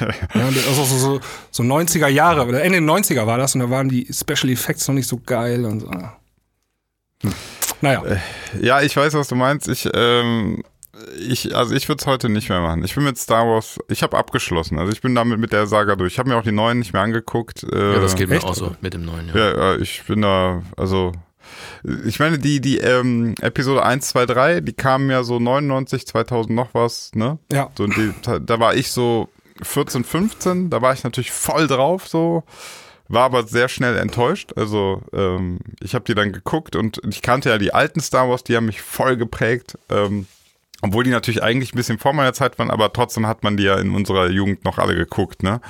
Ja, 0.00 0.50
das 0.50 0.56
ist 0.56 0.78
auch 0.78 0.86
so, 0.86 0.96
so, 0.96 1.20
so 1.50 1.62
90er 1.64 2.06
Jahre, 2.06 2.46
oder 2.46 2.62
Ende 2.62 2.80
der 2.80 2.88
90er 2.88 3.26
war 3.26 3.36
das 3.36 3.54
und 3.54 3.62
da 3.62 3.70
waren 3.70 3.88
die 3.88 4.06
Special 4.12 4.50
Effects 4.50 4.86
noch 4.86 4.94
nicht 4.94 5.08
so 5.08 5.20
geil 5.24 5.64
und 5.64 5.80
so. 5.80 5.90
Naja, 7.80 8.02
ja, 8.60 8.80
ich 8.80 8.96
weiß, 8.96 9.14
was 9.14 9.28
du 9.28 9.34
meinst. 9.34 9.68
Ich, 9.68 9.88
ähm, 9.94 10.62
ich, 11.18 11.54
also 11.54 11.74
ich 11.74 11.88
würde 11.88 12.00
es 12.00 12.06
heute 12.06 12.28
nicht 12.28 12.48
mehr 12.48 12.60
machen. 12.60 12.82
Ich 12.84 12.94
bin 12.94 13.04
mit 13.04 13.18
Star 13.18 13.46
Wars, 13.46 13.78
ich 13.88 14.02
habe 14.02 14.16
abgeschlossen. 14.16 14.78
Also 14.78 14.92
ich 14.92 15.00
bin 15.02 15.14
damit 15.14 15.38
mit 15.38 15.52
der 15.52 15.66
Saga 15.66 15.94
durch. 15.96 16.14
Ich 16.14 16.18
habe 16.18 16.30
mir 16.30 16.36
auch 16.36 16.42
die 16.42 16.52
neuen 16.52 16.78
nicht 16.78 16.92
mehr 16.92 17.02
angeguckt. 17.02 17.64
Äh, 17.64 17.94
Ja, 17.94 18.00
das 18.00 18.14
geht 18.16 18.28
mir 18.28 18.36
echt? 18.36 18.44
auch 18.44 18.54
so 18.54 18.74
mit 18.80 18.94
dem 18.94 19.04
neuen, 19.04 19.28
ja. 19.28 19.36
Ja, 19.36 19.56
ja, 19.74 19.76
ich 19.78 20.04
bin 20.06 20.22
da, 20.22 20.62
also 20.76 21.12
ich 22.04 22.18
meine, 22.18 22.38
die, 22.38 22.60
die 22.60 22.78
ähm, 22.78 23.34
Episode 23.40 23.84
1, 23.84 24.08
2, 24.08 24.26
3, 24.26 24.60
die 24.62 24.72
kamen 24.72 25.10
ja 25.10 25.22
so 25.22 25.38
99, 25.38 26.06
2000 26.06 26.54
noch 26.54 26.70
was, 26.72 27.10
ne? 27.14 27.38
ja. 27.52 27.70
So, 27.76 27.86
die, 27.86 28.12
da 28.40 28.58
war 28.58 28.74
ich 28.74 28.90
so 28.90 29.28
14, 29.62 30.02
15, 30.02 30.70
da 30.70 30.82
war 30.82 30.92
ich 30.92 31.04
natürlich 31.04 31.30
voll 31.30 31.66
drauf 31.68 32.08
so, 32.08 32.42
war 33.08 33.24
aber 33.24 33.44
sehr 33.46 33.68
schnell 33.68 33.96
enttäuscht. 33.96 34.52
Also 34.56 35.02
ähm, 35.12 35.58
ich 35.80 35.94
habe 35.94 36.04
die 36.04 36.14
dann 36.14 36.32
geguckt 36.32 36.76
und 36.76 37.00
ich 37.08 37.22
kannte 37.22 37.50
ja 37.50 37.58
die 37.58 37.72
alten 37.74 38.00
Star 38.00 38.28
Wars, 38.28 38.44
die 38.44 38.56
haben 38.56 38.66
mich 38.66 38.82
voll 38.82 39.16
geprägt. 39.16 39.78
Ähm, 39.90 40.26
obwohl 40.82 41.04
die 41.04 41.10
natürlich 41.10 41.42
eigentlich 41.42 41.72
ein 41.72 41.76
bisschen 41.76 41.98
vor 41.98 42.12
meiner 42.12 42.34
Zeit 42.34 42.58
waren, 42.58 42.70
aber 42.70 42.92
trotzdem 42.92 43.26
hat 43.26 43.42
man 43.42 43.56
die 43.56 43.64
ja 43.64 43.76
in 43.78 43.94
unserer 43.94 44.28
Jugend 44.28 44.64
noch 44.64 44.78
alle 44.78 44.94
geguckt, 44.94 45.42
ne? 45.42 45.60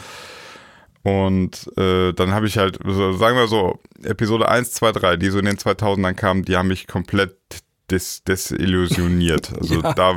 Und 1.04 1.70
äh, 1.78 2.12
dann 2.12 2.32
habe 2.32 2.48
ich 2.48 2.58
halt, 2.58 2.78
sagen 2.84 3.36
wir 3.36 3.46
so, 3.46 3.78
Episode 4.02 4.48
1, 4.48 4.72
2, 4.72 4.90
3, 4.90 5.16
die 5.16 5.30
so 5.30 5.38
in 5.38 5.44
den 5.44 5.56
2000ern 5.56 6.14
kamen, 6.14 6.44
die 6.44 6.56
haben 6.56 6.66
mich 6.66 6.88
komplett 6.88 7.36
des, 7.88 8.24
desillusioniert. 8.24 9.52
Also 9.56 9.74
Ja. 9.82 9.94
da, 9.94 10.16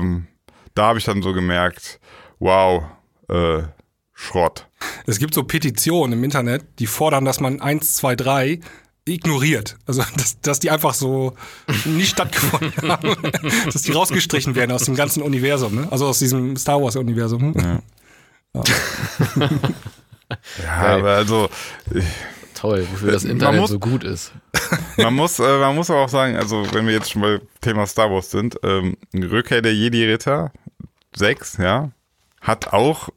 da 0.73 0.83
habe 0.87 0.97
ich 0.97 1.05
dann 1.05 1.21
so 1.21 1.33
gemerkt, 1.33 1.99
wow, 2.39 2.85
äh, 3.29 3.61
Schrott. 4.19 4.67
Es 5.05 5.17
gibt 5.17 5.33
so 5.33 5.43
Petitionen 5.43 6.13
im 6.13 6.23
Internet, 6.25 6.65
die 6.79 6.87
fordern, 6.87 7.23
dass 7.23 7.39
man 7.39 7.61
1, 7.61 7.93
2, 7.93 8.15
3 8.17 8.59
ignoriert. 9.07 9.77
Also, 9.85 10.03
dass, 10.17 10.41
dass 10.41 10.59
die 10.59 10.69
einfach 10.69 10.93
so 10.93 11.35
nicht 11.85 12.11
stattgefunden 12.11 12.73
haben. 12.89 13.15
dass 13.71 13.83
die 13.83 13.93
rausgestrichen 13.93 14.55
werden 14.55 14.73
aus 14.73 14.83
dem 14.83 14.95
ganzen 14.95 15.23
Universum, 15.23 15.73
ne? 15.73 15.87
Also 15.89 16.05
aus 16.07 16.19
diesem 16.19 16.57
Star 16.57 16.81
Wars-Universum. 16.81 17.53
Ja. 17.55 18.63
Ja, 20.63 20.75
aber 20.97 21.11
also, 21.11 21.49
Toll, 22.55 22.85
wofür 22.91 23.13
das 23.13 23.23
Internet 23.23 23.61
muss, 23.61 23.69
so 23.69 23.79
gut 23.79 24.03
ist. 24.03 24.33
Man 24.97 25.13
muss, 25.13 25.39
äh, 25.39 25.59
man 25.59 25.75
muss 25.75 25.89
aber 25.89 26.01
auch 26.01 26.09
sagen, 26.09 26.35
also 26.35 26.65
wenn 26.73 26.85
wir 26.85 26.93
jetzt 26.93 27.11
schon 27.11 27.21
bei 27.21 27.39
Thema 27.61 27.87
Star 27.87 28.11
Wars 28.11 28.31
sind, 28.31 28.57
ähm, 28.63 28.97
Rückkehr 29.15 29.61
der 29.61 29.73
Jedi-Ritter 29.73 30.51
6, 31.15 31.57
ja, 31.57 31.91
hat 32.41 32.73
auch 32.73 33.09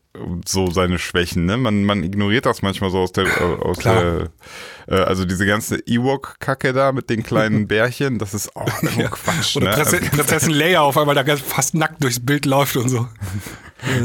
so 0.46 0.70
seine 0.70 0.98
Schwächen, 0.98 1.44
ne? 1.46 1.56
Man, 1.56 1.84
man 1.84 2.02
ignoriert 2.02 2.46
das 2.46 2.62
manchmal 2.62 2.90
so 2.90 2.98
aus 2.98 3.12
der, 3.12 3.24
äh, 3.26 3.60
aus 3.60 3.78
der, 3.78 4.28
äh, 4.88 4.94
also 4.94 5.24
diese 5.24 5.46
ganze 5.46 5.76
Ewok-Kacke 5.86 6.72
da 6.72 6.92
mit 6.92 7.10
den 7.10 7.22
kleinen 7.22 7.66
Bärchen, 7.68 8.18
das 8.18 8.34
ist 8.34 8.54
auch 8.56 8.68
ja. 8.96 9.08
Quatsch, 9.08 9.56
Oder 9.56 9.70
ne? 9.70 9.74
Prinzessin, 9.76 10.04
Also- 10.04 10.16
Prinzessin 10.16 10.50
Leia 10.54 10.80
auf 10.80 10.96
einmal 10.98 11.14
da 11.14 11.22
ganz 11.22 11.40
fast 11.40 11.74
nackt 11.74 12.02
durchs 12.02 12.20
Bild 12.24 12.46
läuft 12.46 12.76
und 12.76 12.88
so. 12.88 13.08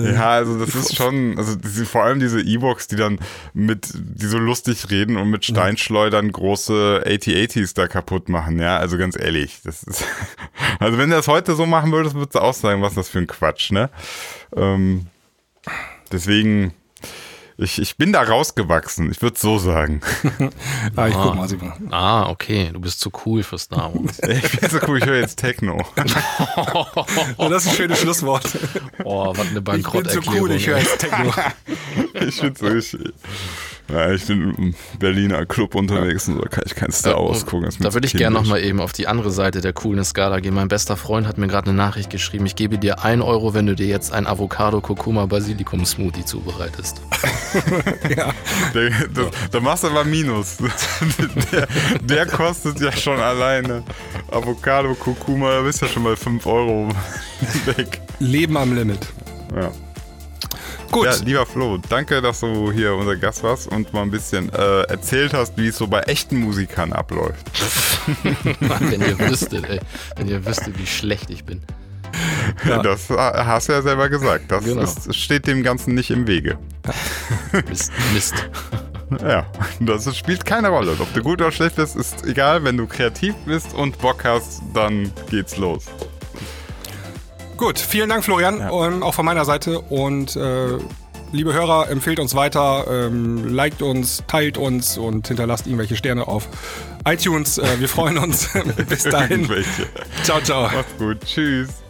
Ja, 0.04 0.30
also 0.32 0.58
das 0.58 0.74
ist 0.74 0.96
schon, 0.96 1.38
also 1.38 1.56
diese, 1.56 1.86
vor 1.86 2.04
allem 2.04 2.20
diese 2.20 2.42
E-Box, 2.42 2.88
die 2.88 2.96
dann 2.96 3.20
mit, 3.54 3.88
die 3.94 4.26
so 4.26 4.40
lustig 4.40 4.90
reden 4.90 5.18
und 5.18 5.30
mit 5.30 5.46
Steinschleudern 5.46 6.32
große 6.32 7.04
AT-ATs 7.06 7.76
da 7.76 7.88
kaputt 7.88 8.28
machen, 8.28 8.58
ja, 8.58 8.78
also 8.78 8.98
ganz 8.98 9.16
ehrlich, 9.16 9.60
das 9.64 9.84
ist, 9.84 10.04
also 10.80 10.98
wenn 10.98 11.12
du 11.12 11.16
das 11.16 11.28
heute 11.28 11.54
so 11.54 11.68
machen 11.68 11.92
würdest, 11.92 12.16
würdest 12.16 12.34
du 12.34 12.40
auch 12.40 12.56
sagen, 12.56 12.82
was 12.82 12.94
ist 12.94 12.98
das 12.98 13.10
für 13.10 13.20
ein 13.20 13.28
Quatsch, 13.28 13.70
ne? 13.72 13.92
Ähm, 14.56 15.06
deswegen, 16.14 16.74
ich, 17.58 17.80
ich 17.82 17.98
bin 17.98 18.14
da 18.14 18.22
rausgewachsen, 18.22 19.10
ich 19.12 19.22
würde 19.22 19.38
so 19.40 19.58
sagen. 19.58 20.02
Ah, 20.96 21.08
ich 21.08 21.14
guck 21.14 21.36
mal, 21.36 21.48
Simon. 21.48 21.74
Ah, 21.92 22.30
okay, 22.30 22.70
du 22.74 22.80
bist 22.80 23.00
zu 23.00 23.12
cool 23.26 23.44
für 23.44 23.58
Star 23.60 23.94
Wars. 23.94 24.20
Ich 24.28 24.60
bin 24.60 24.70
so 24.70 24.80
cool, 24.88 24.98
ich 25.00 25.06
höre 25.06 25.20
jetzt 25.20 25.38
Techno. 25.38 25.84
Oh, 27.38 27.50
das 27.50 27.66
ist 27.66 27.72
ein 27.72 27.76
schönes 27.76 28.00
Schlusswort. 28.00 28.46
Oh, 29.04 29.30
was 29.36 29.40
eine 29.40 29.48
Ich 29.48 29.54
bin 29.54 29.56
zu 29.56 29.62
Bankrotterklärung. 29.64 30.40
cool, 30.42 30.52
ich 30.52 30.68
höre 30.68 30.80
jetzt 30.80 31.00
Techno. 31.00 31.34
Ich 32.14 32.42
bin 32.42 32.56
so, 32.56 32.70
ich, 32.70 32.98
ja, 33.90 34.12
ich 34.12 34.26
bin 34.26 34.54
im 34.56 34.76
Berliner 35.00 35.46
Club 35.46 35.76
unterwegs 35.76 36.28
und 36.28 36.36
so 36.36 36.42
kann 36.42 36.64
ich 36.66 36.76
kein 36.76 36.92
Star 36.92 37.16
Wars 37.24 37.46
gucken. 37.46 37.64
das 37.66 37.76
ist 37.76 37.80
mir 37.80 37.86
Da 37.86 37.94
würde 37.94 38.08
ich 38.08 38.14
gerne 38.14 38.36
nochmal 38.36 38.62
eben 38.62 38.82
auf 38.82 38.92
die 38.92 39.08
andere 39.08 39.32
Seite 39.32 39.62
der 39.62 39.74
coolen 39.74 40.04
Skala 40.04 40.40
gehen. 40.40 40.54
Mein 40.54 40.68
bester 40.68 40.98
Freund 40.98 41.26
hat 41.28 41.38
mir 41.38 41.48
gerade 41.48 41.70
eine 41.70 41.78
Nachricht 41.78 42.10
geschrieben. 42.10 42.46
Ich 42.46 42.56
gebe 42.56 42.78
dir 42.78 43.04
ein 43.04 43.22
Euro, 43.22 43.54
wenn 43.54 43.66
du 43.66 43.76
dir 43.76 43.88
jetzt 43.88 44.12
ein 44.12 44.28
Avocado 44.28 44.82
Kurkuma 44.82 45.26
Basilikum 45.26 45.86
Smoothie 45.86 46.26
zubereitest. 46.26 47.02
ja. 48.16 48.34
Der, 48.74 48.90
das, 49.14 49.28
da 49.52 49.60
machst 49.60 49.84
du 49.84 49.88
aber 49.88 50.04
Minus. 50.04 50.58
Der, 51.52 51.68
der 52.02 52.26
kostet 52.26 52.80
ja 52.80 52.92
schon 52.92 53.20
alleine. 53.20 53.84
Avocado, 54.32 54.94
Kurkuma, 54.96 55.52
da 55.52 55.62
bist 55.62 55.82
du 55.82 55.86
ja 55.86 55.92
schon 55.92 56.04
mal 56.04 56.16
5 56.16 56.46
Euro 56.46 56.90
weg. 57.66 58.02
Leben 58.20 58.58
am 58.58 58.76
Limit. 58.76 59.00
Ja. 59.56 59.72
Gut. 60.92 61.06
ja, 61.06 61.16
lieber 61.24 61.46
Flo, 61.46 61.78
danke, 61.90 62.22
dass 62.22 62.40
du 62.40 62.72
hier 62.72 62.94
unser 62.96 63.16
Gast 63.18 63.44
warst 63.44 63.68
und 63.68 63.92
mal 63.94 64.04
ein 64.04 64.12
bisschen 64.12 64.50
äh, 64.54 64.82
erzählt 64.84 65.34
hast, 65.34 65.58
wie 65.58 65.68
es 65.68 65.78
so 65.78 65.88
bei 65.88 66.02
echten 66.02 66.38
Musikern 66.40 66.94
abläuft. 66.94 67.46
wenn 68.80 69.02
ihr 69.02 69.20
wüsstet, 69.30 69.70
ey. 69.70 69.80
Wenn 70.16 70.28
ihr 70.30 70.46
wüsstet, 70.46 70.78
wie 70.80 70.88
schlecht 70.88 71.30
ich 71.30 71.44
bin. 71.44 71.62
Das 72.66 73.10
hast 73.10 73.68
du 73.70 73.74
ja 73.74 73.82
selber 73.82 74.08
gesagt. 74.10 74.50
Das 74.50 74.64
Genau. 74.64 74.82
ist, 74.82 75.14
steht 75.14 75.46
dem 75.46 75.62
Ganzen 75.62 75.94
nicht 75.94 76.10
im 76.10 76.26
Wege. 76.26 76.58
Mist. 77.70 77.92
Mist. 78.14 78.50
Ja, 79.22 79.46
das 79.82 80.18
spielt 80.18 80.46
keine 80.46 80.70
Rolle. 80.70 80.96
Ob 81.00 81.14
du 81.14 81.22
gut 81.22 81.42
oder 81.42 81.52
schlecht 81.52 81.76
bist, 81.76 81.96
ist 81.96 82.26
egal. 82.26 82.64
Wenn 82.64 82.78
du 82.78 82.88
kreativ 82.88 83.36
bist 83.46 83.74
und 83.74 83.98
Bock 84.00 84.24
hast, 84.24 84.62
dann 84.74 85.12
geht's 85.30 85.58
los. 85.58 85.86
Gut, 87.58 87.80
vielen 87.80 88.10
Dank, 88.10 88.24
Florian, 88.24 88.62
ähm, 88.62 89.04
auch 89.04 89.14
von 89.14 89.26
meiner 89.26 89.44
Seite. 89.44 89.80
Und 89.82 90.36
äh, 90.36 90.78
liebe 91.32 91.54
Hörer, 91.54 91.90
empfehlt 91.90 92.20
uns 92.20 92.36
weiter, 92.36 92.86
ähm, 92.90 93.48
liked 93.48 93.82
uns, 93.82 94.24
teilt 94.28 94.58
uns 94.58 94.98
und 94.98 95.28
hinterlasst 95.28 95.66
irgendwelche 95.66 95.96
Sterne 95.96 96.28
auf 96.28 96.48
iTunes. 97.06 97.58
Äh, 97.58 97.80
wir 97.80 97.90
freuen 97.90 98.20
uns. 98.20 98.50
Bis 98.90 99.04
dahin. 99.04 99.50
Ciao, 100.24 100.40
ciao. 100.42 100.70
Mach's 100.74 100.98
gut. 100.98 101.18
Tschüss. 101.26 101.87